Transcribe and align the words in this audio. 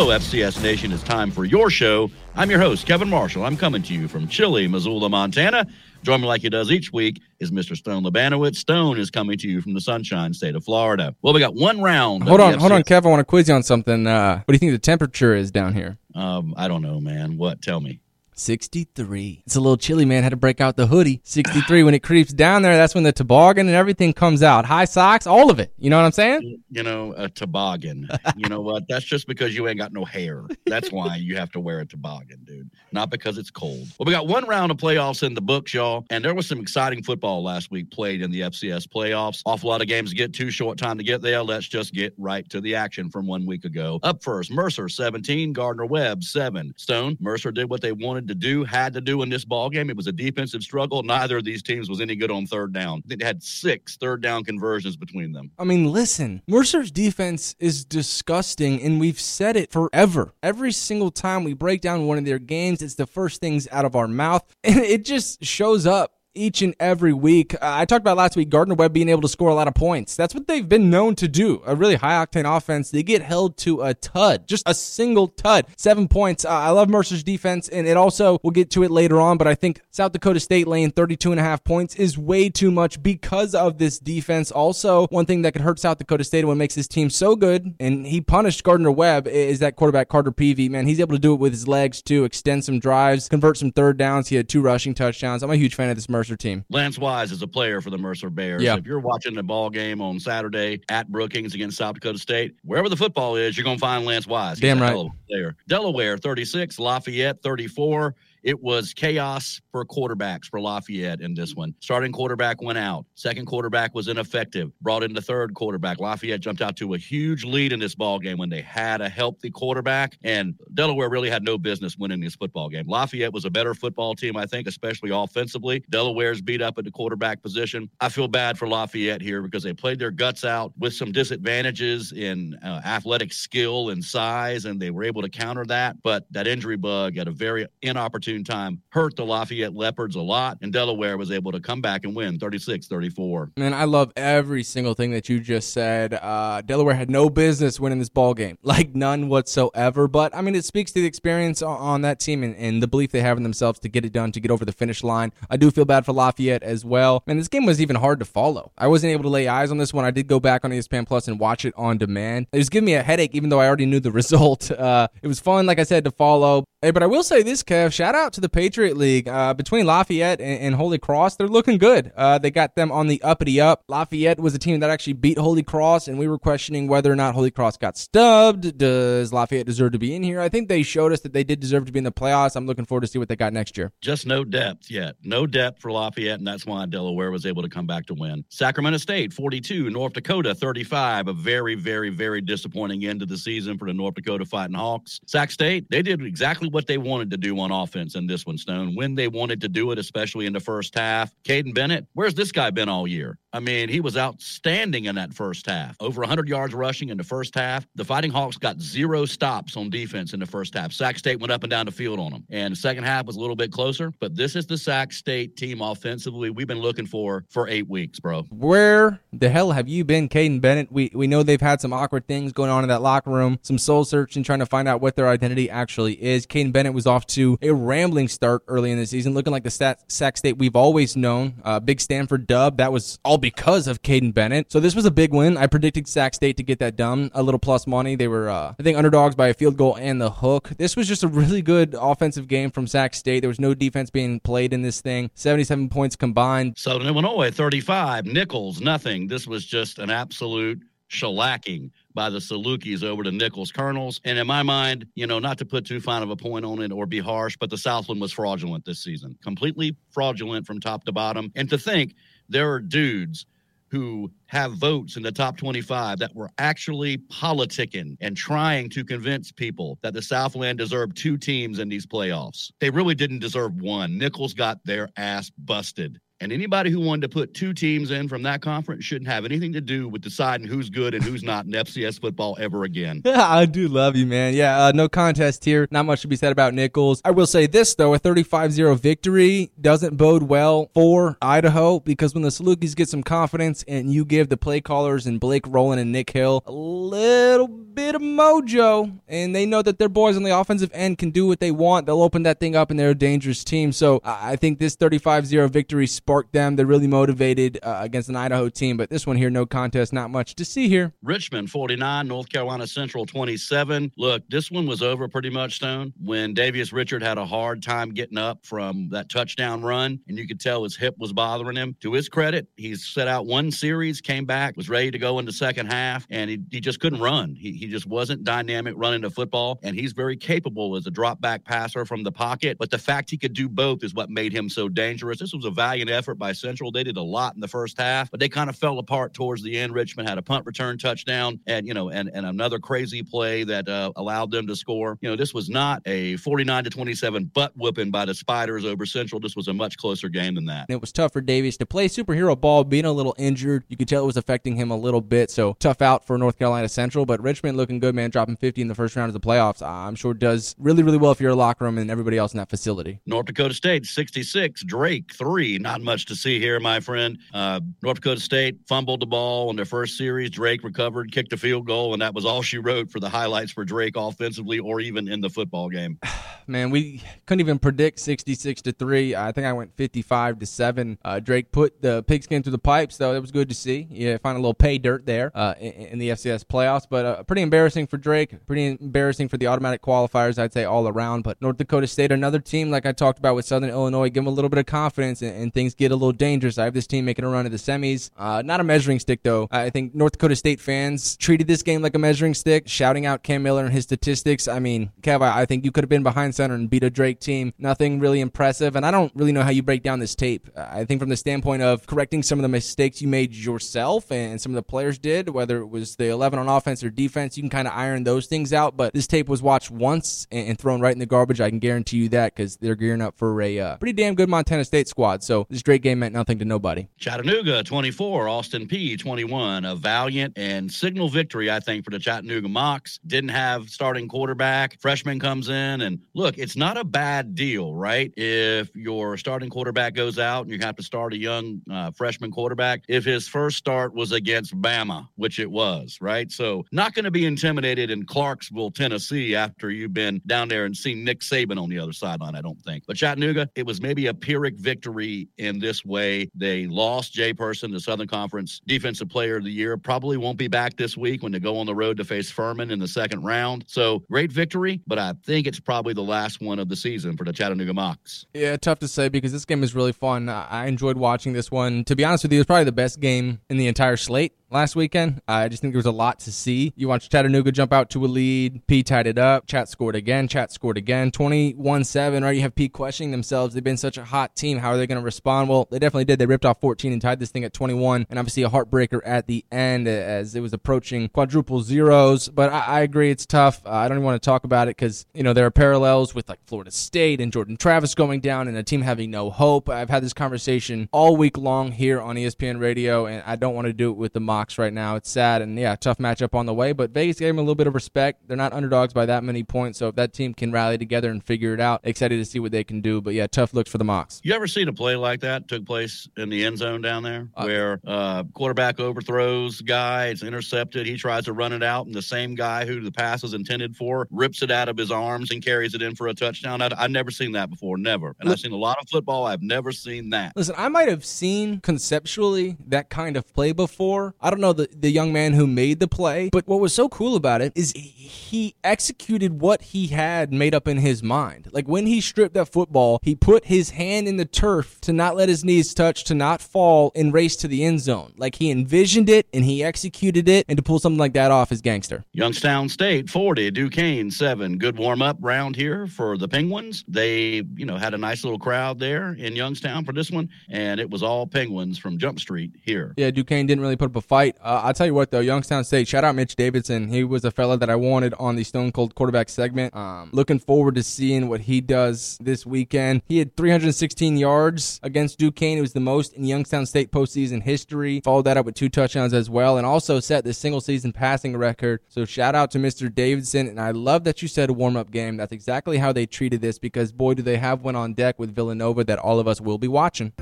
Hello, 0.00 0.18
FCS 0.18 0.62
Nation. 0.62 0.92
It's 0.92 1.02
time 1.02 1.30
for 1.30 1.44
your 1.44 1.68
show. 1.68 2.10
I'm 2.34 2.48
your 2.48 2.58
host, 2.58 2.86
Kevin 2.86 3.10
Marshall. 3.10 3.44
I'm 3.44 3.54
coming 3.54 3.82
to 3.82 3.92
you 3.92 4.08
from 4.08 4.28
chilly, 4.28 4.66
Missoula, 4.66 5.10
Montana. 5.10 5.66
Join 6.02 6.22
me 6.22 6.26
like 6.26 6.40
he 6.40 6.48
does 6.48 6.70
each 6.70 6.90
week 6.90 7.20
is 7.38 7.50
Mr. 7.50 7.76
Stone 7.76 8.02
Labanowitz. 8.04 8.56
Stone 8.56 8.98
is 8.98 9.10
coming 9.10 9.36
to 9.36 9.46
you 9.46 9.60
from 9.60 9.74
the 9.74 9.80
sunshine 9.82 10.32
state 10.32 10.54
of 10.54 10.64
Florida. 10.64 11.14
Well, 11.20 11.34
we 11.34 11.40
got 11.40 11.54
one 11.54 11.82
round. 11.82 12.22
Hold 12.26 12.40
on, 12.40 12.58
hold 12.58 12.72
on, 12.72 12.82
Kev. 12.82 13.04
I 13.04 13.08
want 13.08 13.20
to 13.20 13.24
quiz 13.24 13.46
you 13.46 13.54
on 13.54 13.62
something. 13.62 14.06
Uh, 14.06 14.36
what 14.36 14.46
do 14.46 14.54
you 14.54 14.58
think 14.58 14.72
the 14.72 14.78
temperature 14.78 15.34
is 15.34 15.50
down 15.50 15.74
here? 15.74 15.98
Um, 16.14 16.54
I 16.56 16.66
don't 16.66 16.80
know, 16.80 16.98
man. 16.98 17.36
What? 17.36 17.60
Tell 17.60 17.80
me. 17.80 18.00
63. 18.40 19.42
It's 19.44 19.54
a 19.54 19.60
little 19.60 19.76
chilly, 19.76 20.06
man. 20.06 20.22
Had 20.22 20.30
to 20.30 20.36
break 20.36 20.60
out 20.60 20.76
the 20.76 20.86
hoodie. 20.86 21.20
63. 21.24 21.82
when 21.82 21.92
it 21.92 22.02
creeps 22.02 22.32
down 22.32 22.62
there, 22.62 22.76
that's 22.76 22.94
when 22.94 23.04
the 23.04 23.12
toboggan 23.12 23.66
and 23.66 23.76
everything 23.76 24.14
comes 24.14 24.42
out. 24.42 24.64
High 24.64 24.86
socks, 24.86 25.26
all 25.26 25.50
of 25.50 25.60
it. 25.60 25.72
You 25.76 25.90
know 25.90 25.98
what 25.98 26.06
I'm 26.06 26.12
saying? 26.12 26.62
You 26.70 26.82
know, 26.82 27.12
a 27.16 27.28
toboggan. 27.28 28.08
you 28.36 28.48
know 28.48 28.62
what? 28.62 28.88
That's 28.88 29.04
just 29.04 29.26
because 29.26 29.54
you 29.54 29.68
ain't 29.68 29.78
got 29.78 29.92
no 29.92 30.04
hair. 30.04 30.44
That's 30.66 30.90
why 30.90 31.16
you 31.16 31.36
have 31.36 31.50
to 31.52 31.60
wear 31.60 31.80
a 31.80 31.86
toboggan, 31.86 32.42
dude. 32.44 32.70
Not 32.92 33.10
because 33.10 33.36
it's 33.36 33.50
cold. 33.50 33.88
Well, 33.98 34.06
we 34.06 34.12
got 34.12 34.26
one 34.26 34.46
round 34.46 34.70
of 34.70 34.78
playoffs 34.78 35.22
in 35.22 35.34
the 35.34 35.42
books, 35.42 35.74
y'all. 35.74 36.06
And 36.08 36.24
there 36.24 36.34
was 36.34 36.46
some 36.46 36.60
exciting 36.60 37.02
football 37.02 37.42
last 37.42 37.70
week 37.70 37.90
played 37.90 38.22
in 38.22 38.30
the 38.30 38.40
FCS 38.40 38.88
playoffs. 38.88 39.42
Awful 39.44 39.68
lot 39.68 39.82
of 39.82 39.88
games 39.88 40.10
to 40.10 40.16
get 40.16 40.32
too 40.32 40.50
short 40.50 40.78
time 40.78 40.96
to 40.96 41.04
get 41.04 41.20
there. 41.20 41.42
Let's 41.42 41.68
just 41.68 41.92
get 41.92 42.14
right 42.16 42.48
to 42.48 42.62
the 42.62 42.74
action 42.74 43.10
from 43.10 43.26
one 43.26 43.44
week 43.44 43.66
ago. 43.66 44.00
Up 44.02 44.22
first, 44.22 44.50
Mercer 44.50 44.88
17, 44.88 45.52
Gardner 45.52 45.84
Webb 45.84 46.24
7. 46.24 46.72
Stone, 46.78 47.18
Mercer 47.20 47.52
did 47.52 47.68
what 47.68 47.82
they 47.82 47.92
wanted 47.92 48.29
to 48.30 48.34
do, 48.34 48.64
had 48.64 48.92
to 48.94 49.00
do 49.00 49.22
in 49.22 49.28
this 49.28 49.44
ball 49.44 49.68
game. 49.68 49.90
It 49.90 49.96
was 49.96 50.06
a 50.06 50.12
defensive 50.12 50.62
struggle. 50.62 51.02
Neither 51.02 51.38
of 51.38 51.44
these 51.44 51.62
teams 51.62 51.90
was 51.90 52.00
any 52.00 52.14
good 52.14 52.30
on 52.30 52.46
third 52.46 52.72
down. 52.72 53.02
They 53.04 53.22
had 53.22 53.42
six 53.42 53.96
third 53.96 54.22
down 54.22 54.44
conversions 54.44 54.96
between 54.96 55.32
them. 55.32 55.50
I 55.58 55.64
mean, 55.64 55.90
listen, 55.92 56.42
Mercer's 56.48 56.90
defense 56.90 57.54
is 57.58 57.84
disgusting, 57.84 58.80
and 58.80 59.00
we've 59.00 59.20
said 59.20 59.56
it 59.56 59.72
forever. 59.72 60.32
Every 60.42 60.72
single 60.72 61.10
time 61.10 61.44
we 61.44 61.52
break 61.52 61.80
down 61.80 62.06
one 62.06 62.18
of 62.18 62.24
their 62.24 62.38
games, 62.38 62.82
it's 62.82 62.94
the 62.94 63.06
first 63.06 63.40
things 63.40 63.66
out 63.72 63.84
of 63.84 63.96
our 63.96 64.08
mouth, 64.08 64.44
and 64.64 64.78
it 64.78 65.04
just 65.04 65.44
shows 65.44 65.86
up 65.86 66.12
each 66.34 66.62
and 66.62 66.74
every 66.78 67.12
week. 67.12 67.54
Uh, 67.54 67.58
I 67.62 67.84
talked 67.84 68.02
about 68.02 68.16
last 68.16 68.36
week 68.36 68.48
Gardner 68.48 68.74
Webb 68.74 68.92
being 68.92 69.08
able 69.08 69.22
to 69.22 69.28
score 69.28 69.48
a 69.48 69.54
lot 69.54 69.68
of 69.68 69.74
points. 69.74 70.16
That's 70.16 70.34
what 70.34 70.46
they've 70.46 70.68
been 70.68 70.90
known 70.90 71.14
to 71.16 71.28
do. 71.28 71.62
A 71.66 71.74
really 71.74 71.96
high 71.96 72.24
octane 72.24 72.44
offense. 72.56 72.90
They 72.90 73.02
get 73.02 73.22
held 73.22 73.56
to 73.58 73.82
a 73.82 73.94
tud, 73.94 74.46
just 74.46 74.62
a 74.66 74.74
single 74.74 75.28
tud. 75.28 75.66
Seven 75.76 76.08
points. 76.08 76.44
Uh, 76.44 76.50
I 76.50 76.70
love 76.70 76.88
Mercer's 76.88 77.22
defense, 77.22 77.68
and 77.68 77.86
it 77.86 77.96
also, 77.96 78.38
we'll 78.42 78.52
get 78.52 78.70
to 78.70 78.82
it 78.84 78.90
later 78.90 79.20
on, 79.20 79.38
but 79.38 79.46
I 79.46 79.54
think 79.54 79.80
South 79.90 80.12
Dakota 80.12 80.40
State 80.40 80.66
laying 80.66 80.90
32 80.90 81.32
and 81.32 81.40
a 81.40 81.42
half 81.42 81.64
points 81.64 81.96
is 81.96 82.16
way 82.16 82.48
too 82.48 82.70
much 82.70 83.02
because 83.02 83.54
of 83.54 83.78
this 83.78 83.98
defense. 83.98 84.50
Also, 84.50 85.06
one 85.08 85.26
thing 85.26 85.42
that 85.42 85.52
could 85.52 85.62
hurt 85.62 85.78
South 85.78 85.98
Dakota 85.98 86.24
State 86.24 86.40
and 86.40 86.48
what 86.48 86.56
makes 86.56 86.74
this 86.74 86.88
team 86.88 87.10
so 87.10 87.34
good, 87.34 87.74
and 87.80 88.06
he 88.06 88.20
punished 88.20 88.62
Gardner 88.62 88.90
Webb, 88.90 89.26
is 89.26 89.58
that 89.58 89.76
quarterback 89.76 90.08
Carter 90.08 90.32
Peevy. 90.32 90.70
Man, 90.70 90.86
he's 90.86 91.00
able 91.00 91.14
to 91.14 91.20
do 91.20 91.34
it 91.34 91.40
with 91.40 91.52
his 91.52 91.66
legs 91.66 92.02
too, 92.02 92.24
extend 92.24 92.64
some 92.64 92.78
drives, 92.78 93.28
convert 93.28 93.56
some 93.56 93.72
third 93.72 93.96
downs. 93.96 94.28
He 94.28 94.36
had 94.36 94.48
two 94.48 94.62
rushing 94.62 94.94
touchdowns. 94.94 95.42
I'm 95.42 95.50
a 95.50 95.56
huge 95.56 95.74
fan 95.74 95.90
of 95.90 95.96
this 95.96 96.08
Mercer 96.08 96.19
Mercer 96.20 96.36
team. 96.36 96.66
Lance 96.68 96.98
Wise 96.98 97.32
is 97.32 97.40
a 97.40 97.46
player 97.46 97.80
for 97.80 97.88
the 97.88 97.96
Mercer 97.96 98.28
Bears. 98.28 98.62
Yeah. 98.62 98.76
If 98.76 98.84
you're 98.84 98.98
watching 99.00 99.34
the 99.34 99.42
ball 99.42 99.70
game 99.70 100.02
on 100.02 100.20
Saturday 100.20 100.82
at 100.90 101.10
Brookings 101.10 101.54
against 101.54 101.78
South 101.78 101.94
Dakota 101.94 102.18
State, 102.18 102.56
wherever 102.62 102.90
the 102.90 102.96
football 102.96 103.36
is, 103.36 103.56
you're 103.56 103.64
going 103.64 103.78
to 103.78 103.80
find 103.80 104.04
Lance 104.04 104.26
Wise. 104.26 104.58
He's 104.58 104.68
Damn 104.68 104.82
right. 104.82 104.90
hell 104.90 105.00
of 105.00 105.06
a 105.06 105.26
player. 105.30 105.56
Delaware 105.66 106.18
36, 106.18 106.78
Lafayette 106.78 107.42
34. 107.42 108.14
It 108.42 108.60
was 108.60 108.94
chaos 108.94 109.60
for 109.70 109.84
quarterbacks 109.84 110.46
for 110.46 110.60
Lafayette 110.60 111.20
in 111.20 111.34
this 111.34 111.54
one. 111.54 111.74
Starting 111.80 112.10
quarterback 112.10 112.62
went 112.62 112.78
out. 112.78 113.04
Second 113.14 113.46
quarterback 113.46 113.94
was 113.94 114.08
ineffective. 114.08 114.70
Brought 114.80 115.02
in 115.02 115.12
the 115.12 115.20
third 115.20 115.54
quarterback. 115.54 116.00
Lafayette 116.00 116.40
jumped 116.40 116.62
out 116.62 116.76
to 116.76 116.94
a 116.94 116.98
huge 116.98 117.44
lead 117.44 117.72
in 117.72 117.80
this 117.80 117.94
ball 117.94 118.18
game 118.18 118.38
when 118.38 118.48
they 118.48 118.62
had 118.62 119.02
a 119.02 119.08
healthy 119.08 119.50
quarterback, 119.50 120.16
and 120.24 120.54
Delaware 120.74 121.10
really 121.10 121.28
had 121.28 121.42
no 121.42 121.58
business 121.58 121.98
winning 121.98 122.20
this 122.20 122.34
football 122.34 122.68
game. 122.68 122.86
Lafayette 122.88 123.32
was 123.32 123.44
a 123.44 123.50
better 123.50 123.74
football 123.74 124.14
team, 124.14 124.36
I 124.36 124.46
think, 124.46 124.66
especially 124.66 125.10
offensively. 125.10 125.84
Delaware's 125.90 126.40
beat 126.40 126.62
up 126.62 126.78
at 126.78 126.84
the 126.84 126.90
quarterback 126.90 127.42
position. 127.42 127.90
I 128.00 128.08
feel 128.08 128.28
bad 128.28 128.58
for 128.58 128.66
Lafayette 128.66 129.20
here 129.20 129.42
because 129.42 129.62
they 129.62 129.74
played 129.74 129.98
their 129.98 130.10
guts 130.10 130.44
out 130.44 130.72
with 130.78 130.94
some 130.94 131.12
disadvantages 131.12 132.12
in 132.12 132.54
uh, 132.64 132.80
athletic 132.86 133.32
skill 133.32 133.90
and 133.90 134.02
size, 134.02 134.64
and 134.64 134.80
they 134.80 134.90
were 134.90 135.04
able 135.04 135.20
to 135.20 135.28
counter 135.28 135.66
that. 135.66 136.02
But 136.02 136.24
that 136.30 136.46
injury 136.46 136.76
bug 136.76 137.18
at 137.18 137.28
a 137.28 137.30
very 137.30 137.66
inopportune 137.82 138.29
time 138.44 138.82
hurt 138.90 139.16
the 139.16 139.24
Lafayette 139.24 139.74
Leopards 139.74 140.16
a 140.16 140.20
lot, 140.20 140.58
and 140.62 140.72
Delaware 140.72 141.16
was 141.16 141.30
able 141.30 141.52
to 141.52 141.60
come 141.60 141.80
back 141.80 142.04
and 142.04 142.14
win 142.14 142.38
36 142.38 142.86
34. 142.86 143.52
Man, 143.56 143.74
I 143.74 143.84
love 143.84 144.12
every 144.16 144.62
single 144.62 144.94
thing 144.94 145.10
that 145.12 145.28
you 145.28 145.40
just 145.40 145.72
said. 145.72 146.14
Uh, 146.14 146.62
Delaware 146.62 146.94
had 146.94 147.10
no 147.10 147.30
business 147.30 147.78
winning 147.78 147.98
this 147.98 148.08
ball 148.08 148.34
game, 148.34 148.58
like 148.62 148.94
none 148.94 149.28
whatsoever. 149.28 150.08
But 150.08 150.34
I 150.34 150.40
mean, 150.40 150.54
it 150.54 150.64
speaks 150.64 150.92
to 150.92 151.00
the 151.00 151.06
experience 151.06 151.62
on, 151.62 152.00
that 152.00 152.18
team 152.18 152.42
and, 152.42 152.56
and 152.56 152.82
the 152.82 152.88
belief 152.88 153.10
they 153.10 153.20
have 153.20 153.36
in 153.36 153.42
themselves 153.42 153.78
to 153.80 153.88
get 153.88 154.04
it 154.04 154.12
done, 154.12 154.32
to 154.32 154.40
get 154.40 154.50
over 154.50 154.64
the 154.64 154.72
finish 154.72 155.04
line. 155.04 155.32
I 155.50 155.56
do 155.56 155.70
feel 155.70 155.84
bad 155.84 156.06
for 156.06 156.12
Lafayette 156.12 156.62
as 156.62 156.84
well. 156.84 157.22
Man, 157.26 157.36
this 157.36 157.48
game 157.48 157.66
was 157.66 157.80
even 157.80 157.96
hard 157.96 158.18
to 158.20 158.24
follow. 158.24 158.72
I 158.78 158.86
wasn't 158.86 159.12
able 159.12 159.24
to 159.24 159.28
lay 159.28 159.48
eyes 159.48 159.70
on 159.70 159.78
this 159.78 159.92
one. 159.92 160.04
I 160.04 160.10
did 160.10 160.28
go 160.28 160.40
back 160.40 160.64
on 160.64 160.70
ESPN 160.70 161.06
Plus 161.06 161.28
and 161.28 161.38
watch 161.38 161.64
it 161.64 161.74
on 161.76 161.98
demand. 161.98 162.46
It 162.52 162.58
was 162.58 162.68
giving 162.68 162.86
me 162.86 162.94
a 162.94 163.02
headache, 163.02 163.34
even 163.34 163.50
though 163.50 163.60
I 163.60 163.66
already 163.66 163.86
knew 163.86 164.00
the 164.00 164.12
result. 164.20 164.70
Uh, 164.70 165.08
it 165.22 165.28
was 165.28 165.40
fun, 165.40 165.66
like 165.66 165.78
I 165.78 165.84
said, 165.84 166.04
to 166.04 166.10
follow. 166.10 166.64
Hey, 166.82 166.92
but 166.92 167.02
I 167.02 167.06
will 167.06 167.22
say 167.22 167.42
this, 167.42 167.62
Kev. 167.62 167.92
Shout 167.92 168.14
out 168.14 168.32
to 168.32 168.40
the 168.40 168.48
Patriot 168.48 168.96
League. 168.96 169.28
Uh, 169.28 169.52
between 169.52 169.84
Lafayette 169.84 170.40
and, 170.40 170.62
and 170.62 170.74
Holy 170.74 170.96
Cross, 170.96 171.36
they're 171.36 171.46
looking 171.46 171.76
good. 171.76 172.10
Uh, 172.16 172.38
they 172.38 172.50
got 172.50 172.74
them 172.74 172.90
on 172.90 173.06
the 173.06 173.20
uppity 173.20 173.60
up. 173.60 173.84
Lafayette 173.86 174.40
was 174.40 174.54
a 174.54 174.58
team 174.58 174.80
that 174.80 174.88
actually 174.88 175.12
beat 175.12 175.36
Holy 175.36 175.62
Cross, 175.62 176.08
and 176.08 176.18
we 176.18 176.26
were 176.26 176.38
questioning 176.38 176.88
whether 176.88 177.12
or 177.12 177.16
not 177.16 177.34
Holy 177.34 177.50
Cross 177.50 177.76
got 177.76 177.98
stubbed. 177.98 178.78
Does 178.78 179.30
Lafayette 179.30 179.66
deserve 179.66 179.92
to 179.92 179.98
be 179.98 180.14
in 180.14 180.22
here? 180.22 180.40
I 180.40 180.48
think 180.48 180.70
they 180.70 180.82
showed 180.82 181.12
us 181.12 181.20
that 181.20 181.34
they 181.34 181.44
did 181.44 181.60
deserve 181.60 181.84
to 181.84 181.92
be 181.92 181.98
in 181.98 182.04
the 182.04 182.12
playoffs. 182.12 182.56
I'm 182.56 182.66
looking 182.66 182.86
forward 182.86 183.02
to 183.02 183.08
see 183.08 183.18
what 183.18 183.28
they 183.28 183.36
got 183.36 183.52
next 183.52 183.76
year. 183.76 183.92
Just 184.00 184.26
no 184.26 184.42
depth 184.42 184.90
yet. 184.90 185.16
No 185.22 185.46
depth 185.46 185.82
for 185.82 185.92
Lafayette, 185.92 186.38
and 186.38 186.48
that's 186.48 186.64
why 186.64 186.86
Delaware 186.86 187.30
was 187.30 187.44
able 187.44 187.60
to 187.60 187.68
come 187.68 187.86
back 187.86 188.06
to 188.06 188.14
win. 188.14 188.42
Sacramento 188.48 188.96
State, 188.96 189.34
42. 189.34 189.90
North 189.90 190.14
Dakota, 190.14 190.54
35. 190.54 191.28
A 191.28 191.34
very, 191.34 191.74
very, 191.74 192.08
very 192.08 192.40
disappointing 192.40 193.04
end 193.04 193.20
to 193.20 193.26
the 193.26 193.36
season 193.36 193.76
for 193.76 193.86
the 193.86 193.92
North 193.92 194.14
Dakota 194.14 194.46
Fighting 194.46 194.76
Hawks. 194.76 195.20
Sac 195.26 195.50
State, 195.50 195.84
they 195.90 196.00
did 196.00 196.24
exactly 196.24 196.69
what 196.70 196.86
they 196.86 196.98
wanted 196.98 197.30
to 197.30 197.36
do 197.36 197.58
on 197.60 197.70
offense 197.70 198.14
in 198.14 198.26
this 198.26 198.46
one, 198.46 198.58
Stone, 198.58 198.94
when 198.94 199.14
they 199.14 199.28
wanted 199.28 199.60
to 199.62 199.68
do 199.68 199.90
it, 199.92 199.98
especially 199.98 200.46
in 200.46 200.52
the 200.52 200.60
first 200.60 200.96
half. 200.98 201.34
Kaiden 201.44 201.74
Bennett, 201.74 202.06
where's 202.14 202.34
this 202.34 202.52
guy 202.52 202.70
been 202.70 202.88
all 202.88 203.06
year? 203.06 203.38
I 203.52 203.60
mean, 203.60 203.88
he 203.88 204.00
was 204.00 204.16
outstanding 204.16 205.06
in 205.06 205.16
that 205.16 205.34
first 205.34 205.66
half. 205.66 205.96
Over 206.00 206.20
100 206.20 206.48
yards 206.48 206.72
rushing 206.72 207.08
in 207.08 207.18
the 207.18 207.24
first 207.24 207.54
half. 207.54 207.86
The 207.96 208.04
Fighting 208.04 208.30
Hawks 208.30 208.56
got 208.56 208.80
zero 208.80 209.24
stops 209.24 209.76
on 209.76 209.90
defense 209.90 210.32
in 210.32 210.40
the 210.40 210.46
first 210.46 210.74
half. 210.74 210.92
Sac 210.92 211.18
State 211.18 211.40
went 211.40 211.50
up 211.50 211.64
and 211.64 211.70
down 211.70 211.86
the 211.86 211.92
field 211.92 212.20
on 212.20 212.30
them. 212.32 212.44
And 212.50 212.72
the 212.72 212.76
second 212.76 213.04
half 213.04 213.26
was 213.26 213.36
a 213.36 213.40
little 213.40 213.56
bit 213.56 213.72
closer, 213.72 214.12
but 214.20 214.36
this 214.36 214.54
is 214.54 214.66
the 214.66 214.78
Sac 214.78 215.12
State 215.12 215.56
team 215.56 215.80
offensively 215.80 216.50
we've 216.50 216.66
been 216.66 216.80
looking 216.80 217.06
for 217.06 217.44
for 217.48 217.68
eight 217.68 217.88
weeks, 217.88 218.20
bro. 218.20 218.42
Where 218.50 219.20
the 219.32 219.48
hell 219.48 219.72
have 219.72 219.88
you 219.88 220.04
been, 220.04 220.28
Kaiden 220.28 220.60
Bennett? 220.60 220.92
We 220.92 221.10
we 221.14 221.26
know 221.26 221.42
they've 221.42 221.60
had 221.60 221.80
some 221.80 221.92
awkward 221.92 222.26
things 222.26 222.52
going 222.52 222.70
on 222.70 222.84
in 222.84 222.88
that 222.88 223.02
locker 223.02 223.30
room, 223.30 223.58
some 223.62 223.78
soul 223.78 224.04
searching, 224.04 224.42
trying 224.42 224.60
to 224.60 224.66
find 224.66 224.86
out 224.86 225.00
what 225.00 225.16
their 225.16 225.28
identity 225.28 225.68
actually 225.68 226.22
is. 226.22 226.46
Kaiden 226.46 226.72
Bennett 226.72 226.94
was 226.94 227.06
off 227.06 227.26
to 227.28 227.58
a 227.62 227.72
rambling 227.72 228.28
start 228.28 228.62
early 228.68 228.90
in 228.90 228.98
the 228.98 229.06
season, 229.06 229.34
looking 229.34 229.52
like 229.52 229.64
the 229.64 229.96
Sac 230.08 230.36
State 230.36 230.58
we've 230.58 230.76
always 230.76 231.16
known. 231.16 231.54
Uh, 231.64 231.80
big 231.80 232.00
Stanford 232.00 232.46
dub. 232.46 232.76
That 232.78 232.92
was 232.92 233.18
all 233.24 233.38
because 233.40 233.86
of 233.86 234.02
Kaiden 234.02 234.32
Bennett. 234.32 234.70
So 234.70 234.80
this 234.80 234.94
was 234.94 235.04
a 235.04 235.10
big 235.10 235.32
win. 235.32 235.56
I 235.56 235.66
predicted 235.66 236.06
Sac 236.08 236.34
State 236.34 236.56
to 236.58 236.62
get 236.62 236.78
that 236.80 236.96
done. 236.96 237.30
A 237.34 237.42
little 237.42 237.58
plus 237.58 237.86
money. 237.86 238.16
They 238.16 238.28
were, 238.28 238.48
uh, 238.48 238.74
I 238.78 238.82
think, 238.82 238.96
underdogs 238.96 239.34
by 239.34 239.48
a 239.48 239.54
field 239.54 239.76
goal 239.76 239.96
and 239.96 240.20
the 240.20 240.30
hook. 240.30 240.70
This 240.78 240.96
was 240.96 241.08
just 241.08 241.22
a 241.22 241.28
really 241.28 241.62
good 241.62 241.96
offensive 241.98 242.48
game 242.48 242.70
from 242.70 242.86
Sac 242.86 243.14
State. 243.14 243.40
There 243.40 243.48
was 243.48 243.60
no 243.60 243.74
defense 243.74 244.10
being 244.10 244.40
played 244.40 244.72
in 244.72 244.82
this 244.82 245.00
thing. 245.00 245.30
77 245.34 245.88
points 245.88 246.16
combined. 246.16 246.74
Southern 246.76 247.06
Illinois, 247.06 247.50
35. 247.50 248.26
Nicholls, 248.26 248.80
nothing. 248.80 249.26
This 249.26 249.46
was 249.46 249.64
just 249.64 249.98
an 249.98 250.10
absolute 250.10 250.80
shellacking 251.10 251.90
by 252.14 252.30
the 252.30 252.38
Salukis 252.38 253.02
over 253.02 253.22
to 253.22 253.32
Nicholls 253.32 253.72
Colonels. 253.72 254.20
And 254.24 254.38
in 254.38 254.46
my 254.46 254.62
mind, 254.62 255.06
you 255.14 255.26
know, 255.26 255.38
not 255.38 255.58
to 255.58 255.64
put 255.64 255.84
too 255.84 256.00
fine 256.00 256.22
of 256.22 256.30
a 256.30 256.36
point 256.36 256.64
on 256.64 256.80
it 256.80 256.92
or 256.92 257.06
be 257.06 257.18
harsh, 257.18 257.56
but 257.58 257.70
the 257.70 257.78
Southland 257.78 258.20
was 258.20 258.32
fraudulent 258.32 258.84
this 258.84 259.02
season. 259.02 259.36
Completely 259.42 259.96
fraudulent 260.10 260.66
from 260.66 260.80
top 260.80 261.04
to 261.04 261.12
bottom. 261.12 261.52
And 261.56 261.68
to 261.70 261.78
think 261.78 262.14
there 262.50 262.70
are 262.70 262.80
dudes 262.80 263.46
who 263.90 264.30
have 264.46 264.72
votes 264.74 265.16
in 265.16 265.22
the 265.22 265.32
top 265.32 265.56
25 265.56 266.18
that 266.18 266.34
were 266.34 266.50
actually 266.58 267.18
politicking 267.18 268.16
and 268.20 268.36
trying 268.36 268.88
to 268.88 269.04
convince 269.04 269.50
people 269.50 269.98
that 270.02 270.14
the 270.14 270.22
Southland 270.22 270.78
deserved 270.78 271.16
two 271.16 271.36
teams 271.36 271.80
in 271.80 271.88
these 271.88 272.06
playoffs. 272.06 272.70
They 272.78 272.90
really 272.90 273.16
didn't 273.16 273.40
deserve 273.40 273.80
one. 273.80 274.16
Nicholls 274.16 274.54
got 274.54 274.78
their 274.84 275.08
ass 275.16 275.50
busted. 275.58 276.20
And 276.42 276.52
anybody 276.52 276.90
who 276.90 277.00
wanted 277.00 277.20
to 277.22 277.28
put 277.28 277.52
two 277.52 277.74
teams 277.74 278.10
in 278.10 278.26
from 278.26 278.42
that 278.44 278.62
conference 278.62 279.04
shouldn't 279.04 279.28
have 279.28 279.44
anything 279.44 279.74
to 279.74 279.80
do 279.82 280.08
with 280.08 280.22
deciding 280.22 280.66
who's 280.66 280.88
good 280.88 281.12
and 281.12 281.22
who's 281.22 281.42
not 281.42 281.66
in 281.66 281.72
FCS 281.72 282.18
football 282.18 282.56
ever 282.58 282.84
again. 282.84 283.20
I 283.26 283.66
do 283.66 283.88
love 283.88 284.16
you, 284.16 284.24
man. 284.24 284.54
Yeah, 284.54 284.86
uh, 284.86 284.92
no 284.94 285.06
contest 285.06 285.66
here. 285.66 285.86
Not 285.90 286.06
much 286.06 286.22
to 286.22 286.28
be 286.28 286.36
said 286.36 286.50
about 286.50 286.72
Nicholls. 286.72 287.20
I 287.26 287.30
will 287.32 287.46
say 287.46 287.66
this, 287.66 287.94
though 287.94 288.14
a 288.14 288.18
35 288.18 288.72
0 288.72 288.94
victory 288.94 289.70
doesn't 289.78 290.16
bode 290.16 290.44
well 290.44 290.90
for 290.94 291.36
Idaho 291.42 292.00
because 292.00 292.32
when 292.32 292.42
the 292.42 292.48
Salukis 292.48 292.96
get 292.96 293.10
some 293.10 293.22
confidence 293.22 293.84
and 293.86 294.10
you 294.10 294.24
give 294.24 294.48
the 294.48 294.56
play 294.56 294.80
callers 294.80 295.26
and 295.26 295.38
Blake 295.38 295.66
Rowland 295.66 296.00
and 296.00 296.10
Nick 296.10 296.30
Hill 296.30 296.62
a 296.64 296.72
little 296.72 297.68
bit 297.68 298.14
of 298.14 298.22
mojo 298.22 299.18
and 299.28 299.54
they 299.54 299.66
know 299.66 299.82
that 299.82 299.98
their 299.98 300.08
boys 300.08 300.36
on 300.36 300.42
the 300.42 300.56
offensive 300.56 300.90
end 300.94 301.18
can 301.18 301.30
do 301.30 301.46
what 301.46 301.60
they 301.60 301.70
want, 301.70 302.06
they'll 302.06 302.22
open 302.22 302.44
that 302.44 302.60
thing 302.60 302.74
up 302.74 302.90
and 302.90 302.98
they're 302.98 303.10
a 303.10 303.14
dangerous 303.14 303.62
team. 303.62 303.92
So 303.92 304.22
I 304.24 304.56
think 304.56 304.78
this 304.78 304.96
35 304.96 305.46
0 305.46 305.68
victory 305.68 306.06
sparked 306.30 306.52
them. 306.52 306.76
They're 306.76 306.86
really 306.86 307.08
motivated 307.08 307.80
uh, 307.82 307.98
against 308.02 308.28
an 308.28 308.36
Idaho 308.36 308.68
team, 308.68 308.96
but 308.96 309.10
this 309.10 309.26
one 309.26 309.36
here, 309.36 309.50
no 309.50 309.66
contest, 309.66 310.12
not 310.12 310.30
much 310.30 310.54
to 310.54 310.64
see 310.64 310.88
here. 310.88 311.12
Richmond 311.24 311.70
49, 311.70 312.28
North 312.28 312.48
Carolina 312.48 312.86
Central 312.86 313.26
27. 313.26 314.12
Look, 314.16 314.44
this 314.48 314.70
one 314.70 314.86
was 314.86 315.02
over 315.02 315.26
pretty 315.26 315.50
much, 315.50 315.74
Stone, 315.74 316.12
when 316.22 316.54
Davius 316.54 316.92
Richard 316.92 317.20
had 317.20 317.36
a 317.36 317.44
hard 317.44 317.82
time 317.82 318.10
getting 318.10 318.38
up 318.38 318.64
from 318.64 319.08
that 319.08 319.28
touchdown 319.28 319.82
run, 319.82 320.20
and 320.28 320.38
you 320.38 320.46
could 320.46 320.60
tell 320.60 320.84
his 320.84 320.96
hip 320.96 321.16
was 321.18 321.32
bothering 321.32 321.74
him. 321.74 321.96
To 322.02 322.12
his 322.12 322.28
credit, 322.28 322.68
he 322.76 322.94
set 322.94 323.26
out 323.26 323.46
one 323.46 323.72
series, 323.72 324.20
came 324.20 324.44
back, 324.44 324.76
was 324.76 324.88
ready 324.88 325.10
to 325.10 325.18
go 325.18 325.40
into 325.40 325.50
second 325.50 325.86
half, 325.86 326.28
and 326.30 326.48
he, 326.48 326.60
he 326.70 326.78
just 326.78 327.00
couldn't 327.00 327.20
run. 327.20 327.56
He, 327.56 327.72
he 327.72 327.88
just 327.88 328.06
wasn't 328.06 328.44
dynamic 328.44 328.94
running 328.96 329.22
the 329.22 329.30
football, 329.30 329.80
and 329.82 329.96
he's 329.96 330.12
very 330.12 330.36
capable 330.36 330.94
as 330.94 331.08
a 331.08 331.10
drop 331.10 331.40
back 331.40 331.64
passer 331.64 332.04
from 332.04 332.22
the 332.22 332.30
pocket. 332.30 332.76
But 332.78 332.92
the 332.92 332.98
fact 332.98 333.30
he 333.30 333.36
could 333.36 333.52
do 333.52 333.68
both 333.68 334.04
is 334.04 334.14
what 334.14 334.30
made 334.30 334.52
him 334.52 334.68
so 334.68 334.88
dangerous. 334.88 335.40
This 335.40 335.52
was 335.52 335.64
a 335.64 335.72
valiant 335.72 336.08
effort 336.08 336.19
by 336.38 336.52
Central. 336.52 336.90
They 336.90 337.04
did 337.04 337.16
a 337.16 337.22
lot 337.22 337.54
in 337.54 337.60
the 337.60 337.68
first 337.68 337.98
half, 337.98 338.30
but 338.30 338.40
they 338.40 338.48
kind 338.48 338.70
of 338.70 338.76
fell 338.76 338.98
apart 338.98 339.34
towards 339.34 339.62
the 339.62 339.78
end. 339.78 339.94
Richmond 339.94 340.28
had 340.28 340.38
a 340.38 340.42
punt 340.42 340.66
return 340.66 340.98
touchdown, 340.98 341.60
and 341.66 341.86
you 341.86 341.94
know, 341.94 342.10
and 342.10 342.30
and 342.32 342.46
another 342.46 342.78
crazy 342.78 343.22
play 343.22 343.64
that 343.64 343.88
uh, 343.88 344.12
allowed 344.16 344.50
them 344.50 344.66
to 344.66 344.76
score. 344.76 345.18
You 345.20 345.30
know, 345.30 345.36
this 345.36 345.54
was 345.54 345.68
not 345.68 346.02
a 346.06 346.36
49 346.36 346.84
to 346.84 346.90
27 346.90 347.44
butt 347.46 347.72
whooping 347.76 348.10
by 348.10 348.24
the 348.24 348.34
Spiders 348.34 348.84
over 348.84 349.06
Central. 349.06 349.40
This 349.40 349.56
was 349.56 349.68
a 349.68 349.72
much 349.72 349.96
closer 349.96 350.28
game 350.28 350.54
than 350.54 350.66
that. 350.66 350.86
It 350.88 351.00
was 351.00 351.12
tough 351.12 351.32
for 351.32 351.42
Davius 351.42 351.78
to 351.78 351.86
play 351.86 352.08
superhero 352.08 352.60
ball, 352.60 352.84
being 352.84 353.04
a 353.04 353.12
little 353.12 353.34
injured. 353.38 353.84
You 353.88 353.96
could 353.96 354.08
tell 354.08 354.22
it 354.22 354.26
was 354.26 354.36
affecting 354.36 354.76
him 354.76 354.90
a 354.90 354.96
little 354.96 355.20
bit. 355.20 355.50
So 355.50 355.76
tough 355.78 356.02
out 356.02 356.26
for 356.26 356.38
North 356.38 356.58
Carolina 356.58 356.88
Central, 356.88 357.26
but 357.26 357.40
Richmond 357.42 357.76
looking 357.76 358.00
good, 358.00 358.14
man, 358.14 358.30
dropping 358.30 358.56
50 358.56 358.82
in 358.82 358.88
the 358.88 358.94
first 358.94 359.16
round 359.16 359.28
of 359.28 359.34
the 359.34 359.40
playoffs. 359.40 359.82
I'm 359.86 360.14
sure 360.14 360.34
does 360.34 360.74
really, 360.78 361.02
really 361.02 361.18
well 361.18 361.32
if 361.32 361.40
you're 361.40 361.50
a 361.50 361.56
locker 361.56 361.84
room 361.84 361.98
and 361.98 362.10
everybody 362.10 362.36
else 362.36 362.52
in 362.52 362.58
that 362.58 362.70
facility. 362.70 363.20
North 363.26 363.46
Dakota 363.46 363.74
State 363.74 364.06
66, 364.06 364.82
Drake 364.84 365.32
3. 365.34 365.78
Not 365.78 366.00
much 366.00 366.09
to 366.18 366.36
see 366.36 366.58
here, 366.58 366.78
my 366.80 367.00
friend. 367.00 367.38
Uh, 367.52 367.80
North 368.02 368.16
Dakota 368.16 368.40
State 368.40 368.78
fumbled 368.88 369.20
the 369.20 369.26
ball 369.26 369.70
in 369.70 369.76
their 369.76 369.84
first 369.84 370.16
series. 370.16 370.50
Drake 370.50 370.82
recovered, 370.84 371.32
kicked 371.32 371.52
a 371.52 371.56
field 371.56 371.86
goal, 371.86 372.12
and 372.12 372.22
that 372.22 372.34
was 372.34 372.44
all 372.44 372.62
she 372.62 372.78
wrote 372.78 373.10
for 373.10 373.20
the 373.20 373.28
highlights 373.28 373.72
for 373.72 373.84
Drake 373.84 374.16
offensively 374.16 374.78
or 374.78 375.00
even 375.00 375.28
in 375.28 375.40
the 375.40 375.50
football 375.50 375.88
game. 375.88 376.18
Man, 376.66 376.90
we 376.90 377.22
couldn't 377.46 377.60
even 377.60 377.80
predict 377.80 378.20
66 378.20 378.82
to 378.82 378.92
3. 378.92 379.34
I 379.34 379.50
think 379.50 379.66
I 379.66 379.72
went 379.72 379.96
55 379.96 380.60
to 380.60 380.66
7. 380.66 381.18
Uh, 381.24 381.40
Drake 381.40 381.72
put 381.72 382.00
the 382.00 382.22
pigskin 382.22 382.62
through 382.62 382.72
the 382.72 382.78
pipes, 382.78 383.16
though. 383.16 383.34
It 383.34 383.40
was 383.40 383.50
good 383.50 383.68
to 383.70 383.74
see. 383.74 384.06
Yeah, 384.08 384.38
find 384.38 384.56
a 384.56 384.60
little 384.60 384.74
pay 384.74 384.98
dirt 384.98 385.26
there 385.26 385.50
uh, 385.54 385.74
in, 385.80 385.92
in, 385.92 386.18
the 386.20 386.30
FCS 386.30 386.64
playoffs, 386.64 387.06
but 387.10 387.26
uh, 387.26 387.42
pretty 387.42 387.62
embarrassing 387.62 388.06
for 388.06 388.18
Drake. 388.18 388.66
Pretty 388.66 388.86
embarrassing 388.86 389.48
for 389.48 389.56
the 389.56 389.66
automatic 389.66 390.00
qualifiers, 390.00 390.58
I'd 390.58 390.72
say, 390.72 390.84
all 390.84 391.08
around. 391.08 391.42
But 391.42 391.60
North 391.60 391.76
Dakota 391.76 392.06
State, 392.06 392.30
another 392.30 392.60
team, 392.60 392.90
like 392.90 393.04
I 393.04 393.12
talked 393.12 393.40
about 393.40 393.56
with 393.56 393.64
Southern 393.64 393.90
Illinois, 393.90 394.28
give 394.28 394.44
them 394.44 394.46
a 394.46 394.54
little 394.54 394.70
bit 394.70 394.78
of 394.78 394.86
confidence 394.86 395.42
and, 395.42 395.54
and 395.56 395.74
things 395.74 395.89
get 395.94 396.10
a 396.10 396.14
little 396.14 396.32
dangerous. 396.32 396.78
I 396.78 396.84
have 396.84 396.94
this 396.94 397.06
team 397.06 397.24
making 397.24 397.44
a 397.44 397.48
run 397.48 397.64
to 397.64 397.70
the 397.70 397.76
semis. 397.76 398.30
Uh, 398.36 398.62
not 398.64 398.80
a 398.80 398.84
measuring 398.84 399.20
stick, 399.20 399.42
though. 399.42 399.68
I 399.70 399.90
think 399.90 400.14
North 400.14 400.32
Dakota 400.32 400.56
State 400.56 400.80
fans 400.80 401.36
treated 401.36 401.66
this 401.66 401.82
game 401.82 402.02
like 402.02 402.14
a 402.14 402.18
measuring 402.18 402.54
stick, 402.54 402.88
shouting 402.88 403.26
out 403.26 403.42
Cam 403.42 403.62
Miller 403.62 403.84
and 403.84 403.92
his 403.92 404.04
statistics. 404.04 404.68
I 404.68 404.78
mean, 404.78 405.12
Kev, 405.22 405.42
I, 405.42 405.66
think 405.66 405.84
you 405.84 405.92
could 405.92 406.04
have 406.04 406.08
been 406.08 406.22
behind 406.22 406.54
center 406.54 406.74
and 406.74 406.88
beat 406.88 407.04
a 407.04 407.10
Drake 407.10 407.40
team. 407.40 407.72
Nothing 407.78 408.20
really 408.20 408.40
impressive. 408.40 408.96
And 408.96 409.06
I 409.06 409.10
don't 409.10 409.32
really 409.34 409.52
know 409.52 409.62
how 409.62 409.70
you 409.70 409.82
break 409.82 410.02
down 410.02 410.20
this 410.20 410.34
tape. 410.34 410.68
I 410.76 411.04
think 411.04 411.20
from 411.20 411.28
the 411.28 411.36
standpoint 411.36 411.82
of 411.82 412.06
correcting 412.06 412.42
some 412.42 412.58
of 412.58 412.62
the 412.62 412.68
mistakes 412.68 413.22
you 413.22 413.28
made 413.28 413.54
yourself 413.54 414.30
and 414.32 414.60
some 414.60 414.72
of 414.72 414.76
the 414.76 414.82
players 414.82 415.18
did, 415.18 415.48
whether 415.48 415.78
it 415.78 415.86
was 415.86 416.16
the 416.16 416.28
11 416.28 416.58
on 416.58 416.68
offense 416.68 417.02
or 417.02 417.10
defense, 417.10 417.56
you 417.56 417.62
can 417.62 417.70
kind 417.70 417.88
of 417.88 417.94
iron 417.94 418.24
those 418.24 418.46
things 418.46 418.72
out. 418.72 418.96
But 418.96 419.14
this 419.14 419.26
tape 419.26 419.48
was 419.48 419.62
watched 419.62 419.90
once 419.90 420.46
and, 420.50 420.68
and 420.68 420.78
thrown 420.78 421.00
right 421.00 421.12
in 421.12 421.18
the 421.18 421.26
garbage. 421.26 421.60
I 421.60 421.70
can 421.70 421.78
guarantee 421.78 422.18
you 422.18 422.28
that 422.30 422.54
because 422.54 422.76
they're 422.76 422.94
gearing 422.94 423.22
up 423.22 423.36
for 423.36 423.60
a 423.62 423.78
uh, 423.78 423.96
pretty 423.96 424.12
damn 424.12 424.34
good 424.34 424.48
Montana 424.48 424.84
State 424.84 425.08
squad. 425.08 425.42
So 425.42 425.66
Drake 425.82 426.02
game 426.02 426.18
meant 426.18 426.34
nothing 426.34 426.58
to 426.58 426.64
nobody. 426.64 427.08
Chattanooga 427.18 427.82
24, 427.82 428.48
Austin 428.48 428.86
Peay 428.86 429.18
21. 429.18 429.84
A 429.84 429.94
valiant 429.96 430.56
and 430.56 430.90
signal 430.90 431.28
victory, 431.28 431.70
I 431.70 431.80
think, 431.80 432.04
for 432.04 432.10
the 432.10 432.18
Chattanooga 432.18 432.68
Mocs. 432.68 433.18
Didn't 433.26 433.50
have 433.50 433.88
starting 433.88 434.28
quarterback. 434.28 435.00
Freshman 435.00 435.40
comes 435.40 435.68
in, 435.68 436.00
and 436.00 436.20
look, 436.34 436.58
it's 436.58 436.76
not 436.76 436.96
a 436.96 437.04
bad 437.04 437.54
deal, 437.54 437.94
right? 437.94 438.32
If 438.36 438.94
your 438.94 439.36
starting 439.36 439.70
quarterback 439.70 440.14
goes 440.14 440.38
out 440.38 440.62
and 440.62 440.72
you 440.72 440.78
have 440.80 440.96
to 440.96 441.02
start 441.02 441.32
a 441.32 441.38
young 441.38 441.80
uh, 441.90 442.10
freshman 442.10 442.50
quarterback, 442.50 443.04
if 443.08 443.24
his 443.24 443.48
first 443.48 443.76
start 443.76 444.14
was 444.14 444.32
against 444.32 444.80
Bama, 444.80 445.28
which 445.36 445.58
it 445.58 445.70
was, 445.70 446.18
right? 446.20 446.50
So 446.50 446.84
not 446.92 447.14
going 447.14 447.24
to 447.24 447.30
be 447.30 447.46
intimidated 447.46 448.10
in 448.10 448.26
Clarksville, 448.26 448.90
Tennessee, 448.90 449.54
after 449.54 449.90
you've 449.90 450.14
been 450.14 450.40
down 450.46 450.68
there 450.68 450.84
and 450.84 450.96
seen 450.96 451.24
Nick 451.24 451.40
Saban 451.40 451.80
on 451.80 451.88
the 451.88 451.98
other 451.98 452.12
sideline, 452.12 452.54
I 452.54 452.60
don't 452.60 452.80
think. 452.82 453.04
But 453.06 453.16
Chattanooga, 453.16 453.68
it 453.74 453.86
was 453.86 454.00
maybe 454.00 454.26
a 454.26 454.34
Pyrrhic 454.34 454.76
victory 454.76 455.48
in 455.58 455.69
this 455.78 456.04
way. 456.04 456.50
They 456.54 456.86
lost 456.86 457.32
Jay 457.32 457.52
Person, 457.52 457.90
the 457.92 458.00
Southern 458.00 458.28
Conference 458.28 458.80
Defensive 458.86 459.28
Player 459.28 459.56
of 459.56 459.64
the 459.64 459.70
Year. 459.70 459.96
Probably 459.96 460.36
won't 460.36 460.58
be 460.58 460.68
back 460.68 460.96
this 460.96 461.16
week 461.16 461.42
when 461.42 461.52
they 461.52 461.60
go 461.60 461.78
on 461.78 461.86
the 461.86 461.94
road 461.94 462.16
to 462.16 462.24
face 462.24 462.50
Furman 462.50 462.90
in 462.90 462.98
the 462.98 463.08
second 463.08 463.42
round. 463.42 463.84
So 463.86 464.20
great 464.30 464.50
victory, 464.52 465.00
but 465.06 465.18
I 465.18 465.34
think 465.44 465.66
it's 465.66 465.80
probably 465.80 466.14
the 466.14 466.22
last 466.22 466.60
one 466.60 466.78
of 466.78 466.88
the 466.88 466.96
season 466.96 467.36
for 467.36 467.44
the 467.44 467.52
Chattanooga 467.52 467.92
Mocs. 467.92 468.46
Yeah, 468.54 468.76
tough 468.76 468.98
to 469.00 469.08
say 469.08 469.28
because 469.28 469.52
this 469.52 469.64
game 469.64 469.82
is 469.82 469.94
really 469.94 470.12
fun. 470.12 470.48
I 470.48 470.86
enjoyed 470.86 471.16
watching 471.16 471.52
this 471.52 471.70
one. 471.70 472.04
To 472.04 472.16
be 472.16 472.24
honest 472.24 472.44
with 472.44 472.52
you, 472.52 472.58
it 472.58 472.60
was 472.60 472.66
probably 472.66 472.84
the 472.84 472.92
best 472.92 473.20
game 473.20 473.60
in 473.68 473.76
the 473.76 473.86
entire 473.86 474.16
slate 474.16 474.54
last 474.70 474.96
weekend. 474.96 475.42
I 475.48 475.68
just 475.68 475.82
think 475.82 475.92
there 475.92 475.98
was 475.98 476.06
a 476.06 476.12
lot 476.12 476.38
to 476.40 476.52
see. 476.52 476.92
You 476.96 477.08
watched 477.08 477.30
Chattanooga 477.32 477.72
jump 477.72 477.92
out 477.92 478.10
to 478.10 478.24
a 478.24 478.28
lead. 478.28 478.86
Peay 478.86 479.04
tied 479.04 479.26
it 479.26 479.38
up. 479.38 479.66
Chat 479.66 479.88
scored 479.88 480.14
again. 480.14 480.48
Chat 480.48 480.72
scored 480.72 480.96
again. 480.96 481.30
21 481.30 482.04
7, 482.04 482.42
right? 482.42 482.54
You 482.54 482.62
have 482.62 482.74
Peay 482.74 482.92
questioning 482.92 483.30
themselves. 483.30 483.74
They've 483.74 483.84
been 483.84 483.96
such 483.96 484.18
a 484.18 484.24
hot 484.24 484.56
team. 484.56 484.78
How 484.78 484.90
are 484.90 484.96
they 484.96 485.06
going 485.06 485.20
to 485.20 485.24
respond? 485.24 485.68
Well, 485.68 485.88
they 485.90 485.98
definitely 485.98 486.24
did. 486.24 486.38
They 486.38 486.46
ripped 486.46 486.64
off 486.64 486.80
14 486.80 487.12
and 487.12 487.20
tied 487.20 487.40
this 487.40 487.50
thing 487.50 487.64
at 487.64 487.72
21. 487.72 488.26
And 488.30 488.38
obviously 488.38 488.62
a 488.62 488.70
heartbreaker 488.70 489.20
at 489.24 489.46
the 489.46 489.64
end 489.70 490.08
as 490.08 490.54
it 490.54 490.60
was 490.60 490.72
approaching 490.72 491.28
quadruple 491.28 491.82
zeros. 491.82 492.48
But 492.48 492.72
I, 492.72 492.80
I 492.80 493.00
agree, 493.00 493.30
it's 493.30 493.46
tough. 493.46 493.82
Uh, 493.84 493.90
I 493.90 494.08
don't 494.08 494.18
even 494.18 494.24
want 494.24 494.40
to 494.40 494.44
talk 494.44 494.64
about 494.64 494.88
it 494.88 494.96
because, 494.96 495.26
you 495.34 495.42
know, 495.42 495.52
there 495.52 495.66
are 495.66 495.70
parallels 495.70 496.34
with 496.34 496.48
like 496.48 496.60
Florida 496.66 496.90
State 496.90 497.40
and 497.40 497.52
Jordan 497.52 497.76
Travis 497.76 498.14
going 498.14 498.40
down 498.40 498.68
and 498.68 498.76
a 498.76 498.82
team 498.82 499.02
having 499.02 499.30
no 499.30 499.50
hope. 499.50 499.88
I've 499.88 500.10
had 500.10 500.22
this 500.22 500.32
conversation 500.32 501.08
all 501.12 501.36
week 501.36 501.56
long 501.56 501.92
here 501.92 502.20
on 502.20 502.36
ESPN 502.36 502.80
radio, 502.80 503.26
and 503.26 503.42
I 503.46 503.56
don't 503.56 503.74
want 503.74 503.86
to 503.86 503.92
do 503.92 504.10
it 504.10 504.16
with 504.16 504.32
the 504.32 504.40
Mocs 504.60 504.78
right 504.78 504.92
now. 504.92 505.16
It's 505.16 505.30
sad 505.30 505.62
and 505.62 505.78
yeah, 505.78 505.96
tough 505.96 506.18
matchup 506.18 506.54
on 506.54 506.66
the 506.66 506.74
way. 506.74 506.92
But 506.92 507.10
Vegas 507.10 507.38
gave 507.38 507.48
them 507.48 507.58
a 507.58 507.62
little 507.62 507.74
bit 507.74 507.86
of 507.86 507.94
respect. 507.94 508.46
They're 508.46 508.56
not 508.56 508.72
underdogs 508.72 509.12
by 509.12 509.26
that 509.26 509.44
many 509.44 509.62
points, 509.62 509.98
so 509.98 510.08
if 510.08 510.16
that 510.16 510.32
team 510.32 510.54
can 510.54 510.72
rally 510.72 510.98
together 510.98 511.30
and 511.30 511.42
figure 511.42 511.74
it 511.74 511.80
out, 511.80 512.00
excited 512.04 512.36
to 512.36 512.44
see 512.44 512.58
what 512.58 512.72
they 512.72 512.84
can 512.84 513.00
do. 513.00 513.20
But 513.20 513.34
yeah, 513.34 513.46
tough 513.46 513.74
looks 513.74 513.90
for 513.90 513.98
the 513.98 514.04
Mocs. 514.04 514.40
You 514.42 514.54
ever 514.54 514.66
seen 514.66 514.88
a 514.88 514.92
play 514.92 515.16
like 515.16 515.40
that 515.40 515.68
took 515.68 515.86
place 515.86 516.28
in 516.36 516.48
the 516.48 516.64
end 516.64 516.78
zone 516.78 517.00
down 517.00 517.22
there, 517.22 517.48
uh, 517.56 517.64
where 517.64 518.00
uh, 518.06 518.44
quarterback 518.54 519.00
overthrows 519.00 519.80
guy, 519.80 520.26
it's 520.26 520.42
intercepted, 520.42 521.06
he 521.06 521.16
tries 521.16 521.44
to 521.44 521.52
run 521.52 521.72
it 521.72 521.82
out, 521.82 522.06
and 522.06 522.14
the 522.14 522.22
same 522.22 522.54
guy 522.54 522.84
who 522.84 523.00
the 523.00 523.12
pass 523.12 523.44
is 523.44 523.54
intended 523.54 523.96
for 523.96 524.26
rips 524.30 524.62
it 524.62 524.70
out 524.70 524.88
of 524.88 524.96
his 524.96 525.10
arms 525.10 525.50
and 525.50 525.64
carries 525.64 525.94
it 525.94 526.02
in 526.02 526.14
for 526.14 526.28
a 526.28 526.34
touchdown. 526.34 526.82
I, 526.82 526.88
have 527.00 527.10
never 527.10 527.30
seen 527.30 527.52
that 527.52 527.70
before, 527.70 527.96
never. 527.96 528.36
And 528.40 528.48
I've 528.48 528.60
seen 528.60 528.72
a 528.72 528.76
lot 528.76 528.98
of 529.00 529.08
football. 529.08 529.46
I've 529.46 529.62
never 529.62 529.92
seen 529.92 530.30
that. 530.30 530.52
Listen, 530.56 530.74
I 530.78 530.88
might 530.88 531.08
have 531.08 531.24
seen 531.24 531.80
conceptually 531.80 532.76
that 532.88 533.10
kind 533.10 533.36
of 533.36 533.52
play 533.52 533.72
before. 533.72 534.34
I 534.40 534.49
don't 534.50 534.60
know 534.60 534.72
the 534.72 534.88
the 534.94 535.10
young 535.10 535.32
man 535.32 535.54
who 535.54 535.66
made 535.66 536.00
the 536.00 536.08
play. 536.08 536.48
But 536.50 536.66
what 536.66 536.80
was 536.80 536.92
so 536.92 537.08
cool 537.08 537.36
about 537.36 537.62
it 537.62 537.72
is 537.74 537.92
he 537.92 538.74
executed 538.84 539.60
what 539.60 539.82
he 539.82 540.08
had 540.08 540.52
made 540.52 540.74
up 540.74 540.88
in 540.88 540.98
his 540.98 541.22
mind. 541.22 541.68
Like 541.72 541.86
when 541.86 542.06
he 542.06 542.20
stripped 542.20 542.54
that 542.54 542.66
football, 542.66 543.18
he 543.22 543.34
put 543.34 543.66
his 543.66 543.90
hand 543.90 544.28
in 544.28 544.36
the 544.36 544.44
turf 544.44 545.00
to 545.02 545.12
not 545.12 545.36
let 545.36 545.48
his 545.48 545.64
knees 545.64 545.94
touch, 545.94 546.24
to 546.24 546.34
not 546.34 546.60
fall, 546.60 547.12
and 547.14 547.32
race 547.32 547.56
to 547.56 547.68
the 547.68 547.84
end 547.84 548.00
zone. 548.00 548.32
Like 548.36 548.56
he 548.56 548.70
envisioned 548.70 549.28
it 549.28 549.46
and 549.52 549.64
he 549.64 549.82
executed 549.84 550.48
it, 550.48 550.64
and 550.68 550.76
to 550.76 550.82
pull 550.82 550.98
something 550.98 551.18
like 551.18 551.34
that 551.34 551.50
off 551.50 551.72
is 551.72 551.80
gangster. 551.80 552.24
Youngstown 552.32 552.88
State 552.88 553.28
40, 553.30 553.70
Duquesne 553.70 554.30
7. 554.30 554.78
Good 554.78 554.98
warm 554.98 555.22
up 555.22 555.36
round 555.40 555.76
here 555.76 556.06
for 556.06 556.36
the 556.36 556.48
Penguins. 556.48 557.04
They, 557.08 557.62
you 557.76 557.86
know, 557.86 557.96
had 557.96 558.14
a 558.14 558.18
nice 558.18 558.44
little 558.44 558.58
crowd 558.58 558.98
there 558.98 559.32
in 559.32 559.54
Youngstown 559.54 560.04
for 560.04 560.12
this 560.12 560.30
one, 560.30 560.48
and 560.68 561.00
it 561.00 561.10
was 561.10 561.22
all 561.22 561.46
Penguins 561.46 561.98
from 561.98 562.18
Jump 562.18 562.40
Street 562.40 562.72
here. 562.82 563.14
Yeah, 563.16 563.30
Duquesne 563.30 563.66
didn't 563.66 563.82
really 563.82 563.96
put 563.96 564.10
up 564.10 564.16
a 564.16 564.20
fight 564.20 564.39
fight. 564.40 564.56
Uh, 564.62 564.80
I'll 564.84 564.94
tell 564.94 565.06
you 565.06 565.14
what, 565.14 565.30
though, 565.30 565.40
Youngstown 565.40 565.84
State, 565.84 566.08
shout 566.08 566.24
out 566.24 566.34
Mitch 566.34 566.56
Davidson. 566.56 567.08
He 567.08 567.24
was 567.24 567.44
a 567.44 567.50
fella 567.50 567.76
that 567.78 567.90
I 567.90 567.96
wanted 567.96 568.32
on 568.34 568.56
the 568.56 568.64
Stone 568.64 568.92
Cold 568.92 569.14
quarterback 569.14 569.48
segment. 569.48 569.94
Um, 569.94 570.30
looking 570.32 570.58
forward 570.58 570.94
to 570.94 571.02
seeing 571.02 571.48
what 571.48 571.62
he 571.62 571.80
does 571.80 572.38
this 572.40 572.64
weekend. 572.64 573.22
He 573.26 573.38
had 573.38 573.54
316 573.56 574.38
yards 574.38 574.98
against 575.02 575.38
Duquesne. 575.38 575.76
It 575.78 575.82
was 575.82 575.92
the 575.92 576.00
most 576.00 576.32
in 576.32 576.44
Youngstown 576.44 576.86
State 576.86 577.12
postseason 577.12 577.62
history. 577.62 578.20
Followed 578.24 578.44
that 578.44 578.56
up 578.56 578.64
with 578.64 578.74
two 578.74 578.88
touchdowns 578.88 579.34
as 579.34 579.50
well, 579.50 579.76
and 579.76 579.86
also 579.86 580.20
set 580.20 580.44
the 580.44 580.54
single 580.54 580.80
season 580.80 581.12
passing 581.12 581.56
record. 581.56 582.00
So 582.08 582.24
shout 582.24 582.54
out 582.54 582.70
to 582.70 582.78
Mr. 582.78 583.14
Davidson. 583.14 583.68
And 583.68 583.80
I 583.80 583.90
love 583.90 584.24
that 584.24 584.40
you 584.40 584.48
said 584.48 584.70
a 584.70 584.72
warm 584.72 584.96
up 584.96 585.10
game. 585.10 585.36
That's 585.36 585.52
exactly 585.52 585.98
how 585.98 586.12
they 586.12 586.24
treated 586.24 586.62
this 586.62 586.78
because, 586.78 587.12
boy, 587.12 587.34
do 587.34 587.42
they 587.42 587.58
have 587.58 587.82
one 587.82 587.96
on 587.96 588.14
deck 588.14 588.38
with 588.38 588.54
Villanova 588.54 589.04
that 589.04 589.18
all 589.18 589.38
of 589.38 589.46
us 589.46 589.60
will 589.60 589.78
be 589.78 589.88
watching. 589.88 590.32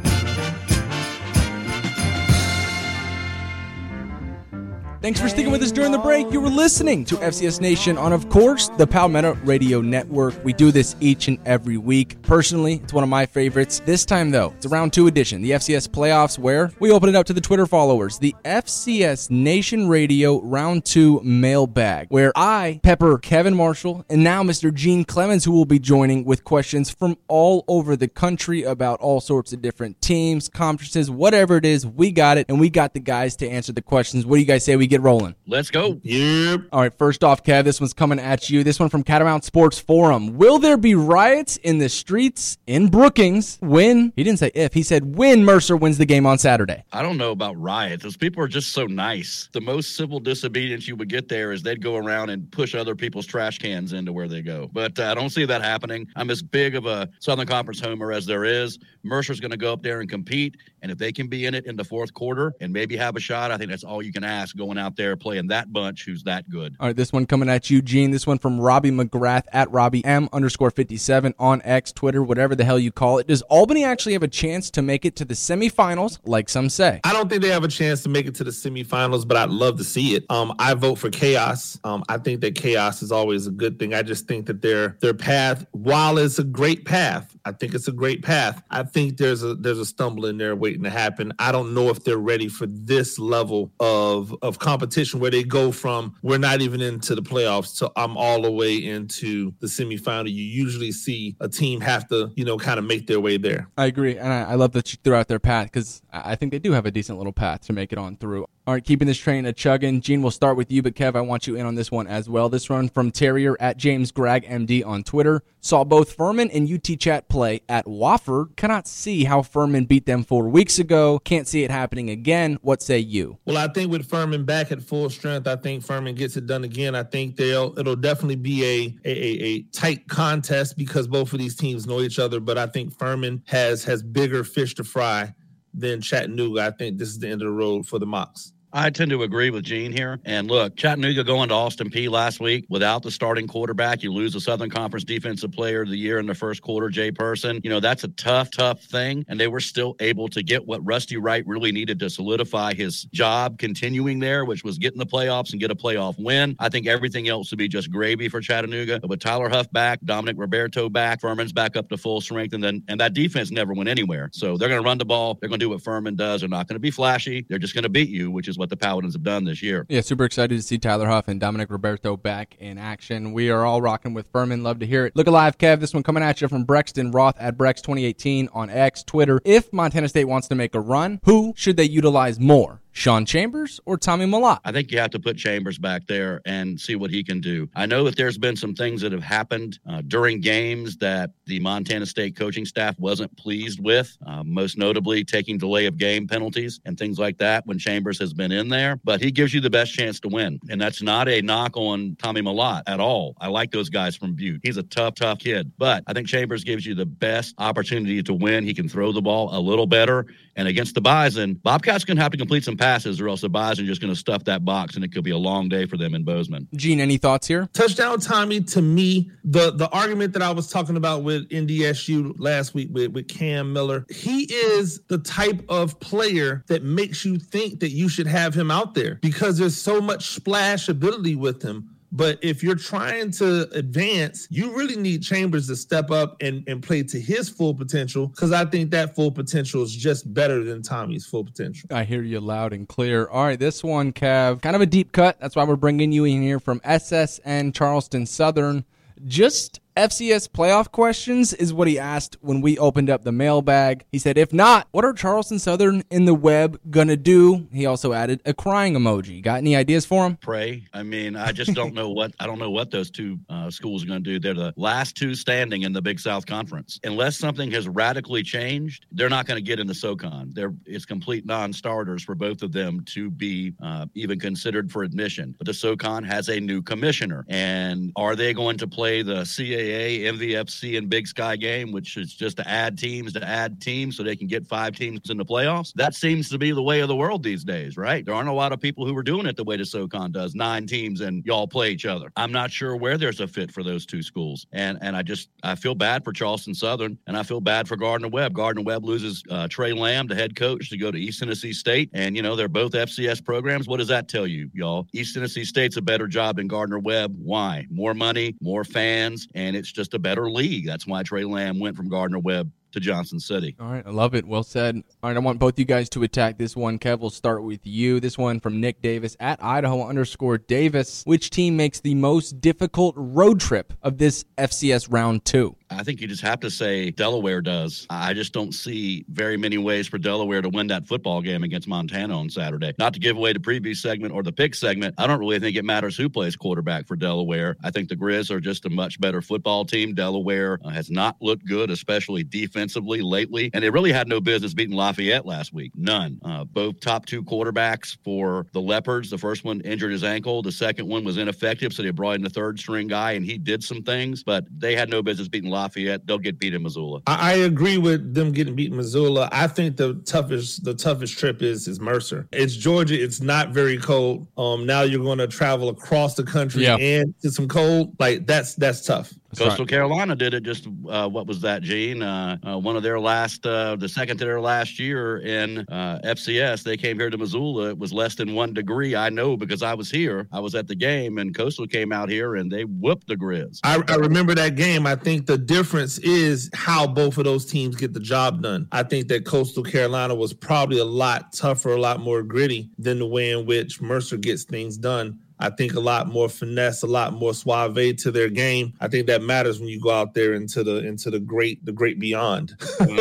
Thanks 5.00 5.20
for 5.20 5.28
sticking 5.28 5.52
with 5.52 5.62
us 5.62 5.70
during 5.70 5.92
the 5.92 5.98
break. 5.98 6.32
You 6.32 6.40
were 6.40 6.48
listening 6.48 7.04
to 7.04 7.14
FCS 7.18 7.60
Nation 7.60 7.96
on, 7.96 8.12
of 8.12 8.28
course, 8.30 8.68
the 8.78 8.86
Palmetto 8.86 9.34
Radio 9.44 9.80
Network. 9.80 10.34
We 10.44 10.52
do 10.52 10.72
this 10.72 10.96
each 10.98 11.28
and 11.28 11.38
every 11.46 11.76
week. 11.76 12.20
Personally, 12.22 12.80
it's 12.82 12.92
one 12.92 13.04
of 13.04 13.08
my 13.08 13.24
favorites. 13.24 13.80
This 13.86 14.04
time, 14.04 14.32
though, 14.32 14.52
it's 14.56 14.66
a 14.66 14.68
round 14.68 14.92
two 14.92 15.06
edition, 15.06 15.40
the 15.40 15.52
FCS 15.52 15.86
playoffs, 15.86 16.36
where 16.36 16.72
we 16.80 16.90
open 16.90 17.08
it 17.08 17.14
up 17.14 17.26
to 17.26 17.32
the 17.32 17.40
Twitter 17.40 17.64
followers, 17.64 18.18
the 18.18 18.34
FCS 18.44 19.30
Nation 19.30 19.86
Radio 19.88 20.42
round 20.42 20.84
two 20.84 21.20
mailbag, 21.22 22.08
where 22.08 22.32
I 22.34 22.80
pepper 22.82 23.18
Kevin 23.18 23.54
Marshall 23.54 24.04
and 24.10 24.24
now 24.24 24.42
Mr. 24.42 24.74
Gene 24.74 25.04
Clemens, 25.04 25.44
who 25.44 25.52
will 25.52 25.64
be 25.64 25.78
joining 25.78 26.24
with 26.24 26.42
questions 26.42 26.90
from 26.90 27.16
all 27.28 27.64
over 27.68 27.94
the 27.94 28.08
country 28.08 28.64
about 28.64 28.98
all 28.98 29.20
sorts 29.20 29.52
of 29.52 29.62
different 29.62 30.02
teams, 30.02 30.48
conferences, 30.48 31.08
whatever 31.08 31.56
it 31.56 31.64
is. 31.64 31.86
We 31.86 32.10
got 32.10 32.36
it, 32.36 32.46
and 32.48 32.58
we 32.58 32.68
got 32.68 32.94
the 32.94 33.00
guys 33.00 33.36
to 33.36 33.48
answer 33.48 33.72
the 33.72 33.80
questions. 33.80 34.26
What 34.26 34.34
do 34.34 34.40
you 34.40 34.46
guys 34.46 34.64
say 34.64 34.74
we 34.74 34.87
get 34.88 35.00
rolling? 35.00 35.34
Let's 35.46 35.70
go. 35.70 36.00
Yep. 36.02 36.60
All 36.72 36.80
right, 36.80 36.94
first 36.94 37.24
off, 37.24 37.42
Kev, 37.42 37.64
this 37.64 37.80
one's 37.80 37.92
coming 37.92 38.18
at 38.18 38.50
you. 38.50 38.64
This 38.64 38.80
one 38.80 38.88
from 38.88 39.04
Catamount 39.04 39.44
Sports 39.44 39.78
Forum. 39.78 40.36
Will 40.36 40.58
there 40.58 40.76
be 40.76 40.94
riots 40.94 41.56
in 41.58 41.78
the 41.78 41.88
streets 41.88 42.58
in 42.66 42.88
Brookings 42.88 43.58
when, 43.60 44.12
he 44.16 44.24
didn't 44.24 44.38
say 44.38 44.50
if, 44.54 44.74
he 44.74 44.82
said 44.82 45.16
when 45.16 45.44
Mercer 45.44 45.76
wins 45.76 45.98
the 45.98 46.06
game 46.06 46.26
on 46.26 46.38
Saturday? 46.38 46.84
I 46.92 47.02
don't 47.02 47.16
know 47.16 47.30
about 47.30 47.60
riots. 47.60 48.02
Those 48.02 48.16
people 48.16 48.42
are 48.42 48.48
just 48.48 48.72
so 48.72 48.86
nice. 48.86 49.48
The 49.52 49.60
most 49.60 49.96
civil 49.96 50.20
disobedience 50.20 50.88
you 50.88 50.96
would 50.96 51.08
get 51.08 51.28
there 51.28 51.52
is 51.52 51.62
they'd 51.62 51.82
go 51.82 51.96
around 51.96 52.30
and 52.30 52.50
push 52.50 52.74
other 52.74 52.94
people's 52.94 53.26
trash 53.26 53.58
cans 53.58 53.92
into 53.92 54.12
where 54.12 54.28
they 54.28 54.42
go. 54.42 54.70
But 54.72 54.98
uh, 54.98 55.10
I 55.10 55.14
don't 55.14 55.30
see 55.30 55.44
that 55.44 55.62
happening. 55.62 56.06
I'm 56.16 56.30
as 56.30 56.42
big 56.42 56.74
of 56.74 56.86
a 56.86 57.08
Southern 57.20 57.46
Conference 57.46 57.80
homer 57.80 58.12
as 58.12 58.26
there 58.26 58.44
is. 58.44 58.78
Mercer's 59.02 59.40
going 59.40 59.50
to 59.50 59.56
go 59.56 59.72
up 59.72 59.82
there 59.82 60.00
and 60.00 60.08
compete. 60.08 60.56
And 60.82 60.92
if 60.92 60.98
they 60.98 61.12
can 61.12 61.26
be 61.26 61.46
in 61.46 61.54
it 61.54 61.66
in 61.66 61.76
the 61.76 61.84
fourth 61.84 62.14
quarter 62.14 62.54
and 62.60 62.72
maybe 62.72 62.96
have 62.96 63.16
a 63.16 63.20
shot, 63.20 63.50
I 63.50 63.56
think 63.56 63.70
that's 63.70 63.84
all 63.84 64.02
you 64.02 64.12
can 64.12 64.24
ask 64.24 64.56
going 64.56 64.77
out 64.78 64.96
there 64.96 65.16
playing 65.16 65.48
that 65.48 65.72
bunch 65.72 66.04
who's 66.04 66.22
that 66.24 66.48
good. 66.48 66.76
All 66.80 66.88
right, 66.88 66.96
this 66.96 67.12
one 67.12 67.26
coming 67.26 67.48
at 67.48 67.70
you, 67.70 67.82
Gene. 67.82 68.10
This 68.10 68.26
one 68.26 68.38
from 68.38 68.60
Robbie 68.60 68.90
McGrath 68.90 69.44
at 69.52 69.70
Robbie 69.70 70.04
M 70.04 70.28
underscore 70.32 70.70
57 70.70 71.34
on 71.38 71.62
X, 71.64 71.92
Twitter, 71.92 72.22
whatever 72.22 72.54
the 72.54 72.64
hell 72.64 72.78
you 72.78 72.92
call 72.92 73.18
it. 73.18 73.26
Does 73.26 73.42
Albany 73.42 73.84
actually 73.84 74.12
have 74.12 74.22
a 74.22 74.28
chance 74.28 74.70
to 74.70 74.82
make 74.82 75.04
it 75.04 75.16
to 75.16 75.24
the 75.24 75.34
semifinals, 75.34 76.18
like 76.24 76.48
some 76.48 76.68
say? 76.68 77.00
I 77.04 77.12
don't 77.12 77.28
think 77.28 77.42
they 77.42 77.48
have 77.48 77.64
a 77.64 77.68
chance 77.68 78.02
to 78.02 78.08
make 78.08 78.26
it 78.26 78.34
to 78.36 78.44
the 78.44 78.50
semifinals, 78.50 79.26
but 79.26 79.36
I'd 79.36 79.50
love 79.50 79.78
to 79.78 79.84
see 79.84 80.14
it. 80.14 80.24
Um, 80.30 80.54
I 80.58 80.74
vote 80.74 80.96
for 80.96 81.10
chaos. 81.10 81.78
Um, 81.84 82.04
I 82.08 82.18
think 82.18 82.40
that 82.42 82.54
chaos 82.54 83.02
is 83.02 83.12
always 83.12 83.46
a 83.46 83.50
good 83.50 83.78
thing. 83.78 83.94
I 83.94 84.02
just 84.02 84.26
think 84.26 84.46
that 84.46 84.62
their 84.62 84.96
their 85.00 85.14
path, 85.14 85.66
while 85.72 86.18
it's 86.18 86.38
a 86.38 86.44
great 86.44 86.84
path, 86.84 87.36
I 87.44 87.52
think 87.52 87.74
it's 87.74 87.88
a 87.88 87.92
great 87.92 88.22
path. 88.22 88.62
I 88.70 88.82
think 88.82 89.16
there's 89.16 89.42
a 89.42 89.54
there's 89.54 89.78
a 89.78 89.86
stumble 89.86 90.26
in 90.26 90.38
there 90.38 90.54
waiting 90.56 90.82
to 90.84 90.90
happen. 90.90 91.32
I 91.38 91.52
don't 91.52 91.74
know 91.74 91.88
if 91.88 92.04
they're 92.04 92.18
ready 92.18 92.48
for 92.48 92.66
this 92.66 93.18
level 93.18 93.72
of 93.80 94.34
of 94.42 94.58
competition 94.68 95.18
where 95.18 95.30
they 95.30 95.42
go 95.42 95.72
from 95.72 96.14
we're 96.22 96.36
not 96.36 96.60
even 96.60 96.82
into 96.82 97.14
the 97.14 97.22
playoffs 97.22 97.78
to 97.78 97.90
I'm 97.96 98.18
all 98.18 98.42
the 98.42 98.50
way 98.50 98.76
into 98.76 99.52
the 99.60 99.66
semifinal. 99.66 100.30
You 100.30 100.44
usually 100.44 100.92
see 100.92 101.36
a 101.40 101.48
team 101.48 101.80
have 101.80 102.06
to, 102.08 102.30
you 102.36 102.44
know, 102.44 102.58
kind 102.58 102.78
of 102.78 102.84
make 102.84 103.06
their 103.06 103.20
way 103.20 103.38
there. 103.38 103.68
I 103.78 103.86
agree, 103.86 104.18
and 104.18 104.30
I, 104.30 104.42
I 104.42 104.54
love 104.56 104.72
that 104.72 104.92
you 104.92 104.98
threw 105.02 105.14
out 105.14 105.28
their 105.28 105.38
path 105.38 105.66
because 105.66 106.02
I 106.12 106.32
I 106.32 106.34
think 106.34 106.52
they 106.52 106.58
do 106.58 106.72
have 106.72 106.84
a 106.84 106.90
decent 106.90 107.16
little 107.16 107.32
path 107.32 107.62
to 107.62 107.72
make 107.72 107.92
it 107.92 107.98
on 107.98 108.16
through. 108.16 108.46
All 108.68 108.74
right, 108.74 108.84
keeping 108.84 109.08
this 109.08 109.16
train 109.16 109.46
a 109.46 109.54
chugging. 109.54 110.02
Gene, 110.02 110.20
we'll 110.20 110.30
start 110.30 110.58
with 110.58 110.70
you, 110.70 110.82
but 110.82 110.92
Kev, 110.92 111.16
I 111.16 111.22
want 111.22 111.46
you 111.46 111.56
in 111.56 111.64
on 111.64 111.74
this 111.74 111.90
one 111.90 112.06
as 112.06 112.28
well. 112.28 112.50
This 112.50 112.68
run 112.68 112.90
from 112.90 113.10
Terrier 113.10 113.56
at 113.58 113.78
James 113.78 114.12
Grag 114.12 114.44
MD 114.44 114.84
on 114.84 115.04
Twitter 115.04 115.42
saw 115.62 115.84
both 115.84 116.12
Furman 116.12 116.50
and 116.50 116.70
UT 116.70 116.98
Chat 117.00 117.30
play 117.30 117.62
at 117.66 117.86
Wofford. 117.86 118.56
Cannot 118.56 118.86
see 118.86 119.24
how 119.24 119.40
Furman 119.40 119.86
beat 119.86 120.04
them 120.04 120.22
four 120.22 120.50
weeks 120.50 120.78
ago. 120.78 121.18
Can't 121.20 121.48
see 121.48 121.64
it 121.64 121.70
happening 121.70 122.10
again. 122.10 122.58
What 122.60 122.82
say 122.82 122.98
you? 122.98 123.38
Well, 123.46 123.56
I 123.56 123.68
think 123.68 123.90
with 123.90 124.06
Furman 124.06 124.44
back 124.44 124.70
at 124.70 124.82
full 124.82 125.08
strength, 125.08 125.48
I 125.48 125.56
think 125.56 125.82
Furman 125.82 126.14
gets 126.14 126.36
it 126.36 126.46
done 126.46 126.64
again. 126.64 126.94
I 126.94 127.04
think 127.04 127.36
they'll 127.36 127.72
it'll 127.78 127.96
definitely 127.96 128.36
be 128.36 128.62
a 128.66 128.94
a, 129.06 129.10
a, 129.10 129.44
a 129.44 129.62
tight 129.72 130.06
contest 130.08 130.76
because 130.76 131.08
both 131.08 131.32
of 131.32 131.38
these 131.38 131.56
teams 131.56 131.86
know 131.86 132.02
each 132.02 132.18
other. 132.18 132.38
But 132.38 132.58
I 132.58 132.66
think 132.66 132.98
Furman 132.98 133.42
has 133.46 133.82
has 133.84 134.02
bigger 134.02 134.44
fish 134.44 134.74
to 134.74 134.84
fry 134.84 135.32
than 135.72 136.02
Chattanooga. 136.02 136.66
I 136.66 136.70
think 136.72 136.98
this 136.98 137.08
is 137.08 137.18
the 137.18 137.28
end 137.28 137.40
of 137.40 137.46
the 137.46 137.52
road 137.52 137.86
for 137.86 137.98
the 137.98 138.06
Mocs. 138.06 138.52
I 138.78 138.90
tend 138.90 139.10
to 139.10 139.24
agree 139.24 139.50
with 139.50 139.64
Gene 139.64 139.90
here. 139.90 140.20
And 140.24 140.48
look, 140.48 140.76
Chattanooga 140.76 141.24
going 141.24 141.48
to 141.48 141.54
Austin 141.56 141.90
Peay 141.90 142.08
last 142.08 142.38
week 142.38 142.64
without 142.68 143.02
the 143.02 143.10
starting 143.10 143.48
quarterback. 143.48 144.04
You 144.04 144.12
lose 144.12 144.34
the 144.34 144.40
Southern 144.40 144.70
Conference 144.70 145.02
Defensive 145.02 145.50
Player 145.50 145.82
of 145.82 145.88
the 145.88 145.96
Year 145.96 146.20
in 146.20 146.26
the 146.26 146.34
first 146.34 146.62
quarter, 146.62 146.88
Jay 146.88 147.10
Person. 147.10 147.60
You 147.64 147.70
know, 147.70 147.80
that's 147.80 148.04
a 148.04 148.08
tough, 148.08 148.52
tough 148.52 148.84
thing. 148.84 149.24
And 149.26 149.40
they 149.40 149.48
were 149.48 149.58
still 149.58 149.96
able 149.98 150.28
to 150.28 150.44
get 150.44 150.64
what 150.64 150.86
Rusty 150.86 151.16
Wright 151.16 151.44
really 151.44 151.72
needed 151.72 151.98
to 151.98 152.08
solidify 152.08 152.74
his 152.74 153.02
job 153.06 153.58
continuing 153.58 154.20
there, 154.20 154.44
which 154.44 154.62
was 154.62 154.78
getting 154.78 155.00
the 155.00 155.06
playoffs 155.06 155.50
and 155.50 155.58
get 155.58 155.72
a 155.72 155.74
playoff 155.74 156.14
win. 156.16 156.54
I 156.60 156.68
think 156.68 156.86
everything 156.86 157.26
else 157.26 157.50
would 157.50 157.58
be 157.58 157.66
just 157.66 157.90
gravy 157.90 158.28
for 158.28 158.40
Chattanooga. 158.40 159.00
But 159.00 159.10
with 159.10 159.18
Tyler 159.18 159.48
Huff 159.48 159.68
back, 159.72 159.98
Dominic 160.04 160.36
Roberto 160.38 160.88
back, 160.88 161.20
Furman's 161.20 161.52
back 161.52 161.76
up 161.76 161.88
to 161.88 161.96
full 161.96 162.20
strength, 162.20 162.54
and 162.54 162.62
then 162.62 162.84
and 162.86 163.00
that 163.00 163.12
defense 163.12 163.50
never 163.50 163.74
went 163.74 163.88
anywhere. 163.88 164.30
So 164.32 164.56
they're 164.56 164.68
going 164.68 164.80
to 164.80 164.86
run 164.86 164.98
the 164.98 165.04
ball. 165.04 165.36
They're 165.40 165.48
going 165.48 165.58
to 165.58 165.66
do 165.66 165.70
what 165.70 165.82
Furman 165.82 166.14
does. 166.14 166.42
They're 166.42 166.48
not 166.48 166.68
going 166.68 166.76
to 166.76 166.80
be 166.80 166.92
flashy. 166.92 167.44
They're 167.48 167.58
just 167.58 167.74
going 167.74 167.82
to 167.82 167.88
beat 167.88 168.08
you, 168.08 168.30
which 168.30 168.46
is 168.46 168.56
what 168.56 168.67
the 168.68 168.76
Paladins 168.76 169.14
have 169.14 169.22
done 169.22 169.44
this 169.44 169.62
year. 169.62 169.86
Yeah, 169.88 170.00
super 170.00 170.24
excited 170.24 170.56
to 170.56 170.62
see 170.62 170.78
Tyler 170.78 171.06
Huff 171.06 171.28
and 171.28 171.40
Dominic 171.40 171.70
Roberto 171.70 172.16
back 172.16 172.56
in 172.58 172.78
action. 172.78 173.32
We 173.32 173.50
are 173.50 173.64
all 173.64 173.80
rocking 173.82 174.14
with 174.14 174.28
Furman. 174.28 174.62
Love 174.62 174.78
to 174.80 174.86
hear 174.86 175.06
it. 175.06 175.16
Look 175.16 175.26
alive, 175.26 175.58
Kev. 175.58 175.80
This 175.80 175.94
one 175.94 176.02
coming 176.02 176.22
at 176.22 176.40
you 176.40 176.48
from 176.48 176.64
Brexton 176.64 177.10
Roth 177.10 177.36
at 177.38 177.56
Brex2018 177.56 178.48
on 178.52 178.70
X, 178.70 179.02
Twitter. 179.02 179.40
If 179.44 179.72
Montana 179.72 180.08
State 180.08 180.26
wants 180.26 180.48
to 180.48 180.54
make 180.54 180.74
a 180.74 180.80
run, 180.80 181.20
who 181.24 181.52
should 181.56 181.76
they 181.76 181.84
utilize 181.84 182.38
more? 182.40 182.80
Sean 182.92 183.24
Chambers 183.24 183.80
or 183.84 183.96
Tommy 183.96 184.26
Mellott? 184.26 184.58
I 184.64 184.72
think 184.72 184.90
you 184.90 184.98
have 184.98 185.10
to 185.10 185.20
put 185.20 185.36
Chambers 185.36 185.78
back 185.78 186.06
there 186.06 186.40
and 186.44 186.80
see 186.80 186.96
what 186.96 187.10
he 187.10 187.22
can 187.22 187.40
do. 187.40 187.68
I 187.76 187.86
know 187.86 188.04
that 188.04 188.16
there's 188.16 188.38
been 188.38 188.56
some 188.56 188.74
things 188.74 189.00
that 189.02 189.12
have 189.12 189.22
happened 189.22 189.78
uh, 189.88 190.02
during 190.08 190.40
games 190.40 190.96
that 190.96 191.30
the 191.46 191.60
Montana 191.60 192.06
State 192.06 192.36
coaching 192.36 192.64
staff 192.64 192.98
wasn't 192.98 193.36
pleased 193.36 193.78
with, 193.82 194.16
uh, 194.26 194.42
most 194.42 194.78
notably 194.78 195.22
taking 195.24 195.58
delay 195.58 195.86
of 195.86 195.96
game 195.96 196.26
penalties 196.26 196.80
and 196.86 196.98
things 196.98 197.18
like 197.18 197.38
that 197.38 197.66
when 197.66 197.78
Chambers 197.78 198.18
has 198.18 198.32
been 198.32 198.50
in 198.50 198.68
there. 198.68 198.98
But 199.04 199.20
he 199.20 199.30
gives 199.30 199.54
you 199.54 199.60
the 199.60 199.70
best 199.70 199.94
chance 199.94 200.18
to 200.20 200.28
win. 200.28 200.58
And 200.68 200.80
that's 200.80 201.02
not 201.02 201.28
a 201.28 201.40
knock 201.42 201.76
on 201.76 202.16
Tommy 202.18 202.40
Mellott 202.40 202.82
at 202.86 203.00
all. 203.00 203.36
I 203.40 203.48
like 203.48 203.70
those 203.70 203.90
guys 203.90 204.16
from 204.16 204.34
Butte. 204.34 204.60
He's 204.64 204.76
a 204.76 204.82
tough, 204.82 205.14
tough 205.14 205.38
kid. 205.38 205.70
But 205.78 206.02
I 206.06 206.12
think 206.12 206.26
Chambers 206.26 206.64
gives 206.64 206.84
you 206.84 206.94
the 206.94 207.06
best 207.06 207.54
opportunity 207.58 208.22
to 208.22 208.34
win. 208.34 208.64
He 208.64 208.74
can 208.74 208.88
throw 208.88 209.12
the 209.12 209.22
ball 209.22 209.56
a 209.56 209.60
little 209.60 209.86
better. 209.86 210.26
And 210.56 210.66
against 210.66 210.96
the 210.96 211.00
Bison, 211.00 211.54
Bobcats 211.54 212.04
can 212.04 212.16
have 212.16 212.32
to 212.32 212.36
complete 212.36 212.64
some 212.64 212.76
passes 212.78 213.20
or 213.20 213.28
else 213.28 213.40
the 213.40 213.48
Bison 213.48 213.86
just 213.86 214.00
going 214.00 214.12
to 214.12 214.18
stuff 214.18 214.44
that 214.44 214.64
box 214.64 214.94
and 214.94 215.04
it 215.04 215.12
could 215.12 215.24
be 215.24 215.30
a 215.30 215.38
long 215.38 215.68
day 215.68 215.86
for 215.86 215.96
them 215.96 216.14
in 216.14 216.24
Bozeman. 216.24 216.68
Gene, 216.74 217.00
any 217.00 217.18
thoughts 217.18 217.46
here? 217.46 217.68
Touchdown 217.72 218.20
Tommy, 218.20 218.60
to 218.60 218.82
me, 218.82 219.30
the 219.44 219.72
the 219.72 219.88
argument 219.90 220.32
that 220.32 220.42
I 220.42 220.50
was 220.50 220.68
talking 220.68 220.96
about 220.96 221.22
with 221.22 221.48
NDSU 221.50 222.34
last 222.38 222.74
week 222.74 222.88
with, 222.92 223.12
with 223.12 223.28
Cam 223.28 223.72
Miller, 223.72 224.06
he 224.10 224.42
is 224.44 225.00
the 225.08 225.18
type 225.18 225.62
of 225.68 225.98
player 226.00 226.64
that 226.68 226.82
makes 226.84 227.24
you 227.24 227.38
think 227.38 227.80
that 227.80 227.90
you 227.90 228.08
should 228.08 228.26
have 228.26 228.54
him 228.54 228.70
out 228.70 228.94
there 228.94 229.18
because 229.22 229.58
there's 229.58 229.76
so 229.76 230.00
much 230.00 230.30
splash 230.30 230.88
ability 230.88 231.34
with 231.34 231.62
him. 231.62 231.90
But 232.10 232.38
if 232.42 232.62
you're 232.62 232.74
trying 232.74 233.30
to 233.32 233.68
advance, 233.72 234.46
you 234.50 234.74
really 234.76 234.96
need 234.96 235.22
Chambers 235.22 235.66
to 235.68 235.76
step 235.76 236.10
up 236.10 236.36
and, 236.40 236.64
and 236.66 236.82
play 236.82 237.02
to 237.02 237.20
his 237.20 237.48
full 237.48 237.74
potential 237.74 238.28
because 238.28 238.52
I 238.52 238.64
think 238.64 238.90
that 238.92 239.14
full 239.14 239.30
potential 239.30 239.82
is 239.82 239.94
just 239.94 240.32
better 240.32 240.64
than 240.64 240.82
Tommy's 240.82 241.26
full 241.26 241.44
potential. 241.44 241.88
I 241.92 242.04
hear 242.04 242.22
you 242.22 242.40
loud 242.40 242.72
and 242.72 242.88
clear. 242.88 243.28
All 243.28 243.44
right, 243.44 243.58
this 243.58 243.84
one, 243.84 244.12
Cav, 244.12 244.62
kind 244.62 244.74
of 244.74 244.82
a 244.82 244.86
deep 244.86 245.12
cut. 245.12 245.38
That's 245.40 245.54
why 245.54 245.64
we're 245.64 245.76
bringing 245.76 246.12
you 246.12 246.24
in 246.24 246.42
here 246.42 246.60
from 246.60 246.80
SSN 246.80 247.74
Charleston 247.74 248.26
Southern. 248.26 248.84
Just 249.26 249.80
FCS 249.98 250.48
playoff 250.48 250.92
questions 250.92 251.52
is 251.52 251.74
what 251.74 251.88
he 251.88 251.98
asked 251.98 252.36
when 252.40 252.60
we 252.60 252.78
opened 252.78 253.10
up 253.10 253.24
the 253.24 253.32
mailbag. 253.32 254.04
He 254.12 254.20
said, 254.20 254.38
if 254.38 254.52
not, 254.52 254.86
what 254.92 255.04
are 255.04 255.12
Charleston 255.12 255.58
Southern 255.58 256.04
in 256.08 256.24
the 256.24 256.34
web 256.34 256.78
gonna 256.88 257.16
do? 257.16 257.66
He 257.72 257.84
also 257.84 258.12
added 258.12 258.40
a 258.46 258.54
crying 258.54 258.94
emoji. 258.94 259.42
Got 259.42 259.56
any 259.56 259.74
ideas 259.74 260.06
for 260.06 260.24
him? 260.24 260.36
Pray. 260.36 260.84
I 260.94 261.02
mean, 261.02 261.34
I 261.34 261.50
just 261.50 261.74
don't 261.74 261.94
know 261.94 262.10
what 262.10 262.32
I 262.38 262.46
don't 262.46 262.60
know 262.60 262.70
what 262.70 262.92
those 262.92 263.10
two 263.10 263.40
uh, 263.48 263.72
schools 263.72 264.04
are 264.04 264.06
to 264.06 264.20
do. 264.20 264.38
They're 264.38 264.54
the 264.54 264.72
last 264.76 265.16
two 265.16 265.34
standing 265.34 265.82
in 265.82 265.92
the 265.92 266.00
Big 266.00 266.20
South 266.20 266.46
Conference. 266.46 267.00
Unless 267.02 267.36
something 267.36 267.68
has 267.72 267.88
radically 267.88 268.44
changed, 268.44 269.06
they're 269.10 269.28
not 269.28 269.46
to 269.46 269.60
get 269.60 269.80
in 269.80 269.88
the 269.88 269.96
SoCon. 269.96 270.52
They're 270.54 270.74
it's 270.86 271.06
complete 271.06 271.44
non-starters 271.44 272.22
for 272.22 272.36
both 272.36 272.62
of 272.62 272.70
them 272.70 273.00
to 273.06 273.30
be 273.30 273.74
uh, 273.82 274.06
even 274.14 274.38
considered 274.38 274.92
for 274.92 275.02
admission. 275.02 275.56
But 275.58 275.66
the 275.66 275.74
SoCon 275.74 276.22
has 276.22 276.48
a 276.48 276.60
new 276.60 276.82
commissioner, 276.82 277.44
and 277.48 278.12
are 278.14 278.36
they 278.36 278.54
going 278.54 278.78
to 278.78 278.86
play 278.86 279.22
the 279.22 279.42
CAA, 279.42 279.87
MVFC, 279.88 280.98
and 280.98 281.08
Big 281.08 281.26
Sky 281.26 281.56
game, 281.56 281.92
which 281.92 282.16
is 282.16 282.34
just 282.34 282.56
to 282.58 282.68
add 282.68 282.98
teams 282.98 283.32
to 283.32 283.46
add 283.46 283.80
teams 283.80 284.16
so 284.16 284.22
they 284.22 284.36
can 284.36 284.46
get 284.46 284.66
five 284.66 284.94
teams 284.96 285.30
in 285.30 285.36
the 285.36 285.44
playoffs? 285.44 285.92
That 285.94 286.14
seems 286.14 286.48
to 286.50 286.58
be 286.58 286.72
the 286.72 286.82
way 286.82 287.00
of 287.00 287.08
the 287.08 287.16
world 287.16 287.42
these 287.42 287.64
days, 287.64 287.96
right? 287.96 288.24
There 288.24 288.34
aren't 288.34 288.48
a 288.48 288.52
lot 288.52 288.72
of 288.72 288.80
people 288.80 289.06
who 289.06 289.16
are 289.16 289.22
doing 289.22 289.46
it 289.46 289.56
the 289.56 289.64
way 289.64 289.76
the 289.76 289.84
SoCon 289.84 290.32
does, 290.32 290.54
nine 290.54 290.86
teams 290.86 291.20
and 291.20 291.44
y'all 291.44 291.68
play 291.68 291.90
each 291.90 292.06
other. 292.06 292.30
I'm 292.36 292.52
not 292.52 292.70
sure 292.70 292.96
where 292.96 293.18
there's 293.18 293.40
a 293.40 293.48
fit 293.48 293.70
for 293.72 293.82
those 293.82 294.06
two 294.06 294.22
schools, 294.22 294.66
and 294.72 294.98
and 295.00 295.16
I 295.16 295.22
just 295.22 295.50
I 295.62 295.74
feel 295.74 295.94
bad 295.94 296.24
for 296.24 296.32
Charleston 296.32 296.74
Southern, 296.74 297.18
and 297.26 297.36
I 297.36 297.42
feel 297.42 297.60
bad 297.60 297.88
for 297.88 297.96
Gardner 297.96 298.28
Webb. 298.28 298.54
Gardner 298.54 298.82
Webb 298.82 299.04
loses 299.04 299.42
uh, 299.50 299.68
Tre 299.68 299.92
Lamb, 299.92 300.26
the 300.26 300.34
head 300.34 300.56
coach, 300.56 300.90
to 300.90 300.96
go 300.96 301.10
to 301.10 301.18
East 301.18 301.40
Tennessee 301.40 301.72
State, 301.72 302.10
and 302.12 302.36
you 302.36 302.42
know 302.42 302.56
they're 302.56 302.68
both 302.68 302.92
FCS 302.92 303.44
programs. 303.44 303.88
What 303.88 303.98
does 303.98 304.08
that 304.08 304.28
tell 304.28 304.46
you, 304.46 304.70
y'all? 304.74 305.06
East 305.12 305.34
Tennessee 305.34 305.64
State's 305.64 305.96
a 305.96 306.02
better 306.02 306.26
job 306.26 306.56
than 306.56 306.68
Gardner 306.68 306.98
Webb. 306.98 307.36
Why? 307.38 307.86
More 307.90 308.14
money, 308.14 308.56
more 308.60 308.84
fans, 308.84 309.48
and 309.54 309.76
it's 309.78 309.92
just 309.92 310.14
a 310.14 310.18
better 310.18 310.50
league. 310.50 310.86
That's 310.86 311.06
why 311.06 311.22
Tre 311.22 311.44
Lamb 311.44 311.78
went 311.78 311.96
from 311.96 312.08
Gardner 312.08 312.38
Webb 312.38 312.70
to 312.92 313.00
Johnson 313.00 313.38
City. 313.38 313.76
All 313.78 313.90
right, 313.90 314.06
I 314.06 314.10
love 314.10 314.34
it. 314.34 314.46
Well 314.46 314.62
said. 314.62 314.96
All 315.22 315.30
right, 315.30 315.36
I 315.36 315.40
want 315.40 315.58
both 315.58 315.78
you 315.78 315.84
guys 315.84 316.08
to 316.10 316.22
attack 316.22 316.58
this 316.58 316.76
one. 316.76 316.98
Kev, 316.98 317.20
we'll 317.20 317.30
start 317.30 317.62
with 317.62 317.86
you. 317.86 318.20
This 318.20 318.38
one 318.38 318.60
from 318.60 318.80
Nick 318.80 319.02
Davis 319.02 319.36
at 319.40 319.62
Idaho 319.62 320.06
underscore 320.06 320.58
Davis. 320.58 321.22
Which 321.24 321.50
team 321.50 321.76
makes 321.76 322.00
the 322.00 322.14
most 322.14 322.60
difficult 322.60 323.14
road 323.16 323.60
trip 323.60 323.92
of 324.02 324.18
this 324.18 324.44
FCS 324.56 325.08
round 325.10 325.44
two? 325.44 325.76
I 325.90 326.02
think 326.02 326.20
you 326.20 326.28
just 326.28 326.42
have 326.42 326.60
to 326.60 326.70
say 326.70 327.10
Delaware 327.10 327.60
does. 327.60 328.06
I 328.10 328.34
just 328.34 328.52
don't 328.52 328.72
see 328.72 329.24
very 329.28 329.56
many 329.56 329.78
ways 329.78 330.06
for 330.06 330.18
Delaware 330.18 330.62
to 330.62 330.68
win 330.68 330.86
that 330.88 331.06
football 331.06 331.40
game 331.40 331.64
against 331.64 331.88
Montana 331.88 332.38
on 332.38 332.50
Saturday. 332.50 332.94
Not 332.98 333.14
to 333.14 333.20
give 333.20 333.36
away 333.36 333.52
the 333.52 333.58
preview 333.58 333.96
segment 333.96 334.34
or 334.34 334.42
the 334.42 334.52
pick 334.52 334.74
segment, 334.74 335.14
I 335.18 335.26
don't 335.26 335.40
really 335.40 335.58
think 335.58 335.76
it 335.76 335.84
matters 335.84 336.16
who 336.16 336.28
plays 336.28 336.56
quarterback 336.56 337.06
for 337.06 337.16
Delaware. 337.16 337.76
I 337.82 337.90
think 337.90 338.08
the 338.08 338.16
Grizz 338.16 338.50
are 338.50 338.60
just 338.60 338.84
a 338.84 338.90
much 338.90 339.20
better 339.20 339.40
football 339.40 339.84
team. 339.84 340.14
Delaware 340.14 340.78
uh, 340.84 340.90
has 340.90 341.10
not 341.10 341.36
looked 341.40 341.66
good, 341.66 341.90
especially 341.90 342.44
defensively 342.44 343.22
lately, 343.22 343.70
and 343.72 343.82
they 343.82 343.90
really 343.90 344.12
had 344.12 344.28
no 344.28 344.40
business 344.40 344.74
beating 344.74 344.96
Lafayette 344.96 345.46
last 345.46 345.72
week. 345.72 345.92
None. 345.94 346.38
Uh, 346.44 346.64
both 346.64 347.00
top 347.00 347.26
two 347.26 347.42
quarterbacks 347.42 348.16
for 348.24 348.66
the 348.72 348.80
Leopards. 348.80 349.30
The 349.30 349.38
first 349.38 349.64
one 349.64 349.80
injured 349.82 350.12
his 350.12 350.24
ankle. 350.24 350.62
The 350.62 350.72
second 350.72 351.08
one 351.08 351.24
was 351.24 351.38
ineffective, 351.38 351.92
so 351.92 352.02
they 352.02 352.10
brought 352.10 352.36
in 352.36 352.42
the 352.42 352.50
third 352.50 352.78
string 352.78 353.06
guy, 353.08 353.32
and 353.32 353.44
he 353.44 353.58
did 353.58 353.82
some 353.82 354.02
things, 354.02 354.42
but 354.42 354.64
they 354.78 354.94
had 354.94 355.08
no 355.08 355.22
business 355.22 355.48
beating 355.48 355.70
Lafayette. 355.70 355.77
They'll 355.86 356.38
get 356.38 356.58
beat 356.58 356.74
in 356.74 356.82
Missoula. 356.82 357.20
I, 357.26 357.52
I 357.52 357.54
agree 357.54 357.98
with 357.98 358.34
them 358.34 358.52
getting 358.52 358.74
beat 358.74 358.90
in 358.90 358.96
Missoula. 358.96 359.48
I 359.52 359.66
think 359.66 359.96
the 359.96 360.14
toughest 360.24 360.84
the 360.84 360.94
toughest 360.94 361.38
trip 361.38 361.62
is 361.62 361.86
is 361.88 362.00
Mercer. 362.00 362.48
It's 362.52 362.74
Georgia. 362.74 363.22
It's 363.22 363.40
not 363.40 363.70
very 363.70 363.98
cold. 363.98 364.46
Um, 364.56 364.86
now 364.86 365.02
you're 365.02 365.22
going 365.22 365.38
to 365.38 365.46
travel 365.46 365.88
across 365.88 366.34
the 366.34 366.44
country 366.44 366.82
Yeah. 366.84 366.96
and 366.96 367.34
to 367.40 367.50
some 367.50 367.68
cold. 367.68 368.14
Like 368.18 368.46
that's 368.46 368.74
that's 368.74 369.04
tough. 369.04 369.32
Coastal 369.56 369.84
right. 369.84 369.88
Carolina 369.88 370.36
did 370.36 370.52
it 370.52 370.62
just 370.62 370.86
uh, 371.08 371.26
what 371.28 371.46
was 371.46 371.60
that, 371.62 371.82
Gene? 371.82 372.22
Uh, 372.22 372.58
uh, 372.66 372.78
one 372.78 372.96
of 372.96 373.02
their 373.02 373.18
last, 373.18 373.66
uh, 373.66 373.96
the 373.96 374.08
second 374.08 374.36
to 374.38 374.44
their 374.44 374.60
last 374.60 374.98
year 374.98 375.38
in 375.38 375.78
uh, 375.88 376.20
FCS. 376.22 376.82
They 376.82 376.98
came 376.98 377.18
here 377.18 377.30
to 377.30 377.38
Missoula. 377.38 377.90
It 377.90 377.98
was 377.98 378.12
less 378.12 378.34
than 378.34 378.54
one 378.54 378.74
degree. 378.74 379.16
I 379.16 379.30
know 379.30 379.56
because 379.56 379.82
I 379.82 379.94
was 379.94 380.10
here. 380.10 380.48
I 380.52 380.60
was 380.60 380.74
at 380.74 380.86
the 380.86 380.94
game, 380.94 381.38
and 381.38 381.56
Coastal 381.56 381.86
came 381.86 382.12
out 382.12 382.28
here 382.28 382.56
and 382.56 382.70
they 382.70 382.84
whooped 382.84 383.26
the 383.26 383.36
Grizz. 383.36 383.80
I, 383.84 384.02
I 384.08 384.16
remember 384.16 384.54
that 384.54 384.76
game. 384.76 385.06
I 385.06 385.16
think 385.16 385.46
the 385.46 385.58
difference 385.58 386.18
is 386.18 386.68
how 386.74 387.06
both 387.06 387.38
of 387.38 387.44
those 387.44 387.64
teams 387.64 387.96
get 387.96 388.12
the 388.12 388.20
job 388.20 388.62
done. 388.62 388.86
I 388.92 389.02
think 389.02 389.28
that 389.28 389.46
Coastal 389.46 389.82
Carolina 389.82 390.34
was 390.34 390.52
probably 390.52 390.98
a 390.98 391.04
lot 391.04 391.52
tougher, 391.54 391.92
a 391.92 392.00
lot 392.00 392.20
more 392.20 392.42
gritty 392.42 392.90
than 392.98 393.18
the 393.18 393.26
way 393.26 393.50
in 393.52 393.64
which 393.64 394.02
Mercer 394.02 394.36
gets 394.36 394.64
things 394.64 394.98
done. 394.98 395.38
I 395.60 395.70
think 395.70 395.94
a 395.94 396.00
lot 396.00 396.28
more 396.28 396.48
finesse, 396.48 397.02
a 397.02 397.06
lot 397.06 397.32
more 397.32 397.52
suave 397.52 398.16
to 398.18 398.30
their 398.30 398.48
game. 398.48 398.94
I 399.00 399.08
think 399.08 399.26
that 399.26 399.42
matters 399.42 399.80
when 399.80 399.88
you 399.88 400.00
go 400.00 400.10
out 400.10 400.34
there 400.34 400.54
into 400.54 400.84
the 400.84 401.04
into 401.04 401.30
the 401.30 401.40
great 401.40 401.84
the 401.84 401.92
great 401.92 402.18
beyond. 402.18 402.74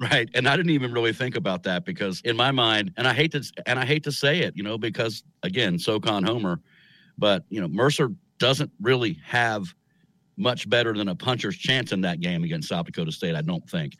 Right. 0.00 0.28
And 0.34 0.48
I 0.48 0.56
didn't 0.56 0.72
even 0.72 0.92
really 0.92 1.12
think 1.12 1.36
about 1.36 1.62
that 1.64 1.84
because 1.84 2.20
in 2.22 2.36
my 2.36 2.50
mind, 2.50 2.92
and 2.96 3.06
I 3.06 3.12
hate 3.12 3.32
to 3.32 3.42
and 3.66 3.78
I 3.78 3.84
hate 3.84 4.04
to 4.04 4.12
say 4.12 4.40
it, 4.40 4.56
you 4.56 4.62
know, 4.62 4.78
because 4.78 5.22
again, 5.42 5.78
SoCon 5.78 6.22
Homer, 6.22 6.60
but 7.18 7.44
you 7.50 7.60
know, 7.60 7.68
Mercer 7.68 8.10
doesn't 8.38 8.70
really 8.80 9.18
have 9.24 9.74
much 10.36 10.68
better 10.68 10.92
than 10.92 11.08
a 11.08 11.14
puncher's 11.14 11.56
chance 11.56 11.92
in 11.92 12.02
that 12.02 12.20
game 12.20 12.44
against 12.44 12.68
South 12.68 12.86
Dakota 12.86 13.12
State, 13.12 13.34
I 13.34 13.42
don't 13.42 13.68
think. 13.68 13.94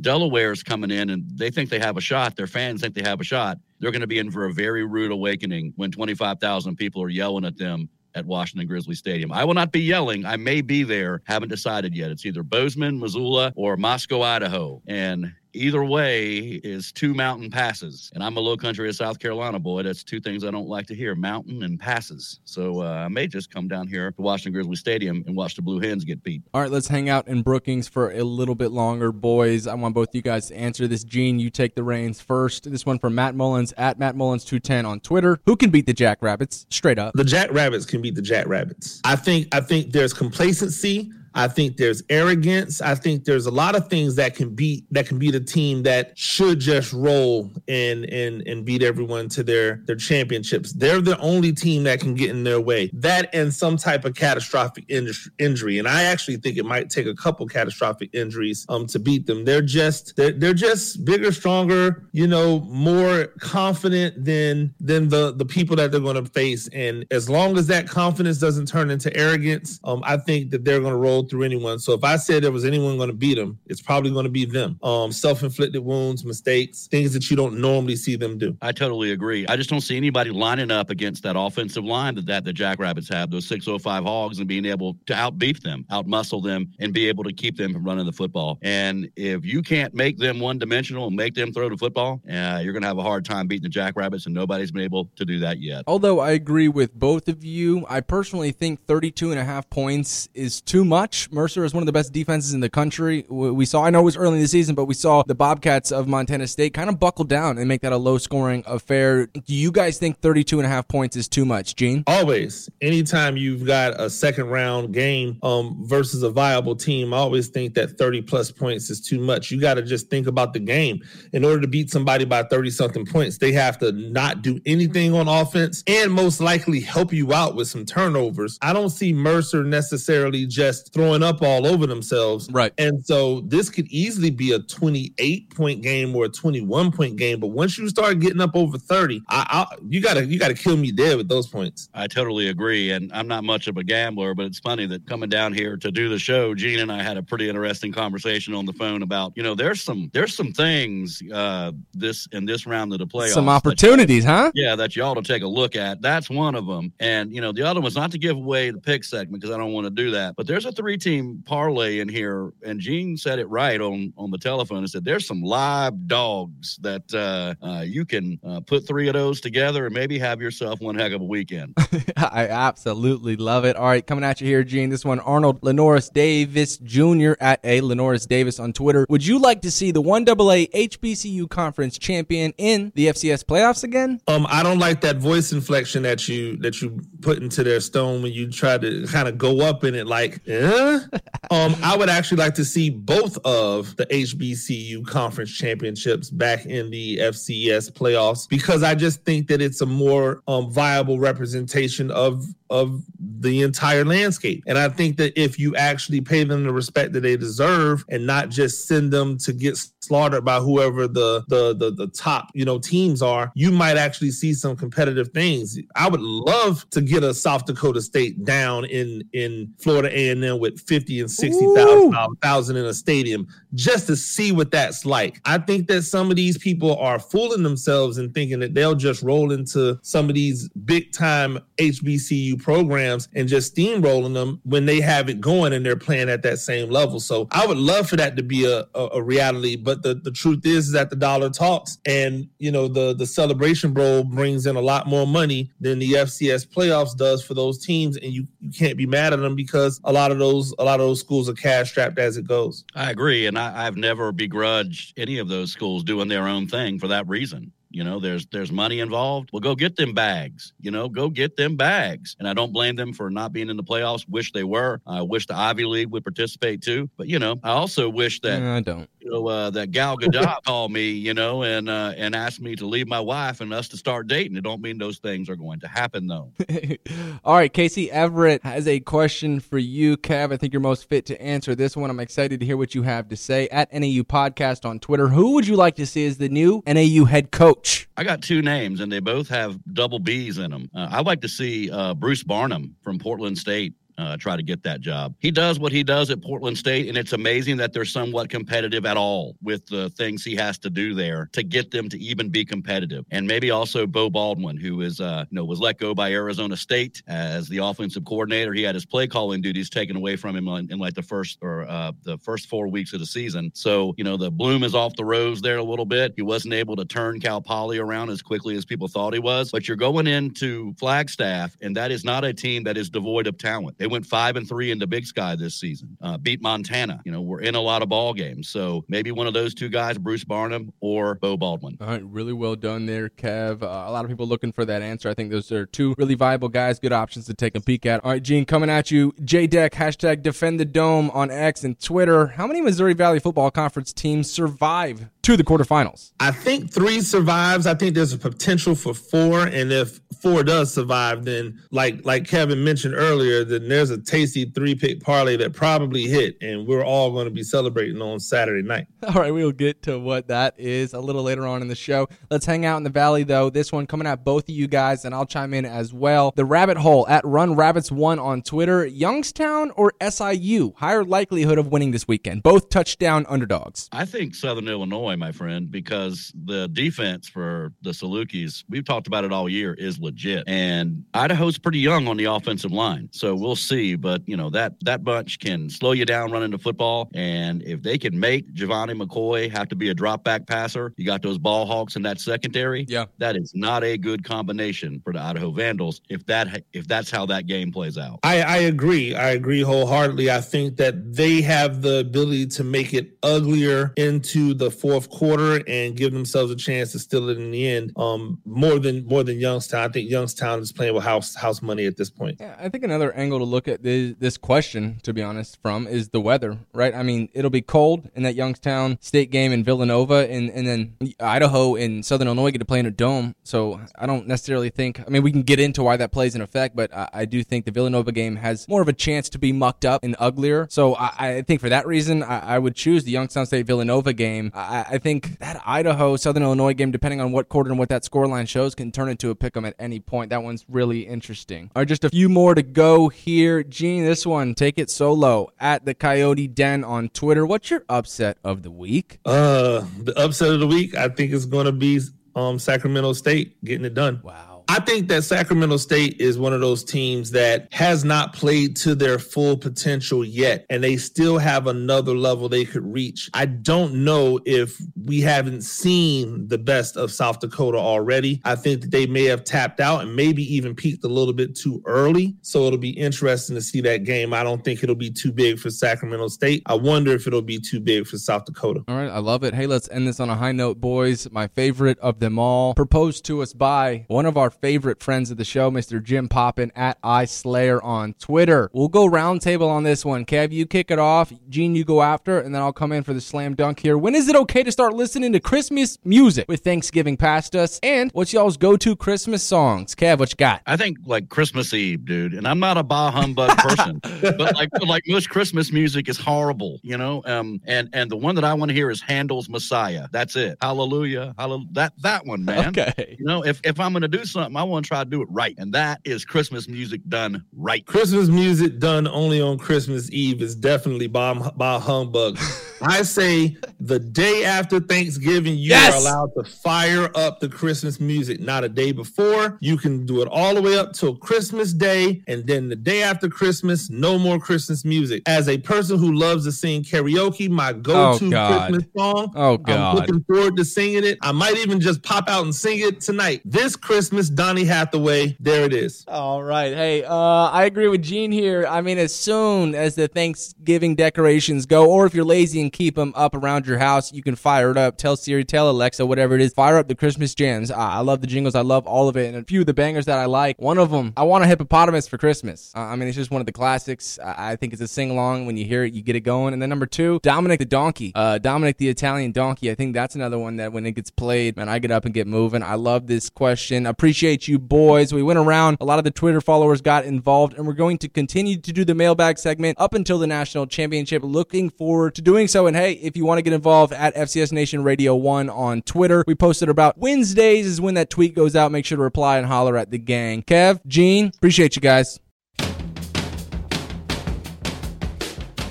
Delaware's 0.00 0.62
coming 0.62 0.90
in 0.90 1.10
and 1.10 1.24
they 1.34 1.50
think 1.50 1.70
they 1.70 1.78
have 1.78 1.96
a 1.96 2.00
shot. 2.00 2.36
Their 2.36 2.46
fans 2.46 2.80
think 2.80 2.94
they 2.94 3.02
have 3.02 3.20
a 3.20 3.24
shot. 3.24 3.58
They're 3.82 3.90
going 3.90 4.02
to 4.02 4.06
be 4.06 4.20
in 4.20 4.30
for 4.30 4.44
a 4.44 4.52
very 4.52 4.84
rude 4.84 5.10
awakening 5.10 5.72
when 5.74 5.90
25,000 5.90 6.76
people 6.76 7.02
are 7.02 7.08
yelling 7.08 7.44
at 7.44 7.58
them 7.58 7.88
at 8.14 8.24
Washington 8.24 8.68
Grizzly 8.68 8.94
Stadium. 8.94 9.32
I 9.32 9.44
will 9.44 9.54
not 9.54 9.72
be 9.72 9.80
yelling. 9.80 10.24
I 10.24 10.36
may 10.36 10.60
be 10.60 10.84
there. 10.84 11.20
Haven't 11.24 11.48
decided 11.48 11.92
yet. 11.92 12.12
It's 12.12 12.24
either 12.24 12.44
Bozeman, 12.44 13.00
Missoula, 13.00 13.52
or 13.56 13.76
Moscow, 13.76 14.22
Idaho. 14.22 14.80
And 14.86 15.34
either 15.54 15.84
way 15.84 16.38
is 16.64 16.92
two 16.92 17.14
mountain 17.14 17.50
passes. 17.50 18.10
And 18.14 18.22
I'm 18.22 18.36
a 18.36 18.40
low 18.40 18.56
country 18.56 18.88
of 18.88 18.96
South 18.96 19.18
Carolina 19.18 19.58
boy. 19.58 19.82
That's 19.82 20.02
two 20.04 20.20
things 20.20 20.44
I 20.44 20.50
don't 20.50 20.68
like 20.68 20.86
to 20.86 20.94
hear 20.94 21.14
mountain 21.14 21.62
and 21.62 21.78
passes. 21.78 22.40
So 22.44 22.82
uh, 22.82 22.86
I 22.86 23.08
may 23.08 23.26
just 23.26 23.52
come 23.52 23.68
down 23.68 23.88
here 23.88 24.10
to 24.10 24.22
Washington 24.22 24.52
Grizzly 24.52 24.76
Stadium 24.76 25.24
and 25.26 25.36
watch 25.36 25.56
the 25.56 25.62
Blue 25.62 25.80
Hens 25.80 26.04
get 26.04 26.22
beat. 26.22 26.42
All 26.54 26.60
right, 26.60 26.70
let's 26.70 26.88
hang 26.88 27.08
out 27.08 27.28
in 27.28 27.42
Brookings 27.42 27.88
for 27.88 28.10
a 28.12 28.22
little 28.22 28.54
bit 28.54 28.72
longer, 28.72 29.12
boys. 29.12 29.66
I 29.66 29.74
want 29.74 29.94
both 29.94 30.14
you 30.14 30.22
guys 30.22 30.48
to 30.48 30.56
answer 30.56 30.86
this. 30.86 31.04
Gene, 31.04 31.38
you 31.38 31.50
take 31.50 31.74
the 31.74 31.82
reins 31.82 32.20
first. 32.20 32.70
This 32.70 32.86
one 32.86 32.98
from 32.98 33.14
Matt 33.14 33.34
Mullins 33.34 33.72
at 33.76 33.98
Matt 33.98 34.16
Mullins210 34.16 34.86
on 34.86 35.00
Twitter. 35.00 35.40
Who 35.46 35.56
can 35.56 35.70
beat 35.70 35.86
the 35.86 35.94
Jackrabbits? 35.94 36.66
Straight 36.70 36.98
up. 36.98 37.14
the 37.14 37.24
Jackrabbits 37.24 37.86
can 37.86 38.02
beat 38.02 38.14
the 38.14 38.22
Jackrabbits. 38.22 39.00
I 39.04 39.16
think 39.16 39.48
I 39.52 39.60
think 39.60 39.92
there's 39.92 40.12
complacency. 40.12 41.10
I 41.34 41.48
think 41.48 41.76
there's 41.76 42.02
arrogance. 42.08 42.80
I 42.80 42.94
think 42.94 43.24
there's 43.24 43.46
a 43.46 43.50
lot 43.50 43.74
of 43.74 43.88
things 43.88 44.16
that 44.16 44.34
can 44.34 44.54
beat 44.54 44.86
that 44.90 45.06
can 45.06 45.18
beat 45.18 45.34
a 45.34 45.40
team 45.40 45.82
that 45.84 46.16
should 46.18 46.60
just 46.60 46.92
roll 46.92 47.50
and 47.68 48.04
and 48.06 48.46
and 48.46 48.64
beat 48.64 48.82
everyone 48.82 49.28
to 49.30 49.42
their 49.42 49.82
their 49.86 49.96
championships. 49.96 50.72
They're 50.72 51.00
the 51.00 51.18
only 51.18 51.52
team 51.52 51.84
that 51.84 52.00
can 52.00 52.14
get 52.14 52.30
in 52.30 52.44
their 52.44 52.60
way. 52.60 52.90
That 52.92 53.34
and 53.34 53.52
some 53.52 53.76
type 53.76 54.04
of 54.04 54.14
catastrophic 54.14 54.86
inj- 54.88 55.30
injury. 55.38 55.78
And 55.78 55.88
I 55.88 56.04
actually 56.04 56.36
think 56.36 56.56
it 56.56 56.64
might 56.64 56.90
take 56.90 57.06
a 57.06 57.14
couple 57.14 57.46
catastrophic 57.46 58.10
injuries 58.12 58.66
um 58.68 58.86
to 58.86 58.98
beat 58.98 59.26
them. 59.26 59.44
They're 59.44 59.62
just 59.62 60.16
they're, 60.16 60.32
they're 60.32 60.54
just 60.54 61.04
bigger, 61.04 61.32
stronger, 61.32 62.08
you 62.12 62.26
know, 62.26 62.60
more 62.60 63.26
confident 63.40 64.24
than 64.24 64.74
than 64.80 65.08
the 65.08 65.32
the 65.32 65.44
people 65.44 65.76
that 65.76 65.90
they're 65.90 66.00
going 66.00 66.22
to 66.22 66.30
face. 66.30 66.68
And 66.72 67.06
as 67.10 67.28
long 67.28 67.56
as 67.56 67.66
that 67.68 67.88
confidence 67.88 68.38
doesn't 68.38 68.66
turn 68.66 68.90
into 68.90 69.14
arrogance, 69.16 69.80
um, 69.84 70.02
I 70.04 70.16
think 70.16 70.50
that 70.50 70.64
they're 70.64 70.80
going 70.80 70.92
to 70.92 70.98
roll 70.98 71.21
through 71.26 71.42
anyone. 71.44 71.78
So 71.78 71.92
if 71.92 72.04
I 72.04 72.16
said 72.16 72.42
there 72.42 72.52
was 72.52 72.64
anyone 72.64 72.96
going 72.96 73.08
to 73.08 73.14
beat 73.14 73.34
them, 73.34 73.58
it's 73.66 73.80
probably 73.80 74.10
going 74.10 74.24
to 74.24 74.30
be 74.30 74.44
them. 74.44 74.78
Um, 74.82 75.12
self-inflicted 75.12 75.82
wounds, 75.82 76.24
mistakes, 76.24 76.86
things 76.86 77.12
that 77.12 77.30
you 77.30 77.36
don't 77.36 77.60
normally 77.60 77.96
see 77.96 78.16
them 78.16 78.38
do. 78.38 78.56
I 78.62 78.72
totally 78.72 79.12
agree. 79.12 79.46
I 79.48 79.56
just 79.56 79.70
don't 79.70 79.80
see 79.80 79.96
anybody 79.96 80.30
lining 80.30 80.70
up 80.70 80.90
against 80.90 81.22
that 81.24 81.36
offensive 81.38 81.84
line 81.84 82.14
that, 82.16 82.26
that 82.26 82.44
the 82.44 82.52
Jackrabbits 82.52 83.08
have, 83.08 83.30
those 83.30 83.46
605 83.46 84.04
Hogs, 84.04 84.38
and 84.38 84.48
being 84.48 84.64
able 84.64 84.96
to 85.06 85.14
outbeat 85.14 85.62
them, 85.62 85.84
outmuscle 85.90 86.42
them, 86.42 86.72
and 86.80 86.92
be 86.92 87.08
able 87.08 87.24
to 87.24 87.32
keep 87.32 87.56
them 87.56 87.72
from 87.72 87.84
running 87.84 88.06
the 88.06 88.12
football. 88.12 88.58
And 88.62 89.10
if 89.16 89.44
you 89.44 89.62
can't 89.62 89.94
make 89.94 90.18
them 90.18 90.40
one 90.40 90.58
dimensional 90.58 91.06
and 91.06 91.16
make 91.16 91.34
them 91.34 91.52
throw 91.52 91.68
the 91.68 91.76
football, 91.76 92.20
uh, 92.30 92.60
you're 92.62 92.72
going 92.72 92.82
to 92.82 92.88
have 92.88 92.98
a 92.98 93.02
hard 93.02 93.24
time 93.24 93.46
beating 93.46 93.64
the 93.64 93.68
Jackrabbits, 93.68 94.26
and 94.26 94.34
nobody's 94.34 94.70
been 94.70 94.82
able 94.82 95.08
to 95.16 95.24
do 95.24 95.38
that 95.40 95.60
yet. 95.60 95.84
Although 95.86 96.20
I 96.20 96.32
agree 96.32 96.68
with 96.68 96.94
both 96.94 97.28
of 97.28 97.44
you, 97.44 97.86
I 97.88 98.00
personally 98.00 98.52
think 98.52 98.84
32 98.86 99.30
and 99.30 99.40
a 99.40 99.44
half 99.44 99.68
points 99.70 100.28
is 100.34 100.60
too 100.60 100.84
much. 100.84 101.11
Mercer 101.30 101.64
is 101.64 101.74
one 101.74 101.82
of 101.82 101.86
the 101.86 101.92
best 101.92 102.12
defenses 102.12 102.54
in 102.54 102.60
the 102.60 102.70
country. 102.70 103.24
We 103.28 103.50
we 103.62 103.66
saw, 103.66 103.84
I 103.84 103.90
know 103.90 104.00
it 104.00 104.04
was 104.04 104.16
early 104.16 104.36
in 104.36 104.42
the 104.42 104.48
season, 104.48 104.74
but 104.74 104.86
we 104.86 104.94
saw 104.94 105.22
the 105.22 105.34
Bobcats 105.34 105.92
of 105.92 106.08
Montana 106.08 106.46
State 106.48 106.74
kind 106.74 106.88
of 106.88 106.98
buckle 106.98 107.24
down 107.24 107.58
and 107.58 107.68
make 107.68 107.82
that 107.82 107.92
a 107.92 107.96
low 107.96 108.18
scoring 108.18 108.64
affair. 108.66 109.26
Do 109.26 109.54
you 109.54 109.70
guys 109.70 109.98
think 109.98 110.18
32 110.18 110.58
and 110.58 110.66
a 110.66 110.68
half 110.68 110.88
points 110.88 111.14
is 111.16 111.28
too 111.28 111.44
much, 111.44 111.76
Gene? 111.76 112.02
Always, 112.06 112.68
anytime 112.80 113.36
you've 113.36 113.64
got 113.66 114.00
a 114.00 114.10
second 114.10 114.46
round 114.48 114.92
game 114.94 115.38
um, 115.42 115.78
versus 115.86 116.22
a 116.22 116.30
viable 116.30 116.74
team, 116.74 117.14
I 117.14 117.18
always 117.18 117.48
think 117.48 117.74
that 117.74 117.98
30 117.98 118.22
plus 118.22 118.50
points 118.50 118.90
is 118.90 119.00
too 119.00 119.20
much. 119.20 119.50
You 119.50 119.60
got 119.60 119.74
to 119.74 119.82
just 119.82 120.08
think 120.10 120.26
about 120.26 120.52
the 120.54 120.60
game. 120.60 121.02
In 121.32 121.44
order 121.44 121.60
to 121.60 121.68
beat 121.68 121.90
somebody 121.90 122.24
by 122.24 122.42
30 122.42 122.70
something 122.70 123.06
points, 123.06 123.38
they 123.38 123.52
have 123.52 123.78
to 123.78 123.92
not 123.92 124.42
do 124.42 124.60
anything 124.66 125.14
on 125.14 125.28
offense 125.28 125.84
and 125.86 126.10
most 126.10 126.40
likely 126.40 126.80
help 126.80 127.12
you 127.12 127.32
out 127.32 127.54
with 127.54 127.68
some 127.68 127.84
turnovers. 127.84 128.58
I 128.62 128.72
don't 128.72 128.90
see 128.90 129.12
Mercer 129.12 129.62
necessarily 129.62 130.46
just 130.46 130.92
throwing 130.92 131.01
throwing 131.02 131.22
up 131.22 131.42
all 131.42 131.66
over 131.66 131.86
themselves. 131.86 132.48
Right. 132.52 132.72
And 132.78 133.04
so 133.04 133.40
this 133.40 133.68
could 133.68 133.86
easily 133.88 134.30
be 134.30 134.52
a 134.52 134.60
28 134.60 135.54
point 135.54 135.82
game 135.82 136.14
or 136.14 136.26
a 136.26 136.28
21 136.28 136.92
point 136.92 137.16
game. 137.16 137.40
But 137.40 137.48
once 137.48 137.76
you 137.76 137.88
start 137.88 138.20
getting 138.20 138.40
up 138.40 138.54
over 138.54 138.78
30, 138.78 139.22
I, 139.28 139.66
I 139.70 139.76
you 139.88 140.00
gotta 140.00 140.24
you 140.24 140.38
gotta 140.38 140.54
kill 140.54 140.76
me 140.76 140.92
dead 140.92 141.16
with 141.16 141.28
those 141.28 141.48
points. 141.48 141.88
I 141.92 142.06
totally 142.06 142.48
agree. 142.48 142.92
And 142.92 143.12
I'm 143.12 143.26
not 143.26 143.42
much 143.42 143.66
of 143.66 143.76
a 143.76 143.84
gambler, 143.84 144.34
but 144.34 144.46
it's 144.46 144.60
funny 144.60 144.86
that 144.86 145.06
coming 145.06 145.28
down 145.28 145.52
here 145.52 145.76
to 145.76 145.90
do 145.90 146.08
the 146.08 146.18
show, 146.18 146.54
Gene 146.54 146.78
and 146.78 146.92
I 146.92 147.02
had 147.02 147.16
a 147.16 147.22
pretty 147.22 147.48
interesting 147.48 147.92
conversation 147.92 148.54
on 148.54 148.64
the 148.64 148.72
phone 148.72 149.02
about, 149.02 149.32
you 149.34 149.42
know, 149.42 149.54
there's 149.54 149.82
some 149.82 150.10
there's 150.12 150.36
some 150.36 150.52
things 150.52 151.20
uh 151.32 151.72
this 151.92 152.28
in 152.32 152.44
this 152.44 152.66
round 152.66 152.92
of 152.92 153.00
the 153.00 153.06
playoffs. 153.06 153.34
Some 153.34 153.48
opportunities, 153.48 154.24
huh? 154.24 154.52
Yeah, 154.54 154.76
that 154.76 154.94
you 154.94 155.02
ought 155.02 155.14
to 155.14 155.22
take 155.22 155.42
a 155.42 155.48
look 155.48 155.74
at. 155.74 156.00
That's 156.00 156.30
one 156.30 156.54
of 156.54 156.66
them. 156.66 156.92
And 157.00 157.34
you 157.34 157.40
know, 157.40 157.50
the 157.50 157.62
other 157.62 157.80
one's 157.80 157.96
not 157.96 158.12
to 158.12 158.18
give 158.18 158.36
away 158.36 158.70
the 158.70 158.80
pick 158.80 159.02
segment 159.02 159.42
because 159.42 159.52
I 159.52 159.58
don't 159.58 159.72
want 159.72 159.86
to 159.86 159.90
do 159.90 160.12
that. 160.12 160.36
But 160.36 160.46
there's 160.46 160.64
a 160.64 160.72
three 160.72 160.91
team 160.96 161.42
parlay 161.46 162.00
in 162.00 162.08
here, 162.08 162.52
and 162.62 162.80
Gene 162.80 163.16
said 163.16 163.38
it 163.38 163.46
right 163.46 163.80
on 163.80 164.12
on 164.16 164.30
the 164.30 164.38
telephone 164.38 164.78
and 164.78 164.90
said 164.90 165.04
there's 165.04 165.26
some 165.26 165.42
live 165.42 166.06
dogs 166.06 166.78
that 166.82 167.02
uh, 167.14 167.54
uh, 167.64 167.80
you 167.82 168.04
can 168.04 168.38
uh, 168.44 168.60
put 168.60 168.86
three 168.86 169.08
of 169.08 169.14
those 169.14 169.40
together 169.40 169.86
and 169.86 169.94
maybe 169.94 170.18
have 170.18 170.40
yourself 170.40 170.80
one 170.80 170.94
heck 170.94 171.12
of 171.12 171.20
a 171.20 171.24
weekend. 171.24 171.74
I 172.16 172.48
absolutely 172.48 173.36
love 173.36 173.64
it. 173.64 173.76
All 173.76 173.86
right, 173.86 174.06
coming 174.06 174.24
at 174.24 174.40
you 174.40 174.46
here, 174.46 174.64
Gene. 174.64 174.90
This 174.90 175.04
one, 175.04 175.20
Arnold 175.20 175.60
Lenoris 175.62 176.12
Davis 176.12 176.78
Jr. 176.78 177.32
at 177.40 177.60
a 177.64 177.80
Lenoris 177.80 178.26
Davis 178.26 178.58
on 178.58 178.72
Twitter. 178.72 179.06
Would 179.08 179.26
you 179.26 179.38
like 179.38 179.62
to 179.62 179.70
see 179.70 179.90
the 179.90 180.00
one 180.00 180.22
AA 180.28 180.66
HBCU 180.74 181.48
conference 181.48 181.98
champion 181.98 182.52
in 182.58 182.92
the 182.94 183.08
FCS 183.08 183.44
playoffs 183.44 183.84
again? 183.84 184.20
Um, 184.28 184.46
I 184.48 184.62
don't 184.62 184.78
like 184.78 185.00
that 185.02 185.16
voice 185.16 185.52
inflection 185.52 186.02
that 186.02 186.28
you 186.28 186.56
that 186.58 186.80
you 186.80 187.00
put 187.20 187.38
into 187.38 187.62
their 187.62 187.80
stone 187.80 188.22
when 188.22 188.32
you 188.32 188.50
try 188.50 188.78
to 188.78 189.06
kind 189.06 189.28
of 189.28 189.38
go 189.38 189.60
up 189.60 189.84
in 189.84 189.94
it 189.94 190.06
like, 190.06 190.40
eh? 190.48 190.81
um, 191.50 191.76
I 191.82 191.96
would 191.96 192.08
actually 192.08 192.38
like 192.38 192.54
to 192.54 192.64
see 192.64 192.90
both 192.90 193.38
of 193.44 193.96
the 193.96 194.06
HBCU 194.06 195.06
conference 195.06 195.50
championships 195.50 196.30
back 196.30 196.66
in 196.66 196.90
the 196.90 197.18
FCS 197.18 197.92
playoffs 197.92 198.48
because 198.48 198.82
I 198.82 198.94
just 198.94 199.24
think 199.24 199.48
that 199.48 199.60
it's 199.60 199.80
a 199.80 199.86
more 199.86 200.42
um, 200.48 200.70
viable 200.70 201.18
representation 201.18 202.10
of 202.10 202.44
of 202.72 203.02
the 203.18 203.60
entire 203.62 204.04
landscape. 204.04 204.64
And 204.66 204.78
I 204.78 204.88
think 204.88 205.18
that 205.18 205.38
if 205.38 205.58
you 205.58 205.76
actually 205.76 206.22
pay 206.22 206.42
them 206.42 206.64
the 206.64 206.72
respect 206.72 207.12
that 207.12 207.20
they 207.20 207.36
deserve 207.36 208.04
and 208.08 208.26
not 208.26 208.48
just 208.48 208.88
send 208.88 209.12
them 209.12 209.36
to 209.38 209.52
get 209.52 209.76
slaughtered 210.00 210.44
by 210.44 210.58
whoever 210.58 211.06
the 211.06 211.44
the 211.48 211.74
the, 211.74 211.92
the 211.92 212.08
top 212.08 212.48
you 212.54 212.64
know 212.64 212.78
teams 212.78 213.22
are, 213.22 213.52
you 213.54 213.70
might 213.70 213.96
actually 213.96 214.30
see 214.30 214.54
some 214.54 214.74
competitive 214.74 215.28
things. 215.28 215.78
I 215.94 216.08
would 216.08 216.20
love 216.20 216.88
to 216.90 217.00
get 217.00 217.22
a 217.22 217.34
South 217.34 217.66
Dakota 217.66 218.00
State 218.00 218.44
down 218.44 218.86
in 218.86 219.22
in 219.32 219.72
Florida 219.78 220.08
A 220.16 220.30
and 220.30 220.42
M 220.42 220.58
with 220.58 220.80
fifty 220.80 221.20
and 221.20 221.30
sixty 221.30 221.66
thousand 221.74 222.36
thousand 222.40 222.76
in 222.76 222.86
a 222.86 222.94
stadium 222.94 223.46
just 223.74 224.06
to 224.06 224.16
see 224.16 224.52
what 224.52 224.70
that's 224.70 225.04
like. 225.04 225.40
I 225.44 225.58
think 225.58 225.88
that 225.88 226.02
some 226.02 226.30
of 226.30 226.36
these 226.36 226.58
people 226.58 226.96
are 226.96 227.18
fooling 227.18 227.62
themselves 227.62 228.18
and 228.18 228.32
thinking 228.34 228.60
that 228.60 228.74
they'll 228.74 228.94
just 228.94 229.22
roll 229.22 229.52
into 229.52 229.98
some 230.02 230.28
of 230.28 230.34
these 230.34 230.68
big 230.84 231.12
time 231.12 231.58
HBCU 231.78 232.61
programs 232.62 233.28
and 233.34 233.48
just 233.48 233.74
steamrolling 233.74 234.34
them 234.34 234.60
when 234.64 234.86
they 234.86 235.00
have 235.00 235.28
it 235.28 235.40
going 235.40 235.72
and 235.72 235.84
they're 235.84 235.96
playing 235.96 236.28
at 236.28 236.42
that 236.42 236.58
same 236.58 236.90
level. 236.90 237.20
So 237.20 237.48
I 237.50 237.66
would 237.66 237.78
love 237.78 238.08
for 238.08 238.16
that 238.16 238.36
to 238.36 238.42
be 238.42 238.64
a, 238.64 238.86
a, 238.94 239.08
a 239.14 239.22
reality, 239.22 239.76
but 239.76 240.02
the, 240.02 240.14
the 240.14 240.30
truth 240.30 240.64
is, 240.64 240.86
is 240.86 240.92
that 240.92 241.10
the 241.10 241.16
dollar 241.16 241.50
talks 241.50 241.98
and 242.06 242.48
you 242.58 242.70
know 242.70 242.88
the 242.88 243.14
the 243.14 243.26
celebration 243.26 243.92
bowl 243.92 244.24
brings 244.24 244.66
in 244.66 244.76
a 244.76 244.80
lot 244.80 245.06
more 245.06 245.26
money 245.26 245.70
than 245.80 245.98
the 245.98 246.12
FCS 246.12 246.66
playoffs 246.66 247.16
does 247.16 247.44
for 247.44 247.54
those 247.54 247.84
teams, 247.84 248.16
and 248.16 248.32
you, 248.32 248.46
you 248.60 248.70
can't 248.70 248.96
be 248.96 249.06
mad 249.06 249.32
at 249.32 249.40
them 249.40 249.54
because 249.56 250.00
a 250.04 250.12
lot 250.12 250.30
of 250.30 250.38
those 250.38 250.74
a 250.78 250.84
lot 250.84 251.00
of 251.00 251.06
those 251.06 251.20
schools 251.20 251.48
are 251.48 251.54
cash 251.54 251.90
strapped 251.90 252.18
as 252.18 252.36
it 252.36 252.46
goes. 252.46 252.84
I 252.94 253.10
agree, 253.10 253.46
and 253.46 253.58
I, 253.58 253.86
I've 253.86 253.96
never 253.96 254.32
begrudged 254.32 255.18
any 255.18 255.38
of 255.38 255.48
those 255.48 255.72
schools 255.72 256.04
doing 256.04 256.28
their 256.28 256.48
own 256.48 256.66
thing 256.66 256.98
for 256.98 257.08
that 257.08 257.28
reason. 257.28 257.72
You 257.92 258.04
know, 258.04 258.20
there's 258.20 258.46
there's 258.46 258.72
money 258.72 259.00
involved. 259.00 259.50
Well, 259.52 259.60
go 259.60 259.74
get 259.74 259.96
them 259.96 260.14
bags. 260.14 260.72
You 260.80 260.90
know, 260.90 261.08
go 261.08 261.28
get 261.28 261.56
them 261.56 261.76
bags. 261.76 262.36
And 262.38 262.48
I 262.48 262.54
don't 262.54 262.72
blame 262.72 262.96
them 262.96 263.12
for 263.12 263.30
not 263.30 263.52
being 263.52 263.70
in 263.70 263.76
the 263.76 263.84
playoffs. 263.84 264.28
Wish 264.28 264.52
they 264.52 264.64
were. 264.64 265.00
I 265.06 265.22
wish 265.22 265.46
the 265.46 265.56
Ivy 265.56 265.84
League 265.84 266.10
would 266.10 266.24
participate 266.24 266.82
too. 266.82 267.08
But 267.16 267.28
you 267.28 267.38
know, 267.38 267.58
I 267.62 267.70
also 267.70 268.08
wish 268.08 268.40
that 268.40 268.62
I 268.62 268.80
don't. 268.80 269.08
Know, 269.32 269.48
uh, 269.48 269.70
that 269.70 269.90
Gal 269.90 270.16
Gadot 270.18 270.62
called 270.66 270.92
me. 270.92 271.10
You 271.10 271.34
know, 271.34 271.62
and 271.62 271.88
uh, 271.88 272.12
and 272.16 272.34
asked 272.34 272.60
me 272.60 272.76
to 272.76 272.86
leave 272.86 273.08
my 273.08 273.20
wife 273.20 273.60
and 273.60 273.72
us 273.72 273.88
to 273.88 273.96
start 273.96 274.26
dating. 274.26 274.56
It 274.56 274.62
don't 274.62 274.82
mean 274.82 274.98
those 274.98 275.18
things 275.18 275.48
are 275.48 275.56
going 275.56 275.80
to 275.80 275.88
happen 275.88 276.26
though. 276.26 276.52
All 277.44 277.54
right, 277.54 277.72
Casey 277.72 278.10
Everett 278.10 278.62
has 278.62 278.86
a 278.86 279.00
question 279.00 279.60
for 279.60 279.78
you, 279.78 280.16
Kev. 280.16 280.52
I 280.52 280.56
think 280.56 280.72
you're 280.72 280.80
most 280.80 281.08
fit 281.08 281.26
to 281.26 281.40
answer 281.40 281.74
this 281.74 281.96
one. 281.96 282.10
I'm 282.10 282.20
excited 282.20 282.60
to 282.60 282.66
hear 282.66 282.76
what 282.76 282.94
you 282.94 283.02
have 283.02 283.28
to 283.28 283.36
say 283.36 283.68
at 283.68 283.92
NAU 283.92 284.22
Podcast 284.22 284.84
on 284.84 284.98
Twitter. 284.98 285.28
Who 285.28 285.52
would 285.54 285.66
you 285.66 285.76
like 285.76 285.96
to 285.96 286.06
see 286.06 286.26
as 286.26 286.38
the 286.38 286.48
new 286.48 286.82
NAU 286.86 287.24
head 287.24 287.50
coach? 287.50 288.08
I 288.16 288.24
got 288.24 288.42
two 288.42 288.60
names, 288.60 289.00
and 289.00 289.10
they 289.10 289.20
both 289.20 289.48
have 289.48 289.78
double 289.94 290.18
B's 290.18 290.58
in 290.58 290.70
them. 290.70 290.90
Uh, 290.94 291.08
I'd 291.10 291.26
like 291.26 291.40
to 291.40 291.48
see 291.48 291.90
uh, 291.90 292.14
Bruce 292.14 292.42
Barnum 292.42 292.96
from 293.02 293.18
Portland 293.18 293.56
State 293.58 293.94
uh, 294.22 294.36
try 294.36 294.56
to 294.56 294.62
get 294.62 294.82
that 294.84 295.00
job. 295.00 295.34
He 295.40 295.50
does 295.50 295.78
what 295.78 295.92
he 295.92 296.02
does 296.02 296.30
at 296.30 296.40
Portland 296.40 296.78
State, 296.78 297.08
and 297.08 297.18
it's 297.18 297.32
amazing 297.32 297.76
that 297.78 297.92
they're 297.92 298.04
somewhat 298.04 298.48
competitive 298.48 299.04
at 299.04 299.16
all 299.16 299.56
with 299.62 299.86
the 299.86 300.10
things 300.10 300.44
he 300.44 300.54
has 300.56 300.78
to 300.78 300.90
do 300.90 301.14
there 301.14 301.48
to 301.52 301.62
get 301.62 301.90
them 301.90 302.08
to 302.08 302.18
even 302.18 302.48
be 302.48 302.64
competitive. 302.64 303.24
And 303.30 303.46
maybe 303.46 303.70
also 303.70 304.06
Beau 304.06 304.30
Baldwin, 304.30 304.76
who 304.76 305.00
is 305.00 305.20
uh, 305.20 305.44
you 305.50 305.56
know 305.56 305.64
was 305.64 305.80
let 305.80 305.98
go 305.98 306.14
by 306.14 306.32
Arizona 306.32 306.76
State 306.76 307.22
as 307.26 307.68
the 307.68 307.78
offensive 307.78 308.24
coordinator. 308.24 308.72
He 308.72 308.82
had 308.82 308.94
his 308.94 309.04
play 309.04 309.26
calling 309.26 309.60
duties 309.60 309.90
taken 309.90 310.16
away 310.16 310.36
from 310.36 310.56
him 310.56 310.68
in, 310.68 310.92
in 310.92 310.98
like 310.98 311.14
the 311.14 311.22
first 311.22 311.58
or 311.62 311.88
uh, 311.88 312.12
the 312.22 312.38
first 312.38 312.68
four 312.68 312.88
weeks 312.88 313.12
of 313.12 313.20
the 313.20 313.26
season. 313.26 313.70
So 313.74 314.14
you 314.16 314.24
know 314.24 314.36
the 314.36 314.50
bloom 314.50 314.84
is 314.84 314.94
off 314.94 315.16
the 315.16 315.24
rose 315.24 315.60
there 315.60 315.78
a 315.78 315.84
little 315.84 316.06
bit. 316.06 316.34
He 316.36 316.42
wasn't 316.42 316.74
able 316.74 316.96
to 316.96 317.04
turn 317.04 317.40
Cal 317.40 317.60
Poly 317.60 317.98
around 317.98 318.30
as 318.30 318.42
quickly 318.42 318.76
as 318.76 318.84
people 318.84 319.08
thought 319.08 319.32
he 319.32 319.38
was. 319.38 319.70
But 319.70 319.88
you're 319.88 319.96
going 319.96 320.26
into 320.26 320.94
Flagstaff, 320.94 321.76
and 321.80 321.96
that 321.96 322.10
is 322.10 322.24
not 322.24 322.44
a 322.44 322.52
team 322.52 322.84
that 322.84 322.96
is 322.96 323.10
devoid 323.10 323.46
of 323.46 323.58
talent. 323.58 323.98
They 323.98 324.06
went 324.12 324.26
five 324.26 324.56
and 324.56 324.68
three 324.68 324.90
in 324.90 324.98
the 324.98 325.06
Big 325.06 325.26
Sky 325.26 325.56
this 325.56 325.74
season. 325.74 326.16
Uh, 326.20 326.38
beat 326.38 326.62
Montana. 326.62 327.20
You 327.24 327.32
know, 327.32 327.40
we're 327.40 327.62
in 327.62 327.74
a 327.74 327.80
lot 327.80 328.02
of 328.02 328.08
ball 328.08 328.34
games. 328.34 328.68
So 328.68 329.04
maybe 329.08 329.32
one 329.32 329.46
of 329.46 329.54
those 329.54 329.74
two 329.74 329.88
guys, 329.88 330.18
Bruce 330.18 330.44
Barnum 330.44 330.92
or 331.00 331.36
Beau 331.36 331.56
Baldwin. 331.56 331.96
All 332.00 332.06
right, 332.06 332.24
really 332.24 332.52
well 332.52 332.76
done 332.76 333.06
there, 333.06 333.28
Kev. 333.28 333.82
Uh, 333.82 333.86
a 333.86 334.12
lot 334.12 334.24
of 334.24 334.30
people 334.30 334.46
looking 334.46 334.70
for 334.70 334.84
that 334.84 335.02
answer. 335.02 335.28
I 335.28 335.34
think 335.34 335.50
those 335.50 335.72
are 335.72 335.86
two 335.86 336.14
really 336.18 336.34
viable 336.34 336.68
guys, 336.68 336.98
good 337.00 337.12
options 337.12 337.46
to 337.46 337.54
take 337.54 337.74
a 337.74 337.80
peek 337.80 338.06
at. 338.06 338.22
All 338.24 338.30
right, 338.30 338.42
Gene, 338.42 338.64
coming 338.66 338.90
at 338.90 339.10
you. 339.10 339.32
JDeck, 339.40 339.90
hashtag 339.92 340.42
defend 340.42 340.78
the 340.78 340.84
dome 340.84 341.30
on 341.30 341.50
X 341.50 341.82
and 341.82 341.98
Twitter. 341.98 342.48
How 342.48 342.66
many 342.66 342.80
Missouri 342.80 343.14
Valley 343.14 343.40
Football 343.40 343.70
Conference 343.70 344.12
teams 344.12 344.50
survive 344.50 345.28
to 345.42 345.56
the 345.56 345.64
quarterfinals? 345.64 346.32
I 346.40 346.50
think 346.50 346.90
three 346.90 347.20
survives. 347.20 347.86
I 347.86 347.94
think 347.94 348.14
there's 348.14 348.32
a 348.32 348.38
potential 348.38 348.94
for 348.94 349.14
four. 349.14 349.66
And 349.66 349.92
if 349.92 350.20
four 350.40 350.64
does 350.64 350.92
survive, 350.92 351.44
then 351.44 351.80
like 351.90 352.24
like 352.24 352.46
Kevin 352.46 352.82
mentioned 352.84 353.14
earlier, 353.14 353.64
then 353.64 353.88
there's 353.88 354.10
a 354.10 354.20
tasty 354.20 354.64
three 354.64 354.94
pick 354.94 355.20
parlay 355.22 355.56
that 355.56 355.72
probably 355.72 356.24
hit, 356.24 356.56
and 356.60 356.86
we're 356.86 357.04
all 357.04 357.30
going 357.30 357.44
to 357.44 357.50
be 357.50 357.62
celebrating 357.62 358.20
on 358.20 358.40
Saturday 358.40 358.86
night. 358.86 359.06
All 359.22 359.34
right, 359.34 359.52
we'll 359.52 359.72
get 359.72 360.02
to 360.02 360.18
what 360.18 360.48
that 360.48 360.74
is 360.78 361.14
a 361.14 361.20
little 361.20 361.42
later 361.42 361.66
on 361.66 361.80
in 361.80 361.88
the 361.88 361.94
show. 361.94 362.28
Let's 362.50 362.66
hang 362.66 362.84
out 362.84 362.96
in 362.96 363.04
the 363.04 363.10
valley 363.10 363.44
though. 363.44 363.70
This 363.70 363.92
one 363.92 364.06
coming 364.06 364.26
at 364.26 364.44
both 364.44 364.64
of 364.64 364.74
you 364.74 364.88
guys, 364.88 365.24
and 365.24 365.34
I'll 365.34 365.46
chime 365.46 365.74
in 365.74 365.84
as 365.84 366.12
well. 366.12 366.52
The 366.54 366.64
rabbit 366.64 366.96
hole 366.96 367.26
at 367.28 367.44
Run 367.44 367.76
Rabbits 367.76 368.10
One 368.10 368.38
on 368.38 368.62
Twitter. 368.62 369.06
Youngstown 369.06 369.90
or 369.92 370.12
SIU? 370.20 370.92
Higher 370.96 371.24
likelihood 371.24 371.78
of 371.78 371.88
winning 371.88 372.10
this 372.10 372.26
weekend. 372.26 372.62
Both 372.62 372.88
touchdown 372.88 373.46
underdogs. 373.48 374.08
I 374.12 374.24
think 374.24 374.54
Southern 374.54 374.88
Illinois, 374.88 375.31
my 375.36 375.52
friend, 375.52 375.90
because 375.90 376.52
the 376.64 376.88
defense 376.88 377.48
for 377.48 377.92
the 378.02 378.10
Salukis, 378.10 378.84
we've 378.88 379.04
talked 379.04 379.26
about 379.26 379.44
it 379.44 379.52
all 379.52 379.68
year, 379.68 379.94
is 379.94 380.18
legit, 380.18 380.64
and 380.66 381.24
Idaho's 381.34 381.78
pretty 381.78 381.98
young 381.98 382.28
on 382.28 382.36
the 382.36 382.44
offensive 382.44 382.92
line, 382.92 383.28
so 383.32 383.54
we'll 383.54 383.76
see. 383.76 384.16
But 384.16 384.42
you 384.46 384.56
know 384.56 384.70
that 384.70 384.94
that 385.00 385.24
bunch 385.24 385.58
can 385.58 385.90
slow 385.90 386.12
you 386.12 386.24
down 386.24 386.52
running 386.52 386.70
the 386.70 386.78
football, 386.78 387.30
and 387.34 387.82
if 387.82 388.02
they 388.02 388.18
can 388.18 388.38
make 388.38 388.72
Gevani 388.74 389.20
McCoy 389.20 389.70
have 389.70 389.88
to 389.88 389.96
be 389.96 390.10
a 390.10 390.14
drop 390.14 390.44
back 390.44 390.66
passer, 390.66 391.12
you 391.16 391.24
got 391.24 391.42
those 391.42 391.58
ball 391.58 391.86
hawks 391.86 392.16
in 392.16 392.22
that 392.22 392.40
secondary. 392.40 393.04
Yeah, 393.08 393.26
that 393.38 393.56
is 393.56 393.72
not 393.74 394.04
a 394.04 394.16
good 394.16 394.44
combination 394.44 395.20
for 395.24 395.32
the 395.32 395.40
Idaho 395.40 395.70
Vandals. 395.70 396.20
If 396.28 396.46
that 396.46 396.84
if 396.92 397.06
that's 397.08 397.30
how 397.30 397.46
that 397.46 397.66
game 397.66 397.92
plays 397.92 398.18
out, 398.18 398.40
I, 398.42 398.62
I 398.62 398.76
agree. 398.78 399.34
I 399.34 399.50
agree 399.50 399.82
wholeheartedly. 399.82 400.50
I 400.50 400.60
think 400.60 400.96
that 400.96 401.34
they 401.34 401.60
have 401.62 402.02
the 402.02 402.18
ability 402.18 402.66
to 402.66 402.84
make 402.84 403.14
it 403.14 403.36
uglier 403.42 404.12
into 404.16 404.74
the 404.74 404.90
fourth 404.90 405.21
quarter 405.30 405.82
and 405.86 406.16
give 406.16 406.32
themselves 406.32 406.70
a 406.72 406.76
chance 406.76 407.12
to 407.12 407.18
steal 407.18 407.48
it 407.48 407.58
in 407.58 407.70
the 407.70 407.88
end. 407.88 408.12
Um, 408.16 408.60
more 408.64 408.98
than 408.98 409.26
more 409.26 409.44
than 409.44 409.58
Youngstown. 409.58 410.08
I 410.08 410.12
think 410.12 410.30
Youngstown 410.30 410.80
is 410.80 410.92
playing 410.92 411.14
with 411.14 411.24
house 411.24 411.54
house 411.54 411.82
money 411.82 412.06
at 412.06 412.16
this 412.16 412.30
point. 412.30 412.58
Yeah, 412.60 412.76
I 412.78 412.88
think 412.88 413.04
another 413.04 413.32
angle 413.32 413.58
to 413.58 413.64
look 413.64 413.88
at 413.88 414.02
this, 414.02 414.34
this 414.38 414.56
question, 414.56 415.20
to 415.22 415.32
be 415.32 415.42
honest, 415.42 415.78
from 415.82 416.06
is 416.06 416.28
the 416.30 416.40
weather, 416.40 416.78
right? 416.92 417.14
I 417.14 417.22
mean, 417.22 417.48
it'll 417.52 417.70
be 417.70 417.82
cold 417.82 418.28
in 418.34 418.42
that 418.42 418.54
Youngstown 418.54 419.18
State 419.20 419.50
game 419.50 419.72
in 419.72 419.84
Villanova, 419.84 420.50
and, 420.50 420.70
and 420.70 420.86
then 420.86 421.16
Idaho 421.40 421.96
and 421.96 422.24
Southern 422.24 422.48
Illinois 422.48 422.70
get 422.70 422.78
to 422.78 422.84
play 422.84 423.00
in 423.00 423.06
a 423.06 423.10
dome. 423.10 423.54
So 423.62 424.00
I 424.18 424.26
don't 424.26 424.46
necessarily 424.46 424.90
think, 424.90 425.20
I 425.20 425.28
mean, 425.28 425.42
we 425.42 425.52
can 425.52 425.62
get 425.62 425.80
into 425.80 426.02
why 426.02 426.16
that 426.16 426.32
plays 426.32 426.54
in 426.54 426.60
effect, 426.60 426.96
but 426.96 427.14
I, 427.14 427.28
I 427.32 427.44
do 427.44 427.62
think 427.62 427.84
the 427.84 427.90
Villanova 427.90 428.32
game 428.32 428.56
has 428.56 428.88
more 428.88 429.02
of 429.02 429.08
a 429.08 429.12
chance 429.12 429.48
to 429.50 429.58
be 429.58 429.72
mucked 429.72 430.04
up 430.04 430.22
and 430.22 430.36
uglier. 430.38 430.86
So 430.90 431.14
I, 431.14 431.32
I 431.38 431.62
think 431.62 431.80
for 431.80 431.88
that 431.88 432.06
reason, 432.06 432.42
I, 432.42 432.74
I, 432.74 432.78
would 432.78 432.94
choose 432.94 433.24
the 433.24 433.30
Youngstown 433.30 433.66
State 433.66 433.86
Villanova 433.86 434.32
game. 434.32 434.72
I, 434.74 435.11
I 435.12 435.18
think 435.18 435.58
that 435.58 435.82
Idaho 435.84 436.36
Southern 436.36 436.62
Illinois 436.62 436.94
game, 436.94 437.10
depending 437.10 437.40
on 437.40 437.52
what 437.52 437.68
quarter 437.68 437.90
and 437.90 437.98
what 437.98 438.08
that 438.08 438.22
scoreline 438.22 438.66
shows, 438.66 438.94
can 438.94 439.12
turn 439.12 439.28
into 439.28 439.50
a 439.50 439.54
pick 439.54 439.76
'em 439.76 439.84
at 439.84 439.94
any 439.98 440.20
point. 440.20 440.48
That 440.48 440.62
one's 440.62 440.86
really 440.88 441.20
interesting. 441.20 441.90
All 441.94 442.00
right, 442.00 442.08
just 442.08 442.24
a 442.24 442.30
few 442.30 442.48
more 442.48 442.74
to 442.74 442.82
go 442.82 443.28
here. 443.28 443.82
Gene, 443.82 444.24
this 444.24 444.46
one, 444.46 444.74
take 444.74 444.98
it 444.98 445.10
solo 445.10 445.70
at 445.78 446.06
the 446.06 446.14
Coyote 446.14 446.66
Den 446.66 447.04
on 447.04 447.28
Twitter. 447.28 447.66
What's 447.66 447.90
your 447.90 448.04
upset 448.08 448.56
of 448.64 448.82
the 448.82 448.90
week? 448.90 449.38
Uh, 449.44 450.04
the 450.18 450.32
upset 450.36 450.70
of 450.72 450.80
the 450.80 450.86
week, 450.86 451.14
I 451.14 451.28
think 451.28 451.52
is 451.52 451.66
going 451.66 451.86
to 451.86 451.92
be 451.92 452.20
um 452.56 452.78
Sacramento 452.78 453.34
State 453.34 453.82
getting 453.84 454.06
it 454.06 454.14
done. 454.14 454.40
Wow. 454.42 454.71
I 454.92 455.00
think 455.00 455.28
that 455.28 455.42
Sacramento 455.42 455.96
State 455.96 456.38
is 456.38 456.58
one 456.58 456.74
of 456.74 456.82
those 456.82 457.02
teams 457.02 457.52
that 457.52 457.88
has 457.92 458.26
not 458.26 458.52
played 458.52 458.94
to 458.96 459.14
their 459.14 459.38
full 459.38 459.74
potential 459.74 460.44
yet, 460.44 460.84
and 460.90 461.02
they 461.02 461.16
still 461.16 461.56
have 461.56 461.86
another 461.86 462.34
level 462.34 462.68
they 462.68 462.84
could 462.84 463.10
reach. 463.10 463.48
I 463.54 463.64
don't 463.64 464.22
know 464.22 464.60
if 464.66 465.00
we 465.24 465.40
haven't 465.40 465.80
seen 465.80 466.68
the 466.68 466.76
best 466.76 467.16
of 467.16 467.32
South 467.32 467.60
Dakota 467.60 467.96
already. 467.96 468.60
I 468.66 468.74
think 468.74 469.00
that 469.00 469.12
they 469.12 469.24
may 469.24 469.44
have 469.44 469.64
tapped 469.64 469.98
out 469.98 470.20
and 470.20 470.36
maybe 470.36 470.62
even 470.74 470.94
peaked 470.94 471.24
a 471.24 471.28
little 471.28 471.54
bit 471.54 471.74
too 471.74 472.02
early. 472.04 472.54
So 472.60 472.82
it'll 472.82 472.98
be 472.98 473.18
interesting 473.18 473.74
to 473.76 473.80
see 473.80 474.02
that 474.02 474.24
game. 474.24 474.52
I 474.52 474.62
don't 474.62 474.84
think 474.84 475.02
it'll 475.02 475.14
be 475.14 475.30
too 475.30 475.52
big 475.52 475.78
for 475.78 475.88
Sacramento 475.88 476.48
State. 476.48 476.82
I 476.84 476.96
wonder 476.96 477.32
if 477.32 477.46
it'll 477.46 477.62
be 477.62 477.78
too 477.78 477.98
big 477.98 478.26
for 478.26 478.36
South 478.36 478.66
Dakota. 478.66 479.04
All 479.08 479.16
right, 479.16 479.30
I 479.30 479.38
love 479.38 479.64
it. 479.64 479.72
Hey, 479.72 479.86
let's 479.86 480.10
end 480.10 480.28
this 480.28 480.38
on 480.38 480.50
a 480.50 480.54
high 480.54 480.72
note, 480.72 481.00
boys. 481.00 481.50
My 481.50 481.68
favorite 481.68 482.18
of 482.18 482.40
them 482.40 482.58
all, 482.58 482.92
proposed 482.92 483.46
to 483.46 483.62
us 483.62 483.72
by 483.72 484.26
one 484.28 484.44
of 484.44 484.58
our 484.58 484.68
favorite 484.82 485.22
friends 485.22 485.52
of 485.52 485.56
the 485.56 485.64
show, 485.64 485.92
Mr. 485.92 486.20
Jim 486.20 486.48
Poppin 486.48 486.90
at 486.96 487.22
iSlayer 487.22 488.02
on 488.02 488.34
Twitter. 488.34 488.90
We'll 488.92 489.06
go 489.06 489.28
roundtable 489.28 489.88
on 489.88 490.02
this 490.02 490.24
one. 490.24 490.44
Kev, 490.44 490.72
you 490.72 490.86
kick 490.86 491.12
it 491.12 491.20
off. 491.20 491.52
Gene, 491.68 491.94
you 491.94 492.04
go 492.04 492.20
after, 492.20 492.58
and 492.58 492.74
then 492.74 492.82
I'll 492.82 492.92
come 492.92 493.12
in 493.12 493.22
for 493.22 493.32
the 493.32 493.40
slam 493.40 493.76
dunk 493.76 494.00
here. 494.00 494.18
When 494.18 494.34
is 494.34 494.48
it 494.48 494.56
okay 494.56 494.82
to 494.82 494.90
start 494.90 495.14
listening 495.14 495.52
to 495.52 495.60
Christmas 495.60 496.18
music 496.24 496.64
with 496.68 496.80
Thanksgiving 496.80 497.36
past 497.36 497.76
us? 497.76 498.00
And 498.02 498.32
what's 498.32 498.52
y'all's 498.52 498.76
go-to 498.76 499.14
Christmas 499.14 499.62
songs? 499.62 500.16
Kev, 500.16 500.40
what 500.40 500.50
you 500.50 500.56
got? 500.56 500.82
I 500.84 500.96
think 500.96 501.18
like 501.26 501.48
Christmas 501.48 501.94
Eve, 501.94 502.24
dude. 502.24 502.52
And 502.52 502.66
I'm 502.66 502.80
not 502.80 502.98
a 502.98 503.04
bah 503.04 503.30
humbug 503.30 503.78
person, 503.78 504.20
but 504.40 504.74
like 504.74 504.88
like 505.06 505.22
most 505.28 505.48
Christmas 505.48 505.92
music 505.92 506.28
is 506.28 506.36
horrible, 506.36 506.98
you 507.04 507.16
know. 507.16 507.40
Um, 507.46 507.80
and 507.86 508.08
and 508.12 508.28
the 508.28 508.36
one 508.36 508.56
that 508.56 508.64
I 508.64 508.74
want 508.74 508.88
to 508.88 508.94
hear 508.94 509.12
is 509.12 509.22
Handel's 509.22 509.68
Messiah. 509.68 510.26
That's 510.32 510.56
it. 510.56 510.76
Hallelujah, 510.80 511.54
hallelujah. 511.56 511.88
That 511.92 512.14
that 512.22 512.46
one, 512.46 512.64
man. 512.64 512.88
Okay. 512.88 513.36
You 513.38 513.44
know, 513.44 513.64
if 513.64 513.80
if 513.84 514.00
I'm 514.00 514.12
gonna 514.12 514.26
do 514.26 514.44
something, 514.44 514.61
I 514.62 514.82
want 514.82 515.04
to 515.04 515.08
try 515.08 515.24
to 515.24 515.28
do 515.28 515.42
it 515.42 515.48
right. 515.50 515.74
And 515.78 515.92
that 515.94 516.20
is 516.24 516.44
Christmas 516.44 516.88
music 516.88 517.20
done 517.28 517.64
right. 517.76 518.04
Christmas 518.06 518.48
music 518.48 518.98
done 518.98 519.26
only 519.28 519.60
on 519.60 519.78
Christmas 519.78 520.30
Eve 520.30 520.62
is 520.62 520.74
definitely 520.74 521.26
by, 521.26 521.54
by 521.76 521.98
humbug. 521.98 522.58
I 523.02 523.22
say 523.22 523.76
the 523.98 524.18
day 524.18 524.64
after 524.64 525.00
Thanksgiving, 525.00 525.74
you 525.74 525.90
yes! 525.90 526.14
are 526.14 526.18
allowed 526.18 526.50
to 526.56 526.64
fire 526.64 527.30
up 527.34 527.60
the 527.60 527.68
Christmas 527.68 528.20
music, 528.20 528.60
not 528.60 528.84
a 528.84 528.88
day 528.88 529.12
before. 529.12 529.76
You 529.80 529.96
can 529.96 530.24
do 530.24 530.40
it 530.42 530.48
all 530.48 530.74
the 530.74 530.82
way 530.82 530.96
up 530.96 531.12
till 531.12 531.36
Christmas 531.36 531.92
Day. 531.92 532.42
And 532.46 532.66
then 532.66 532.88
the 532.88 532.96
day 532.96 533.22
after 533.22 533.48
Christmas, 533.48 534.08
no 534.08 534.38
more 534.38 534.60
Christmas 534.60 535.04
music. 535.04 535.42
As 535.46 535.68
a 535.68 535.78
person 535.78 536.18
who 536.18 536.32
loves 536.32 536.64
to 536.64 536.72
sing 536.72 537.02
karaoke, 537.02 537.68
my 537.68 537.92
go 537.92 538.38
to 538.38 538.54
oh, 538.54 538.78
Christmas 538.88 539.04
song, 539.16 539.52
oh, 539.56 539.76
God. 539.78 539.98
I'm 539.98 540.16
looking 540.16 540.44
forward 540.44 540.76
to 540.76 540.84
singing 540.84 541.24
it. 541.24 541.38
I 541.42 541.52
might 541.52 541.76
even 541.78 542.00
just 542.00 542.22
pop 542.22 542.48
out 542.48 542.64
and 542.64 542.74
sing 542.74 543.00
it 543.00 543.20
tonight. 543.20 543.62
This 543.64 543.96
Christmas, 543.96 544.48
Donny 544.54 544.84
Hathaway, 544.84 545.56
there 545.60 545.84
it 545.84 545.92
is. 545.92 546.24
All 546.28 546.62
right. 546.62 546.92
Hey, 546.92 547.24
uh, 547.24 547.34
I 547.34 547.84
agree 547.84 548.08
with 548.08 548.22
Gene 548.22 548.52
here. 548.52 548.86
I 548.88 549.00
mean, 549.00 549.18
as 549.18 549.34
soon 549.34 549.94
as 549.94 550.14
the 550.14 550.28
Thanksgiving 550.28 551.14
decorations 551.14 551.86
go, 551.86 552.10
or 552.10 552.26
if 552.26 552.34
you're 552.34 552.44
lazy 552.44 552.80
and 552.80 552.92
keep 552.92 553.14
them 553.14 553.32
up 553.34 553.54
around 553.54 553.86
your 553.86 553.98
house. 553.98 554.32
You 554.32 554.42
can 554.42 554.56
fire 554.56 554.90
it 554.90 554.96
up. 554.96 555.16
Tell 555.16 555.36
Siri, 555.36 555.64
tell 555.64 555.90
Alexa, 555.90 556.24
whatever 556.24 556.54
it 556.54 556.60
is. 556.60 556.72
Fire 556.72 556.98
up 556.98 557.08
the 557.08 557.14
Christmas 557.14 557.54
jams. 557.54 557.90
I 557.90 558.20
love 558.20 558.40
the 558.40 558.46
jingles. 558.46 558.74
I 558.74 558.82
love 558.82 559.06
all 559.06 559.28
of 559.28 559.36
it. 559.36 559.46
And 559.48 559.56
a 559.56 559.64
few 559.64 559.80
of 559.80 559.86
the 559.86 559.94
bangers 559.94 560.26
that 560.26 560.38
I 560.38 560.46
like. 560.46 560.80
One 560.80 560.98
of 560.98 561.10
them, 561.10 561.32
I 561.36 561.42
want 561.44 561.64
a 561.64 561.66
hippopotamus 561.66 562.28
for 562.28 562.38
Christmas. 562.38 562.92
Uh, 562.94 563.00
I 563.00 563.16
mean, 563.16 563.28
it's 563.28 563.36
just 563.36 563.50
one 563.50 563.60
of 563.60 563.66
the 563.66 563.72
classics. 563.72 564.38
I, 564.38 564.72
I 564.72 564.76
think 564.76 564.92
it's 564.92 565.02
a 565.02 565.08
sing 565.08 565.30
along. 565.30 565.66
When 565.66 565.76
you 565.76 565.84
hear 565.84 566.04
it, 566.04 566.12
you 566.12 566.22
get 566.22 566.36
it 566.36 566.40
going. 566.40 566.72
And 566.72 566.82
then 566.82 566.88
number 566.88 567.06
two, 567.06 567.40
Dominic 567.42 567.78
the 567.78 567.84
donkey. 567.84 568.32
Uh, 568.34 568.58
Dominic 568.58 568.98
the 568.98 569.08
Italian 569.08 569.52
donkey. 569.52 569.90
I 569.90 569.94
think 569.94 570.14
that's 570.14 570.34
another 570.34 570.58
one 570.58 570.76
that 570.76 570.92
when 570.92 571.06
it 571.06 571.12
gets 571.12 571.30
played, 571.30 571.76
man, 571.76 571.88
I 571.88 571.98
get 571.98 572.10
up 572.10 572.24
and 572.24 572.34
get 572.34 572.46
moving. 572.46 572.82
I 572.82 572.94
love 572.94 573.26
this 573.26 573.48
question. 573.48 574.06
Appreciate 574.06 574.41
you 574.42 574.78
boys. 574.78 575.32
We 575.32 575.42
went 575.42 575.58
around. 575.58 575.98
A 576.00 576.04
lot 576.04 576.18
of 576.18 576.24
the 576.24 576.30
Twitter 576.30 576.60
followers 576.60 577.00
got 577.00 577.24
involved, 577.24 577.74
and 577.74 577.86
we're 577.86 577.92
going 577.92 578.18
to 578.18 578.28
continue 578.28 578.76
to 578.76 578.92
do 578.92 579.04
the 579.04 579.14
mailbag 579.14 579.58
segment 579.58 579.98
up 580.00 580.14
until 580.14 580.38
the 580.38 580.46
national 580.46 580.86
championship. 580.86 581.42
Looking 581.44 581.90
forward 581.90 582.34
to 582.34 582.42
doing 582.42 582.66
so. 582.66 582.86
And 582.86 582.96
hey, 582.96 583.12
if 583.12 583.36
you 583.36 583.46
want 583.46 583.58
to 583.58 583.62
get 583.62 583.72
involved 583.72 584.12
at 584.12 584.34
FCS 584.34 584.72
Nation 584.72 585.04
Radio 585.04 585.36
1 585.36 585.70
on 585.70 586.02
Twitter, 586.02 586.42
we 586.46 586.54
posted 586.54 586.88
about 586.88 587.18
Wednesdays 587.18 587.86
is 587.86 588.00
when 588.00 588.14
that 588.14 588.30
tweet 588.30 588.54
goes 588.54 588.74
out. 588.74 588.90
Make 588.90 589.04
sure 589.04 589.16
to 589.16 589.22
reply 589.22 589.58
and 589.58 589.66
holler 589.66 589.96
at 589.96 590.10
the 590.10 590.18
gang. 590.18 590.62
Kev, 590.62 591.00
Gene, 591.06 591.52
appreciate 591.56 591.94
you 591.94 592.02
guys. 592.02 592.40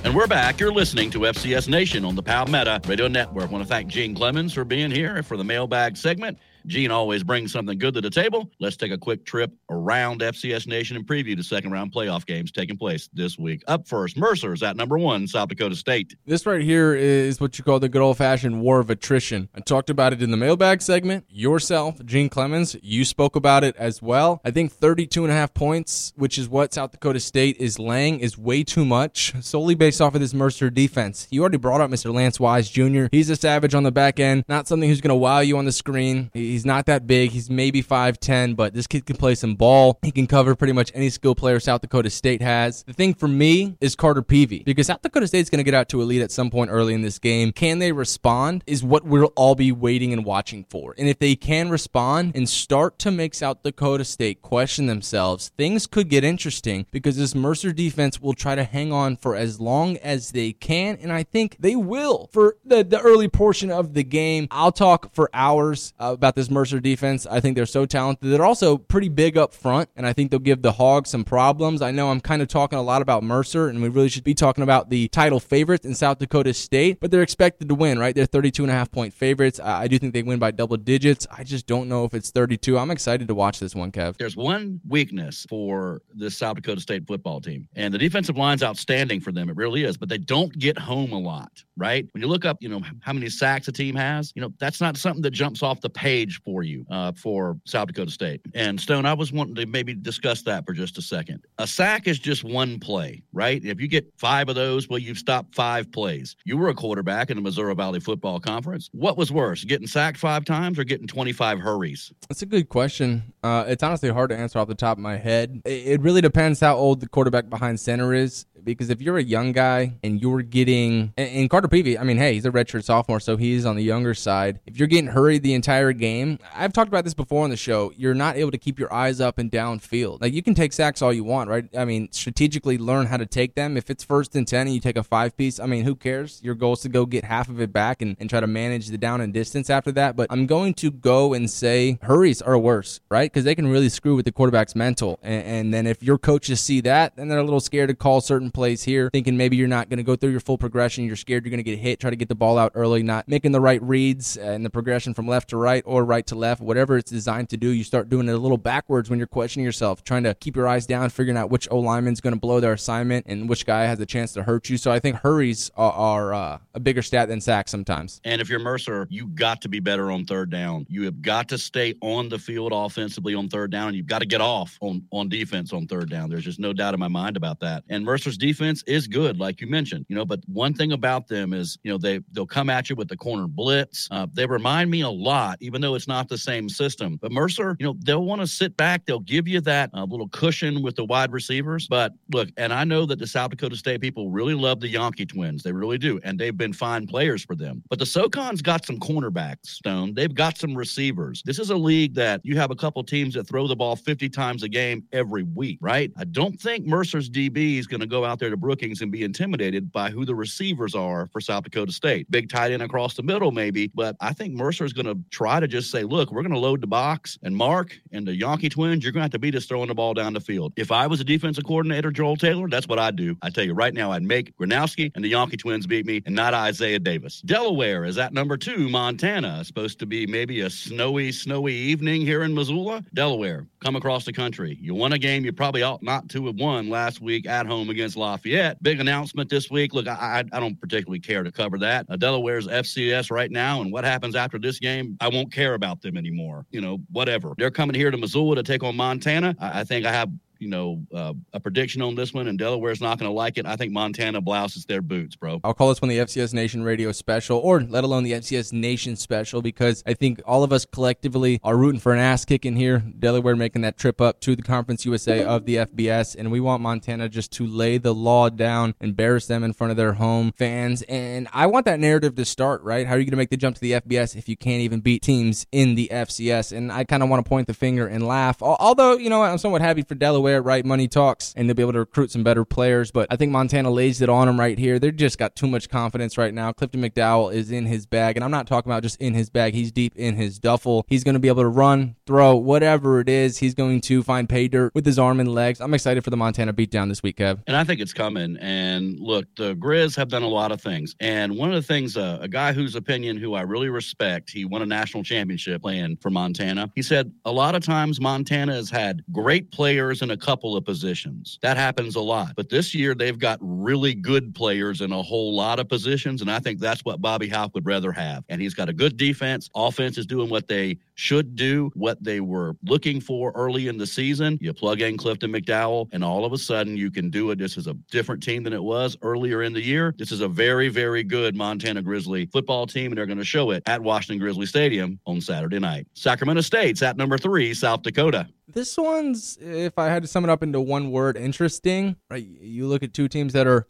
And 0.03 0.15
we're 0.15 0.27
back. 0.27 0.59
You're 0.59 0.73
listening 0.73 1.11
to 1.11 1.19
FCS 1.19 1.69
Nation 1.69 2.03
on 2.03 2.15
the 2.15 2.23
Palmetto 2.23 2.79
Radio 2.85 3.07
Network. 3.07 3.43
I 3.43 3.51
want 3.51 3.63
to 3.63 3.67
thank 3.69 3.87
Gene 3.87 4.15
Clemens 4.15 4.51
for 4.51 4.65
being 4.65 4.89
here 4.89 5.23
for 5.23 5.37
the 5.37 5.43
mailbag 5.43 5.95
segment. 5.95 6.37
Gene 6.67 6.91
always 6.91 7.23
brings 7.23 7.51
something 7.51 7.77
good 7.77 7.93
to 7.95 8.01
the 8.01 8.09
table. 8.09 8.49
Let's 8.59 8.77
take 8.77 8.91
a 8.91 8.97
quick 8.97 9.25
trip 9.25 9.51
around 9.69 10.21
FCS 10.21 10.67
Nation 10.67 10.95
and 10.97 11.05
preview 11.05 11.35
the 11.35 11.43
second 11.43 11.71
round 11.71 11.93
playoff 11.93 12.25
games 12.25 12.51
taking 12.51 12.77
place 12.77 13.09
this 13.13 13.37
week. 13.37 13.63
Up 13.67 13.87
first, 13.87 14.17
Mercer's 14.17 14.63
at 14.63 14.75
number 14.75 14.97
one, 14.97 15.27
South 15.27 15.49
Dakota 15.49 15.75
State. 15.75 16.15
This 16.25 16.45
right 16.45 16.61
here 16.61 16.93
is 16.93 17.39
what 17.39 17.57
you 17.57 17.63
call 17.63 17.79
the 17.79 17.89
good 17.89 18.01
old 18.01 18.17
fashioned 18.17 18.61
war 18.61 18.79
of 18.79 18.89
attrition. 18.89 19.49
I 19.55 19.59
talked 19.59 19.89
about 19.89 20.13
it 20.13 20.21
in 20.21 20.31
the 20.31 20.37
mailbag 20.37 20.81
segment. 20.81 21.25
Yourself, 21.29 22.03
Gene 22.05 22.29
Clemens, 22.29 22.75
you 22.81 23.05
spoke 23.05 23.35
about 23.35 23.63
it 23.63 23.75
as 23.77 24.01
well. 24.01 24.41
I 24.43 24.51
think 24.51 24.71
32 24.71 25.23
and 25.23 25.31
a 25.31 25.35
half 25.35 25.53
points, 25.53 26.13
which 26.15 26.37
is 26.37 26.47
what 26.47 26.73
South 26.73 26.91
Dakota 26.91 27.19
State 27.19 27.57
is 27.57 27.79
laying, 27.79 28.19
is 28.19 28.37
way 28.37 28.63
too 28.63 28.85
much 28.85 29.33
solely 29.41 29.75
based 29.75 30.01
off 30.01 30.15
of 30.15 30.21
this 30.21 30.33
Mercer 30.33 30.69
defense. 30.69 31.27
You 31.31 31.41
already 31.41 31.57
brought 31.57 31.81
up 31.81 31.89
Mr. 31.89 32.13
Lance 32.13 32.39
Wise 32.39 32.69
Jr. 32.69 33.05
He's 33.11 33.29
a 33.29 33.35
savage 33.35 33.73
on 33.73 33.83
the 33.83 33.91
back 33.91 34.19
end, 34.19 34.45
not 34.47 34.67
something 34.67 34.89
who's 34.89 35.01
going 35.01 35.09
to 35.09 35.15
wow 35.15 35.39
you 35.39 35.57
on 35.57 35.65
the 35.65 35.71
screen. 35.71 36.29
He 36.33 36.50
He's 36.51 36.65
not 36.65 36.85
that 36.87 37.07
big. 37.07 37.31
He's 37.31 37.49
maybe 37.49 37.81
5'10, 37.81 38.57
but 38.57 38.73
this 38.73 38.85
kid 38.85 39.05
can 39.05 39.15
play 39.15 39.35
some 39.35 39.55
ball. 39.55 39.97
He 40.01 40.11
can 40.11 40.27
cover 40.27 40.53
pretty 40.53 40.73
much 40.73 40.91
any 40.93 41.09
skill 41.09 41.33
player 41.33 41.61
South 41.61 41.79
Dakota 41.79 42.09
State 42.09 42.41
has. 42.41 42.83
The 42.83 42.91
thing 42.91 43.13
for 43.13 43.29
me 43.29 43.77
is 43.79 43.95
Carter 43.95 44.21
Peevy 44.21 44.65
because 44.65 44.87
South 44.87 45.01
Dakota 45.01 45.27
State's 45.27 45.49
going 45.49 45.59
to 45.59 45.63
get 45.63 45.73
out 45.73 45.87
to 45.89 46.01
a 46.01 46.03
lead 46.03 46.21
at 46.21 46.29
some 46.29 46.49
point 46.49 46.69
early 46.69 46.93
in 46.93 47.03
this 47.03 47.19
game. 47.19 47.53
Can 47.53 47.79
they 47.79 47.93
respond 47.93 48.65
is 48.67 48.83
what 48.83 49.05
we'll 49.05 49.31
all 49.37 49.55
be 49.55 49.71
waiting 49.71 50.11
and 50.11 50.25
watching 50.25 50.65
for. 50.69 50.93
And 50.97 51.07
if 51.07 51.19
they 51.19 51.37
can 51.37 51.69
respond 51.69 52.35
and 52.35 52.49
start 52.49 52.99
to 52.99 53.11
make 53.11 53.33
South 53.33 53.63
Dakota 53.63 54.03
State 54.03 54.41
question 54.41 54.87
themselves, 54.87 55.51
things 55.57 55.87
could 55.87 56.09
get 56.09 56.25
interesting 56.25 56.85
because 56.91 57.15
this 57.15 57.33
Mercer 57.33 57.71
defense 57.71 58.19
will 58.19 58.33
try 58.33 58.55
to 58.55 58.65
hang 58.65 58.91
on 58.91 59.15
for 59.15 59.37
as 59.37 59.61
long 59.61 59.95
as 59.97 60.31
they 60.31 60.51
can. 60.51 60.97
And 61.01 61.13
I 61.13 61.23
think 61.23 61.55
they 61.61 61.77
will 61.77 62.29
for 62.33 62.57
the, 62.65 62.83
the 62.83 62.99
early 62.99 63.29
portion 63.29 63.71
of 63.71 63.93
the 63.93 64.03
game. 64.03 64.49
I'll 64.51 64.73
talk 64.73 65.13
for 65.13 65.29
hours 65.33 65.93
uh, 65.97 66.11
about 66.11 66.35
this 66.35 66.40
Mercer 66.49 66.79
defense. 66.79 67.27
I 67.27 67.39
think 67.39 67.55
they're 67.55 67.65
so 67.65 67.85
talented. 67.85 68.31
They're 68.31 68.45
also 68.45 68.77
pretty 68.77 69.09
big 69.09 69.37
up 69.37 69.53
front, 69.53 69.89
and 69.95 70.07
I 70.07 70.13
think 70.13 70.31
they'll 70.31 70.39
give 70.39 70.61
the 70.61 70.71
Hogs 70.71 71.09
some 71.09 71.23
problems. 71.23 71.81
I 71.81 71.91
know 71.91 72.09
I'm 72.09 72.21
kind 72.21 72.41
of 72.41 72.47
talking 72.47 72.79
a 72.79 72.81
lot 72.81 73.01
about 73.01 73.23
Mercer, 73.23 73.67
and 73.67 73.81
we 73.81 73.89
really 73.89 74.09
should 74.09 74.23
be 74.23 74.33
talking 74.33 74.63
about 74.63 74.89
the 74.89 75.07
title 75.09 75.39
favorites 75.39 75.85
in 75.85 75.93
South 75.93 76.19
Dakota 76.19 76.53
State, 76.53 76.99
but 76.99 77.11
they're 77.11 77.21
expected 77.21 77.69
to 77.69 77.75
win, 77.75 77.99
right? 77.99 78.15
They're 78.15 78.25
32 78.25 78.63
and 78.63 78.71
a 78.71 78.73
half 78.73 78.91
point 78.91 79.13
favorites. 79.13 79.59
I 79.61 79.87
do 79.87 79.99
think 79.99 80.13
they 80.13 80.23
win 80.23 80.39
by 80.39 80.51
double 80.51 80.77
digits. 80.77 81.27
I 81.31 81.43
just 81.43 81.67
don't 81.67 81.89
know 81.89 82.05
if 82.05 82.13
it's 82.13 82.31
32. 82.31 82.77
I'm 82.77 82.91
excited 82.91 83.27
to 83.27 83.35
watch 83.35 83.59
this 83.59 83.75
one, 83.75 83.91
Kev. 83.91 84.17
There's 84.17 84.37
one 84.37 84.79
weakness 84.87 85.45
for 85.49 86.01
this 86.13 86.37
South 86.37 86.55
Dakota 86.55 86.81
State 86.81 87.05
football 87.07 87.41
team, 87.41 87.67
and 87.75 87.93
the 87.93 87.97
defensive 87.97 88.37
line's 88.37 88.63
outstanding 88.63 89.19
for 89.19 89.31
them. 89.31 89.49
It 89.49 89.55
really 89.55 89.83
is, 89.83 89.97
but 89.97 90.09
they 90.09 90.17
don't 90.17 90.57
get 90.57 90.77
home 90.77 91.11
a 91.11 91.19
lot 91.19 91.63
right? 91.81 92.07
When 92.13 92.21
you 92.21 92.27
look 92.27 92.45
up, 92.45 92.57
you 92.61 92.69
know, 92.69 92.79
how 92.99 93.11
many 93.11 93.27
sacks 93.27 93.67
a 93.67 93.71
team 93.71 93.95
has, 93.95 94.31
you 94.35 94.41
know, 94.41 94.53
that's 94.59 94.79
not 94.79 94.97
something 94.97 95.23
that 95.23 95.31
jumps 95.31 95.63
off 95.63 95.81
the 95.81 95.89
page 95.89 96.39
for 96.45 96.61
you 96.61 96.85
uh, 96.91 97.11
for 97.11 97.57
South 97.65 97.87
Dakota 97.87 98.11
State. 98.11 98.39
And 98.53 98.79
Stone, 98.79 99.07
I 99.07 99.13
was 99.13 99.33
wanting 99.33 99.55
to 99.55 99.65
maybe 99.65 99.95
discuss 99.95 100.43
that 100.43 100.63
for 100.67 100.73
just 100.73 100.99
a 100.99 101.01
second. 101.01 101.43
A 101.57 101.65
sack 101.65 102.07
is 102.07 102.19
just 102.19 102.43
one 102.43 102.79
play, 102.79 103.23
right? 103.33 103.65
If 103.65 103.81
you 103.81 103.87
get 103.87 104.05
five 104.19 104.47
of 104.47 104.53
those, 104.53 104.87
well, 104.89 104.99
you've 104.99 105.17
stopped 105.17 105.55
five 105.55 105.91
plays. 105.91 106.35
You 106.45 106.55
were 106.55 106.69
a 106.69 106.75
quarterback 106.75 107.31
in 107.31 107.37
the 107.37 107.41
Missouri 107.41 107.73
Valley 107.73 107.99
Football 107.99 108.39
Conference. 108.39 108.87
What 108.93 109.17
was 109.17 109.31
worse, 109.31 109.63
getting 109.63 109.87
sacked 109.87 110.17
five 110.17 110.45
times 110.45 110.77
or 110.77 110.83
getting 110.83 111.07
25 111.07 111.59
hurries? 111.59 112.13
That's 112.29 112.43
a 112.43 112.45
good 112.45 112.69
question. 112.69 113.33
Uh, 113.41 113.65
it's 113.67 113.81
honestly 113.81 114.09
hard 114.09 114.29
to 114.29 114.37
answer 114.37 114.59
off 114.59 114.67
the 114.67 114.75
top 114.75 114.97
of 114.97 115.01
my 115.01 115.17
head. 115.17 115.63
It 115.65 115.99
really 116.01 116.21
depends 116.21 116.59
how 116.59 116.75
old 116.75 116.99
the 116.99 117.09
quarterback 117.09 117.49
behind 117.49 117.79
center 117.79 118.13
is 118.13 118.45
because 118.63 118.89
if 118.89 119.01
you're 119.01 119.17
a 119.17 119.23
young 119.23 119.51
guy 119.51 119.93
and 120.03 120.21
you're 120.21 120.41
getting 120.41 121.13
and 121.17 121.49
Carter 121.49 121.67
Peevy, 121.67 121.99
I 121.99 122.03
mean, 122.03 122.17
hey, 122.17 122.33
he's 122.33 122.45
a 122.45 122.51
redshirt 122.51 122.83
sophomore, 122.83 123.19
so 123.19 123.37
he's 123.37 123.65
on 123.65 123.75
the 123.75 123.83
younger 123.83 124.13
side. 124.13 124.59
If 124.65 124.77
you're 124.77 124.87
getting 124.87 125.07
hurried 125.07 125.43
the 125.43 125.53
entire 125.53 125.93
game, 125.93 126.39
I've 126.53 126.73
talked 126.73 126.87
about 126.87 127.03
this 127.03 127.13
before 127.13 127.43
on 127.43 127.49
the 127.49 127.57
show. 127.57 127.91
You're 127.95 128.13
not 128.13 128.37
able 128.37 128.51
to 128.51 128.57
keep 128.57 128.79
your 128.79 128.93
eyes 128.93 129.21
up 129.21 129.37
and 129.37 129.51
downfield. 129.51 130.21
Like 130.21 130.33
you 130.33 130.43
can 130.43 130.53
take 130.53 130.73
sacks 130.73 131.01
all 131.01 131.13
you 131.13 131.23
want, 131.23 131.49
right? 131.49 131.65
I 131.75 131.85
mean, 131.85 132.09
strategically 132.11 132.77
learn 132.77 133.07
how 133.07 133.17
to 133.17 133.25
take 133.25 133.55
them. 133.55 133.77
If 133.77 133.89
it's 133.89 134.03
first 134.03 134.35
and 134.35 134.47
ten 134.47 134.67
and 134.67 134.73
you 134.73 134.81
take 134.81 134.97
a 134.97 135.03
five 135.03 135.35
piece, 135.35 135.59
I 135.59 135.65
mean, 135.65 135.83
who 135.83 135.95
cares? 135.95 136.39
Your 136.43 136.55
goal 136.55 136.73
is 136.73 136.81
to 136.81 136.89
go 136.89 137.05
get 137.05 137.23
half 137.23 137.49
of 137.49 137.59
it 137.59 137.73
back 137.73 138.01
and, 138.01 138.15
and 138.19 138.29
try 138.29 138.39
to 138.39 138.47
manage 138.47 138.87
the 138.87 138.97
down 138.97 139.21
and 139.21 139.33
distance 139.33 139.69
after 139.69 139.91
that. 139.93 140.15
But 140.15 140.27
I'm 140.29 140.45
going 140.45 140.73
to 140.75 140.91
go 140.91 141.33
and 141.33 141.49
say 141.49 141.99
hurries 142.03 142.41
are 142.41 142.57
worse, 142.57 142.99
right? 143.09 143.31
Because 143.31 143.43
they 143.43 143.55
can 143.55 143.67
really 143.67 143.89
screw 143.89 144.15
with 144.15 144.25
the 144.25 144.31
quarterback's 144.31 144.75
mental. 144.75 145.19
And, 145.21 145.43
and 145.45 145.73
then 145.73 145.87
if 145.87 146.03
your 146.03 146.17
coaches 146.17 146.61
see 146.61 146.81
that, 146.81 147.15
then 147.15 147.27
they're 147.27 147.39
a 147.39 147.43
little 147.43 147.59
scared 147.59 147.89
to 147.89 147.95
call 147.95 148.21
certain 148.21 148.50
plays 148.51 148.83
here, 148.83 149.09
thinking 149.11 149.37
maybe 149.37 149.57
you're 149.57 149.67
not 149.67 149.89
going 149.89 149.97
to 149.97 150.03
go 150.03 150.15
through 150.15 150.31
your 150.31 150.39
full 150.39 150.57
progression. 150.57 151.05
You're 151.05 151.15
scared 151.15 151.45
you're 151.45 151.51
going 151.51 151.63
to 151.63 151.69
get 151.69 151.79
hit, 151.79 151.99
try 151.99 152.09
to 152.09 152.15
get 152.15 152.29
the 152.29 152.35
ball 152.35 152.57
out 152.57 152.71
early, 152.75 153.03
not 153.03 153.27
making 153.27 153.51
the 153.51 153.61
right 153.61 153.81
reads 153.81 154.37
and 154.37 154.65
the 154.65 154.69
progression 154.69 155.13
from 155.13 155.27
left 155.27 155.49
to 155.49 155.57
right 155.57 155.83
or 155.85 156.03
right 156.05 156.25
to 156.27 156.35
left, 156.35 156.61
whatever 156.61 156.97
it's 156.97 157.11
designed 157.11 157.49
to 157.49 157.57
do. 157.57 157.69
You 157.69 157.83
start 157.83 158.09
doing 158.09 158.27
it 158.27 158.33
a 158.33 158.37
little 158.37 158.57
backwards 158.57 159.09
when 159.09 159.19
you're 159.19 159.27
questioning 159.27 159.65
yourself, 159.65 160.03
trying 160.03 160.23
to 160.23 160.33
keep 160.35 160.55
your 160.55 160.67
eyes 160.67 160.85
down, 160.85 161.09
figuring 161.09 161.37
out 161.37 161.49
which 161.49 161.67
O 161.71 161.79
lineman's 161.79 162.21
going 162.21 162.33
to 162.33 162.39
blow 162.39 162.59
their 162.59 162.73
assignment 162.73 163.25
and 163.27 163.49
which 163.49 163.65
guy 163.65 163.85
has 163.85 163.99
a 163.99 164.05
chance 164.05 164.33
to 164.33 164.43
hurt 164.43 164.69
you. 164.69 164.77
So 164.77 164.91
I 164.91 164.99
think 164.99 165.17
hurries 165.17 165.71
are, 165.75 165.91
are 165.91 166.33
uh, 166.33 166.57
a 166.73 166.79
bigger 166.79 167.01
stat 167.01 167.27
than 167.27 167.41
sacks 167.41 167.71
sometimes. 167.71 168.21
And 168.23 168.41
if 168.41 168.49
you're 168.49 168.59
Mercer, 168.59 169.07
you 169.09 169.27
got 169.27 169.61
to 169.61 169.69
be 169.69 169.79
better 169.79 170.11
on 170.11 170.25
third 170.25 170.49
down. 170.49 170.85
You 170.89 171.03
have 171.05 171.21
got 171.21 171.47
to 171.49 171.57
stay 171.57 171.95
on 172.01 172.29
the 172.29 172.39
field 172.39 172.71
offensively 172.73 173.35
on 173.35 173.49
third 173.49 173.71
down, 173.71 173.89
and 173.89 173.97
you've 173.97 174.07
got 174.07 174.19
to 174.19 174.25
get 174.25 174.41
off 174.41 174.77
on 174.81 175.03
on 175.11 175.29
defense 175.29 175.73
on 175.73 175.87
third 175.87 176.09
down. 176.09 176.29
There's 176.29 176.43
just 176.43 176.59
no 176.59 176.73
doubt 176.73 176.93
in 176.93 176.99
my 176.99 177.07
mind 177.07 177.37
about 177.37 177.59
that. 177.61 177.83
And 177.89 178.03
Mercer's 178.03 178.37
defense 178.41 178.83
is 178.87 179.07
good, 179.07 179.39
like 179.39 179.61
you 179.61 179.67
mentioned, 179.67 180.05
you 180.09 180.15
know. 180.15 180.25
But 180.25 180.41
one 180.47 180.73
thing 180.73 180.91
about 180.91 181.27
them 181.27 181.53
is, 181.53 181.77
you 181.83 181.91
know, 181.91 181.97
they 181.97 182.19
they'll 182.31 182.47
come 182.47 182.69
at 182.69 182.89
you 182.89 182.95
with 182.95 183.07
the 183.07 183.15
corner 183.15 183.47
blitz. 183.47 184.07
Uh, 184.11 184.27
they 184.33 184.45
remind 184.45 184.89
me 184.89 185.01
a 185.01 185.09
lot, 185.09 185.57
even 185.61 185.79
though 185.79 185.95
it's 185.95 186.07
not 186.07 186.27
the 186.27 186.37
same 186.37 186.67
system. 186.67 187.17
But 187.21 187.31
Mercer, 187.31 187.77
you 187.79 187.85
know, 187.85 187.95
they'll 187.99 188.25
want 188.25 188.41
to 188.41 188.47
sit 188.47 188.75
back. 188.75 189.05
They'll 189.05 189.19
give 189.19 189.47
you 189.47 189.61
that 189.61 189.91
uh, 189.93 190.03
little 190.03 190.27
cushion 190.29 190.81
with 190.81 190.95
the 190.95 191.05
wide 191.05 191.31
receivers. 191.31 191.87
But 191.87 192.13
look, 192.33 192.49
and 192.57 192.73
I 192.73 192.83
know 192.83 193.05
that 193.05 193.19
the 193.19 193.27
South 193.27 193.51
Dakota 193.51 193.75
State 193.75 194.01
people 194.01 194.29
really 194.29 194.55
love 194.55 194.79
the 194.79 194.91
Janke 194.91 195.29
twins. 195.29 195.63
They 195.63 195.71
really 195.71 195.99
do, 195.99 196.19
and 196.23 196.39
they've 196.39 196.57
been 196.57 196.73
fine 196.73 197.05
players 197.05 197.45
for 197.45 197.55
them. 197.55 197.83
But 197.89 197.99
the 197.99 198.05
SoCon's 198.05 198.61
got 198.61 198.85
some 198.85 198.97
cornerbacks. 198.99 199.67
Stone. 199.67 200.13
They've 200.13 200.33
got 200.33 200.57
some 200.57 200.75
receivers. 200.75 201.43
This 201.45 201.59
is 201.59 201.69
a 201.69 201.75
league 201.75 202.15
that 202.15 202.41
you 202.43 202.57
have 202.57 202.71
a 202.71 202.75
couple 202.75 203.03
teams 203.03 203.35
that 203.35 203.47
throw 203.47 203.67
the 203.67 203.75
ball 203.75 203.95
50 203.95 204.29
times 204.29 204.63
a 204.63 204.69
game 204.69 205.03
every 205.11 205.43
week, 205.43 205.77
right? 205.81 206.11
I 206.17 206.23
don't 206.25 206.59
think 206.59 206.85
Mercer's 206.85 207.29
DB 207.29 207.77
is 207.77 207.87
going 207.87 208.01
to 208.01 208.07
go 208.07 208.25
out 208.25 208.30
there 208.39 208.49
to 208.49 208.57
Brookings 208.57 209.01
and 209.01 209.11
be 209.11 209.23
intimidated 209.23 209.91
by 209.91 210.09
who 210.09 210.25
the 210.25 210.35
receivers 210.35 210.95
are 210.95 211.27
for 211.31 211.41
South 211.41 211.63
Dakota 211.63 211.91
State. 211.91 212.29
Big 212.29 212.49
tight 212.49 212.71
end 212.71 212.81
across 212.81 213.15
the 213.15 213.23
middle, 213.23 213.51
maybe, 213.51 213.91
but 213.93 214.15
I 214.19 214.33
think 214.33 214.53
Mercer 214.53 214.85
is 214.85 214.93
going 214.93 215.05
to 215.05 215.17
try 215.29 215.59
to 215.59 215.67
just 215.67 215.91
say, 215.91 216.03
look, 216.03 216.31
we're 216.31 216.43
going 216.43 216.53
to 216.53 216.59
load 216.59 216.81
the 216.81 216.87
box 216.87 217.37
and 217.43 217.55
Mark 217.55 217.97
and 218.11 218.27
the 218.27 218.39
Janke 218.39 218.71
twins, 218.71 219.03
you're 219.03 219.11
going 219.11 219.21
to 219.21 219.25
have 219.25 219.31
to 219.31 219.39
beat 219.39 219.55
us 219.55 219.65
throwing 219.65 219.87
the 219.87 219.95
ball 219.95 220.13
down 220.13 220.33
the 220.33 220.39
field. 220.39 220.73
If 220.75 220.91
I 220.91 221.07
was 221.07 221.19
a 221.19 221.23
defensive 221.23 221.63
coordinator, 221.63 222.11
Joel 222.11 222.37
Taylor, 222.37 222.67
that's 222.67 222.87
what 222.87 222.99
I'd 222.99 223.15
do. 223.15 223.35
I 223.41 223.49
tell 223.49 223.63
you 223.63 223.73
right 223.73 223.93
now, 223.93 224.11
I'd 224.11 224.23
make 224.23 224.55
Gronowski 224.57 225.11
and 225.15 225.23
the 225.23 225.31
Janke 225.31 225.57
twins 225.59 225.87
beat 225.87 226.05
me 226.05 226.21
and 226.25 226.35
not 226.35 226.53
Isaiah 226.53 226.99
Davis. 226.99 227.41
Delaware 227.41 228.05
is 228.05 228.17
at 228.17 228.33
number 228.33 228.57
two. 228.57 228.89
Montana 228.89 229.63
supposed 229.63 229.99
to 229.99 230.05
be 230.05 230.25
maybe 230.27 230.61
a 230.61 230.69
snowy, 230.69 231.31
snowy 231.31 231.73
evening 231.73 232.21
here 232.21 232.43
in 232.43 232.53
Missoula. 232.53 233.03
Delaware, 233.13 233.67
come 233.83 233.95
across 233.95 234.25
the 234.25 234.33
country. 234.33 234.77
You 234.81 234.93
won 234.93 235.13
a 235.13 235.17
game 235.17 235.45
you 235.45 235.53
probably 235.53 235.83
ought 235.83 236.03
not 236.03 236.29
to 236.29 236.45
have 236.47 236.55
won 236.55 236.89
last 236.89 237.21
week 237.21 237.47
at 237.47 237.65
home 237.65 237.89
against 237.89 238.17
Lafayette. 238.21 238.81
Big 238.81 238.99
announcement 238.99 239.49
this 239.49 239.69
week. 239.69 239.93
Look, 239.93 240.07
I, 240.07 240.43
I 240.51 240.59
don't 240.59 240.79
particularly 240.79 241.19
care 241.19 241.43
to 241.43 241.51
cover 241.51 241.77
that. 241.79 242.05
Uh, 242.09 242.15
Delaware's 242.15 242.67
FCS 242.67 243.31
right 243.31 243.51
now, 243.51 243.81
and 243.81 243.91
what 243.91 244.03
happens 244.03 244.35
after 244.35 244.57
this 244.57 244.79
game, 244.79 245.17
I 245.19 245.27
won't 245.27 245.51
care 245.51 245.73
about 245.73 246.01
them 246.01 246.17
anymore. 246.17 246.65
You 246.71 246.81
know, 246.81 246.99
whatever. 247.11 247.53
They're 247.57 247.71
coming 247.71 247.95
here 247.95 248.11
to 248.11 248.17
Missoula 248.17 248.55
to 248.55 248.63
take 248.63 248.83
on 248.83 248.95
Montana. 248.95 249.55
I, 249.59 249.81
I 249.81 249.83
think 249.83 250.05
I 250.05 250.11
have 250.11 250.29
you 250.61 250.67
know, 250.67 251.03
uh, 251.13 251.33
a 251.53 251.59
prediction 251.59 252.03
on 252.03 252.13
this 252.13 252.33
one, 252.33 252.47
and 252.47 252.57
Delaware's 252.57 253.01
not 253.01 253.17
going 253.17 253.29
to 253.29 253.33
like 253.33 253.57
it. 253.57 253.65
I 253.65 253.75
think 253.75 253.91
Montana 253.91 254.39
blouses 254.41 254.85
their 254.85 255.01
boots, 255.01 255.35
bro. 255.35 255.59
I'll 255.63 255.73
call 255.73 255.89
this 255.89 256.01
one 256.01 256.09
the 256.09 256.19
FCS 256.19 256.53
Nation 256.53 256.83
Radio 256.83 257.11
Special, 257.11 257.57
or 257.57 257.81
let 257.81 258.03
alone 258.03 258.23
the 258.23 258.33
FCS 258.33 258.71
Nation 258.71 259.15
Special, 259.15 259.63
because 259.63 260.03
I 260.05 260.13
think 260.13 260.39
all 260.45 260.63
of 260.63 260.71
us 260.71 260.85
collectively 260.85 261.59
are 261.63 261.75
rooting 261.75 261.99
for 261.99 262.13
an 262.13 262.19
ass 262.19 262.45
kicking 262.45 262.75
here. 262.75 262.99
Delaware 262.99 263.55
making 263.55 263.81
that 263.81 263.97
trip 263.97 264.21
up 264.21 264.39
to 264.41 264.55
the 264.55 264.61
Conference 264.61 265.03
USA 265.03 265.43
of 265.43 265.65
the 265.65 265.77
FBS, 265.77 266.35
and 266.37 266.51
we 266.51 266.59
want 266.59 266.83
Montana 266.83 267.27
just 267.27 267.51
to 267.53 267.65
lay 267.65 267.97
the 267.97 268.13
law 268.13 268.47
down, 268.49 268.93
embarrass 269.01 269.47
them 269.47 269.63
in 269.63 269.73
front 269.73 269.89
of 269.89 269.97
their 269.97 270.13
home 270.13 270.51
fans. 270.55 271.01
And 271.03 271.47
I 271.51 271.65
want 271.65 271.85
that 271.85 271.99
narrative 271.99 272.35
to 272.35 272.45
start, 272.45 272.83
right? 272.83 273.07
How 273.07 273.15
are 273.15 273.17
you 273.17 273.25
going 273.25 273.31
to 273.31 273.37
make 273.37 273.49
the 273.49 273.57
jump 273.57 273.75
to 273.77 273.81
the 273.81 273.93
FBS 273.93 274.35
if 274.35 274.47
you 274.47 274.55
can't 274.55 274.81
even 274.81 274.99
beat 274.99 275.23
teams 275.23 275.65
in 275.71 275.95
the 275.95 276.07
FCS? 276.11 276.71
And 276.71 276.91
I 276.91 277.03
kind 277.03 277.23
of 277.23 277.29
want 277.29 277.43
to 277.43 277.49
point 277.49 277.65
the 277.65 277.73
finger 277.73 278.05
and 278.05 278.27
laugh. 278.27 278.61
Although, 278.61 279.17
you 279.17 279.29
know, 279.29 279.41
I'm 279.41 279.57
somewhat 279.57 279.81
happy 279.81 280.03
for 280.03 280.13
Delaware 280.13 280.50
right? 280.59 280.85
Money 280.85 281.07
talks, 281.07 281.53
and 281.55 281.69
they'll 281.69 281.75
be 281.75 281.83
able 281.83 281.93
to 281.93 281.99
recruit 281.99 282.31
some 282.31 282.43
better 282.43 282.65
players. 282.65 283.11
But 283.11 283.27
I 283.29 283.35
think 283.35 283.51
Montana 283.51 283.89
lays 283.89 284.21
it 284.21 284.29
on 284.29 284.47
them 284.47 284.59
right 284.59 284.77
here. 284.77 284.99
They've 284.99 285.15
just 285.15 285.37
got 285.37 285.55
too 285.55 285.67
much 285.67 285.89
confidence 285.89 286.37
right 286.37 286.53
now. 286.53 286.73
Clifton 286.73 287.01
McDowell 287.01 287.53
is 287.53 287.71
in 287.71 287.85
his 287.85 288.05
bag, 288.05 288.35
and 288.35 288.43
I'm 288.43 288.51
not 288.51 288.67
talking 288.67 288.91
about 288.91 289.03
just 289.03 289.21
in 289.21 289.33
his 289.33 289.49
bag. 289.49 289.73
He's 289.73 289.91
deep 289.91 290.15
in 290.15 290.35
his 290.35 290.59
duffel. 290.59 291.05
He's 291.07 291.23
going 291.23 291.35
to 291.35 291.39
be 291.39 291.47
able 291.47 291.63
to 291.63 291.69
run, 291.69 292.15
throw, 292.25 292.55
whatever 292.55 293.19
it 293.19 293.29
is. 293.29 293.59
He's 293.59 293.73
going 293.73 294.01
to 294.01 294.23
find 294.23 294.49
pay 294.49 294.67
dirt 294.67 294.93
with 294.95 295.05
his 295.05 295.19
arm 295.19 295.39
and 295.39 295.53
legs. 295.53 295.79
I'm 295.79 295.93
excited 295.93 296.23
for 296.23 296.29
the 296.29 296.37
Montana 296.37 296.73
beatdown 296.73 297.09
this 297.09 297.23
week, 297.23 297.37
Kev. 297.37 297.61
And 297.67 297.77
I 297.77 297.83
think 297.83 298.01
it's 298.01 298.13
coming. 298.13 298.57
And 298.59 299.19
look, 299.19 299.45
the 299.55 299.75
Grizz 299.75 300.15
have 300.15 300.29
done 300.29 300.43
a 300.43 300.47
lot 300.47 300.71
of 300.71 300.81
things. 300.81 301.15
And 301.19 301.57
one 301.57 301.69
of 301.69 301.75
the 301.75 301.81
things, 301.87 302.17
uh, 302.17 302.39
a 302.41 302.47
guy 302.47 302.73
whose 302.73 302.95
opinion 302.95 303.37
who 303.37 303.53
I 303.53 303.61
really 303.61 303.89
respect, 303.89 304.49
he 304.49 304.65
won 304.65 304.81
a 304.81 304.85
national 304.85 305.23
championship 305.23 305.81
playing 305.81 306.17
for 306.17 306.29
Montana. 306.29 306.91
He 306.95 307.01
said 307.01 307.31
a 307.45 307.51
lot 307.51 307.75
of 307.75 307.83
times 307.83 308.19
Montana 308.19 308.73
has 308.73 308.89
had 308.89 309.23
great 309.31 309.71
players 309.71 310.21
in 310.21 310.31
a 310.31 310.37
couple 310.41 310.75
of 310.75 310.83
positions. 310.83 311.59
That 311.61 311.77
happens 311.77 312.15
a 312.15 312.21
lot. 312.21 312.53
But 312.55 312.69
this 312.69 312.93
year 312.93 313.15
they've 313.15 313.37
got 313.37 313.59
really 313.61 314.13
good 314.13 314.53
players 314.53 315.01
in 315.01 315.11
a 315.11 315.21
whole 315.21 315.55
lot 315.55 315.79
of 315.79 315.87
positions. 315.87 316.41
And 316.41 316.51
I 316.51 316.59
think 316.59 316.79
that's 316.79 317.05
what 317.05 317.21
Bobby 317.21 317.47
Hauck 317.47 317.73
would 317.75 317.85
rather 317.85 318.11
have. 318.11 318.43
And 318.49 318.61
he's 318.61 318.73
got 318.73 318.89
a 318.89 318.93
good 318.93 319.17
defense. 319.17 319.69
Offense 319.75 320.17
is 320.17 320.25
doing 320.25 320.49
what 320.49 320.67
they 320.67 320.97
should 321.15 321.55
do, 321.55 321.91
what 321.93 322.21
they 322.23 322.39
were 322.39 322.75
looking 322.83 323.21
for 323.21 323.51
early 323.55 323.87
in 323.87 323.97
the 323.97 324.07
season. 324.07 324.57
You 324.59 324.73
plug 324.73 325.01
in 325.01 325.17
Clifton 325.17 325.53
McDowell, 325.53 326.09
and 326.11 326.23
all 326.23 326.45
of 326.45 326.53
a 326.53 326.57
sudden 326.57 326.97
you 326.97 327.11
can 327.11 327.29
do 327.29 327.51
it. 327.51 327.59
This 327.59 327.77
is 327.77 327.87
a 327.87 327.93
different 328.09 328.41
team 328.41 328.63
than 328.63 328.73
it 328.73 328.83
was 328.83 329.15
earlier 329.21 329.61
in 329.63 329.73
the 329.73 329.81
year. 329.81 330.15
This 330.17 330.31
is 330.31 330.41
a 330.41 330.47
very, 330.47 330.89
very 330.89 331.23
good 331.23 331.55
Montana 331.55 332.01
Grizzly 332.01 332.47
football 332.47 332.87
team, 332.87 333.11
and 333.11 333.17
they're 333.17 333.27
going 333.27 333.37
to 333.37 333.43
show 333.43 333.71
it 333.71 333.83
at 333.85 334.01
Washington 334.01 334.39
Grizzly 334.39 334.65
Stadium 334.65 335.19
on 335.25 335.39
Saturday 335.39 335.79
night. 335.79 336.07
Sacramento 336.13 336.61
State's 336.61 337.01
at 337.03 337.17
number 337.17 337.37
three, 337.37 337.73
South 337.73 338.01
Dakota. 338.01 338.47
This 338.73 338.97
one's, 338.97 339.57
if 339.61 339.97
I 339.97 340.07
had 340.07 340.23
to 340.23 340.27
sum 340.27 340.43
it 340.43 340.49
up 340.49 340.63
into 340.63 340.79
one 340.79 341.11
word, 341.11 341.37
interesting. 341.37 342.15
Right? 342.29 342.45
You 342.45 342.87
look 342.87 343.03
at 343.03 343.13
two 343.13 343.27
teams 343.27 343.53
that 343.53 343.67
are 343.67 343.87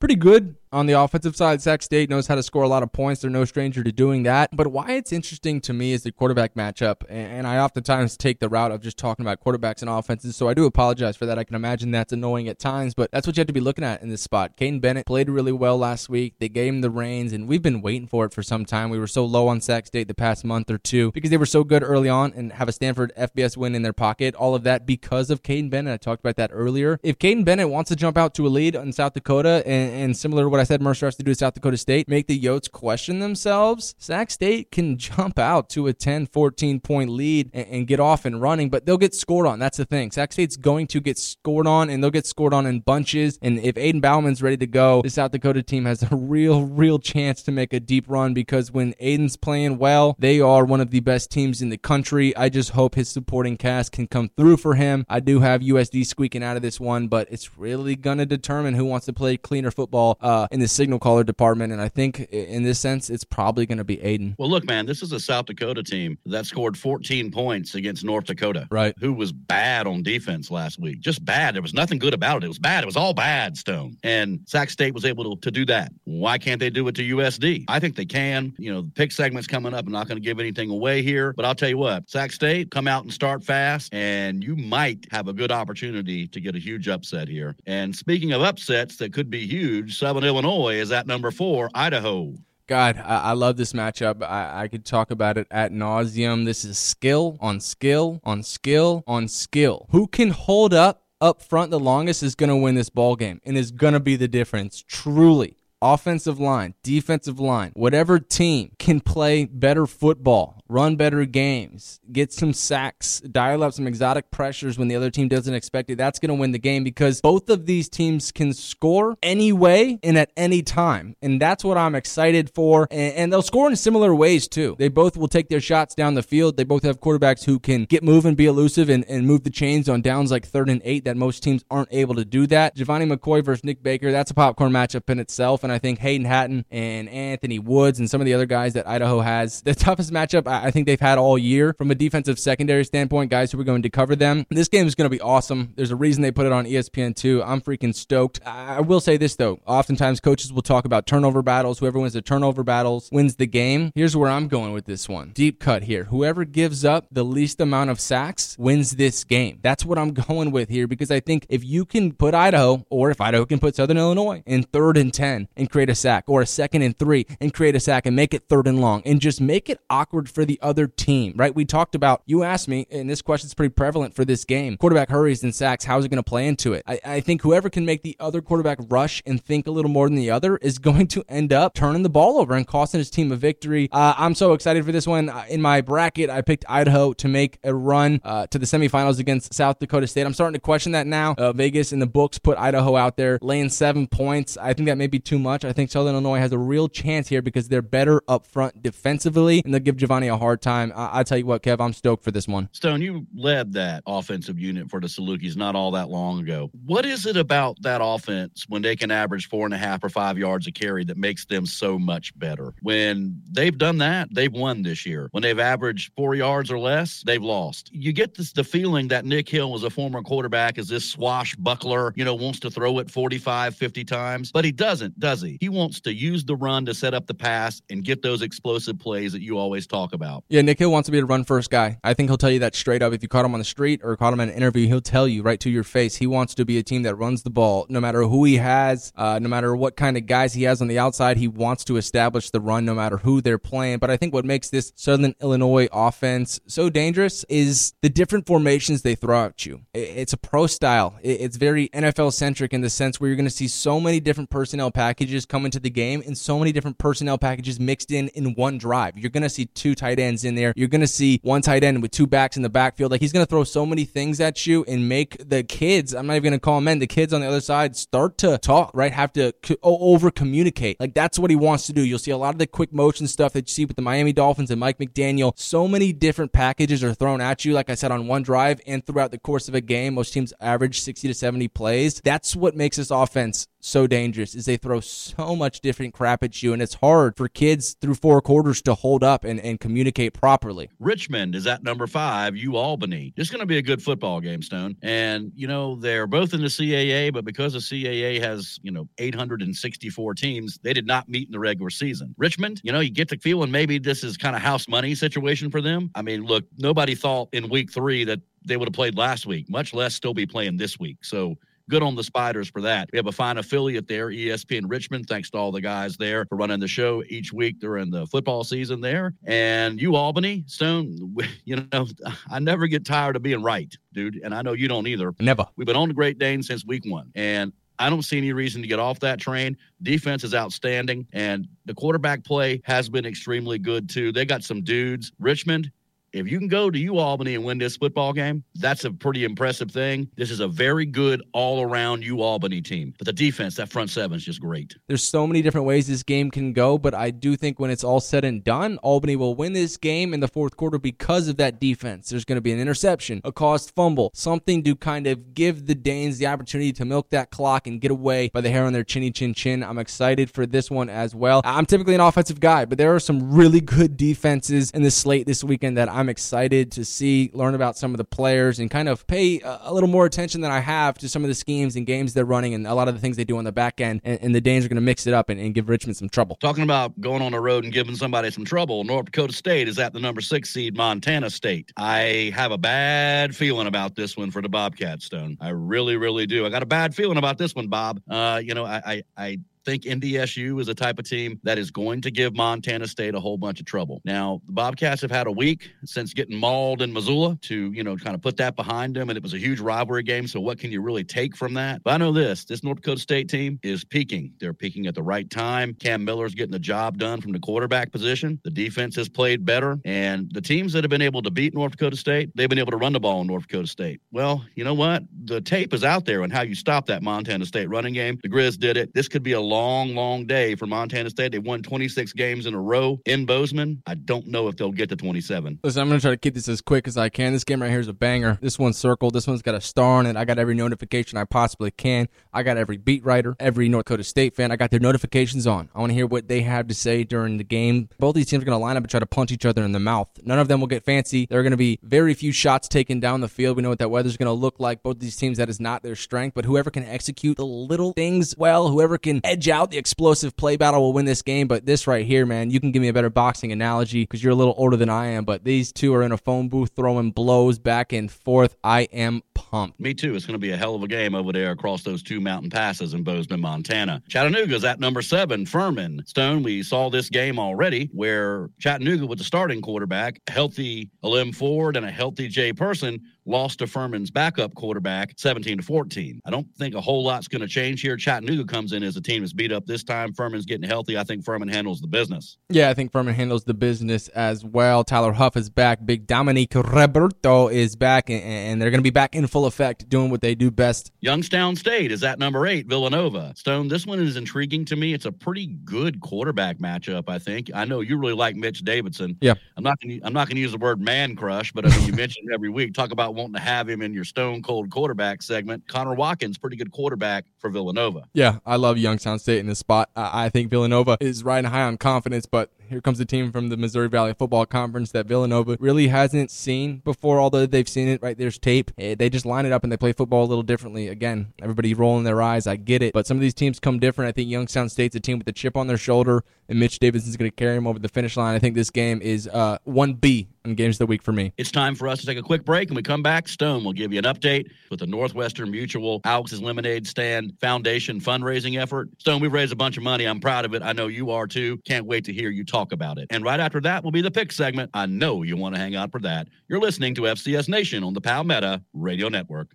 pretty 0.00 0.16
good 0.16 0.56
on 0.74 0.86
the 0.86 0.94
offensive 0.94 1.36
side, 1.36 1.62
Sac 1.62 1.82
State 1.82 2.10
knows 2.10 2.26
how 2.26 2.34
to 2.34 2.42
score 2.42 2.64
a 2.64 2.68
lot 2.68 2.82
of 2.82 2.92
points. 2.92 3.22
They're 3.22 3.30
no 3.30 3.44
stranger 3.44 3.84
to 3.84 3.92
doing 3.92 4.24
that. 4.24 4.50
But 4.52 4.66
why 4.66 4.92
it's 4.92 5.12
interesting 5.12 5.60
to 5.62 5.72
me 5.72 5.92
is 5.92 6.02
the 6.02 6.10
quarterback 6.10 6.54
matchup. 6.54 7.02
And 7.08 7.46
I 7.46 7.58
oftentimes 7.58 8.16
take 8.16 8.40
the 8.40 8.48
route 8.48 8.72
of 8.72 8.82
just 8.82 8.98
talking 8.98 9.24
about 9.24 9.42
quarterbacks 9.42 9.82
and 9.82 9.88
offenses. 9.88 10.34
So 10.34 10.48
I 10.48 10.54
do 10.54 10.64
apologize 10.64 11.16
for 11.16 11.26
that. 11.26 11.38
I 11.38 11.44
can 11.44 11.54
imagine 11.54 11.92
that's 11.92 12.12
annoying 12.12 12.48
at 12.48 12.58
times, 12.58 12.92
but 12.92 13.10
that's 13.12 13.24
what 13.24 13.36
you 13.36 13.40
have 13.40 13.46
to 13.46 13.52
be 13.52 13.60
looking 13.60 13.84
at 13.84 14.02
in 14.02 14.08
this 14.08 14.22
spot. 14.22 14.56
Kaiden 14.56 14.80
Bennett 14.80 15.06
played 15.06 15.30
really 15.30 15.52
well 15.52 15.78
last 15.78 16.08
week. 16.08 16.34
They 16.40 16.48
gave 16.48 16.72
him 16.72 16.80
the 16.80 16.90
reins, 16.90 17.32
and 17.32 17.46
we've 17.46 17.62
been 17.62 17.80
waiting 17.80 18.08
for 18.08 18.24
it 18.24 18.34
for 18.34 18.42
some 18.42 18.64
time. 18.64 18.90
We 18.90 18.98
were 18.98 19.06
so 19.06 19.24
low 19.24 19.46
on 19.46 19.60
Sac 19.60 19.86
State 19.86 20.08
the 20.08 20.14
past 20.14 20.44
month 20.44 20.72
or 20.72 20.78
two 20.78 21.12
because 21.12 21.30
they 21.30 21.36
were 21.36 21.46
so 21.46 21.62
good 21.62 21.84
early 21.84 22.08
on 22.08 22.32
and 22.34 22.52
have 22.52 22.68
a 22.68 22.72
Stanford 22.72 23.12
FBS 23.16 23.56
win 23.56 23.76
in 23.76 23.82
their 23.82 23.92
pocket. 23.92 24.34
All 24.34 24.56
of 24.56 24.64
that 24.64 24.86
because 24.86 25.30
of 25.30 25.44
Kaiden 25.44 25.70
Bennett. 25.70 25.94
I 25.94 25.96
talked 25.98 26.20
about 26.20 26.36
that 26.36 26.50
earlier. 26.52 26.98
If 27.04 27.18
Kaiden 27.18 27.44
Bennett 27.44 27.68
wants 27.68 27.90
to 27.90 27.96
jump 27.96 28.18
out 28.18 28.34
to 28.34 28.46
a 28.46 28.48
lead 28.48 28.74
in 28.74 28.92
South 28.92 29.14
Dakota, 29.14 29.62
and, 29.64 29.94
and 29.94 30.16
similar 30.16 30.44
to 30.44 30.48
what 30.48 30.60
I 30.60 30.63
I 30.64 30.66
said 30.66 30.80
Mercer 30.80 31.04
has 31.04 31.16
to 31.16 31.22
do 31.22 31.32
to 31.32 31.34
South 31.34 31.52
Dakota 31.52 31.76
State, 31.76 32.08
make 32.08 32.26
the 32.26 32.40
Yotes 32.40 32.70
question 32.70 33.18
themselves, 33.18 33.94
Sac 33.98 34.30
State 34.30 34.70
can 34.70 34.96
jump 34.98 35.38
out 35.38 35.68
to 35.68 35.88
a 35.88 35.92
10, 35.92 36.24
14 36.24 36.80
point 36.80 37.10
lead 37.10 37.50
and, 37.52 37.66
and 37.68 37.86
get 37.86 38.00
off 38.00 38.24
and 38.24 38.40
running, 38.40 38.70
but 38.70 38.86
they'll 38.86 38.96
get 38.96 39.14
scored 39.14 39.46
on. 39.46 39.58
That's 39.58 39.76
the 39.76 39.84
thing. 39.84 40.10
Sac 40.10 40.32
State's 40.32 40.56
going 40.56 40.86
to 40.86 41.00
get 41.00 41.18
scored 41.18 41.66
on, 41.66 41.90
and 41.90 42.02
they'll 42.02 42.10
get 42.10 42.24
scored 42.24 42.54
on 42.54 42.64
in 42.64 42.80
bunches. 42.80 43.38
And 43.42 43.58
if 43.58 43.76
Aidan 43.76 44.00
Bouman's 44.00 44.42
ready 44.42 44.56
to 44.56 44.66
go, 44.66 45.02
the 45.02 45.10
South 45.10 45.32
Dakota 45.32 45.62
team 45.62 45.84
has 45.84 46.02
a 46.02 46.08
real, 46.16 46.64
real 46.64 46.98
chance 46.98 47.42
to 47.42 47.52
make 47.52 47.74
a 47.74 47.80
deep 47.80 48.06
run 48.08 48.32
because 48.32 48.72
when 48.72 48.94
Aidan's 49.00 49.36
playing 49.36 49.76
well, 49.76 50.16
they 50.18 50.40
are 50.40 50.64
one 50.64 50.80
of 50.80 50.92
the 50.92 51.00
best 51.00 51.30
teams 51.30 51.60
in 51.60 51.68
the 51.68 51.76
country. 51.76 52.34
I 52.38 52.48
just 52.48 52.70
hope 52.70 52.94
his 52.94 53.10
supporting 53.10 53.58
cast 53.58 53.92
can 53.92 54.06
come 54.06 54.30
through 54.34 54.56
for 54.56 54.76
him. 54.76 55.04
I 55.10 55.20
do 55.20 55.40
have 55.40 55.60
USD 55.60 56.06
squeaking 56.06 56.42
out 56.42 56.56
of 56.56 56.62
this 56.62 56.80
one, 56.80 57.08
but 57.08 57.28
it's 57.30 57.58
really 57.58 57.96
going 57.96 58.16
to 58.16 58.24
determine 58.24 58.72
who 58.72 58.86
wants 58.86 59.04
to 59.04 59.12
play 59.12 59.36
cleaner 59.36 59.70
football 59.70 60.16
uh, 60.22 60.48
in 60.54 60.60
the 60.60 60.68
signal 60.68 61.00
caller 61.00 61.24
department. 61.24 61.72
And 61.72 61.82
I 61.82 61.88
think 61.88 62.20
in 62.30 62.62
this 62.62 62.78
sense, 62.78 63.10
it's 63.10 63.24
probably 63.24 63.66
going 63.66 63.78
to 63.78 63.84
be 63.84 64.00
Aidan. 64.00 64.36
Well, 64.38 64.48
look, 64.48 64.64
man, 64.64 64.86
this 64.86 65.02
is 65.02 65.10
a 65.10 65.18
South 65.18 65.46
Dakota 65.46 65.82
team 65.82 66.16
that 66.26 66.46
scored 66.46 66.78
14 66.78 67.32
points 67.32 67.74
against 67.74 68.04
North 68.04 68.26
Dakota, 68.26 68.68
right? 68.70 68.94
Who 69.00 69.12
was 69.12 69.32
bad 69.32 69.88
on 69.88 70.04
defense 70.04 70.52
last 70.52 70.78
week. 70.78 71.00
Just 71.00 71.24
bad. 71.24 71.56
There 71.56 71.62
was 71.62 71.74
nothing 71.74 71.98
good 71.98 72.14
about 72.14 72.42
it. 72.42 72.46
It 72.46 72.48
was 72.48 72.60
bad. 72.60 72.84
It 72.84 72.86
was 72.86 72.96
all 72.96 73.12
bad, 73.12 73.56
Stone. 73.56 73.96
And 74.04 74.38
Sac 74.46 74.70
State 74.70 74.94
was 74.94 75.04
able 75.04 75.34
to, 75.34 75.40
to 75.40 75.50
do 75.50 75.66
that. 75.66 75.90
Why 76.04 76.38
can't 76.38 76.60
they 76.60 76.70
do 76.70 76.86
it 76.86 76.94
to 76.94 77.16
USD? 77.16 77.64
I 77.66 77.80
think 77.80 77.96
they 77.96 78.04
can. 78.04 78.54
You 78.56 78.72
know, 78.72 78.82
the 78.82 78.92
pick 78.92 79.10
segment's 79.10 79.48
coming 79.48 79.74
up. 79.74 79.84
I'm 79.86 79.92
not 79.92 80.06
going 80.06 80.22
to 80.22 80.24
give 80.24 80.38
anything 80.38 80.70
away 80.70 81.02
here, 81.02 81.32
but 81.32 81.44
I'll 81.44 81.56
tell 81.56 81.68
you 81.68 81.78
what, 81.78 82.08
Sac 82.08 82.30
State, 82.30 82.70
come 82.70 82.86
out 82.86 83.02
and 83.02 83.12
start 83.12 83.42
fast, 83.42 83.92
and 83.92 84.44
you 84.44 84.54
might 84.54 85.04
have 85.10 85.26
a 85.26 85.32
good 85.32 85.50
opportunity 85.50 86.28
to 86.28 86.40
get 86.40 86.54
a 86.54 86.60
huge 86.60 86.86
upset 86.86 87.26
here. 87.26 87.56
And 87.66 87.94
speaking 87.96 88.30
of 88.30 88.42
upsets 88.42 88.98
that 88.98 89.12
could 89.12 89.30
be 89.30 89.48
huge, 89.48 89.98
Southern 89.98 90.22
Illinois 90.22 90.33
is 90.38 90.92
at 90.92 91.06
number 91.06 91.30
four, 91.30 91.70
Idaho. 91.74 92.34
God, 92.66 92.96
I, 92.96 93.18
I, 93.18 93.32
love 93.32 93.58
this 93.58 93.74
matchup. 93.74 94.22
I, 94.22 94.62
I 94.62 94.68
could 94.68 94.86
talk 94.86 95.10
about 95.10 95.36
it 95.36 95.46
at 95.50 95.70
nauseum. 95.70 96.46
This 96.46 96.64
is 96.64 96.78
skill 96.78 97.36
on 97.40 97.60
skill 97.60 98.20
on 98.24 98.42
skill 98.42 99.04
on 99.06 99.28
skill. 99.28 99.86
Who 99.90 100.06
can 100.06 100.30
hold 100.30 100.72
up 100.72 101.02
up 101.20 101.42
front 101.42 101.70
the 101.70 101.78
longest 101.80 102.22
is 102.22 102.34
going 102.34 102.48
to 102.48 102.56
win 102.56 102.74
this 102.74 102.90
ball 102.90 103.16
game 103.16 103.40
and 103.44 103.56
is 103.56 103.70
going 103.70 103.92
to 103.92 104.00
be 104.00 104.16
the 104.16 104.28
difference. 104.28 104.82
Truly, 104.86 105.56
offensive 105.82 106.40
line, 106.40 106.74
defensive 106.82 107.38
line, 107.38 107.72
whatever 107.74 108.18
team 108.18 108.72
can 108.78 109.00
play 109.00 109.44
better 109.44 109.86
football, 109.86 110.62
run 110.68 110.96
better 110.96 111.24
games, 111.24 112.00
get 112.10 112.32
some 112.32 112.52
sacks, 112.52 113.20
dial 113.20 113.62
up 113.62 113.72
some 113.72 113.86
exotic 113.86 114.30
pressures 114.30 114.78
when 114.78 114.88
the 114.88 114.96
other 114.96 115.10
team 115.10 115.28
doesn't 115.28 115.54
expect 115.54 115.90
it, 115.90 115.96
that's 115.96 116.18
going 116.18 116.28
to 116.28 116.34
win 116.34 116.52
the 116.52 116.58
game 116.58 116.84
because 116.84 117.20
both 117.20 117.50
of 117.50 117.66
these 117.66 117.88
teams 117.88 118.32
can 118.32 118.52
score 118.52 119.16
anyway 119.22 119.98
and 120.02 120.16
at 120.16 120.30
any 120.36 120.62
time. 120.62 121.16
And 121.20 121.40
that's 121.40 121.64
what 121.64 121.76
I'm 121.76 121.94
excited 121.94 122.50
for. 122.54 122.88
And, 122.90 123.24
they'll 123.32 123.42
score 123.42 123.68
in 123.68 123.74
similar 123.74 124.14
ways 124.14 124.46
too. 124.46 124.76
They 124.78 124.88
both 124.88 125.16
will 125.16 125.28
take 125.28 125.48
their 125.48 125.60
shots 125.60 125.94
down 125.94 126.14
the 126.14 126.22
field. 126.22 126.56
They 126.56 126.64
both 126.64 126.82
have 126.84 127.00
quarterbacks 127.00 127.44
who 127.44 127.58
can 127.58 127.84
get 127.84 128.04
moving, 128.04 128.34
be 128.34 128.46
elusive, 128.46 128.88
and, 128.88 129.04
and 129.08 129.26
move 129.26 129.44
the 129.44 129.50
chains 129.50 129.88
on 129.88 130.02
downs 130.02 130.30
like 130.30 130.46
third 130.46 130.68
and 130.68 130.80
eight 130.84 131.04
that 131.04 131.16
most 131.16 131.42
teams 131.42 131.64
aren't 131.70 131.88
able 131.90 132.14
to 132.14 132.24
do 132.24 132.46
that. 132.48 132.76
Gevani 132.76 133.12
McCoy 133.12 133.44
versus 133.44 133.64
Nick 133.64 133.82
Baker, 133.82 134.12
that's 134.12 134.30
a 134.30 134.34
popcorn 134.34 134.72
matchup 134.72 135.08
in 135.10 135.18
itself. 135.18 135.64
And 135.64 135.72
I 135.72 135.78
think 135.78 135.98
Hayden 135.98 136.26
Hatten 136.26 136.64
and 136.70 137.08
Anthony 137.08 137.58
Woods 137.58 137.98
and 137.98 138.08
some 138.08 138.20
of 138.20 138.24
the 138.26 138.34
other 138.34 138.46
guys 138.46 138.74
that 138.74 138.86
Idaho 138.86 139.20
has, 139.20 139.62
the 139.62 139.74
toughest 139.74 140.12
matchup 140.12 140.46
I 140.46 140.63
think 140.70 140.86
they've 140.86 141.00
had 141.00 141.18
all 141.18 141.38
year 141.38 141.74
from 141.76 141.90
a 141.90 141.94
defensive 141.94 142.38
secondary 142.38 142.84
standpoint, 142.84 143.30
guys 143.30 143.52
who 143.52 143.60
are 143.60 143.64
going 143.64 143.82
to 143.82 143.90
cover 143.90 144.16
them. 144.16 144.46
This 144.50 144.68
game 144.68 144.86
is 144.86 144.94
going 144.94 145.10
to 145.10 145.14
be 145.14 145.20
awesome. 145.20 145.72
There's 145.76 145.90
a 145.90 145.96
reason 145.96 146.22
they 146.22 146.30
put 146.32 146.46
it 146.46 146.52
on 146.52 146.64
ESPN2. 146.64 147.42
I'm 147.46 147.60
freaking 147.60 147.94
stoked. 147.94 148.40
I 148.46 148.80
will 148.80 149.00
say 149.00 149.16
this 149.16 149.36
though. 149.36 149.60
Oftentimes 149.66 150.20
coaches 150.20 150.52
will 150.52 150.62
talk 150.62 150.84
about 150.84 151.06
turnover 151.06 151.42
battles. 151.42 151.78
Whoever 151.78 151.98
wins 151.98 152.14
the 152.14 152.22
turnover 152.22 152.62
battles 152.62 153.08
wins 153.12 153.36
the 153.36 153.46
game. 153.46 153.92
Here's 153.94 154.16
where 154.16 154.30
I'm 154.30 154.48
going 154.48 154.72
with 154.72 154.86
this 154.86 155.08
one. 155.08 155.30
Deep 155.34 155.60
cut 155.60 155.84
here. 155.84 156.04
Whoever 156.04 156.44
gives 156.44 156.84
up 156.84 157.06
the 157.10 157.24
least 157.24 157.60
amount 157.60 157.90
of 157.90 158.00
sacks 158.00 158.56
wins 158.58 158.92
this 158.92 159.24
game. 159.24 159.58
That's 159.62 159.84
what 159.84 159.98
I'm 159.98 160.12
going 160.28 160.50
with 160.50 160.68
here 160.68 160.86
because 160.86 161.10
I 161.10 161.20
think 161.20 161.46
if 161.48 161.64
you 161.64 161.84
can 161.84 162.12
put 162.12 162.34
Idaho 162.34 162.84
or 162.90 163.10
if 163.10 163.20
Idaho 163.20 163.44
can 163.44 163.58
put 163.58 163.76
Southern 163.76 163.98
Illinois 163.98 164.42
in 164.46 164.62
third 164.62 164.96
and 164.96 165.12
10 165.12 165.48
and 165.56 165.70
create 165.70 165.90
a 165.90 165.94
sack 165.94 166.24
or 166.26 166.42
a 166.42 166.46
second 166.46 166.82
and 166.82 166.98
three 166.98 167.26
and 167.40 167.52
create 167.52 167.74
a 167.76 167.80
sack 167.80 168.06
and 168.06 168.16
make 168.16 168.34
it 168.34 168.48
third 168.48 168.66
and 168.66 168.80
long 168.80 169.02
and 169.04 169.20
just 169.20 169.40
make 169.40 169.68
it 169.68 169.80
awkward 169.90 170.28
for 170.28 170.43
the 170.44 170.58
other 170.62 170.86
team, 170.86 171.34
right? 171.36 171.54
We 171.54 171.64
talked 171.64 171.94
about, 171.94 172.22
you 172.26 172.42
asked 172.42 172.68
me, 172.68 172.86
and 172.90 173.08
this 173.08 173.22
question's 173.22 173.54
pretty 173.54 173.72
prevalent 173.72 174.14
for 174.14 174.24
this 174.24 174.44
game 174.44 174.76
quarterback 174.76 175.10
hurries 175.10 175.42
and 175.42 175.54
sacks. 175.54 175.84
How's 175.84 176.04
it 176.04 176.08
going 176.08 176.22
to 176.22 176.28
play 176.28 176.46
into 176.46 176.72
it? 176.72 176.82
I, 176.86 177.00
I 177.04 177.20
think 177.20 177.42
whoever 177.42 177.70
can 177.70 177.84
make 177.84 178.02
the 178.02 178.16
other 178.20 178.40
quarterback 178.40 178.78
rush 178.88 179.22
and 179.26 179.42
think 179.42 179.66
a 179.66 179.70
little 179.70 179.90
more 179.90 180.08
than 180.08 180.16
the 180.16 180.30
other 180.30 180.56
is 180.58 180.78
going 180.84 181.06
to 181.08 181.24
end 181.28 181.52
up 181.52 181.74
turning 181.74 182.02
the 182.02 182.08
ball 182.08 182.38
over 182.38 182.54
and 182.54 182.66
costing 182.66 182.98
his 182.98 183.10
team 183.10 183.32
a 183.32 183.36
victory. 183.36 183.88
Uh, 183.92 184.14
I'm 184.16 184.34
so 184.34 184.52
excited 184.52 184.84
for 184.84 184.92
this 184.92 185.06
one. 185.06 185.28
Uh, 185.28 185.44
in 185.48 185.60
my 185.62 185.80
bracket, 185.80 186.30
I 186.30 186.42
picked 186.42 186.64
Idaho 186.68 187.12
to 187.14 187.28
make 187.28 187.58
a 187.64 187.74
run 187.74 188.20
uh, 188.24 188.46
to 188.48 188.58
the 188.58 188.66
semifinals 188.66 189.18
against 189.18 189.54
South 189.54 189.78
Dakota 189.78 190.06
State. 190.06 190.26
I'm 190.26 190.34
starting 190.34 190.54
to 190.54 190.60
question 190.60 190.92
that 190.92 191.06
now. 191.06 191.34
Uh, 191.36 191.52
Vegas 191.52 191.92
in 191.92 191.98
the 191.98 192.06
books 192.06 192.38
put 192.38 192.58
Idaho 192.58 192.96
out 192.96 193.16
there 193.16 193.38
laying 193.42 193.68
seven 193.68 194.06
points. 194.06 194.56
I 194.56 194.72
think 194.72 194.86
that 194.86 194.98
may 194.98 195.06
be 195.06 195.18
too 195.18 195.38
much. 195.38 195.64
I 195.64 195.72
think 195.72 195.90
Southern 195.90 196.14
Illinois 196.14 196.38
has 196.38 196.52
a 196.52 196.58
real 196.58 196.88
chance 196.88 197.28
here 197.28 197.42
because 197.42 197.68
they're 197.68 197.82
better 197.82 198.22
up 198.28 198.46
front 198.46 198.82
defensively, 198.82 199.62
and 199.64 199.72
they'll 199.72 199.80
give 199.80 199.96
Gevani 199.96 200.33
a 200.34 200.38
hard 200.38 200.60
time. 200.60 200.92
I, 200.94 201.20
I 201.20 201.22
tell 201.22 201.38
you 201.38 201.46
what, 201.46 201.62
Kev, 201.62 201.80
I'm 201.80 201.92
stoked 201.92 202.24
for 202.24 202.30
this 202.30 202.46
one. 202.46 202.68
Stone, 202.72 203.00
you 203.00 203.26
led 203.34 203.72
that 203.72 204.02
offensive 204.06 204.58
unit 204.58 204.90
for 204.90 205.00
the 205.00 205.06
Salukis 205.06 205.56
not 205.56 205.74
all 205.74 205.92
that 205.92 206.10
long 206.10 206.40
ago. 206.40 206.70
What 206.84 207.06
is 207.06 207.24
it 207.24 207.36
about 207.36 207.80
that 207.82 208.00
offense 208.02 208.66
when 208.68 208.82
they 208.82 208.96
can 208.96 209.10
average 209.10 209.48
four 209.48 209.64
and 209.64 209.74
a 209.74 209.78
half 209.78 210.04
or 210.04 210.08
five 210.08 210.36
yards 210.36 210.66
a 210.66 210.72
carry 210.72 211.04
that 211.04 211.16
makes 211.16 211.46
them 211.46 211.64
so 211.66 211.98
much 211.98 212.36
better? 212.38 212.74
When 212.82 213.40
they've 213.50 213.76
done 213.76 213.98
that, 213.98 214.28
they've 214.32 214.52
won 214.52 214.82
this 214.82 215.06
year. 215.06 215.28
When 215.32 215.42
they've 215.42 215.58
averaged 215.58 216.12
four 216.16 216.34
yards 216.34 216.70
or 216.70 216.78
less, 216.78 217.22
they've 217.24 217.42
lost. 217.42 217.90
You 217.92 218.12
get 218.12 218.34
this 218.34 218.52
the 218.52 218.64
feeling 218.64 219.08
that 219.08 219.24
Nick 219.24 219.48
Hill 219.48 219.70
was 219.70 219.84
a 219.84 219.90
former 219.90 220.22
quarterback, 220.22 220.78
is 220.78 220.88
this 220.88 221.08
swashbuckler, 221.10 222.12
you 222.16 222.24
know, 222.24 222.34
wants 222.34 222.60
to 222.60 222.70
throw 222.70 222.98
it 222.98 223.10
45, 223.10 223.74
50 223.74 224.04
times, 224.04 224.52
but 224.52 224.64
he 224.64 224.72
doesn't, 224.72 225.18
does 225.18 225.42
he? 225.42 225.58
He 225.60 225.68
wants 225.68 226.00
to 226.02 226.12
use 226.12 226.44
the 226.44 226.56
run 226.56 226.84
to 226.86 226.94
set 226.94 227.14
up 227.14 227.26
the 227.26 227.34
pass 227.34 227.80
and 227.90 228.04
get 228.04 228.22
those 228.22 228.42
explosive 228.42 228.98
plays 228.98 229.32
that 229.32 229.42
you 229.42 229.58
always 229.58 229.86
talk 229.86 230.12
about. 230.12 230.23
Yeah, 230.48 230.62
Nick 230.62 230.78
Hill 230.78 230.90
wants 230.90 231.06
to 231.06 231.12
be 231.12 231.18
a 231.18 231.24
run 231.24 231.44
first 231.44 231.70
guy. 231.70 231.98
I 232.02 232.14
think 232.14 232.28
he'll 232.28 232.36
tell 232.36 232.50
you 232.50 232.60
that 232.60 232.74
straight 232.74 233.02
up. 233.02 233.12
If 233.12 233.22
you 233.22 233.28
caught 233.28 233.44
him 233.44 233.54
on 233.54 233.60
the 233.60 233.64
street 233.64 234.00
or 234.02 234.16
caught 234.16 234.32
him 234.32 234.40
in 234.40 234.48
an 234.48 234.54
interview, 234.54 234.86
he'll 234.86 235.00
tell 235.00 235.28
you 235.28 235.42
right 235.42 235.60
to 235.60 235.70
your 235.70 235.84
face. 235.84 236.16
He 236.16 236.26
wants 236.26 236.54
to 236.56 236.64
be 236.64 236.78
a 236.78 236.82
team 236.82 237.02
that 237.02 237.14
runs 237.16 237.42
the 237.42 237.50
ball 237.50 237.86
no 237.88 238.00
matter 238.00 238.22
who 238.22 238.44
he 238.44 238.56
has, 238.56 239.12
uh, 239.16 239.38
no 239.40 239.48
matter 239.48 239.74
what 239.76 239.96
kind 239.96 240.16
of 240.16 240.26
guys 240.26 240.54
he 240.54 240.64
has 240.64 240.80
on 240.80 240.88
the 240.88 240.98
outside. 240.98 241.36
He 241.36 241.48
wants 241.48 241.84
to 241.84 241.96
establish 241.96 242.50
the 242.50 242.60
run 242.60 242.84
no 242.84 242.94
matter 242.94 243.18
who 243.18 243.40
they're 243.40 243.58
playing. 243.58 243.98
But 243.98 244.10
I 244.10 244.16
think 244.16 244.32
what 244.32 244.44
makes 244.44 244.70
this 244.70 244.92
Southern 244.96 245.34
Illinois 245.40 245.88
offense 245.92 246.60
so 246.66 246.90
dangerous 246.90 247.44
is 247.48 247.94
the 248.02 248.08
different 248.08 248.46
formations 248.46 249.02
they 249.02 249.14
throw 249.14 249.46
at 249.46 249.66
you. 249.66 249.82
It's 249.92 250.32
a 250.32 250.36
pro 250.36 250.66
style. 250.66 251.18
It's 251.22 251.56
very 251.56 251.88
NFL 251.90 252.32
centric 252.32 252.72
in 252.72 252.80
the 252.80 252.90
sense 252.90 253.20
where 253.20 253.28
you're 253.28 253.36
going 253.36 253.44
to 253.44 253.50
see 253.50 253.68
so 253.68 254.00
many 254.00 254.20
different 254.20 254.50
personnel 254.50 254.90
packages 254.90 255.46
come 255.46 255.64
into 255.64 255.80
the 255.80 255.90
game 255.90 256.22
and 256.26 256.36
so 256.36 256.58
many 256.58 256.72
different 256.72 256.98
personnel 256.98 257.38
packages 257.38 257.78
mixed 257.80 258.10
in 258.10 258.28
in 258.28 258.54
one 258.54 258.78
drive. 258.78 259.18
You're 259.18 259.30
going 259.30 259.42
to 259.42 259.48
see 259.48 259.66
two 259.66 259.94
tight 259.94 260.13
ends 260.18 260.44
in 260.44 260.54
there. 260.54 260.72
You're 260.76 260.88
going 260.88 261.00
to 261.00 261.06
see 261.06 261.40
one 261.42 261.62
tight 261.62 261.84
end 261.84 262.02
with 262.02 262.10
two 262.10 262.26
backs 262.26 262.56
in 262.56 262.62
the 262.62 262.68
backfield. 262.68 263.10
Like 263.10 263.20
he's 263.20 263.32
going 263.32 263.44
to 263.44 263.50
throw 263.50 263.64
so 263.64 263.84
many 263.86 264.04
things 264.04 264.40
at 264.40 264.66
you 264.66 264.84
and 264.86 265.08
make 265.08 265.36
the 265.48 265.62
kids, 265.62 266.14
I'm 266.14 266.26
not 266.26 266.34
even 266.34 266.44
going 266.44 266.52
to 266.54 266.60
call 266.60 266.76
them 266.76 266.84
men, 266.84 266.98
the 266.98 267.06
kids 267.06 267.32
on 267.32 267.40
the 267.40 267.46
other 267.46 267.60
side 267.60 267.96
start 267.96 268.38
to 268.38 268.58
talk, 268.58 268.90
right? 268.94 269.12
Have 269.12 269.32
to 269.34 269.52
over 269.82 270.30
communicate. 270.30 270.98
Like 271.00 271.14
that's 271.14 271.38
what 271.38 271.50
he 271.50 271.56
wants 271.56 271.86
to 271.86 271.92
do. 271.92 272.02
You'll 272.02 272.18
see 272.18 272.30
a 272.30 272.36
lot 272.36 272.54
of 272.54 272.58
the 272.58 272.66
quick 272.66 272.92
motion 272.92 273.26
stuff 273.26 273.52
that 273.54 273.68
you 273.68 273.72
see 273.72 273.84
with 273.84 273.96
the 273.96 274.02
Miami 274.02 274.32
Dolphins 274.32 274.70
and 274.70 274.80
Mike 274.80 274.98
McDaniel. 274.98 275.58
So 275.58 275.88
many 275.88 276.12
different 276.12 276.52
packages 276.52 277.02
are 277.04 277.14
thrown 277.14 277.40
at 277.40 277.64
you, 277.64 277.72
like 277.72 277.90
I 277.90 277.94
said, 277.94 278.10
on 278.10 278.26
one 278.26 278.42
drive 278.42 278.80
and 278.86 279.04
throughout 279.04 279.30
the 279.30 279.38
course 279.38 279.68
of 279.68 279.74
a 279.74 279.80
game. 279.80 280.14
Most 280.14 280.32
teams 280.32 280.52
average 280.60 281.00
60 281.00 281.28
to 281.28 281.34
70 281.34 281.68
plays. 281.68 282.20
That's 282.24 282.56
what 282.56 282.76
makes 282.76 282.96
this 282.96 283.10
offense 283.10 283.66
so 283.84 284.06
dangerous 284.06 284.54
is 284.54 284.64
they 284.64 284.78
throw 284.78 284.98
so 284.98 285.54
much 285.54 285.80
different 285.80 286.14
crap 286.14 286.42
at 286.42 286.62
you 286.62 286.72
and 286.72 286.80
it's 286.80 286.94
hard 286.94 287.36
for 287.36 287.48
kids 287.48 287.96
through 288.00 288.14
four 288.14 288.40
quarters 288.40 288.80
to 288.80 288.94
hold 288.94 289.22
up 289.22 289.44
and, 289.44 289.60
and 289.60 289.78
communicate 289.78 290.32
properly. 290.32 290.88
Richmond 290.98 291.54
is 291.54 291.66
at 291.66 291.82
number 291.82 292.06
five 292.06 292.56
U 292.56 292.76
Albany. 292.76 293.34
It's 293.36 293.50
going 293.50 293.60
to 293.60 293.66
be 293.66 293.76
a 293.76 293.82
good 293.82 294.02
football 294.02 294.40
game 294.40 294.62
stone. 294.62 294.96
And 295.02 295.52
you 295.54 295.66
know 295.66 295.96
they're 295.96 296.26
both 296.26 296.54
in 296.54 296.62
the 296.62 296.68
CAA 296.68 297.30
but 297.30 297.44
because 297.44 297.74
the 297.74 297.78
CAA 297.80 298.40
has 298.40 298.80
you 298.82 298.90
know 298.90 299.06
864 299.18 300.34
teams 300.34 300.78
they 300.82 300.94
did 300.94 301.06
not 301.06 301.28
meet 301.28 301.48
in 301.48 301.52
the 301.52 301.58
regular 301.58 301.90
season. 301.90 302.34
Richmond 302.38 302.80
you 302.84 302.92
know 302.92 303.00
you 303.00 303.10
get 303.10 303.28
the 303.28 303.36
feeling 303.36 303.70
maybe 303.70 303.98
this 303.98 304.24
is 304.24 304.38
kind 304.38 304.56
of 304.56 304.62
house 304.62 304.88
money 304.88 305.14
situation 305.14 305.70
for 305.70 305.82
them. 305.82 306.10
I 306.14 306.22
mean 306.22 306.44
look 306.44 306.64
nobody 306.78 307.14
thought 307.14 307.50
in 307.52 307.68
week 307.68 307.92
three 307.92 308.24
that 308.24 308.40
they 308.66 308.78
would 308.78 308.88
have 308.88 308.94
played 308.94 309.18
last 309.18 309.44
week 309.44 309.68
much 309.68 309.92
less 309.92 310.14
still 310.14 310.32
be 310.32 310.46
playing 310.46 310.78
this 310.78 310.98
week. 310.98 311.18
So 311.22 311.56
good 311.88 312.02
on 312.02 312.14
the 312.14 312.24
Spiders 312.24 312.68
for 312.68 312.80
that. 312.82 313.08
We 313.12 313.18
have 313.18 313.26
a 313.26 313.32
fine 313.32 313.58
affiliate 313.58 314.08
there, 314.08 314.28
ESPN 314.28 314.84
Richmond. 314.86 315.26
Thanks 315.26 315.50
to 315.50 315.58
all 315.58 315.72
the 315.72 315.80
guys 315.80 316.16
there 316.16 316.46
for 316.46 316.56
running 316.56 316.80
the 316.80 316.88
show 316.88 317.22
each 317.28 317.52
week 317.52 317.78
during 317.78 318.10
the 318.10 318.26
football 318.26 318.64
season 318.64 319.00
there. 319.00 319.34
And 319.44 320.00
you, 320.00 320.16
Albany, 320.16 320.64
Stone, 320.66 321.36
you 321.64 321.86
know, 321.92 322.06
I 322.50 322.58
never 322.58 322.86
get 322.86 323.04
tired 323.04 323.36
of 323.36 323.42
being 323.42 323.62
right, 323.62 323.92
dude. 324.12 324.40
And 324.42 324.54
I 324.54 324.62
know 324.62 324.72
you 324.72 324.88
don't 324.88 325.06
either. 325.06 325.34
Never. 325.40 325.66
We've 325.76 325.86
been 325.86 325.96
on 325.96 326.08
the 326.08 326.14
Great 326.14 326.38
Dane 326.38 326.62
since 326.62 326.84
week 326.84 327.02
one. 327.06 327.30
And 327.34 327.72
I 327.98 328.10
don't 328.10 328.22
see 328.22 328.38
any 328.38 328.52
reason 328.52 328.82
to 328.82 328.88
get 328.88 328.98
off 328.98 329.20
that 329.20 329.38
train. 329.38 329.76
Defense 330.02 330.42
is 330.42 330.54
outstanding, 330.54 331.26
and 331.32 331.68
the 331.84 331.94
quarterback 331.94 332.44
play 332.44 332.82
has 332.84 333.08
been 333.08 333.24
extremely 333.24 333.78
good 333.78 334.08
too. 334.08 334.32
They 334.32 334.44
got 334.44 334.64
some 334.64 334.82
dudes. 334.82 335.32
Richmond, 335.38 335.90
if 336.34 336.50
you 336.50 336.58
can 336.58 336.68
go 336.68 336.90
to 336.90 336.98
U 336.98 337.18
Albany 337.18 337.54
and 337.54 337.64
win 337.64 337.78
this 337.78 337.96
football 337.96 338.32
game, 338.32 338.64
that's 338.74 339.04
a 339.04 339.10
pretty 339.12 339.44
impressive 339.44 339.90
thing. 339.90 340.28
This 340.36 340.50
is 340.50 340.60
a 340.60 340.66
very 340.66 341.06
good 341.06 341.42
all 341.52 341.82
around 341.82 342.24
U 342.24 342.42
Albany 342.42 342.82
team. 342.82 343.14
But 343.16 343.26
the 343.26 343.32
defense, 343.32 343.76
that 343.76 343.88
front 343.88 344.10
seven 344.10 344.36
is 344.36 344.44
just 344.44 344.60
great. 344.60 344.96
There's 345.06 345.22
so 345.22 345.46
many 345.46 345.62
different 345.62 345.86
ways 345.86 346.08
this 346.08 346.24
game 346.24 346.50
can 346.50 346.72
go, 346.72 346.98
but 346.98 347.14
I 347.14 347.30
do 347.30 347.56
think 347.56 347.78
when 347.78 347.90
it's 347.90 348.02
all 348.02 348.20
said 348.20 348.44
and 348.44 348.64
done, 348.64 348.98
Albany 348.98 349.36
will 349.36 349.54
win 349.54 349.74
this 349.74 349.96
game 349.96 350.34
in 350.34 350.40
the 350.40 350.48
fourth 350.48 350.76
quarter 350.76 350.98
because 350.98 351.46
of 351.46 351.56
that 351.58 351.80
defense. 351.80 352.30
There's 352.30 352.44
going 352.44 352.56
to 352.56 352.62
be 352.62 352.72
an 352.72 352.80
interception, 352.80 353.40
a 353.44 353.52
caused 353.52 353.92
fumble, 353.94 354.32
something 354.34 354.82
to 354.82 354.96
kind 354.96 355.28
of 355.28 355.54
give 355.54 355.86
the 355.86 355.94
Danes 355.94 356.38
the 356.38 356.48
opportunity 356.48 356.92
to 356.94 357.04
milk 357.04 357.30
that 357.30 357.50
clock 357.50 357.86
and 357.86 358.00
get 358.00 358.10
away 358.10 358.50
by 358.52 358.60
the 358.60 358.70
hair 358.70 358.84
on 358.84 358.92
their 358.92 359.04
chinny 359.04 359.30
chin 359.30 359.54
chin. 359.54 359.84
I'm 359.84 359.98
excited 359.98 360.50
for 360.50 360.66
this 360.66 360.90
one 360.90 361.08
as 361.08 361.32
well. 361.34 361.60
I'm 361.64 361.86
typically 361.86 362.16
an 362.16 362.20
offensive 362.20 362.58
guy, 362.58 362.86
but 362.86 362.98
there 362.98 363.14
are 363.14 363.20
some 363.20 363.52
really 363.52 363.80
good 363.80 364.16
defenses 364.16 364.90
in 364.90 365.02
the 365.02 365.10
slate 365.12 365.46
this 365.46 365.62
weekend 365.62 365.96
that 365.96 366.08
I'm 366.08 366.23
I'm 366.24 366.30
excited 366.30 366.90
to 366.92 367.04
see, 367.04 367.50
learn 367.52 367.74
about 367.74 367.98
some 367.98 368.12
of 368.12 368.16
the 368.16 368.24
players, 368.24 368.78
and 368.78 368.90
kind 368.90 369.10
of 369.10 369.26
pay 369.26 369.60
a, 369.62 369.92
little 369.92 370.08
more 370.08 370.24
attention 370.24 370.62
than 370.62 370.70
I 370.70 370.80
have 370.80 371.18
to 371.18 371.28
some 371.28 371.44
of 371.44 371.48
the 371.48 371.54
schemes 371.54 371.96
and 371.96 372.06
games 372.06 372.32
they're 372.32 372.46
running 372.46 372.72
and 372.72 372.86
a 372.86 372.94
lot 372.94 373.08
of 373.08 373.14
the 373.14 373.20
things 373.20 373.36
they 373.36 373.44
do 373.44 373.58
on 373.58 373.64
the 373.64 373.72
back 373.72 374.00
end. 374.00 374.22
And, 374.24 374.38
and 374.40 374.54
the 374.54 374.60
Danes 374.62 374.86
are 374.86 374.88
going 374.88 374.96
to 374.96 375.02
mix 375.02 375.26
it 375.26 375.34
up 375.34 375.50
and, 375.50 375.60
and, 375.60 375.74
give 375.74 375.90
Richmond 375.90 376.16
some 376.16 376.30
trouble. 376.30 376.56
Talking 376.62 376.82
about 376.82 377.20
going 377.20 377.42
on 377.42 377.52
the 377.52 377.60
road 377.60 377.84
and 377.84 377.92
giving 377.92 378.16
somebody 378.16 378.50
some 378.50 378.64
trouble, 378.64 379.04
North 379.04 379.26
Dakota 379.26 379.52
State 379.52 379.86
is 379.86 379.98
at 379.98 380.14
the 380.14 380.20
number 380.20 380.40
six 380.40 380.70
seed 380.70 380.96
Montana 380.96 381.50
State. 381.50 381.92
I 381.98 382.52
have 382.54 382.72
a 382.72 382.78
bad 382.78 383.54
feeling 383.54 383.86
about 383.86 384.14
this 384.14 384.34
one 384.34 384.50
for 384.50 384.62
the 384.62 384.68
Bobcat 384.70 385.20
Stone. 385.20 385.58
I 385.60 385.70
really, 385.70 386.16
really 386.16 386.46
do. 386.46 386.64
I 386.64 386.70
got 386.70 386.82
a 386.82 386.86
bad 386.86 387.14
feeling 387.14 387.36
about 387.36 387.58
this 387.58 387.74
one, 387.74 387.88
Bob. 387.88 388.22
Uh, 388.30 388.62
you 388.64 388.72
know, 388.72 388.86
I, 388.86 389.02
I, 389.04 389.22
I 389.36 389.58
think 389.84 390.04
NDSU 390.04 390.80
is 390.80 390.88
a 390.88 390.94
type 390.94 391.18
of 391.18 391.28
team 391.28 391.60
that 391.62 391.78
is 391.78 391.90
going 391.90 392.20
to 392.22 392.30
give 392.30 392.54
Montana 392.54 393.06
State 393.06 393.34
a 393.34 393.40
whole 393.40 393.56
bunch 393.56 393.80
of 393.80 393.86
trouble. 393.86 394.20
Now, 394.24 394.60
the 394.66 394.72
Bobcats 394.72 395.22
have 395.22 395.30
had 395.30 395.46
a 395.46 395.52
week 395.52 395.90
since 396.04 396.34
getting 396.34 396.56
mauled 396.56 397.02
in 397.02 397.12
Missoula 397.12 397.58
to, 397.62 397.92
you 397.92 398.02
know, 398.02 398.16
kind 398.16 398.34
of 398.34 398.42
put 398.42 398.56
that 398.58 398.76
behind 398.76 399.16
them. 399.16 399.28
And 399.28 399.36
it 399.36 399.42
was 399.42 399.54
a 399.54 399.58
huge 399.58 399.80
rivalry 399.80 400.22
game. 400.22 400.46
So, 400.46 400.60
what 400.60 400.78
can 400.78 400.90
you 400.90 401.00
really 401.00 401.24
take 401.24 401.56
from 401.56 401.74
that? 401.74 402.02
But 402.02 402.14
I 402.14 402.16
know 402.16 402.32
this 402.32 402.64
this 402.64 402.82
North 402.82 402.96
Dakota 402.96 403.20
State 403.20 403.48
team 403.48 403.78
is 403.82 404.04
peaking. 404.04 404.52
They're 404.58 404.74
peaking 404.74 405.06
at 405.06 405.14
the 405.14 405.22
right 405.22 405.48
time. 405.48 405.94
Cam 405.94 406.24
Miller's 406.24 406.54
getting 406.54 406.72
the 406.72 406.78
job 406.78 407.18
done 407.18 407.40
from 407.40 407.52
the 407.52 407.58
quarterback 407.58 408.12
position. 408.12 408.60
The 408.64 408.70
defense 408.70 409.16
has 409.16 409.28
played 409.28 409.64
better. 409.64 409.98
And 410.04 410.50
the 410.52 410.60
teams 410.60 410.92
that 410.92 411.04
have 411.04 411.10
been 411.10 411.22
able 411.22 411.42
to 411.42 411.50
beat 411.50 411.74
North 411.74 411.92
Dakota 411.92 412.16
State, 412.16 412.50
they've 412.54 412.68
been 412.68 412.78
able 412.78 412.92
to 412.92 412.96
run 412.96 413.12
the 413.12 413.20
ball 413.20 413.40
in 413.40 413.46
North 413.46 413.66
Dakota 413.68 413.86
State. 413.86 414.20
Well, 414.32 414.64
you 414.74 414.84
know 414.84 414.94
what? 414.94 415.22
The 415.44 415.60
tape 415.60 415.92
is 415.92 416.04
out 416.04 416.24
there 416.24 416.42
on 416.42 416.50
how 416.50 416.62
you 416.62 416.74
stop 416.74 417.06
that 417.06 417.22
Montana 417.22 417.66
State 417.66 417.88
running 417.88 418.14
game. 418.14 418.38
The 418.42 418.48
Grizz 418.48 418.78
did 418.78 418.96
it. 418.96 419.12
This 419.14 419.28
could 419.28 419.42
be 419.42 419.52
a 419.52 419.60
long, 419.74 420.14
long 420.14 420.46
day 420.46 420.76
for 420.76 420.86
Montana 420.86 421.28
State. 421.30 421.50
They 421.50 421.58
won 421.58 421.82
26 421.82 422.32
games 422.34 422.66
in 422.66 422.74
a 422.74 422.80
row 422.80 423.20
in 423.26 423.44
Bozeman. 423.44 424.04
I 424.06 424.14
don't 424.14 424.46
know 424.46 424.68
if 424.68 424.76
they'll 424.76 424.92
get 424.92 425.08
to 425.08 425.16
27. 425.16 425.80
Listen, 425.82 426.00
I'm 426.00 426.06
going 426.06 426.20
to 426.20 426.22
try 426.22 426.30
to 426.30 426.36
keep 426.36 426.54
this 426.54 426.68
as 426.68 426.80
quick 426.80 427.08
as 427.08 427.16
I 427.16 427.28
can. 427.28 427.52
This 427.52 427.64
game 427.64 427.82
right 427.82 427.90
here 427.90 427.98
is 427.98 428.06
a 428.06 428.12
banger. 428.12 428.56
This 428.62 428.78
one's 428.78 428.96
circled. 428.96 429.34
This 429.34 429.48
one's 429.48 429.62
got 429.62 429.74
a 429.74 429.80
star 429.80 430.18
on 430.20 430.26
it. 430.26 430.36
I 430.36 430.44
got 430.44 430.60
every 430.60 430.76
notification 430.76 431.38
I 431.38 431.44
possibly 431.44 431.90
can. 431.90 432.28
I 432.52 432.62
got 432.62 432.76
every 432.76 432.98
beat 432.98 433.24
writer, 433.24 433.56
every 433.58 433.88
North 433.88 434.04
Dakota 434.04 434.22
State 434.22 434.54
fan. 434.54 434.70
I 434.70 434.76
got 434.76 434.92
their 434.92 435.00
notifications 435.00 435.66
on. 435.66 435.88
I 435.92 435.98
want 435.98 436.10
to 436.10 436.14
hear 436.14 436.26
what 436.26 436.46
they 436.46 436.60
have 436.60 436.86
to 436.86 436.94
say 436.94 437.24
during 437.24 437.56
the 437.56 437.64
game. 437.64 438.10
Both 438.20 438.36
these 438.36 438.46
teams 438.46 438.62
are 438.62 438.66
going 438.66 438.78
to 438.78 438.82
line 438.82 438.96
up 438.96 439.02
and 439.02 439.10
try 439.10 439.18
to 439.18 439.26
punch 439.26 439.50
each 439.50 439.66
other 439.66 439.82
in 439.82 439.90
the 439.90 439.98
mouth. 439.98 440.28
None 440.44 440.60
of 440.60 440.68
them 440.68 440.78
will 440.78 440.86
get 440.86 441.02
fancy. 441.02 441.46
There 441.50 441.58
are 441.58 441.64
going 441.64 441.72
to 441.72 441.76
be 441.76 441.98
very 442.04 442.34
few 442.34 442.52
shots 442.52 442.86
taken 442.86 443.18
down 443.18 443.40
the 443.40 443.48
field. 443.48 443.76
We 443.76 443.82
know 443.82 443.88
what 443.88 443.98
that 443.98 444.10
weather's 444.10 444.36
going 444.36 444.46
to 444.46 444.52
look 444.52 444.78
like. 444.78 445.02
Both 445.02 445.18
these 445.18 445.34
teams, 445.34 445.58
that 445.58 445.68
is 445.68 445.80
not 445.80 446.04
their 446.04 446.14
strength, 446.14 446.54
but 446.54 446.64
whoever 446.64 446.90
can 446.90 447.02
execute 447.02 447.56
the 447.56 447.66
little 447.66 448.12
things 448.12 448.54
well, 448.56 448.88
whoever 448.88 449.18
can 449.18 449.40
edge 449.42 449.63
out 449.68 449.90
the 449.90 449.98
explosive 449.98 450.34
explosive 450.34 450.56
play 450.56 450.76
battle 450.76 451.00
will 451.00 451.12
win 451.12 451.26
this 451.26 451.42
game, 451.42 451.68
but 451.68 451.86
this 451.86 452.06
right 452.06 452.24
here, 452.26 452.46
man, 452.46 452.70
you 452.70 452.80
can 452.80 452.92
give 452.92 453.02
me 453.02 453.08
a 453.08 453.12
better 453.12 453.30
boxing 453.30 453.72
analogy 453.72 454.22
because 454.22 454.42
you're 454.42 454.52
a 454.52 454.56
little 454.56 454.74
older 454.76 454.96
than 454.96 455.08
I 455.08 455.26
am. 455.26 455.44
But 455.44 455.64
these 455.64 455.92
two 455.92 456.14
are 456.14 456.22
in 456.22 456.32
a 456.32 456.38
phone 456.38 456.68
booth 456.68 456.92
throwing 456.96 457.30
blows 457.30 457.78
back 457.78 458.12
and 458.12 458.30
forth. 458.30 458.74
I 458.82 459.02
am 459.12 459.42
pumped. 459.54 460.00
Me 460.00 460.14
too. 460.14 460.34
It's 460.34 460.46
going 460.46 460.54
to 460.54 460.58
be 460.58 460.72
a 460.72 460.76
hell 460.76 460.94
of 460.94 461.02
a 461.02 461.08
game 461.08 461.34
over 461.34 461.52
there 461.52 461.70
across 461.72 462.02
those 462.02 462.22
two 462.22 462.40
mountain 462.40 462.70
passes 462.70 463.14
in 463.14 463.22
Bozeman, 463.22 463.60
Montana. 463.60 464.22
Chattanooga's 464.28 464.84
at 464.84 464.98
number 464.98 465.22
seven, 465.22 465.66
Furman. 465.66 466.22
Stone, 466.26 466.62
we 466.62 466.82
saw 466.82 467.10
this 467.10 467.28
game 467.28 467.58
already 467.58 468.08
where 468.12 468.70
Chattanooga 468.78 469.26
with 469.26 469.38
the 469.38 469.44
starting 469.44 469.80
quarterback, 469.80 470.40
healthy 470.48 471.10
Ailym 471.22 471.54
Ford 471.54 471.96
and 471.96 472.06
a 472.06 472.10
healthy 472.10 472.48
Jay 472.48 472.72
Person 472.72 473.20
lost 473.46 473.78
to 473.80 473.86
Furman's 473.86 474.30
backup 474.30 474.74
quarterback 474.74 475.34
17 475.36 475.78
to 475.78 475.82
14. 475.82 476.40
I 476.44 476.50
don't 476.50 476.66
think 476.76 476.94
a 476.94 477.00
whole 477.00 477.24
lot's 477.24 477.48
going 477.48 477.62
to 477.62 477.68
change 477.68 478.00
here. 478.00 478.16
Chattanooga 478.16 478.64
comes 478.64 478.92
in 478.92 479.02
as 479.02 479.16
a 479.16 479.20
team 479.20 479.42
that's 479.42 479.52
beat 479.52 479.72
up 479.72 479.86
this 479.86 480.02
time. 480.02 480.32
Furman's 480.32 480.64
getting 480.64 480.88
healthy. 480.88 481.18
I 481.18 481.24
think 481.24 481.44
Furman 481.44 481.68
handles 481.68 482.00
the 482.00 482.06
business. 482.06 482.56
Yeah, 482.68 482.90
I 482.90 482.94
think 482.94 483.12
Furman 483.12 483.34
handles 483.34 483.64
the 483.64 483.74
business 483.74 484.28
as 484.28 484.64
well. 484.64 485.04
Tyler 485.04 485.32
Huff 485.32 485.56
is 485.56 485.70
back. 485.70 486.04
Big 486.04 486.26
Dominic 486.26 486.74
Roberto 486.74 487.68
is 487.68 487.96
back, 487.96 488.30
and 488.30 488.80
they're 488.80 488.90
going 488.90 489.00
to 489.00 489.04
be 489.04 489.10
back 489.10 489.34
in 489.34 489.46
full 489.46 489.66
effect 489.66 490.08
doing 490.08 490.30
what 490.30 490.40
they 490.40 490.54
do 490.54 490.70
best. 490.70 491.12
Youngstown 491.20 491.76
State 491.76 492.12
is 492.12 492.22
at 492.24 492.38
number 492.38 492.66
eight, 492.66 492.86
Villanova. 492.86 493.52
Stone, 493.56 493.88
this 493.88 494.06
one 494.06 494.20
is 494.20 494.36
intriguing 494.36 494.84
to 494.86 494.96
me. 494.96 495.12
It's 495.12 495.26
a 495.26 495.32
pretty 495.32 495.66
good 495.84 496.20
quarterback 496.20 496.78
matchup, 496.78 497.28
I 497.28 497.38
think. 497.38 497.70
I 497.74 497.84
know 497.84 498.00
you 498.00 498.18
really 498.18 498.34
like 498.34 498.56
Mitch 498.56 498.80
Davidson. 498.80 499.36
Yeah. 499.40 499.54
I'm 499.76 499.84
not 499.84 499.98
gonna, 500.00 500.18
I'm 500.22 500.32
not 500.32 500.48
going 500.48 500.56
to 500.56 500.62
use 500.62 500.72
the 500.72 500.78
word 500.78 501.00
man 501.00 501.36
crush, 501.36 501.72
but 501.72 501.86
I 501.86 501.96
mean, 501.96 502.06
you 502.06 502.12
mentioned 502.24 502.48
every 502.52 502.70
week. 502.70 502.94
Talk 502.94 503.12
about 503.12 503.33
wanting 503.34 503.54
to 503.54 503.60
have 503.60 503.88
him 503.88 504.02
in 504.02 504.12
your 504.12 504.24
stone 504.24 504.62
cold 504.62 504.90
quarterback 504.90 505.42
segment. 505.42 505.86
Connor 505.88 506.14
Watkins, 506.14 506.58
pretty 506.58 506.76
good 506.76 506.92
quarterback 506.92 507.44
for 507.58 507.70
Villanova. 507.70 508.28
Yeah, 508.32 508.58
I 508.64 508.76
love 508.76 508.98
Youngstown 508.98 509.38
State 509.38 509.58
in 509.58 509.66
this 509.66 509.78
spot. 509.78 510.10
I 510.16 510.48
think 510.48 510.70
Villanova 510.70 511.16
is 511.20 511.44
riding 511.44 511.70
high 511.70 511.82
on 511.82 511.96
confidence, 511.96 512.46
but 512.46 512.70
here 512.88 513.00
comes 513.00 513.20
a 513.20 513.24
team 513.24 513.52
from 513.52 513.68
the 513.68 513.76
Missouri 513.76 514.08
Valley 514.08 514.34
Football 514.34 514.66
Conference 514.66 515.10
that 515.12 515.26
Villanova 515.26 515.76
really 515.80 516.08
hasn't 516.08 516.50
seen 516.50 516.98
before, 516.98 517.40
although 517.40 517.66
they've 517.66 517.88
seen 517.88 518.08
it, 518.08 518.22
right? 518.22 518.36
There's 518.36 518.58
tape. 518.58 518.90
Eh, 518.98 519.14
they 519.14 519.28
just 519.28 519.46
line 519.46 519.66
it 519.66 519.72
up 519.72 519.82
and 519.82 519.92
they 519.92 519.96
play 519.96 520.12
football 520.12 520.44
a 520.44 520.46
little 520.46 520.62
differently. 520.62 521.08
Again, 521.08 521.52
everybody 521.62 521.94
rolling 521.94 522.24
their 522.24 522.40
eyes. 522.42 522.66
I 522.66 522.76
get 522.76 523.02
it. 523.02 523.12
But 523.12 523.26
some 523.26 523.36
of 523.36 523.40
these 523.40 523.54
teams 523.54 523.80
come 523.80 523.98
different. 523.98 524.28
I 524.28 524.32
think 524.32 524.50
Youngstown 524.50 524.88
State's 524.88 525.16
a 525.16 525.20
team 525.20 525.38
with 525.38 525.48
a 525.48 525.52
chip 525.52 525.76
on 525.76 525.86
their 525.86 525.96
shoulder, 525.96 526.44
and 526.68 526.78
Mitch 526.78 526.98
Davidson's 526.98 527.36
going 527.36 527.50
to 527.50 527.54
carry 527.54 527.74
them 527.74 527.86
over 527.86 527.98
the 527.98 528.08
finish 528.08 528.36
line. 528.36 528.54
I 528.54 528.58
think 528.58 528.74
this 528.74 528.90
game 528.90 529.20
is 529.22 529.48
uh, 529.48 529.78
1B 529.86 530.48
in 530.64 530.74
Games 530.74 530.96
of 530.96 531.00
the 531.00 531.06
Week 531.06 531.22
for 531.22 531.32
me. 531.32 531.52
It's 531.58 531.70
time 531.70 531.94
for 531.94 532.08
us 532.08 532.20
to 532.20 532.26
take 532.26 532.38
a 532.38 532.42
quick 532.42 532.64
break, 532.64 532.88
and 532.88 532.96
we 532.96 533.02
come 533.02 533.22
back. 533.22 533.48
Stone 533.48 533.84
will 533.84 533.92
give 533.92 534.12
you 534.12 534.18
an 534.18 534.24
update 534.24 534.70
with 534.90 535.00
the 535.00 535.06
Northwestern 535.06 535.70
Mutual 535.70 536.20
Alex's 536.24 536.62
Lemonade 536.62 537.06
Stand 537.06 537.52
Foundation 537.60 538.20
fundraising 538.20 538.80
effort. 538.80 539.08
Stone, 539.18 539.40
we've 539.40 539.52
raised 539.52 539.72
a 539.72 539.76
bunch 539.76 539.96
of 539.96 540.02
money. 540.02 540.24
I'm 540.24 540.40
proud 540.40 540.64
of 540.64 540.74
it. 540.74 540.82
I 540.82 540.92
know 540.92 541.08
you 541.08 541.30
are 541.30 541.46
too. 541.46 541.78
Can't 541.84 542.06
wait 542.06 542.24
to 542.24 542.32
hear 542.32 542.50
you 542.50 542.64
talk 542.64 542.73
about 542.74 543.18
it. 543.18 543.26
And 543.30 543.44
right 543.44 543.60
after 543.60 543.80
that 543.82 544.04
will 544.04 544.10
be 544.10 544.20
the 544.20 544.30
pick 544.30 544.52
segment. 544.52 544.90
I 544.94 545.06
know 545.06 545.42
you 545.42 545.56
want 545.56 545.74
to 545.74 545.80
hang 545.80 545.94
out 545.94 546.10
for 546.10 546.20
that. 546.20 546.48
You're 546.68 546.80
listening 546.80 547.14
to 547.16 547.22
FCS 547.22 547.68
Nation 547.68 548.02
on 548.04 548.14
the 548.14 548.20
Palmetto 548.20 548.80
Radio 548.92 549.28
Network. 549.28 549.74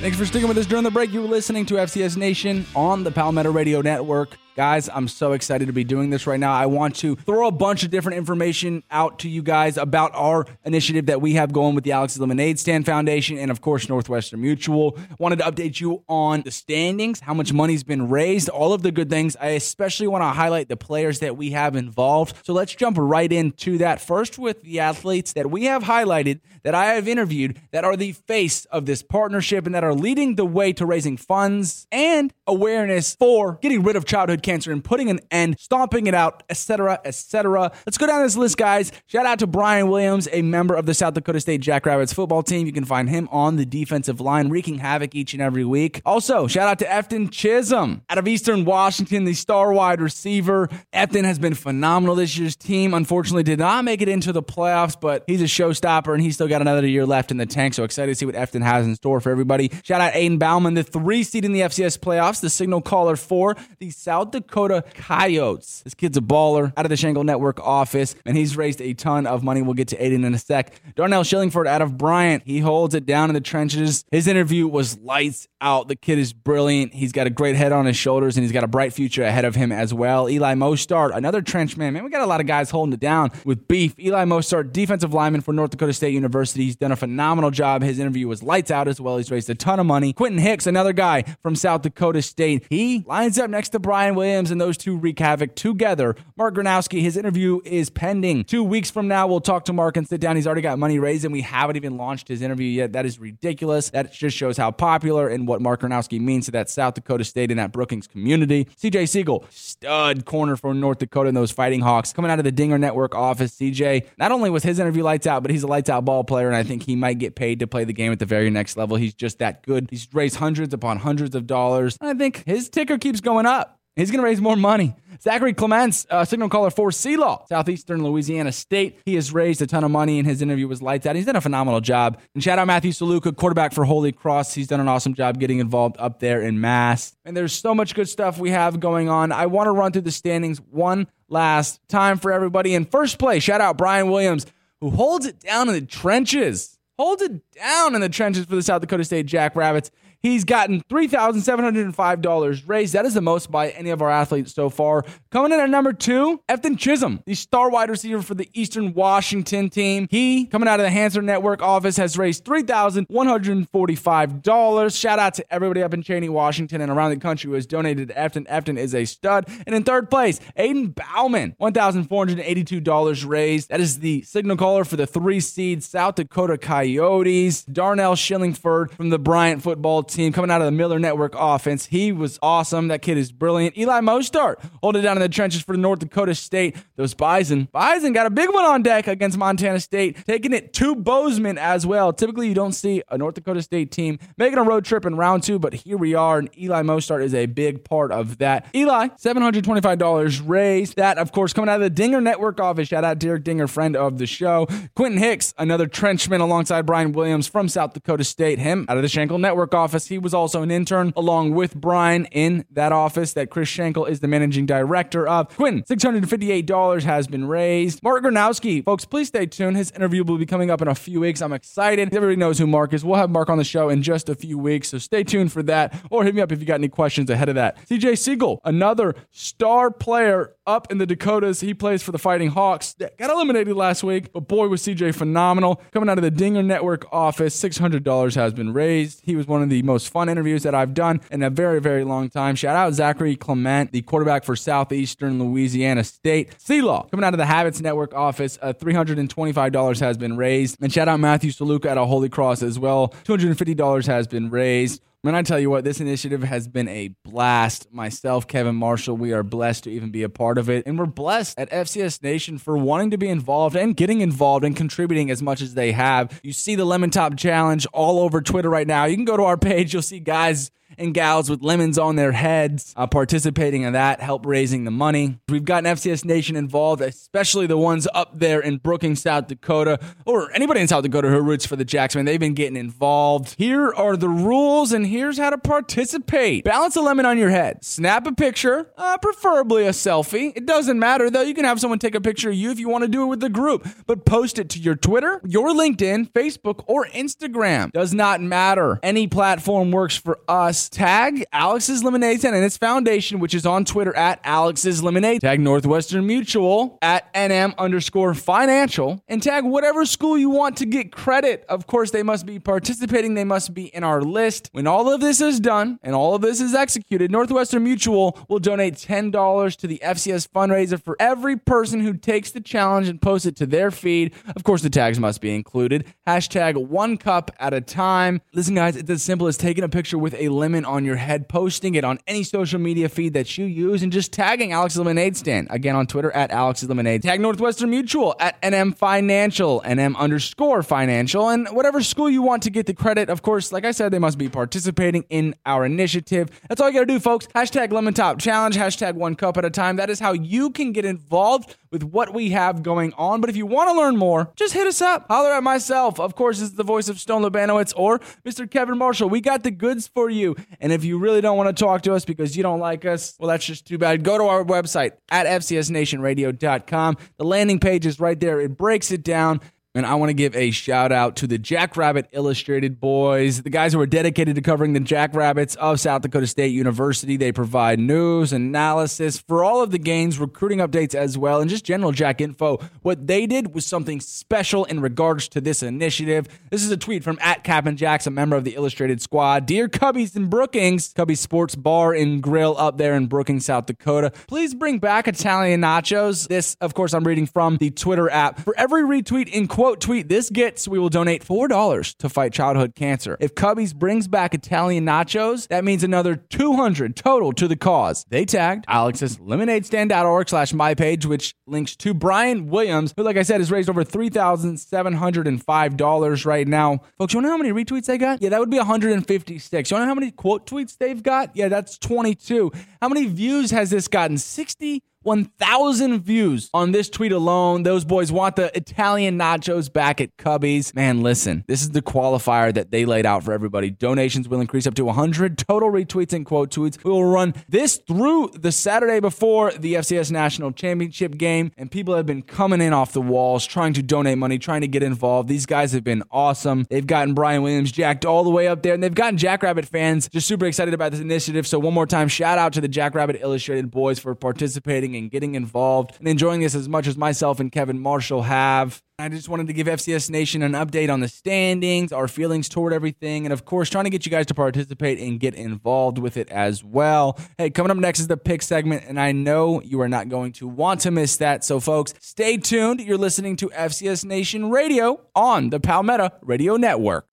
Thanks 0.00 0.16
for 0.16 0.26
sticking 0.26 0.46
with 0.46 0.58
us 0.58 0.66
during 0.66 0.84
the 0.84 0.90
break. 0.92 1.12
You 1.12 1.22
were 1.22 1.28
listening 1.28 1.66
to 1.66 1.74
FCS 1.74 2.16
Nation 2.16 2.64
on 2.76 3.02
the 3.02 3.10
Palmetto 3.10 3.50
Radio 3.50 3.80
Network. 3.80 4.36
Guys, 4.58 4.90
I'm 4.92 5.06
so 5.06 5.34
excited 5.34 5.66
to 5.66 5.72
be 5.72 5.84
doing 5.84 6.10
this 6.10 6.26
right 6.26 6.40
now. 6.40 6.52
I 6.52 6.66
want 6.66 6.96
to 6.96 7.14
throw 7.14 7.46
a 7.46 7.52
bunch 7.52 7.84
of 7.84 7.92
different 7.92 8.18
information 8.18 8.82
out 8.90 9.20
to 9.20 9.28
you 9.28 9.40
guys 9.40 9.76
about 9.76 10.10
our 10.16 10.46
initiative 10.64 11.06
that 11.06 11.20
we 11.20 11.34
have 11.34 11.52
going 11.52 11.76
with 11.76 11.84
the 11.84 11.92
Alex 11.92 12.18
Lemonade 12.18 12.58
Stand 12.58 12.84
Foundation 12.84 13.38
and, 13.38 13.52
of 13.52 13.60
course, 13.60 13.88
Northwestern 13.88 14.40
Mutual. 14.40 14.98
Wanted 15.20 15.38
to 15.38 15.44
update 15.44 15.80
you 15.80 16.02
on 16.08 16.42
the 16.42 16.50
standings, 16.50 17.20
how 17.20 17.34
much 17.34 17.52
money's 17.52 17.84
been 17.84 18.08
raised, 18.08 18.48
all 18.48 18.72
of 18.72 18.82
the 18.82 18.90
good 18.90 19.08
things. 19.08 19.36
I 19.36 19.50
especially 19.50 20.08
want 20.08 20.22
to 20.22 20.30
highlight 20.30 20.68
the 20.68 20.76
players 20.76 21.20
that 21.20 21.36
we 21.36 21.52
have 21.52 21.76
involved. 21.76 22.44
So 22.44 22.52
let's 22.52 22.74
jump 22.74 22.96
right 22.98 23.32
into 23.32 23.78
that. 23.78 24.00
First, 24.00 24.40
with 24.40 24.62
the 24.62 24.80
athletes 24.80 25.34
that 25.34 25.52
we 25.52 25.66
have 25.66 25.84
highlighted, 25.84 26.40
that 26.64 26.74
I 26.74 26.94
have 26.94 27.06
interviewed, 27.06 27.60
that 27.70 27.84
are 27.84 27.94
the 27.94 28.10
face 28.10 28.64
of 28.64 28.86
this 28.86 29.04
partnership 29.04 29.66
and 29.66 29.74
that 29.76 29.84
are 29.84 29.94
leading 29.94 30.34
the 30.34 30.44
way 30.44 30.72
to 30.72 30.84
raising 30.84 31.16
funds 31.16 31.86
and 31.92 32.34
awareness 32.44 33.14
for 33.14 33.60
getting 33.62 33.84
rid 33.84 33.94
of 33.94 34.04
childhood 34.04 34.42
cancer 34.48 34.72
and 34.72 34.82
putting 34.82 35.10
an 35.10 35.20
end, 35.30 35.58
stomping 35.58 36.06
it 36.06 36.14
out, 36.14 36.42
etc., 36.48 36.98
etc. 37.04 37.70
Let's 37.84 37.98
go 37.98 38.06
down 38.06 38.22
this 38.22 38.34
list, 38.34 38.56
guys. 38.56 38.90
Shout 39.06 39.26
out 39.26 39.40
to 39.40 39.46
Brian 39.46 39.90
Williams, 39.90 40.26
a 40.32 40.40
member 40.40 40.74
of 40.74 40.86
the 40.86 40.94
South 40.94 41.12
Dakota 41.12 41.38
State 41.38 41.60
Jackrabbits 41.60 42.14
football 42.14 42.42
team. 42.42 42.66
You 42.66 42.72
can 42.72 42.86
find 42.86 43.10
him 43.10 43.28
on 43.30 43.56
the 43.56 43.66
defensive 43.66 44.22
line, 44.22 44.48
wreaking 44.48 44.78
havoc 44.78 45.14
each 45.14 45.34
and 45.34 45.42
every 45.42 45.66
week. 45.66 46.00
Also, 46.06 46.46
shout 46.46 46.66
out 46.66 46.78
to 46.78 46.86
Efton 46.86 47.28
Chism 47.28 48.00
out 48.08 48.16
of 48.16 48.26
Eastern 48.26 48.64
Washington, 48.64 49.24
the 49.24 49.34
star 49.34 49.70
wide 49.70 50.00
receiver. 50.00 50.70
Efton 50.94 51.24
has 51.24 51.38
been 51.38 51.52
phenomenal 51.52 52.14
this 52.14 52.38
year's 52.38 52.56
team. 52.56 52.94
Unfortunately, 52.94 53.42
did 53.42 53.58
not 53.58 53.84
make 53.84 54.00
it 54.00 54.08
into 54.08 54.32
the 54.32 54.42
playoffs, 54.42 54.98
but 54.98 55.24
he's 55.26 55.42
a 55.42 55.44
showstopper 55.44 56.14
and 56.14 56.22
he's 56.22 56.36
still 56.36 56.48
got 56.48 56.62
another 56.62 56.86
year 56.86 57.04
left 57.04 57.30
in 57.30 57.36
the 57.36 57.44
tank. 57.44 57.74
So 57.74 57.84
excited 57.84 58.12
to 58.12 58.14
see 58.14 58.24
what 58.24 58.34
Efton 58.34 58.62
has 58.62 58.86
in 58.86 58.94
store 58.96 59.20
for 59.20 59.30
everybody. 59.30 59.70
Shout 59.84 60.00
out 60.00 60.14
Aidan 60.14 60.38
Bouman, 60.38 60.72
the 60.72 60.82
three 60.82 61.22
seed 61.22 61.44
in 61.44 61.52
the 61.52 61.60
FCS 61.60 61.98
playoffs, 61.98 62.40
the 62.40 62.48
signal 62.48 62.80
caller 62.80 63.14
for 63.14 63.54
the 63.78 63.90
South 63.90 64.30
Dakota 64.30 64.37
Coyotes. 64.40 65.82
This 65.82 65.94
kid's 65.94 66.16
a 66.16 66.20
baller 66.20 66.72
out 66.76 66.84
of 66.84 66.90
the 66.90 66.96
Shangle 66.96 67.24
Network 67.24 67.60
office, 67.60 68.14
and 68.24 68.36
he's 68.36 68.56
raised 68.56 68.80
a 68.80 68.94
ton 68.94 69.26
of 69.26 69.42
money. 69.42 69.62
We'll 69.62 69.74
get 69.74 69.88
to 69.88 70.02
Aidan 70.02 70.24
in 70.24 70.34
a 70.34 70.38
sec. 70.38 70.80
Darnell 70.94 71.22
Shillingford 71.22 71.66
out 71.66 71.82
of 71.82 71.98
Bryant. 71.98 72.42
He 72.46 72.60
holds 72.60 72.94
it 72.94 73.06
down 73.06 73.30
in 73.30 73.34
the 73.34 73.40
trenches. 73.40 74.04
His 74.10 74.26
interview 74.26 74.66
was 74.66 74.98
lights 74.98 75.48
out. 75.60 75.88
The 75.88 75.96
kid 75.96 76.18
is 76.18 76.32
brilliant. 76.32 76.94
He's 76.94 77.12
got 77.12 77.26
a 77.26 77.30
great 77.30 77.56
head 77.56 77.72
on 77.72 77.86
his 77.86 77.96
shoulders, 77.96 78.36
and 78.36 78.44
he's 78.44 78.52
got 78.52 78.64
a 78.64 78.68
bright 78.68 78.92
future 78.92 79.22
ahead 79.22 79.44
of 79.44 79.54
him 79.54 79.72
as 79.72 79.92
well. 79.92 80.28
Eli 80.28 80.54
Mostaert, 80.54 81.14
another 81.14 81.42
trench 81.42 81.76
man. 81.76 81.92
Man, 81.92 82.04
we 82.04 82.10
got 82.10 82.22
a 82.22 82.26
lot 82.26 82.40
of 82.40 82.46
guys 82.46 82.70
holding 82.70 82.92
it 82.92 83.00
down 83.00 83.30
with 83.44 83.66
beef. 83.68 83.98
Eli 83.98 84.24
Mostaert, 84.24 84.72
defensive 84.72 85.12
lineman 85.14 85.40
for 85.40 85.52
North 85.52 85.70
Dakota 85.70 85.92
State 85.92 86.14
University. 86.14 86.64
He's 86.64 86.76
done 86.76 86.92
a 86.92 86.96
phenomenal 86.96 87.50
job. 87.50 87.82
His 87.82 87.98
interview 87.98 88.28
was 88.28 88.42
lights 88.42 88.70
out 88.70 88.88
as 88.88 89.00
well. 89.00 89.16
He's 89.16 89.30
raised 89.30 89.50
a 89.50 89.54
ton 89.54 89.80
of 89.80 89.86
money. 89.86 90.12
Quentin 90.12 90.38
Hicks, 90.38 90.66
another 90.66 90.92
guy 90.92 91.22
from 91.42 91.56
South 91.56 91.82
Dakota 91.82 92.22
State. 92.22 92.66
He 92.70 93.04
lines 93.06 93.38
up 93.38 93.50
next 93.50 93.70
to 93.70 93.78
Brian 93.78 94.14
Williams, 94.14 94.27
and 94.28 94.60
those 94.60 94.76
two 94.76 94.96
wreak 94.96 95.18
havoc 95.18 95.54
together. 95.54 96.14
Mark 96.36 96.54
Gronowski, 96.54 97.00
his 97.00 97.16
interview 97.16 97.60
is 97.64 97.90
pending. 97.90 98.44
Two 98.44 98.62
weeks 98.62 98.90
from 98.90 99.08
now, 99.08 99.26
we'll 99.26 99.40
talk 99.40 99.64
to 99.66 99.72
Mark 99.72 99.96
and 99.96 100.06
sit 100.06 100.20
down. 100.20 100.36
He's 100.36 100.46
already 100.46 100.62
got 100.62 100.78
money 100.78 100.98
raised, 100.98 101.24
and 101.24 101.32
we 101.32 101.40
haven't 101.40 101.76
even 101.76 101.96
launched 101.96 102.28
his 102.28 102.42
interview 102.42 102.68
yet. 102.68 102.92
That 102.92 103.06
is 103.06 103.18
ridiculous. 103.18 103.90
That 103.90 104.12
just 104.12 104.36
shows 104.36 104.56
how 104.56 104.70
popular 104.70 105.28
and 105.28 105.48
what 105.48 105.60
Mark 105.60 105.80
Gronowski 105.80 106.20
means 106.20 106.46
to 106.46 106.52
that 106.52 106.68
South 106.68 106.94
Dakota 106.94 107.24
State 107.24 107.50
and 107.50 107.58
that 107.58 107.72
Brookings 107.72 108.06
community. 108.06 108.66
CJ 108.80 109.08
Siegel, 109.08 109.44
stud 109.50 110.24
corner 110.24 110.56
for 110.56 110.74
North 110.74 110.98
Dakota 110.98 111.28
and 111.28 111.36
those 111.36 111.50
Fighting 111.50 111.80
Hawks, 111.80 112.12
coming 112.12 112.30
out 112.30 112.38
of 112.38 112.44
the 112.44 112.52
Dinger 112.52 112.78
Network 112.78 113.14
office. 113.14 113.56
CJ, 113.56 114.06
not 114.18 114.32
only 114.32 114.50
was 114.50 114.62
his 114.62 114.78
interview 114.78 115.02
lights 115.02 115.26
out, 115.26 115.42
but 115.42 115.50
he's 115.50 115.62
a 115.62 115.66
lights 115.66 115.90
out 115.90 116.04
ball 116.04 116.24
player, 116.24 116.46
and 116.46 116.56
I 116.56 116.62
think 116.62 116.82
he 116.82 116.96
might 116.96 117.18
get 117.18 117.34
paid 117.34 117.60
to 117.60 117.66
play 117.66 117.84
the 117.84 117.92
game 117.92 118.12
at 118.12 118.18
the 118.18 118.26
very 118.26 118.50
next 118.50 118.76
level. 118.76 118.96
He's 118.96 119.14
just 119.14 119.38
that 119.38 119.62
good. 119.64 119.88
He's 119.90 120.08
raised 120.12 120.36
hundreds 120.36 120.74
upon 120.74 120.98
hundreds 120.98 121.34
of 121.34 121.46
dollars. 121.46 121.96
And 122.00 122.10
I 122.10 122.14
think 122.14 122.44
his 122.46 122.68
ticker 122.68 122.98
keeps 122.98 123.20
going 123.20 123.46
up. 123.46 123.77
He's 123.98 124.10
going 124.12 124.20
to 124.20 124.24
raise 124.24 124.40
more 124.40 124.56
money. 124.56 124.94
Zachary 125.20 125.52
Clements, 125.52 126.06
uh, 126.08 126.24
signal 126.24 126.48
caller 126.48 126.70
for 126.70 126.90
CLaw, 126.90 127.48
Southeastern 127.48 128.04
Louisiana 128.04 128.52
State. 128.52 129.00
He 129.04 129.16
has 129.16 129.32
raised 129.32 129.60
a 129.60 129.66
ton 129.66 129.82
of 129.82 129.90
money, 129.90 130.20
and 130.20 130.28
his 130.28 130.40
interview 130.40 130.68
was 130.68 130.80
lights 130.80 131.04
out. 131.06 131.16
He's 131.16 131.26
done 131.26 131.34
a 131.34 131.40
phenomenal 131.40 131.80
job. 131.80 132.20
And 132.34 132.42
shout 132.42 132.60
out 132.60 132.68
Matthew 132.68 132.92
Sluka, 132.92 133.34
quarterback 133.34 133.72
for 133.72 133.84
Holy 133.84 134.12
Cross. 134.12 134.54
He's 134.54 134.68
done 134.68 134.78
an 134.78 134.86
awesome 134.86 135.14
job 135.14 135.40
getting 135.40 135.58
involved 135.58 135.96
up 135.98 136.20
there 136.20 136.42
in 136.42 136.60
Mass. 136.60 137.16
And 137.24 137.36
there's 137.36 137.52
so 137.52 137.74
much 137.74 137.96
good 137.96 138.08
stuff 138.08 138.38
we 138.38 138.50
have 138.50 138.78
going 138.78 139.08
on. 139.08 139.32
I 139.32 139.46
want 139.46 139.66
to 139.66 139.72
run 139.72 139.90
through 139.90 140.02
the 140.02 140.12
standings 140.12 140.60
one 140.60 141.08
last 141.28 141.80
time 141.88 142.18
for 142.18 142.32
everybody. 142.32 142.74
In 142.74 142.84
first 142.84 143.18
place, 143.18 143.42
shout 143.42 143.60
out 143.60 143.76
Brian 143.76 144.08
Williams, 144.08 144.46
who 144.80 144.90
holds 144.90 145.26
it 145.26 145.40
down 145.40 145.68
in 145.68 145.74
the 145.74 145.82
trenches. 145.82 146.78
Holds 146.96 147.22
it 147.22 147.42
down 147.52 147.94
in 147.96 148.00
the 148.00 148.08
trenches 148.08 148.44
for 148.44 148.54
the 148.54 148.62
South 148.62 148.80
Dakota 148.80 149.04
State 149.04 149.26
Jackrabbits. 149.26 149.90
He's 150.20 150.44
gotten 150.44 150.82
$3,705 150.90 152.62
raised. 152.66 152.92
That 152.92 153.06
is 153.06 153.14
the 153.14 153.20
most 153.20 153.52
by 153.52 153.68
any 153.70 153.90
of 153.90 154.02
our 154.02 154.10
athletes 154.10 154.52
so 154.52 154.68
far. 154.68 155.04
Coming 155.30 155.52
in 155.52 155.60
at 155.60 155.70
number 155.70 155.92
two, 155.92 156.40
Efton 156.48 156.76
Chism, 156.76 157.24
the 157.24 157.34
star 157.34 157.70
wide 157.70 157.88
receiver 157.88 158.20
for 158.20 158.34
the 158.34 158.48
Eastern 158.52 158.94
Washington 158.94 159.70
team. 159.70 160.08
He, 160.10 160.46
coming 160.46 160.68
out 160.68 160.80
of 160.80 160.86
the 160.86 160.90
Hanser 160.90 161.22
Network 161.22 161.62
office, 161.62 161.96
has 161.98 162.18
raised 162.18 162.44
$3,145. 162.44 164.98
Shout 164.98 165.20
out 165.20 165.34
to 165.34 165.54
everybody 165.54 165.84
up 165.84 165.94
in 165.94 166.02
Cheney, 166.02 166.28
Washington, 166.28 166.80
and 166.80 166.90
around 166.90 167.10
the 167.10 167.18
country 167.18 167.48
who 167.48 167.54
has 167.54 167.66
donated 167.66 168.08
to 168.08 168.14
Efton. 168.14 168.44
Efton 168.48 168.76
is 168.76 168.96
a 168.96 169.04
stud. 169.04 169.44
And 169.66 169.76
in 169.76 169.84
third 169.84 170.10
place, 170.10 170.40
Aidan 170.56 170.88
Bouman, 170.88 171.54
$1,482 171.60 173.28
raised. 173.28 173.68
That 173.68 173.80
is 173.80 174.00
the 174.00 174.22
signal 174.22 174.56
caller 174.56 174.84
for 174.84 174.96
the 174.96 175.06
three 175.06 175.38
seed 175.38 175.84
South 175.84 176.16
Dakota 176.16 176.58
Coyotes. 176.58 177.62
Darnell 177.62 178.16
Shillingford 178.16 178.90
from 178.90 179.10
the 179.10 179.18
Bryant 179.20 179.62
football 179.62 180.07
team 180.08 180.32
coming 180.32 180.50
out 180.50 180.60
of 180.60 180.66
the 180.66 180.72
Miller 180.72 180.98
Network 180.98 181.34
offense. 181.36 181.86
He 181.86 182.12
was 182.12 182.38
awesome. 182.42 182.88
That 182.88 183.02
kid 183.02 183.18
is 183.18 183.32
brilliant. 183.32 183.76
Eli 183.76 184.00
Mostaert 184.00 184.56
holding 184.82 185.02
down 185.02 185.16
in 185.16 185.22
the 185.22 185.28
trenches 185.28 185.62
for 185.62 185.76
North 185.76 186.00
Dakota 186.00 186.34
State. 186.34 186.76
Those 186.96 187.14
Bison. 187.14 187.68
Bison 187.72 188.12
got 188.12 188.26
a 188.26 188.30
big 188.30 188.52
one 188.52 188.64
on 188.64 188.82
deck 188.82 189.06
against 189.06 189.38
Montana 189.38 189.80
State, 189.80 190.24
taking 190.26 190.52
it 190.52 190.72
to 190.74 190.94
Bozeman 190.94 191.58
as 191.58 191.86
well. 191.86 192.12
Typically, 192.12 192.48
you 192.48 192.54
don't 192.54 192.72
see 192.72 193.02
a 193.08 193.18
North 193.18 193.34
Dakota 193.34 193.62
State 193.62 193.90
team 193.90 194.18
making 194.36 194.58
a 194.58 194.62
road 194.62 194.84
trip 194.84 195.04
in 195.04 195.16
round 195.16 195.42
two, 195.42 195.58
but 195.58 195.74
here 195.74 195.96
we 195.96 196.14
are, 196.14 196.38
and 196.38 196.50
Eli 196.58 196.82
Mostaert 196.82 197.22
is 197.22 197.34
a 197.34 197.46
big 197.46 197.84
part 197.84 198.12
of 198.12 198.38
that. 198.38 198.66
Eli, 198.74 199.08
$725 199.08 200.42
raised. 200.46 200.96
That, 200.96 201.18
of 201.18 201.32
course, 201.32 201.52
coming 201.52 201.68
out 201.68 201.76
of 201.76 201.82
the 201.82 201.90
Dinger 201.90 202.20
Network 202.20 202.60
office. 202.60 202.88
Shout 202.88 203.04
out 203.04 203.18
Derek 203.18 203.44
Dinger, 203.44 203.66
friend 203.66 203.96
of 203.96 204.18
the 204.18 204.26
show. 204.26 204.66
Quentin 204.94 205.18
Hicks, 205.18 205.54
another 205.58 205.86
trenchman 205.86 206.40
alongside 206.40 206.86
Brian 206.86 207.12
Williams 207.12 207.48
from 207.48 207.68
South 207.68 207.92
Dakota 207.92 208.24
State. 208.24 208.58
Him 208.58 208.86
out 208.88 208.96
of 208.96 209.02
the 209.02 209.08
Shankle 209.08 209.40
Network 209.40 209.74
office. 209.74 209.97
He 210.06 210.18
was 210.18 210.32
also 210.32 210.62
an 210.62 210.70
intern 210.70 211.12
along 211.16 211.54
with 211.54 211.74
Brian 211.74 212.26
in 212.26 212.64
that 212.70 212.92
office 212.92 213.32
that 213.34 213.50
Chris 213.50 213.68
Schenkel 213.68 214.06
is 214.06 214.20
the 214.20 214.28
managing 214.28 214.64
director 214.64 215.26
of. 215.26 215.54
Quinn, 215.56 215.82
$658 215.82 217.02
has 217.02 217.26
been 217.26 217.46
raised. 217.46 218.02
Mark 218.02 218.22
Gronowski, 218.22 218.84
folks, 218.84 219.04
please 219.04 219.28
stay 219.28 219.46
tuned. 219.46 219.76
His 219.76 219.90
interview 219.90 220.24
will 220.24 220.38
be 220.38 220.46
coming 220.46 220.70
up 220.70 220.80
in 220.80 220.88
a 220.88 220.94
few 220.94 221.20
weeks. 221.20 221.42
I'm 221.42 221.52
excited. 221.52 222.14
Everybody 222.14 222.36
knows 222.36 222.58
who 222.58 222.66
Mark 222.66 222.92
is. 222.92 223.04
We'll 223.04 223.16
have 223.16 223.30
Mark 223.30 223.48
on 223.48 223.58
the 223.58 223.64
show 223.64 223.88
in 223.88 224.02
just 224.02 224.28
a 224.28 224.34
few 224.34 224.58
weeks, 224.58 224.88
so 224.88 224.98
stay 224.98 225.24
tuned 225.24 225.52
for 225.52 225.62
that. 225.64 225.94
Or 226.10 226.24
hit 226.24 226.34
me 226.34 226.42
up 226.42 226.52
if 226.52 226.60
you 226.60 226.66
got 226.66 226.74
any 226.74 226.88
questions 226.88 227.30
ahead 227.30 227.48
of 227.48 227.54
that. 227.56 227.78
CJ 227.86 228.18
Siegel, 228.18 228.60
another 228.64 229.14
star 229.30 229.90
player 229.90 230.54
up 230.66 230.90
in 230.92 230.98
the 230.98 231.06
Dakotas. 231.06 231.60
He 231.60 231.74
plays 231.74 232.02
for 232.02 232.12
the 232.12 232.18
Fighting 232.18 232.50
Hawks. 232.50 232.94
Got 232.94 233.30
eliminated 233.30 233.74
last 233.74 234.02
week, 234.04 234.32
but 234.32 234.48
boy 234.48 234.68
was 234.68 234.82
CJ 234.82 235.14
phenomenal. 235.14 235.80
Coming 235.92 236.08
out 236.08 236.18
of 236.18 236.24
the 236.24 236.30
Dinger 236.30 236.62
Network 236.62 237.06
office, 237.12 237.58
$600 237.60 238.34
has 238.34 238.52
been 238.52 238.72
raised. 238.72 239.22
He 239.24 239.34
was 239.34 239.46
one 239.46 239.62
of 239.62 239.70
the 239.70 239.82
most 239.88 240.10
fun 240.10 240.28
interviews 240.28 240.62
that 240.62 240.74
I've 240.74 240.94
done 240.94 241.20
in 241.30 241.42
a 241.42 241.50
very, 241.50 241.80
very 241.80 242.04
long 242.04 242.30
time. 242.30 242.54
Shout 242.54 242.76
out 242.76 242.94
Zachary 242.94 243.34
Clement, 243.34 243.90
the 243.90 244.02
quarterback 244.02 244.44
for 244.44 244.54
Southeastern 244.54 245.38
Louisiana 245.42 246.04
State. 246.04 246.54
C 246.58 246.80
Law, 246.80 247.08
coming 247.10 247.24
out 247.24 247.34
of 247.34 247.38
the 247.38 247.46
Habits 247.46 247.80
Network 247.80 248.14
office, 248.14 248.58
uh, 248.62 248.72
$325 248.72 250.00
has 250.00 250.16
been 250.16 250.36
raised. 250.36 250.76
And 250.80 250.92
shout 250.92 251.08
out 251.08 251.18
Matthew 251.18 251.50
Sluka 251.50 251.86
at 251.86 251.98
a 251.98 252.04
Holy 252.04 252.28
Cross 252.28 252.62
as 252.62 252.78
well. 252.78 253.08
$250 253.24 254.06
has 254.06 254.28
been 254.28 254.50
raised. 254.50 255.02
Man, 255.24 255.34
I 255.34 255.42
tell 255.42 255.58
you 255.58 255.68
what, 255.68 255.82
this 255.82 256.00
initiative 256.00 256.44
has 256.44 256.68
been 256.68 256.86
a 256.86 257.08
blast. 257.24 257.92
Myself, 257.92 258.46
Kevin 258.46 258.76
Marshall, 258.76 259.16
we 259.16 259.32
are 259.32 259.42
blessed 259.42 259.82
to 259.84 259.90
even 259.90 260.12
be 260.12 260.22
a 260.22 260.28
part 260.28 260.58
of 260.58 260.70
it. 260.70 260.86
And 260.86 260.96
we're 260.96 261.06
blessed 261.06 261.58
at 261.58 261.68
FCS 261.70 262.22
Nation 262.22 262.56
for 262.56 262.78
wanting 262.78 263.10
to 263.10 263.18
be 263.18 263.28
involved 263.28 263.74
and 263.74 263.96
getting 263.96 264.20
involved 264.20 264.64
and 264.64 264.76
contributing 264.76 265.28
as 265.28 265.42
much 265.42 265.60
as 265.60 265.74
they 265.74 265.90
have. 265.90 266.38
You 266.44 266.52
see 266.52 266.76
the 266.76 266.84
Lemon 266.84 267.10
Top 267.10 267.36
Challenge 267.36 267.84
all 267.92 268.20
over 268.20 268.40
Twitter 268.40 268.70
right 268.70 268.86
now. 268.86 269.06
You 269.06 269.16
can 269.16 269.24
go 269.24 269.36
to 269.36 269.42
our 269.42 269.56
page, 269.56 269.92
you'll 269.92 270.02
see 270.02 270.20
guys 270.20 270.70
and 270.96 271.12
gals 271.12 271.50
with 271.50 271.62
lemons 271.62 271.98
on 271.98 272.16
their 272.16 272.32
heads 272.32 272.94
uh, 272.96 273.06
participating 273.06 273.82
in 273.82 273.92
that, 273.92 274.20
help 274.20 274.46
raising 274.46 274.84
the 274.84 274.90
money. 274.90 275.38
We've 275.48 275.64
gotten 275.64 275.90
FCS 275.90 276.24
Nation 276.24 276.56
involved, 276.56 277.02
especially 277.02 277.66
the 277.66 277.76
ones 277.76 278.08
up 278.14 278.38
there 278.38 278.60
in 278.60 278.78
Brookings, 278.78 279.22
South 279.22 279.48
Dakota, 279.48 279.98
or 280.24 280.50
anybody 280.52 280.80
in 280.80 280.88
South 280.88 281.02
Dakota 281.02 281.28
who 281.28 281.40
roots 281.40 281.66
for 281.66 281.76
the 281.76 281.84
Jacks. 281.84 282.14
Man, 282.14 282.24
they've 282.24 282.40
been 282.40 282.54
getting 282.54 282.76
involved. 282.76 283.54
Here 283.58 283.92
are 283.92 284.16
the 284.16 284.28
rules, 284.28 284.92
and 284.92 285.06
here's 285.06 285.38
how 285.38 285.50
to 285.50 285.58
participate. 285.58 286.64
Balance 286.64 286.96
a 286.96 287.00
lemon 287.00 287.26
on 287.26 287.38
your 287.38 287.50
head. 287.50 287.84
Snap 287.84 288.26
a 288.26 288.32
picture, 288.32 288.90
uh, 288.96 289.18
preferably 289.18 289.86
a 289.86 289.90
selfie. 289.90 290.52
It 290.56 290.66
doesn't 290.66 290.98
matter 290.98 291.30
though. 291.30 291.42
You 291.42 291.54
can 291.54 291.64
have 291.64 291.80
someone 291.80 291.98
take 291.98 292.14
a 292.14 292.20
picture 292.20 292.50
of 292.50 292.54
you 292.54 292.70
if 292.70 292.78
you 292.78 292.88
want 292.88 293.02
to 293.02 293.08
do 293.08 293.24
it 293.24 293.26
with 293.26 293.40
the 293.40 293.48
group, 293.48 293.86
but 294.06 294.24
post 294.24 294.58
it 294.58 294.68
to 294.70 294.78
your 294.78 294.94
Twitter, 294.94 295.40
your 295.44 295.68
LinkedIn, 295.68 296.30
Facebook, 296.32 296.84
or 296.86 297.06
Instagram. 297.06 297.92
Does 297.92 298.14
not 298.14 298.40
matter. 298.40 299.00
Any 299.02 299.26
platform 299.26 299.90
works 299.90 300.16
for 300.16 300.38
us 300.48 300.77
tag 300.86 301.46
Alex's 301.50 302.04
Lemonade 302.04 302.40
Stand 302.40 302.54
and 302.54 302.62
its 302.62 302.76
foundation, 302.76 303.40
which 303.40 303.54
is 303.54 303.64
on 303.64 303.86
Twitter 303.86 304.14
at 304.14 304.38
Alex's 304.44 305.02
Lemonade. 305.02 305.40
Tag 305.40 305.60
Northwestern 305.60 306.26
Mutual 306.26 306.98
at 307.00 307.32
NM 307.32 307.74
underscore 307.78 308.34
financial 308.34 309.22
and 309.28 309.42
tag 309.42 309.64
whatever 309.64 310.04
school 310.04 310.36
you 310.36 310.50
want 310.50 310.76
to 310.76 310.84
get 310.84 311.10
credit. 311.10 311.64
Of 311.70 311.86
course, 311.86 312.10
they 312.10 312.22
must 312.22 312.44
be 312.44 312.58
participating. 312.58 313.32
They 313.32 313.44
must 313.44 313.72
be 313.72 313.86
in 313.86 314.04
our 314.04 314.20
list. 314.20 314.68
When 314.72 314.86
all 314.86 315.10
of 315.10 315.22
this 315.22 315.40
is 315.40 315.58
done 315.58 315.98
and 316.02 316.14
all 316.14 316.34
of 316.34 316.42
this 316.42 316.60
is 316.60 316.74
executed, 316.74 317.30
Northwestern 317.30 317.82
Mutual 317.82 318.38
will 318.48 318.58
donate 318.58 318.94
$10 318.96 319.76
to 319.76 319.86
the 319.86 320.00
FCS 320.04 320.48
fundraiser 320.48 321.02
for 321.02 321.16
every 321.18 321.56
person 321.56 322.00
who 322.00 322.12
takes 322.12 322.50
the 322.50 322.60
challenge 322.60 323.08
and 323.08 323.22
posts 323.22 323.46
it 323.46 323.56
to 323.56 323.64
their 323.64 323.90
feed. 323.90 324.34
Of 324.54 324.64
course, 324.64 324.82
the 324.82 324.90
tags 324.90 325.18
must 325.18 325.40
be 325.40 325.54
included. 325.54 326.04
Hashtag 326.26 326.76
one 326.76 327.16
cup 327.16 327.50
at 327.58 327.72
a 327.72 327.80
time. 327.80 328.42
Listen, 328.52 328.74
guys, 328.74 328.96
it's 328.96 329.08
as 329.08 329.22
simple 329.22 329.46
as 329.46 329.56
taking 329.56 329.84
a 329.84 329.88
picture 329.88 330.18
with 330.18 330.34
a 330.34 330.48
lemon 330.48 330.67
on 330.74 331.04
your 331.04 331.16
head, 331.16 331.48
posting 331.48 331.94
it 331.94 332.04
on 332.04 332.18
any 332.26 332.42
social 332.42 332.78
media 332.78 333.08
feed 333.08 333.32
that 333.34 333.58
you 333.58 333.64
use, 333.64 334.02
and 334.02 334.12
just 334.12 334.32
tagging 334.32 334.72
Alex 334.72 334.96
Lemonade 334.96 335.36
Stand. 335.36 335.68
Again, 335.70 335.96
on 335.96 336.06
Twitter 336.06 336.30
at 336.32 336.50
Alex 336.50 336.82
Lemonade. 336.82 337.22
Tag 337.22 337.40
Northwestern 337.40 337.90
Mutual 337.90 338.36
at 338.38 338.60
NM 338.62 338.96
Financial, 338.96 339.80
NM 339.82 340.16
underscore 340.16 340.82
financial, 340.82 341.48
and 341.48 341.68
whatever 341.68 342.02
school 342.02 342.30
you 342.30 342.42
want 342.42 342.62
to 342.64 342.70
get 342.70 342.86
the 342.86 342.94
credit. 342.94 343.28
Of 343.30 343.42
course, 343.42 343.72
like 343.72 343.84
I 343.84 343.90
said, 343.90 344.12
they 344.12 344.18
must 344.18 344.38
be 344.38 344.48
participating 344.48 345.24
in 345.30 345.54
our 345.66 345.84
initiative. 345.84 346.48
That's 346.68 346.80
all 346.80 346.88
you 346.88 346.94
got 346.94 347.00
to 347.00 347.06
do, 347.06 347.20
folks. 347.20 347.46
Hashtag 347.48 347.92
Lemon 347.92 348.14
Top 348.14 348.38
Challenge, 348.38 348.76
hashtag 348.76 349.14
one 349.14 349.34
cup 349.34 349.56
at 349.56 349.64
a 349.64 349.70
time. 349.70 349.96
That 349.96 350.10
is 350.10 350.20
how 350.20 350.32
you 350.32 350.70
can 350.70 350.92
get 350.92 351.04
involved 351.04 351.76
with 351.90 352.02
what 352.04 352.34
we 352.34 352.50
have 352.50 352.82
going 352.82 353.12
on. 353.14 353.40
But 353.40 353.50
if 353.50 353.56
you 353.56 353.66
want 353.66 353.90
to 353.90 353.96
learn 353.96 354.16
more, 354.16 354.52
just 354.56 354.74
hit 354.74 354.86
us 354.86 355.00
up. 355.00 355.26
Holler 355.28 355.52
at 355.52 355.62
myself. 355.62 356.20
Of 356.20 356.34
course, 356.34 356.60
it's 356.60 356.72
the 356.72 356.84
voice 356.84 357.08
of 357.08 357.18
Stone 357.18 357.42
Lebanowitz 357.42 357.92
or 357.96 358.18
Mr. 358.44 358.70
Kevin 358.70 358.98
Marshall. 358.98 359.28
We 359.28 359.40
got 359.40 359.62
the 359.62 359.70
goods 359.70 360.06
for 360.06 360.30
you. 360.30 360.56
And 360.80 360.92
if 360.92 361.04
you 361.04 361.18
really 361.18 361.40
don't 361.40 361.56
want 361.56 361.74
to 361.74 361.84
talk 361.84 362.02
to 362.02 362.14
us 362.14 362.24
because 362.24 362.56
you 362.56 362.62
don't 362.62 362.80
like 362.80 363.04
us, 363.04 363.34
well, 363.38 363.48
that's 363.48 363.64
just 363.64 363.86
too 363.86 363.98
bad. 363.98 364.22
Go 364.22 364.38
to 364.38 364.44
our 364.44 364.64
website 364.64 365.12
at 365.30 365.46
fcsnationradio.com. 365.46 367.16
The 367.36 367.44
landing 367.44 367.80
page 367.80 368.06
is 368.06 368.20
right 368.20 368.38
there. 368.38 368.60
It 368.60 368.76
breaks 368.76 369.10
it 369.10 369.22
down. 369.22 369.60
And 369.98 370.06
I 370.06 370.14
want 370.14 370.30
to 370.30 370.34
give 370.34 370.54
a 370.54 370.70
shout 370.70 371.10
out 371.10 371.34
to 371.36 371.48
the 371.48 371.58
Jackrabbit 371.58 372.28
Illustrated 372.30 373.00
boys, 373.00 373.62
the 373.62 373.70
guys 373.70 373.92
who 373.92 374.00
are 374.00 374.06
dedicated 374.06 374.54
to 374.54 374.62
covering 374.62 374.92
the 374.92 375.00
Jackrabbits 375.00 375.74
of 375.74 375.98
South 375.98 376.22
Dakota 376.22 376.46
State 376.46 376.68
University. 376.68 377.36
They 377.36 377.50
provide 377.50 377.98
news, 377.98 378.52
analysis 378.52 379.40
for 379.40 379.64
all 379.64 379.82
of 379.82 379.90
the 379.90 379.98
games, 379.98 380.38
recruiting 380.38 380.78
updates 380.78 381.16
as 381.16 381.36
well, 381.36 381.60
and 381.60 381.68
just 381.68 381.84
general 381.84 382.12
Jack 382.12 382.40
info. 382.40 382.78
What 383.02 383.26
they 383.26 383.44
did 383.48 383.74
was 383.74 383.84
something 383.84 384.20
special 384.20 384.84
in 384.84 385.00
regards 385.00 385.48
to 385.48 385.60
this 385.60 385.82
initiative. 385.82 386.46
This 386.70 386.84
is 386.84 386.92
a 386.92 386.96
tweet 386.96 387.24
from 387.24 387.36
at 387.40 387.64
Captain 387.64 387.96
Jacks, 387.96 388.28
a 388.28 388.30
member 388.30 388.54
of 388.54 388.62
the 388.62 388.76
Illustrated 388.76 389.20
Squad. 389.20 389.66
Dear 389.66 389.88
Cubbies 389.88 390.36
in 390.36 390.46
Brookings, 390.46 391.12
Cubbies 391.12 391.38
Sports 391.38 391.74
Bar 391.74 392.14
and 392.14 392.40
Grill 392.40 392.76
up 392.78 392.98
there 392.98 393.16
in 393.16 393.26
Brookings, 393.26 393.64
South 393.64 393.86
Dakota. 393.86 394.30
Please 394.46 394.76
bring 394.76 395.00
back 395.00 395.26
Italian 395.26 395.80
nachos. 395.80 396.46
This, 396.46 396.76
of 396.80 396.94
course, 396.94 397.12
I'm 397.14 397.24
reading 397.24 397.46
from 397.46 397.78
the 397.78 397.90
Twitter 397.90 398.30
app. 398.30 398.60
For 398.60 398.78
every 398.78 399.02
retweet 399.02 399.48
in 399.48 399.66
quote, 399.66 399.87
quote 399.88 400.00
tweet 400.02 400.28
this 400.28 400.50
gets, 400.50 400.86
we 400.86 400.98
will 400.98 401.08
donate 401.08 401.42
$4 401.42 402.16
to 402.18 402.28
fight 402.28 402.52
childhood 402.52 402.94
cancer. 402.94 403.38
If 403.40 403.54
Cubbies 403.54 403.94
brings 403.94 404.28
back 404.28 404.52
Italian 404.52 405.06
nachos, 405.06 405.66
that 405.68 405.82
means 405.82 406.04
another 406.04 406.36
200 406.36 407.16
total 407.16 407.54
to 407.54 407.66
the 407.66 407.74
cause. 407.74 408.26
They 408.28 408.44
tagged 408.44 408.84
Alex's 408.86 409.38
lemonadestand.org 409.38 410.50
slash 410.50 410.74
my 410.74 410.94
page, 410.94 411.24
which 411.24 411.54
links 411.66 411.96
to 411.96 412.12
Brian 412.12 412.66
Williams, 412.66 413.14
who, 413.16 413.22
like 413.22 413.38
I 413.38 413.44
said, 413.44 413.62
has 413.62 413.70
raised 413.70 413.88
over 413.88 414.04
$3,705 414.04 416.44
right 416.44 416.68
now. 416.68 417.00
Folks, 417.16 417.32
you 417.32 417.38
want 417.38 417.46
to 417.46 417.48
know 417.48 417.52
how 417.52 417.56
many 417.56 417.72
retweets 417.72 418.04
they 418.04 418.18
got? 418.18 418.42
Yeah, 418.42 418.50
that 418.50 418.60
would 418.60 418.68
be 418.68 418.76
156. 418.76 419.90
You 419.90 419.94
want 419.94 420.02
to 420.02 420.04
know 420.04 420.10
how 420.10 420.14
many 420.14 420.32
quote 420.32 420.66
tweets 420.66 420.98
they've 420.98 421.22
got? 421.22 421.56
Yeah, 421.56 421.68
that's 421.68 421.96
22. 421.96 422.72
How 423.00 423.08
many 423.08 423.24
views 423.24 423.70
has 423.70 423.88
this 423.88 424.06
gotten? 424.06 424.36
60 424.36 425.02
1,000 425.28 426.20
views 426.20 426.70
on 426.72 426.92
this 426.92 427.10
tweet 427.10 427.32
alone. 427.32 427.82
Those 427.82 428.02
boys 428.02 428.32
want 428.32 428.56
the 428.56 428.74
Italian 428.74 429.38
nachos 429.38 429.92
back 429.92 430.22
at 430.22 430.34
Cubbies. 430.38 430.94
Man, 430.94 431.22
listen, 431.22 431.64
this 431.68 431.82
is 431.82 431.90
the 431.90 432.00
qualifier 432.00 432.72
that 432.72 432.90
they 432.90 433.04
laid 433.04 433.26
out 433.26 433.44
for 433.44 433.52
everybody. 433.52 433.90
Donations 433.90 434.48
will 434.48 434.62
increase 434.62 434.86
up 434.86 434.94
to 434.94 435.04
100 435.04 435.58
total 435.58 435.90
retweets 435.90 436.32
and 436.32 436.46
quote 436.46 436.70
tweets. 436.70 437.04
We 437.04 437.10
will 437.10 437.26
run 437.26 437.52
this 437.68 437.98
through 437.98 438.52
the 438.54 438.72
Saturday 438.72 439.20
before 439.20 439.70
the 439.72 439.96
FCS 439.96 440.30
National 440.30 440.72
Championship 440.72 441.36
game, 441.36 441.72
and 441.76 441.90
people 441.90 442.16
have 442.16 442.24
been 442.24 442.40
coming 442.40 442.80
in 442.80 442.94
off 442.94 443.12
the 443.12 443.20
walls 443.20 443.66
trying 443.66 443.92
to 443.92 444.02
donate 444.02 444.38
money, 444.38 444.58
trying 444.58 444.80
to 444.80 444.88
get 444.88 445.02
involved. 445.02 445.50
These 445.50 445.66
guys 445.66 445.92
have 445.92 446.04
been 446.04 446.22
awesome. 446.30 446.86
They've 446.88 447.06
gotten 447.06 447.34
Brian 447.34 447.60
Williams 447.60 447.92
jacked 447.92 448.24
all 448.24 448.44
the 448.44 448.50
way 448.50 448.66
up 448.66 448.82
there, 448.82 448.94
and 448.94 449.02
they've 449.02 449.14
gotten 449.14 449.36
Jackrabbit 449.36 449.84
fans 449.84 450.26
just 450.30 450.48
super 450.48 450.64
excited 450.64 450.94
about 450.94 451.12
this 451.12 451.20
initiative. 451.20 451.66
So, 451.66 451.78
one 451.78 451.92
more 451.92 452.06
time, 452.06 452.28
shout 452.28 452.56
out 452.56 452.72
to 452.72 452.80
the 452.80 452.88
Jackrabbit 452.88 453.36
Illustrated 453.42 453.90
boys 453.90 454.18
for 454.18 454.34
participating 454.34 455.17
and 455.18 455.30
getting 455.30 455.54
involved 455.54 456.16
and 456.18 456.28
enjoying 456.28 456.60
this 456.60 456.74
as 456.74 456.88
much 456.88 457.06
as 457.06 457.16
myself 457.16 457.60
and 457.60 457.70
Kevin 457.70 457.98
Marshall 457.98 458.42
have. 458.42 459.02
I 459.20 459.28
just 459.28 459.48
wanted 459.48 459.66
to 459.66 459.72
give 459.72 459.88
FCS 459.88 460.30
Nation 460.30 460.62
an 460.62 460.72
update 460.72 461.12
on 461.12 461.18
the 461.18 461.26
standings, 461.26 462.12
our 462.12 462.28
feelings 462.28 462.68
toward 462.68 462.92
everything, 462.92 463.46
and 463.46 463.52
of 463.52 463.64
course, 463.64 463.90
trying 463.90 464.04
to 464.04 464.10
get 464.10 464.24
you 464.24 464.30
guys 464.30 464.46
to 464.46 464.54
participate 464.54 465.18
and 465.18 465.40
get 465.40 465.54
involved 465.54 466.18
with 466.18 466.36
it 466.36 466.48
as 466.50 466.84
well. 466.84 467.36
Hey, 467.58 467.68
coming 467.68 467.90
up 467.90 467.96
next 467.96 468.20
is 468.20 468.28
the 468.28 468.36
pick 468.36 468.62
segment, 468.62 469.04
and 469.08 469.18
I 469.18 469.32
know 469.32 469.82
you 469.82 470.00
are 470.00 470.08
not 470.08 470.28
going 470.28 470.52
to 470.52 470.68
want 470.68 471.00
to 471.00 471.10
miss 471.10 471.36
that. 471.38 471.64
So, 471.64 471.80
folks, 471.80 472.14
stay 472.20 472.58
tuned. 472.58 473.00
You're 473.00 473.18
listening 473.18 473.56
to 473.56 473.68
FCS 473.70 474.24
Nation 474.24 474.70
Radio 474.70 475.20
on 475.34 475.70
the 475.70 475.80
Palmetto 475.80 476.30
Radio 476.42 476.76
Network. 476.76 477.27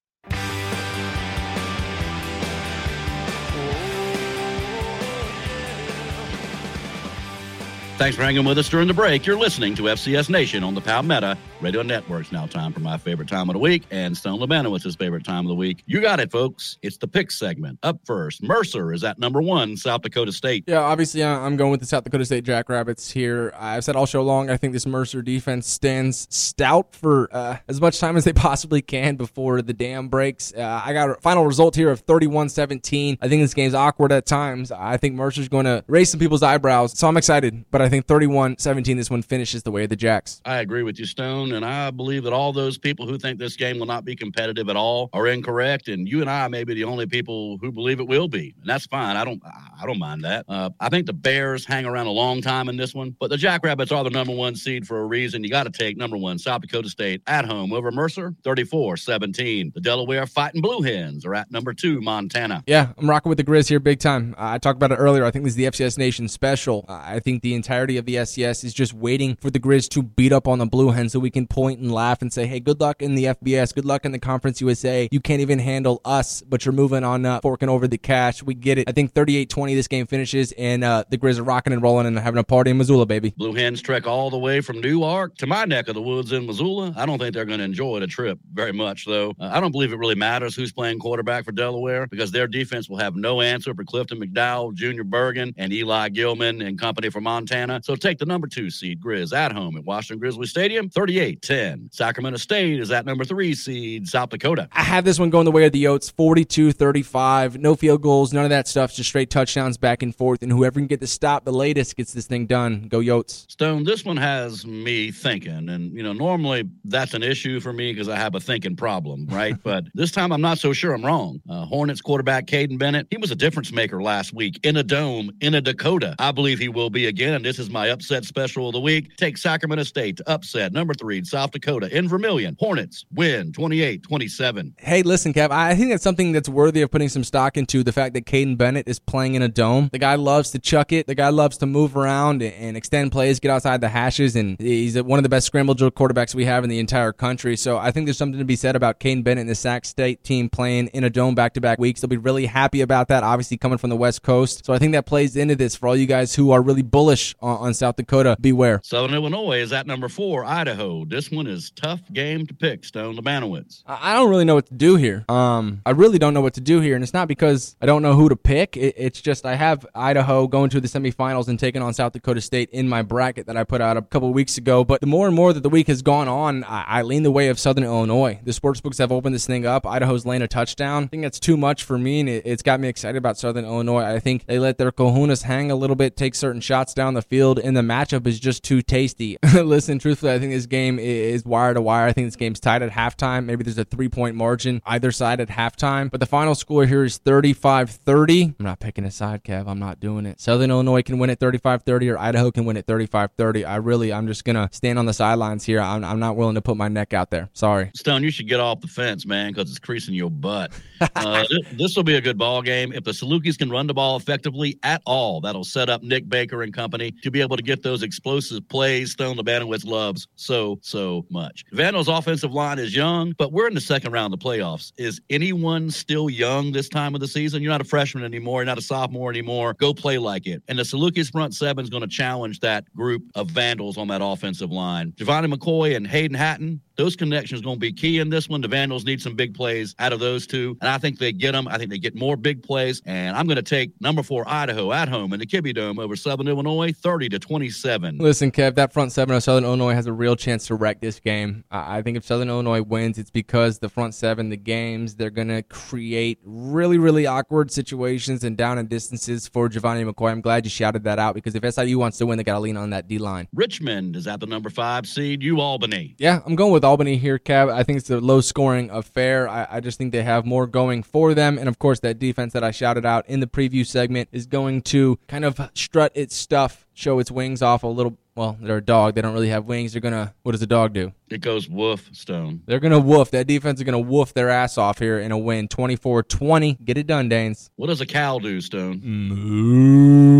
Thanks 7.96 8.14
for 8.14 8.24
hanging 8.24 8.44
with 8.44 8.58
us 8.58 8.68
during 8.68 8.88
the 8.88 8.94
break. 8.94 9.24
You're 9.24 9.38
listening 9.38 9.74
to 9.76 9.84
FCS 9.84 10.28
Nation 10.28 10.62
on 10.62 10.74
the 10.74 10.82
Palmetto 10.82 11.34
Radio 11.62 11.80
Network's 11.80 12.32
now 12.32 12.46
time 12.46 12.70
for 12.70 12.80
my 12.80 12.98
favorite 12.98 13.28
time 13.28 13.48
of 13.48 13.54
the 13.54 13.58
week 13.58 13.84
and 13.90 14.14
Stone 14.14 14.40
Lebanowitz's 14.40 14.94
favorite 14.94 15.24
time 15.24 15.46
of 15.46 15.48
the 15.48 15.54
week. 15.54 15.82
You 15.86 16.02
got 16.02 16.20
it, 16.20 16.30
folks. 16.30 16.76
It's 16.82 16.98
the 16.98 17.08
pick 17.08 17.30
segment. 17.30 17.78
Up 17.82 17.98
first, 18.04 18.42
Mercer 18.42 18.92
is 18.92 19.02
at 19.04 19.18
number 19.18 19.40
one, 19.40 19.74
South 19.74 20.02
Dakota 20.02 20.32
State. 20.32 20.64
Yeah, 20.66 20.80
obviously, 20.80 21.24
I'm 21.24 21.56
going 21.56 21.70
with 21.70 21.80
the 21.80 21.86
South 21.86 22.04
Dakota 22.04 22.26
State 22.26 22.44
Jackrabbits 22.44 23.10
here. 23.10 23.54
I've 23.56 23.84
said 23.84 23.96
all 23.96 24.04
show 24.04 24.22
long, 24.22 24.50
I 24.50 24.58
think 24.58 24.74
this 24.74 24.84
Mercer 24.84 25.22
defense 25.22 25.66
stands 25.66 26.28
stout 26.30 26.94
for 26.94 27.34
uh, 27.34 27.56
as 27.68 27.80
much 27.80 28.00
time 28.00 28.18
as 28.18 28.24
they 28.24 28.34
possibly 28.34 28.82
can 28.82 29.16
before 29.16 29.62
the 29.62 29.72
dam 29.72 30.08
breaks. 30.08 30.52
Uh, 30.52 30.82
I 30.84 30.92
got 30.92 31.08
a 31.08 31.14
final 31.22 31.46
result 31.46 31.74
here 31.74 31.90
of 31.90 32.00
31 32.00 32.50
17. 32.50 33.16
I 33.22 33.28
think 33.28 33.42
this 33.42 33.54
game's 33.54 33.74
awkward 33.74 34.12
at 34.12 34.26
times. 34.26 34.70
I 34.70 34.98
think 34.98 35.14
Mercer's 35.14 35.48
going 35.48 35.64
to 35.64 35.82
raise 35.86 36.10
some 36.10 36.20
people's 36.20 36.42
eyebrows, 36.42 36.98
so 36.98 37.08
I'm 37.08 37.16
excited, 37.16 37.64
but 37.70 37.80
I 37.80 37.88
think 37.88 38.06
31 38.06 38.58
17, 38.58 38.98
this 38.98 39.10
one 39.10 39.22
finishes 39.22 39.62
the 39.62 39.70
way 39.70 39.84
of 39.84 39.88
the 39.88 39.96
Jacks. 39.96 40.42
I 40.44 40.58
agree 40.58 40.82
with 40.82 40.98
you, 40.98 41.06
Stone 41.06 41.45
and 41.52 41.64
I 41.64 41.90
believe 41.90 42.24
that 42.24 42.32
all 42.32 42.52
those 42.52 42.78
people 42.78 43.06
who 43.06 43.18
think 43.18 43.38
this 43.38 43.56
game 43.56 43.78
will 43.78 43.86
not 43.86 44.04
be 44.04 44.16
competitive 44.16 44.68
at 44.68 44.76
all 44.76 45.10
are 45.12 45.26
incorrect. 45.26 45.88
And 45.88 46.08
you 46.08 46.20
and 46.20 46.30
I 46.30 46.48
may 46.48 46.64
be 46.64 46.74
the 46.74 46.84
only 46.84 47.06
people 47.06 47.58
who 47.58 47.72
believe 47.72 48.00
it 48.00 48.06
will 48.08 48.28
be, 48.28 48.54
and 48.60 48.68
that's 48.68 48.86
fine. 48.86 49.16
I 49.16 49.24
don't, 49.24 49.42
I 49.44 49.86
don't 49.86 49.98
mind 49.98 50.24
that. 50.24 50.44
Uh, 50.48 50.70
I 50.80 50.88
think 50.88 51.06
the 51.06 51.12
Bears 51.12 51.64
hang 51.64 51.86
around 51.86 52.06
a 52.06 52.12
long 52.12 52.42
time 52.42 52.68
in 52.68 52.76
this 52.76 52.94
one, 52.94 53.16
but 53.18 53.30
the 53.30 53.36
Jackrabbits 53.36 53.92
are 53.92 54.04
the 54.04 54.10
number 54.10 54.34
one 54.34 54.54
seed 54.54 54.86
for 54.86 55.00
a 55.00 55.04
reason. 55.04 55.44
You 55.44 55.50
got 55.50 55.64
to 55.64 55.70
take 55.70 55.96
number 55.96 56.16
one 56.16 56.38
South 56.38 56.62
Dakota 56.62 56.88
State 56.88 57.22
at 57.26 57.44
home 57.44 57.72
over 57.72 57.90
Mercer, 57.90 58.34
34-17. 58.42 59.74
The 59.74 59.80
Delaware 59.80 60.26
Fighting 60.26 60.60
Blue 60.60 60.82
Hens 60.82 61.24
are 61.24 61.34
at 61.34 61.50
number 61.50 61.72
two 61.72 62.00
Montana. 62.00 62.62
Yeah, 62.66 62.92
I'm 62.96 63.08
rocking 63.08 63.28
with 63.28 63.38
the 63.38 63.44
Grizz 63.44 63.68
here 63.68 63.80
big 63.80 64.00
time. 64.00 64.34
I 64.38 64.58
talked 64.58 64.76
about 64.76 64.92
it 64.92 64.96
earlier. 64.96 65.24
I 65.24 65.30
think 65.30 65.44
this 65.44 65.52
is 65.52 65.56
the 65.56 65.64
FCS 65.64 65.98
Nation 65.98 66.28
special. 66.28 66.84
I 66.88 67.20
think 67.20 67.42
the 67.42 67.54
entirety 67.54 67.96
of 67.96 68.04
the 68.04 68.16
FCS 68.16 68.64
is 68.64 68.74
just 68.74 68.92
waiting 68.94 69.36
for 69.36 69.50
the 69.50 69.60
Grizz 69.60 69.88
to 69.90 70.02
beat 70.02 70.32
up 70.32 70.48
on 70.48 70.58
the 70.58 70.66
Blue 70.66 70.90
Hens 70.90 71.12
so 71.12 71.20
we 71.20 71.30
can 71.30 71.35
point 71.44 71.80
and 71.80 71.90
laugh 71.90 72.22
and 72.22 72.32
say, 72.32 72.46
hey, 72.46 72.60
good 72.60 72.80
luck 72.80 73.02
in 73.02 73.16
the 73.16 73.24
FBS, 73.24 73.74
good 73.74 73.84
luck 73.84 74.04
in 74.04 74.12
the 74.12 74.20
Conference 74.20 74.60
USA. 74.60 75.08
You 75.10 75.18
can't 75.18 75.40
even 75.40 75.58
handle 75.58 76.00
us, 76.04 76.42
but 76.42 76.64
you're 76.64 76.72
moving 76.72 77.02
on 77.02 77.26
up, 77.26 77.42
forking 77.42 77.68
over 77.68 77.88
the 77.88 77.98
cash. 77.98 78.44
We 78.44 78.54
get 78.54 78.78
it. 78.78 78.88
I 78.88 78.92
think 78.92 79.12
38 79.12 79.50
20 79.50 79.74
this 79.74 79.88
game 79.88 80.06
finishes, 80.06 80.52
and 80.52 80.84
uh, 80.84 81.02
the 81.10 81.18
Grizz 81.18 81.40
are 81.40 81.42
rocking 81.42 81.72
and 81.72 81.82
rolling 81.82 82.06
and 82.06 82.16
having 82.16 82.38
a 82.38 82.44
party 82.44 82.70
in 82.70 82.78
Missoula, 82.78 83.06
baby. 83.06 83.34
Blue 83.36 83.54
Hens 83.54 83.82
trek 83.82 84.06
all 84.06 84.30
the 84.30 84.38
way 84.38 84.60
from 84.60 84.80
Newark 84.80 85.36
to 85.38 85.46
my 85.46 85.64
neck 85.64 85.88
of 85.88 85.94
the 85.94 86.02
woods 86.02 86.30
in 86.30 86.46
Missoula. 86.46 86.94
I 86.96 87.06
don't 87.06 87.18
think 87.18 87.34
they're 87.34 87.44
going 87.44 87.58
to 87.58 87.64
enjoy 87.64 87.98
the 87.98 88.06
trip 88.06 88.38
very 88.52 88.72
much, 88.72 89.04
though. 89.04 89.34
Uh, 89.40 89.50
I 89.52 89.58
don't 89.58 89.72
believe 89.72 89.92
it 89.92 89.96
really 89.96 90.14
matters 90.14 90.54
who's 90.54 90.72
playing 90.72 91.00
quarterback 91.00 91.44
for 91.44 91.52
Delaware 91.52 92.06
because 92.06 92.30
their 92.30 92.46
defense 92.46 92.88
will 92.88 92.98
have 92.98 93.16
no 93.16 93.40
answer 93.40 93.74
for 93.74 93.84
Clifton 93.84 94.20
McDowell, 94.20 94.74
Junior 94.74 95.04
Bergen, 95.04 95.52
and 95.56 95.72
Eli 95.72 96.10
Gillman 96.10 96.62
and 96.62 96.78
company 96.78 97.10
for 97.10 97.20
Montana. 97.20 97.80
So 97.82 97.96
take 97.96 98.18
the 98.18 98.26
number 98.26 98.46
two 98.46 98.70
seed 98.70 99.00
Grizz 99.00 99.34
at 99.36 99.52
home 99.52 99.76
at 99.76 99.84
Washington 99.84 100.20
Grizzly 100.20 100.46
Stadium, 100.46 100.88
38 100.88 101.25
10. 101.34 101.90
Sacramento 101.92 102.38
State 102.38 102.80
is 102.80 102.90
at 102.90 103.04
number 103.04 103.24
three 103.24 103.54
seed, 103.54 104.08
South 104.08 104.30
Dakota. 104.30 104.68
I 104.72 104.82
have 104.82 105.04
this 105.04 105.18
one 105.18 105.30
going 105.30 105.44
the 105.44 105.50
way 105.50 105.66
of 105.66 105.72
the 105.72 105.84
Yotes, 105.84 106.12
42 106.12 106.72
35. 106.72 107.58
No 107.58 107.74
field 107.74 108.02
goals, 108.02 108.32
none 108.32 108.44
of 108.44 108.50
that 108.50 108.68
stuff, 108.68 108.94
just 108.94 109.08
straight 109.08 109.30
touchdowns 109.30 109.76
back 109.76 110.02
and 110.02 110.14
forth. 110.14 110.42
And 110.42 110.52
whoever 110.52 110.78
can 110.80 110.86
get 110.86 111.00
the 111.00 111.06
stop 111.06 111.44
the 111.44 111.52
latest 111.52 111.96
gets 111.96 112.12
this 112.12 112.26
thing 112.26 112.46
done. 112.46 112.88
Go 112.88 113.00
Yotes. 113.00 113.50
Stone, 113.50 113.84
this 113.84 114.04
one 114.04 114.16
has 114.16 114.66
me 114.66 115.10
thinking. 115.10 115.68
And, 115.68 115.92
you 115.92 116.02
know, 116.02 116.12
normally 116.12 116.68
that's 116.84 117.14
an 117.14 117.22
issue 117.22 117.60
for 117.60 117.72
me 117.72 117.92
because 117.92 118.08
I 118.08 118.16
have 118.16 118.34
a 118.34 118.40
thinking 118.40 118.76
problem, 118.76 119.26
right? 119.26 119.54
but 119.62 119.84
this 119.94 120.12
time 120.12 120.32
I'm 120.32 120.40
not 120.40 120.58
so 120.58 120.72
sure 120.72 120.94
I'm 120.94 121.04
wrong. 121.04 121.40
Uh, 121.48 121.64
Hornets 121.64 122.00
quarterback 122.00 122.46
Kaiden 122.46 122.78
Bennett, 122.78 123.06
he 123.10 123.16
was 123.16 123.30
a 123.30 123.36
difference 123.36 123.72
maker 123.72 124.02
last 124.02 124.32
week 124.32 124.60
in 124.62 124.76
a 124.76 124.82
dome 124.82 125.30
in 125.40 125.54
a 125.54 125.60
Dakota. 125.60 126.14
I 126.18 126.32
believe 126.32 126.58
he 126.58 126.68
will 126.68 126.90
be 126.90 127.06
again. 127.06 127.42
This 127.42 127.58
is 127.58 127.70
my 127.70 127.88
upset 127.88 128.24
special 128.24 128.68
of 128.68 128.72
the 128.72 128.80
week. 128.80 129.16
Take 129.16 129.36
Sacramento 129.38 129.84
State 129.84 130.16
to 130.18 130.30
upset 130.30 130.72
number 130.72 130.94
three, 130.94 131.15
South 131.24 131.52
Dakota 131.52 131.96
in 131.96 132.08
Vermillion. 132.08 132.56
Hornets 132.58 133.04
win 133.14 133.52
28 133.52 134.02
27. 134.02 134.74
Hey, 134.78 135.02
listen, 135.02 135.32
Kev, 135.32 135.50
I 135.50 135.74
think 135.74 135.90
that's 135.90 136.02
something 136.02 136.32
that's 136.32 136.48
worthy 136.48 136.82
of 136.82 136.90
putting 136.90 137.08
some 137.08 137.24
stock 137.24 137.56
into 137.56 137.82
the 137.82 137.92
fact 137.92 138.14
that 138.14 138.26
Kaiden 138.26 138.58
Bennett 138.58 138.88
is 138.88 138.98
playing 138.98 139.34
in 139.34 139.42
a 139.42 139.48
dome. 139.48 139.88
The 139.92 139.98
guy 139.98 140.16
loves 140.16 140.50
to 140.50 140.58
chuck 140.58 140.92
it, 140.92 141.06
the 141.06 141.14
guy 141.14 141.28
loves 141.28 141.56
to 141.58 141.66
move 141.66 141.96
around 141.96 142.42
and 142.42 142.76
extend 142.76 143.12
plays, 143.12 143.40
get 143.40 143.50
outside 143.50 143.80
the 143.80 143.88
hashes, 143.88 144.36
and 144.36 144.58
he's 144.60 145.00
one 145.00 145.18
of 145.18 145.22
the 145.22 145.28
best 145.28 145.46
scramble 145.46 145.74
drill 145.74 145.90
quarterbacks 145.90 146.34
we 146.34 146.44
have 146.44 146.64
in 146.64 146.70
the 146.70 146.78
entire 146.78 147.12
country. 147.12 147.56
So 147.56 147.78
I 147.78 147.90
think 147.90 148.06
there's 148.06 148.18
something 148.18 148.38
to 148.38 148.44
be 148.44 148.56
said 148.56 148.76
about 148.76 149.00
Kaiden 149.00 149.24
Bennett 149.24 149.42
and 149.42 149.50
the 149.50 149.54
Sac 149.54 149.84
State 149.84 150.24
team 150.24 150.48
playing 150.48 150.88
in 150.88 151.04
a 151.04 151.10
dome 151.10 151.34
back 151.34 151.54
to 151.54 151.60
back 151.60 151.78
weeks. 151.78 152.00
They'll 152.00 152.08
be 152.08 152.16
really 152.16 152.46
happy 152.46 152.80
about 152.80 153.08
that, 153.08 153.22
obviously 153.22 153.56
coming 153.56 153.78
from 153.78 153.90
the 153.90 153.96
West 153.96 154.22
Coast. 154.22 154.64
So 154.64 154.72
I 154.72 154.78
think 154.78 154.92
that 154.92 155.06
plays 155.06 155.36
into 155.36 155.56
this 155.56 155.76
for 155.76 155.88
all 155.88 155.96
you 155.96 156.06
guys 156.06 156.34
who 156.34 156.50
are 156.50 156.60
really 156.60 156.82
bullish 156.82 157.34
on, 157.40 157.58
on 157.58 157.74
South 157.74 157.96
Dakota, 157.96 158.36
beware. 158.40 158.80
Southern 158.84 159.14
Illinois 159.14 159.60
is 159.60 159.72
at 159.72 159.86
number 159.86 160.08
four. 160.08 160.44
Idaho. 160.44 161.05
This 161.08 161.30
one 161.30 161.46
is 161.46 161.70
tough 161.70 162.00
game 162.12 162.46
to 162.46 162.54
pick. 162.54 162.84
Stone 162.84 163.16
Lebanowitz. 163.16 163.82
I 163.86 164.06
I 164.10 164.14
don't 164.14 164.30
really 164.30 164.44
know 164.44 164.54
what 164.54 164.66
to 164.66 164.74
do 164.74 164.96
here. 164.96 165.24
Um, 165.28 165.82
I 165.84 165.90
really 165.90 166.18
don't 166.18 166.34
know 166.34 166.40
what 166.40 166.54
to 166.54 166.60
do 166.60 166.80
here, 166.80 166.94
and 166.94 167.02
it's 167.02 167.12
not 167.12 167.28
because 167.28 167.76
I 167.80 167.86
don't 167.86 168.02
know 168.02 168.14
who 168.14 168.28
to 168.28 168.36
pick. 168.36 168.76
It, 168.76 168.94
it's 168.96 169.20
just 169.20 169.44
I 169.44 169.54
have 169.54 169.86
Idaho 169.94 170.46
going 170.46 170.70
to 170.70 170.80
the 170.80 170.88
semifinals 170.88 171.48
and 171.48 171.58
taking 171.58 171.82
on 171.82 171.94
South 171.94 172.12
Dakota 172.12 172.40
State 172.40 172.70
in 172.70 172.88
my 172.88 173.02
bracket 173.02 173.46
that 173.46 173.56
I 173.56 173.64
put 173.64 173.80
out 173.80 173.96
a 173.96 174.02
couple 174.02 174.32
weeks 174.32 174.58
ago. 174.58 174.84
But 174.84 175.00
the 175.00 175.06
more 175.06 175.26
and 175.26 175.36
more 175.36 175.52
that 175.52 175.62
the 175.62 175.68
week 175.68 175.86
has 175.88 176.02
gone 176.02 176.28
on, 176.28 176.64
I, 176.64 176.84
I 176.86 177.02
lean 177.02 177.22
the 177.22 177.30
way 177.30 177.48
of 177.48 177.58
Southern 177.58 177.84
Illinois. 177.84 178.40
The 178.42 178.52
sports 178.52 178.80
books 178.80 178.98
have 178.98 179.12
opened 179.12 179.34
this 179.34 179.46
thing 179.46 179.66
up. 179.66 179.86
Idaho's 179.86 180.26
laying 180.26 180.42
a 180.42 180.48
touchdown. 180.48 181.04
I 181.04 181.06
think 181.06 181.22
that's 181.22 181.40
too 181.40 181.56
much 181.56 181.84
for 181.84 181.98
me, 181.98 182.20
and 182.20 182.28
it, 182.28 182.42
it's 182.46 182.62
got 182.62 182.80
me 182.80 182.88
excited 182.88 183.18
about 183.18 183.38
Southern 183.38 183.64
Illinois. 183.64 184.02
I 184.02 184.18
think 184.18 184.46
they 184.46 184.58
let 184.58 184.78
their 184.78 184.92
kahunas 184.92 185.42
hang 185.42 185.70
a 185.70 185.76
little 185.76 185.96
bit, 185.96 186.16
take 186.16 186.34
certain 186.34 186.60
shots 186.60 186.94
down 186.94 187.14
the 187.14 187.22
field, 187.22 187.58
and 187.58 187.76
the 187.76 187.82
matchup 187.82 188.26
is 188.26 188.40
just 188.40 188.62
too 188.62 188.82
tasty. 188.82 189.36
Listen, 189.54 189.98
truthfully, 189.98 190.32
I 190.32 190.38
think 190.38 190.52
this 190.52 190.66
game 190.66 190.95
is 190.98 191.44
wire 191.44 191.74
to 191.74 191.80
wire. 191.80 192.06
I 192.06 192.12
think 192.12 192.26
this 192.26 192.36
game's 192.36 192.60
tied 192.60 192.82
at 192.82 192.90
halftime. 192.90 193.44
Maybe 193.44 193.64
there's 193.64 193.78
a 193.78 193.84
three 193.84 194.08
point 194.08 194.36
margin 194.36 194.82
either 194.86 195.10
side 195.12 195.40
at 195.40 195.48
halftime. 195.48 196.10
But 196.10 196.20
the 196.20 196.26
final 196.26 196.54
score 196.54 196.86
here 196.86 197.04
is 197.04 197.18
35 197.18 197.90
30. 197.90 198.54
I'm 198.58 198.64
not 198.64 198.80
picking 198.80 199.04
a 199.04 199.10
side, 199.10 199.44
Kev. 199.44 199.66
I'm 199.66 199.78
not 199.78 200.00
doing 200.00 200.26
it. 200.26 200.40
Southern 200.40 200.70
Illinois 200.70 201.02
can 201.02 201.18
win 201.18 201.30
at 201.30 201.40
35 201.40 201.82
30, 201.82 202.10
or 202.10 202.18
Idaho 202.18 202.50
can 202.50 202.64
win 202.64 202.76
at 202.76 202.86
35 202.86 203.30
30. 203.36 203.64
I 203.64 203.76
really, 203.76 204.12
I'm 204.12 204.26
just 204.26 204.44
going 204.44 204.56
to 204.56 204.68
stand 204.72 204.98
on 204.98 205.06
the 205.06 205.12
sidelines 205.12 205.64
here. 205.64 205.80
I'm, 205.80 206.04
I'm 206.04 206.20
not 206.20 206.36
willing 206.36 206.54
to 206.54 206.62
put 206.62 206.76
my 206.76 206.88
neck 206.88 207.12
out 207.12 207.30
there. 207.30 207.48
Sorry. 207.52 207.90
Stone, 207.94 208.22
you 208.22 208.30
should 208.30 208.48
get 208.48 208.60
off 208.60 208.80
the 208.80 208.88
fence, 208.88 209.26
man, 209.26 209.52
because 209.52 209.70
it's 209.70 209.78
creasing 209.78 210.14
your 210.14 210.30
butt. 210.30 210.72
Uh, 211.14 211.44
this 211.72 211.96
will 211.96 212.04
be 212.04 212.16
a 212.16 212.20
good 212.20 212.38
ball 212.38 212.62
game. 212.62 212.92
If 212.92 213.04
the 213.04 213.12
Salukis 213.12 213.58
can 213.58 213.70
run 213.70 213.86
the 213.86 213.94
ball 213.94 214.16
effectively 214.16 214.78
at 214.82 215.02
all, 215.06 215.40
that'll 215.40 215.64
set 215.64 215.88
up 215.88 216.02
Nick 216.02 216.28
Baker 216.28 216.62
and 216.62 216.72
company 216.72 217.12
to 217.22 217.30
be 217.30 217.40
able 217.40 217.56
to 217.56 217.62
get 217.62 217.82
those 217.82 218.02
explosive 218.02 218.68
plays 218.68 219.12
Stone 219.12 219.36
the 219.36 219.44
Lebanowitz 219.44 219.86
loves 219.86 220.28
so, 220.36 220.78
so 220.86 221.26
much. 221.30 221.64
Vandals' 221.72 222.08
offensive 222.08 222.52
line 222.52 222.78
is 222.78 222.94
young, 222.94 223.32
but 223.38 223.52
we're 223.52 223.68
in 223.68 223.74
the 223.74 223.80
second 223.80 224.12
round 224.12 224.32
of 224.32 224.40
the 224.40 224.44
playoffs. 224.44 224.92
Is 224.96 225.20
anyone 225.30 225.90
still 225.90 226.30
young 226.30 226.72
this 226.72 226.88
time 226.88 227.14
of 227.14 227.20
the 227.20 227.28
season? 227.28 227.62
You're 227.62 227.72
not 227.72 227.80
a 227.80 227.84
freshman 227.84 228.24
anymore. 228.24 228.60
You're 228.60 228.66
not 228.66 228.78
a 228.78 228.82
sophomore 228.82 229.30
anymore. 229.30 229.74
Go 229.74 229.92
play 229.92 230.18
like 230.18 230.46
it. 230.46 230.62
And 230.68 230.78
the 230.78 230.82
Salukis 230.82 231.30
front 231.30 231.54
seven 231.54 231.82
is 231.82 231.90
going 231.90 232.02
to 232.02 232.08
challenge 232.08 232.60
that 232.60 232.92
group 232.94 233.22
of 233.34 233.50
Vandals 233.50 233.98
on 233.98 234.08
that 234.08 234.20
offensive 234.22 234.70
line. 234.70 235.12
Gevani 235.12 235.52
McCoy 235.52 235.96
and 235.96 236.06
Hayden 236.06 236.36
Hatten, 236.36 236.80
those 236.96 237.16
connections 237.16 237.60
going 237.60 237.76
to 237.76 237.80
be 237.80 237.92
key 237.92 238.18
in 238.18 238.30
this 238.30 238.48
one. 238.48 238.60
The 238.60 238.68
Vandals 238.68 239.04
need 239.04 239.20
some 239.20 239.34
big 239.34 239.54
plays 239.54 239.94
out 239.98 240.12
of 240.12 240.20
those 240.20 240.46
two, 240.46 240.76
and 240.80 240.88
I 240.90 240.98
think 240.98 241.18
they 241.18 241.32
get 241.32 241.52
them. 241.52 241.68
I 241.68 241.78
think 241.78 241.90
they 241.90 241.98
get 241.98 242.14
more 242.14 242.36
big 242.36 242.62
plays, 242.62 243.02
and 243.06 243.36
I'm 243.36 243.46
going 243.46 243.56
to 243.56 243.62
take 243.62 243.92
number 244.00 244.22
four 244.22 244.48
Idaho 244.48 244.92
at 244.92 245.08
home 245.08 245.32
in 245.32 245.40
the 245.40 245.46
Kibbie 245.46 245.74
Dome 245.74 245.98
over 245.98 246.16
Southern 246.16 246.48
Illinois, 246.48 246.92
30 246.92 247.28
to 247.30 247.38
27. 247.38 248.18
Listen, 248.18 248.50
Kev, 248.50 248.74
that 248.76 248.92
front 248.92 249.12
seven 249.12 249.36
of 249.36 249.42
Southern 249.42 249.64
Illinois 249.64 249.94
has 249.94 250.06
a 250.06 250.12
real 250.12 250.36
chance 250.36 250.66
to 250.68 250.74
wreck 250.74 251.00
this 251.00 251.20
game. 251.20 251.64
I 251.70 252.02
think 252.02 252.16
if 252.16 252.24
Southern 252.24 252.48
Illinois 252.48 252.82
wins, 252.82 253.18
it's 253.18 253.30
because 253.30 253.78
the 253.78 253.88
front 253.88 254.14
seven, 254.14 254.48
the 254.48 254.56
games, 254.56 255.14
they're 255.16 255.30
going 255.30 255.48
to 255.48 255.62
create 255.62 256.38
really, 256.44 256.98
really 256.98 257.26
awkward 257.26 257.70
situations 257.70 258.44
and 258.44 258.56
down 258.56 258.78
and 258.78 258.88
distances 258.88 259.48
for 259.48 259.68
Gevani 259.68 260.10
McCoy. 260.10 260.30
I'm 260.30 260.40
glad 260.40 260.64
you 260.64 260.70
shouted 260.70 261.04
that 261.04 261.18
out 261.18 261.34
because 261.34 261.54
if 261.54 261.74
SIU 261.74 261.98
wants 261.98 262.18
to 262.18 262.26
win, 262.26 262.38
they 262.38 262.44
got 262.44 262.54
to 262.54 262.60
lean 262.60 262.76
on 262.76 262.90
that 262.90 263.08
D 263.08 263.18
line. 263.18 263.48
Richmond 263.54 264.16
is 264.16 264.26
at 264.26 264.40
the 264.40 264.46
number 264.46 264.70
five 264.70 265.06
seed. 265.06 265.42
U 265.42 265.60
Albany. 265.60 266.14
Yeah, 266.18 266.40
I'm 266.46 266.56
going 266.56 266.72
with 266.72 266.84
Albany 266.86 267.16
here, 267.16 267.38
Cab. 267.38 267.68
I 267.68 267.82
think 267.82 267.98
it's 267.98 268.08
a 268.08 268.20
low 268.20 268.40
scoring 268.40 268.90
affair. 268.90 269.48
I, 269.48 269.66
I, 269.72 269.80
just 269.80 269.98
think 269.98 270.12
they 270.12 270.22
have 270.22 270.46
more 270.46 270.66
going 270.66 271.02
for 271.02 271.34
them. 271.34 271.58
And 271.58 271.68
of 271.68 271.78
course, 271.78 272.00
that 272.00 272.18
defense 272.18 272.52
that 272.52 272.64
I 272.64 272.70
shouted 272.70 273.04
out 273.04 273.28
in 273.28 273.40
the 273.40 273.46
preview 273.46 273.84
segment 273.84 274.28
is 274.32 274.46
going 274.46 274.82
to 274.82 275.18
kind 275.26 275.44
of 275.44 275.60
strut 275.74 276.12
its 276.14 276.34
stuff, 276.34 276.86
show 276.94 277.18
its 277.18 277.30
wings 277.30 277.60
off 277.60 277.82
a 277.82 277.88
little. 277.88 278.16
Well, 278.36 278.56
they're 278.60 278.78
a 278.78 278.84
dog. 278.84 279.14
They 279.14 279.22
don't 279.22 279.34
really 279.34 279.48
have 279.48 279.64
wings. 279.64 279.92
They're 279.92 280.00
going 280.00 280.14
to, 280.14 280.32
what 280.42 280.52
does 280.52 280.62
a 280.62 280.66
dog 280.66 280.92
do? 280.92 281.12
It 281.28 281.40
goes 281.40 281.68
woof, 281.68 282.08
Stone. 282.12 282.62
They're 282.66 282.78
going 282.78 282.92
to 282.92 283.00
woof. 283.00 283.32
That 283.32 283.48
defense 283.48 283.80
is 283.80 283.84
going 283.84 283.92
to 283.92 284.10
woof 284.10 284.32
their 284.32 284.48
ass 284.48 284.78
off 284.78 285.00
here 285.00 285.18
in 285.18 285.32
a 285.32 285.38
win 285.38 285.66
24 285.66 286.22
20. 286.22 286.74
Get 286.84 286.96
it 286.98 287.06
done, 287.08 287.28
Danes. 287.28 287.70
What 287.76 287.88
does 287.88 288.00
a 288.00 288.06
cow 288.06 288.38
do, 288.38 288.60
Stone? 288.60 289.00
Moo. 289.02 290.36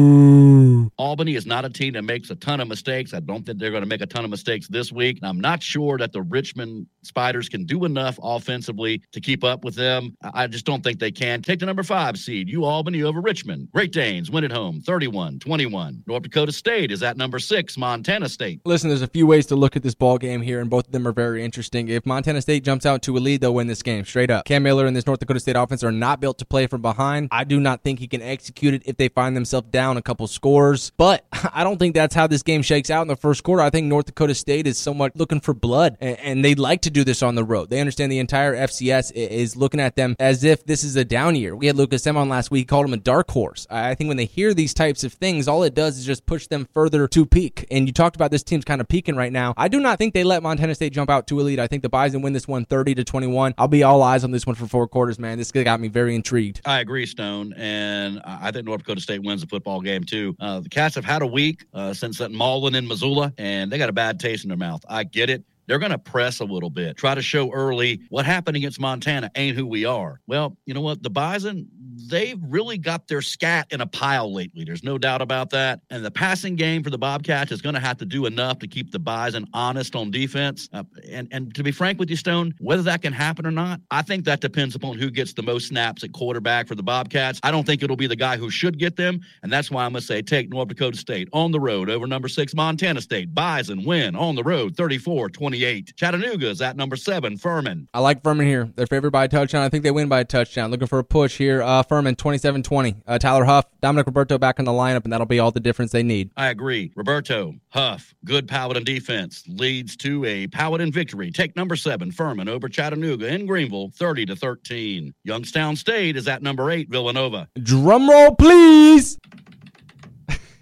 Albany 0.97 1.35
is 1.35 1.45
not 1.47 1.65
a 1.65 1.71
team 1.71 1.95
that 1.95 2.03
makes 2.03 2.31
a 2.31 2.37
ton 2.37 2.61
of 2.61 2.69
mistakes. 2.69 3.15
I 3.15 3.21
don't 3.21 3.45
think 3.45 3.59
they're 3.59 3.71
going 3.71 3.83
to 3.83 3.89
make 3.89 4.01
a 4.01 4.07
ton 4.07 4.25
of 4.25 4.31
mistakes 4.31 4.69
this 4.69 4.93
week. 4.93 5.19
And 5.19 5.29
I'm 5.29 5.41
not 5.41 5.63
sure 5.63 5.99
that 5.99 6.13
the 6.13 6.23
Richmond 6.23 6.87
Spiders 7.03 7.49
can 7.49 7.65
do 7.65 7.85
enough 7.85 8.19
offensively 8.23 9.03
to 9.13 9.21
keep 9.21 9.43
up 9.43 9.65
with 9.65 9.75
them. 9.75 10.17
I 10.23 10.47
just 10.47 10.67
don't 10.67 10.85
think 10.85 11.01
they 11.01 11.11
can. 11.11 11.43
Take 11.43 11.61
the 11.61 11.67
number 11.67 11.83
five 11.83 12.17
seed, 12.19 12.49
U 12.49 12.65
Albany 12.65 13.03
over 13.03 13.21
Richmond. 13.21 13.69
Great 13.73 13.93
Danes 13.93 14.31
win 14.31 14.45
at 14.45 14.53
home 14.53 14.81
31 14.81 15.41
21. 15.41 16.05
North 16.07 16.23
Dakota 16.23 16.53
State 16.53 16.91
is 16.93 17.03
at 17.03 17.17
number 17.17 17.39
six, 17.39 17.77
Montana 17.77 18.29
State. 18.29 18.61
Listen, 18.65 18.89
there's 18.89 19.03
a 19.03 19.09
few 19.09 19.27
ways 19.27 19.47
to 19.47 19.57
look 19.57 19.77
at 19.77 19.83
this 19.83 19.95
ball 19.95 20.19
game 20.19 20.43
here, 20.43 20.61
in 20.61 20.69
both 20.69 20.76
of 20.85 20.93
them 20.93 21.07
are 21.07 21.13
very 21.13 21.45
interesting. 21.45 21.89
If 21.89 22.05
Montana 22.05 22.43
State 22.43 22.65
jumps 22.65 22.85
out 22.85 23.03
to 23.03 23.17
a 23.17 23.21
lead, 23.21 23.41
they'll 23.41 23.55
win 23.55 23.67
this 23.67 23.83
game 23.83 24.05
straight 24.05 24.31
up. 24.31 24.45
Cam 24.45 24.63
Miller 24.63 24.87
and 24.87 24.95
this 24.95 25.07
North 25.07 25.21
Dakota 25.21 25.41
State 25.41 25.57
offense 25.57 25.83
are 25.83 25.93
not 25.93 26.21
built 26.21 26.39
to 26.39 26.45
play 26.45 26.67
from 26.67 26.83
behind. 26.83 27.29
I 27.31 27.45
do 27.45 27.61
not 27.61 27.83
think 27.83 27.99
he 27.99 28.09
can 28.09 28.23
execute 28.23 28.75
it 28.75 28.83
if 28.87 28.97
they 28.97 29.09
find 29.09 29.37
themselves 29.37 29.69
down 29.71 29.97
a 29.97 30.03
couple 30.03 30.27
scores, 30.27 30.93
but 30.97 31.25
I 31.53 31.65
don't 31.65 31.79
think 31.79 31.95
that's 31.95 32.15
how 32.15 32.27
this 32.27 32.43
game 32.43 32.63
shakes 32.63 32.91
out 32.91 33.03
in 33.03 33.09
the 33.09 33.17
first 33.17 33.43
quarter. 33.43 33.63
I 33.63 33.71
think 33.71 33.87
North 33.87 34.07
Dakota 34.07 34.35
State 34.35 34.67
is 34.67 34.79
somewhat 34.79 35.17
looking 35.17 35.41
for 35.41 35.55
blood, 35.55 35.97
and 36.01 36.45
they'd 36.45 36.59
like 36.59 36.83
to 36.83 36.91
do 36.91 37.05
this 37.05 37.23
on 37.23 37.35
the 37.35 37.45
road. 37.45 37.71
They 37.71 37.81
understand 37.81 38.13
the 38.13 38.19
entire 38.19 38.55
FCS 38.55 39.13
is 39.13 39.57
looking 39.57 39.81
at 39.81 39.97
them 39.97 40.17
as 40.19 40.45
if 40.45 40.65
this 40.65 40.85
is 40.85 40.97
a 40.97 41.05
down 41.05 41.37
year. 41.37 41.55
We 41.57 41.67
had 41.67 41.77
Lucas 41.77 42.07
M 42.07 42.17
on 42.17 42.29
last 42.29 42.51
week, 42.51 42.69
called 42.69 42.87
him 42.87 42.93
a 42.93 42.99
dark 42.99 43.31
horse. 43.31 43.67
I 43.71 43.95
think 43.95 44.09
when 44.09 44.17
they 44.17 44.25
hear 44.25 44.55
these 44.55 44.75
types 44.75 45.05
of 45.05 45.13
things, 45.13 45.49
all 45.49 45.63
it 45.63 45.75
does 45.75 45.99
is 45.99 46.05
just 46.05 46.27
push 46.27 46.47
them 46.47 46.69
further 46.73 47.09
to 47.09 47.27
peak. 47.27 47.67
And 47.71 47.87
you 47.87 47.93
talked 47.93 48.17
about 48.17 48.31
this 48.31 48.43
team's 48.43 48.65
kind 48.65 48.81
of 48.81 48.89
peaking 48.89 49.17
right 49.17 49.33
now. 49.33 49.55
I 49.57 49.69
do 49.69 49.81
not 49.81 49.99
think 49.99 50.15
they 50.15 50.25
let 50.25 50.43
Montana 50.43 50.66
State 50.75 50.93
jump 50.93 51.11
out 51.11 51.27
to 51.29 51.41
a 51.41 51.43
lead. 51.43 51.59
I 51.59 51.67
think 51.67 51.83
the 51.83 51.89
Bison 51.89 52.23
win 52.23 52.33
this 52.33 52.49
one 52.49 52.65
30 52.65 52.95
to 52.97 53.05
21. 53.05 53.55
I'll 53.59 53.69
be 53.69 53.83
all 53.83 54.03
eyes 54.03 54.25
on 54.25 54.31
this 54.31 54.47
one 54.47 54.57
for 54.57 54.67
four 54.67 54.89
quarters, 54.89 55.19
man. 55.19 55.39
This 55.39 55.53
got 55.53 55.81
me 55.81 55.89
very 55.89 56.15
intrigued. 56.15 56.61
I 56.65 56.81
agree, 56.81 57.07
Stone, 57.07 57.55
and 57.57 58.21
I 58.25 58.51
think 58.51 58.67
North 58.67 58.81
Dakota 58.81 59.01
State 59.01 59.23
wins 59.23 59.41
the 59.41 59.47
football 59.47 59.81
game 59.81 60.05
too. 60.05 60.37
Uh, 60.41 60.61
the 60.61 60.69
Cats 60.69 60.95
have 60.95 61.05
had 61.05 61.23
a 61.23 61.27
week 61.27 61.65
uh, 61.73 61.93
since 61.93 62.19
that 62.19 62.31
mauling 62.31 62.75
in 62.75 62.87
Missoula, 62.87 63.33
and 63.39 63.71
they 63.71 63.79
got 63.79 63.89
a 63.89 63.95
bad 63.95 64.21
taste 64.21 64.45
in 64.45 64.49
their 64.49 64.59
mouth. 64.59 64.85
I 64.89 65.05
get 65.05 65.31
it 65.31 65.45
they're 65.67 65.79
going 65.79 65.93
to 65.93 65.99
press 65.99 66.41
a 66.41 66.45
little 66.45 66.71
bit, 66.71 66.97
try 66.97 67.15
to 67.15 67.23
show 67.23 67.53
early 67.53 68.01
what 68.09 68.25
happened 68.25 68.57
against 68.57 68.81
Montana 68.81 69.31
ain't 69.35 69.57
who 69.57 69.67
we 69.67 69.85
are. 69.85 70.21
Well, 70.27 70.57
you 70.65 70.75
know 70.75 70.81
what? 70.81 71.03
The 71.03 71.11
Bison, 71.11 71.69
they've 72.09 72.39
really 72.43 72.79
got 72.79 73.09
their 73.09 73.23
scat 73.23 73.67
in 73.71 73.81
a 73.81 73.87
pile 73.87 74.33
lately. 74.33 74.65
There's 74.65 74.85
no 74.85 74.99
doubt 74.99 75.23
about 75.23 75.51
that. 75.51 75.81
And 75.91 76.05
the 76.05 76.11
passing 76.11 76.57
game 76.57 76.83
for 76.83 76.91
the 76.91 76.99
Bobcats 76.99 77.51
is 77.51 77.61
going 77.61 77.75
to 77.75 77.81
have 77.81 77.99
to 77.99 78.05
do 78.05 78.27
enough 78.27 78.59
to 78.61 78.69
keep 78.69 78.93
the 78.93 78.99
Bison 78.99 79.47
honest 79.53 79.97
on 79.97 80.11
defense. 80.11 80.69
Uh, 80.73 80.85
and, 81.11 81.29
and 81.33 81.55
to 81.55 81.63
be 81.63 81.73
frank 81.73 81.99
with 81.99 82.11
you, 82.11 82.17
Stone, 82.17 82.55
whether 82.61 82.83
that 82.83 83.03
can 83.03 83.13
happen 83.13 83.47
or 83.47 83.51
not, 83.51 83.81
I 83.91 84.03
think 84.03 84.25
that 84.25 84.41
depends 84.41 84.75
upon 84.75 84.99
who 84.99 85.11
gets 85.11 85.33
the 85.33 85.43
most 85.43 85.69
snaps 85.69 86.05
at 86.05 86.13
quarterback 86.13 86.69
for 86.69 86.75
the 86.75 86.83
Bobcats. 86.83 87.41
I 87.43 87.51
don't 87.51 87.65
think 87.65 87.83
it'll 87.83 87.97
be 87.97 88.07
the 88.07 88.17
guy 88.17 88.37
who 88.37 88.51
should 88.51 88.79
get 88.79 88.97
them. 88.97 89.21
And 89.43 89.53
that's 89.53 89.71
why 89.71 89.85
I'm 89.85 89.93
going 89.93 90.01
to 90.01 90.07
say 90.07 90.23
take 90.23 90.49
North 90.51 90.69
Dakota 90.69 90.97
State 90.97 91.29
on 91.33 91.51
the 91.51 91.61
road 91.61 91.91
over 91.91 92.07
number 92.07 92.29
six, 92.29 92.55
Montana 92.55 93.01
State. 93.01 93.35
Bison 93.35 93.85
win 93.85 94.15
on 94.15 94.35
the 94.35 94.45
road 94.45 94.77
34 94.77 95.31
20. 95.31 95.56
28. 95.57 95.95
Chattanooga 95.97 96.51
is 96.51 96.61
at 96.61 96.77
number 96.77 96.97
seven, 96.97 97.39
Furman. 97.39 97.89
I 97.95 98.01
like 98.01 98.23
Furman 98.23 98.47
here. 98.47 98.71
They're 98.77 98.87
favored 98.87 99.11
by 99.11 99.25
a 99.25 99.29
touchdown. 99.29 99.63
I 99.63 99.71
think 99.71 99.85
they 99.85 99.91
win 99.91 100.07
by 100.09 100.21
a 100.21 100.25
touchdown. 100.25 100.71
Looking 100.71 100.87
for 100.87 100.99
a 100.99 101.05
push 101.05 101.39
here. 101.39 101.63
Uh, 101.63 101.83
Furman 101.83 102.15
27 102.15 102.63
20. 102.63 102.97
Uh, 103.07 103.19
Tyler 103.19 103.45
Huff, 103.45 103.65
Dominic 103.81 104.07
Roberto 104.07 104.37
back 104.37 104.59
in 104.59 104.67
the 104.67 104.73
lineup, 104.73 105.05
and 105.05 105.13
that'll 105.13 105.27
be 105.27 105.39
all 105.39 105.51
the 105.51 105.61
difference 105.61 105.93
they 105.93 106.03
need. 106.03 106.31
I 106.37 106.49
agree. 106.49 106.93
Roberto, 106.95 107.55
Huff, 107.71 108.15
good 108.25 108.49
Paladin 108.49 108.85
defense 108.85 109.45
leads 109.49 109.97
to 109.99 110.25
a 110.27 110.47
Paladin 110.49 110.93
victory. 110.93 111.31
Take 111.31 111.57
number 111.57 111.77
seven, 111.77 112.13
Furman, 112.13 112.49
over 112.49 112.69
Chattanooga 112.69 113.27
in 113.27 113.47
Greenville, 113.47 113.91
30 113.95 114.27
to 114.27 114.37
13. 114.37 115.15
Youngstown 115.25 115.77
State 115.77 116.17
is 116.17 116.29
at 116.29 116.43
number 116.43 116.71
eight, 116.71 116.91
Villanova. 116.91 117.49
Drum 117.63 118.11
roll, 118.11 118.35
please. 118.35 119.19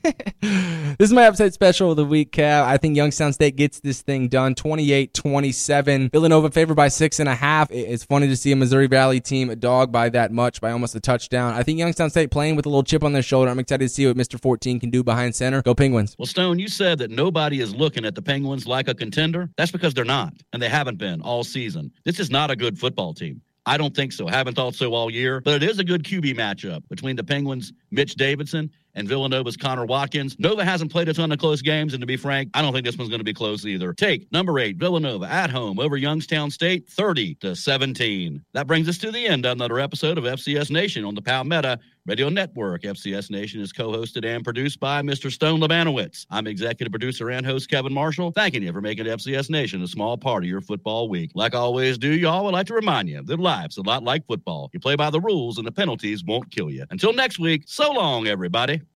this 0.41 1.09
is 1.09 1.13
my 1.13 1.25
upset 1.27 1.55
special 1.55 1.91
of 1.91 1.97
the 1.97 2.05
week, 2.05 2.33
Cav. 2.33 2.65
I 2.65 2.77
think 2.77 2.95
Youngstown 2.95 3.33
State 3.33 3.57
gets 3.57 3.81
this 3.81 4.03
thing 4.03 4.29
done 4.29 4.55
28 4.55 5.15
27. 5.15 6.11
Villanova 6.11 6.51
favored 6.51 6.75
by 6.75 6.89
six 6.89 7.21
and 7.21 7.29
a 7.29 7.35
half. 7.35 7.71
It's 7.71 8.05
funny 8.05 8.29
to 8.29 8.37
see 8.37 8.53
a 8.53 8.57
Missouri 8.57 8.87
Valley 8.87 9.21
team 9.21 9.49
a 9.49 9.57
dog 9.57 9.91
by 9.91 10.11
that 10.11 10.31
much, 10.31 10.61
by 10.61 10.73
almost 10.73 10.95
a 10.95 11.01
touchdown. 11.01 11.55
I 11.55 11.63
think 11.63 11.79
Youngstown 11.79 12.11
State 12.11 12.31
playing 12.31 12.57
with 12.57 12.67
a 12.67 12.69
little 12.69 12.83
chip 12.83 13.03
on 13.03 13.15
their 13.15 13.23
shoulder. 13.23 13.51
I'm 13.51 13.59
excited 13.59 13.85
to 13.85 13.89
see 13.89 14.07
what 14.07 14.17
Mr. 14.17 14.41
14 14.41 14.79
can 14.79 14.91
do 14.91 15.03
behind 15.03 15.35
center. 15.35 15.63
Go 15.63 15.75
Penguins. 15.75 16.17
Well, 16.19 16.27
Stone, 16.27 16.59
you 16.59 16.69
said 16.69 16.99
that 16.99 17.11
nobody 17.11 17.61
is 17.61 17.75
looking 17.75 18.05
at 18.05 18.15
the 18.15 18.23
Penguins 18.23 18.67
like 18.67 18.89
a 18.89 18.95
contender. 18.95 19.49
That's 19.57 19.73
because 19.73 19.95
they're 19.95 20.05
not, 20.05 20.35
and 20.53 20.61
they 20.61 20.69
haven't 20.69 20.99
been 20.99 21.23
all 21.23 21.45
season. 21.45 21.91
This 22.05 22.21
is 22.21 22.31
not 22.31 22.51
a 22.51 22.57
good 22.57 22.79
football 22.79 23.15
team. 23.15 23.41
I 23.67 23.79
don't 23.79 23.97
think 23.97 24.13
so. 24.13 24.27
Haven't 24.27 24.55
thought 24.55 24.75
so 24.75 24.93
all 24.93 25.11
year, 25.11 25.41
but 25.41 25.63
it 25.63 25.69
is 25.69 25.79
a 25.79 25.85
good 25.85 26.05
QB 26.05 26.37
matchup 26.37 26.87
between 26.89 27.17
the 27.17 27.25
Penguins, 27.25 27.73
Mitch 27.91 28.15
Davidson, 28.15 28.71
and 28.95 29.09
Villanova's 29.09 29.57
Connor 29.57 29.87
Watkins. 29.87 30.37
Nova 30.39 30.65
hasn't 30.65 30.93
played 30.93 31.09
a 31.09 31.15
ton 31.15 31.33
of 31.33 31.39
close 31.39 31.63
games, 31.63 31.95
and 31.95 32.01
to 32.01 32.07
be 32.07 32.17
frank, 32.17 32.51
I 32.55 32.63
don't 32.63 32.73
think 32.73 32.85
this 32.85 32.97
one's 32.97 33.11
going 33.11 33.21
to 33.21 33.25
be 33.25 33.35
close 33.35 33.65
either. 33.67 33.93
Take 33.93 34.31
number 34.33 34.59
eight, 34.59 34.77
Villanova 34.77 35.27
at 35.27 35.51
home 35.51 35.79
over 35.79 35.97
Youngstown 35.97 36.51
State, 36.51 36.89
30 36.89 37.35
to 37.37 37.57
17. 37.57 38.45
That 38.53 38.67
brings 38.67 38.89
us 38.89 38.99
to 38.99 39.11
the 39.11 39.27
end 39.27 39.47
of 39.47 39.53
another 39.53 39.81
episode 39.81 40.19
of 40.19 40.25
FCS 40.25 40.71
Nation 40.71 41.05
on 41.05 41.15
the 41.15 41.23
Palmetto 41.23 41.77
Radio 42.07 42.29
Network. 42.29 42.83
FCS 42.83 43.31
Nation 43.31 43.61
is 43.61 43.73
co 43.73 43.91
hosted 43.91 44.27
and 44.27 44.45
produced 44.45 44.79
by 44.79 45.01
Mr. 45.01 45.33
Stone 45.33 45.61
Lebanowitz. 45.61 46.27
I'm 46.31 46.47
executive 46.47 46.93
producer 46.93 47.31
and 47.31 47.47
host 47.47 47.71
Kevin 47.71 47.95
Marshall, 47.95 48.31
thanking 48.31 48.63
you 48.63 48.73
for 48.73 48.83
making 48.83 49.07
FCS 49.07 49.49
Nation 49.49 49.83
a 49.83 49.89
small 49.89 50.19
part 50.19 50.45
of 50.45 50.49
your 50.49 50.61
football 50.61 51.09
week. 51.09 51.31
Like 51.35 51.55
I 51.55 51.59
always 51.59 51.97
do, 51.97 52.13
y'all 52.13 52.45
would 52.45 52.53
like 52.53 52.67
to 52.67 52.75
remind 52.75 53.09
you 53.09 53.23
that 53.23 53.41
life's 53.41 53.79
a 53.79 53.83
lot 53.83 54.03
like 54.03 54.27
football. 54.27 54.71
You 54.73 54.81
play 54.81 54.97
by 54.97 55.11
the 55.11 55.21
rules, 55.21 55.57
and 55.57 55.67
the 55.67 55.73
penalties 55.73 56.23
won't 56.23 56.51
kill 56.51 56.71
you. 56.71 56.85
Until 56.91 57.13
next 57.13 57.39
week, 57.39 57.65
so 57.67 57.91
long, 57.93 58.27
everybody. 58.27 58.83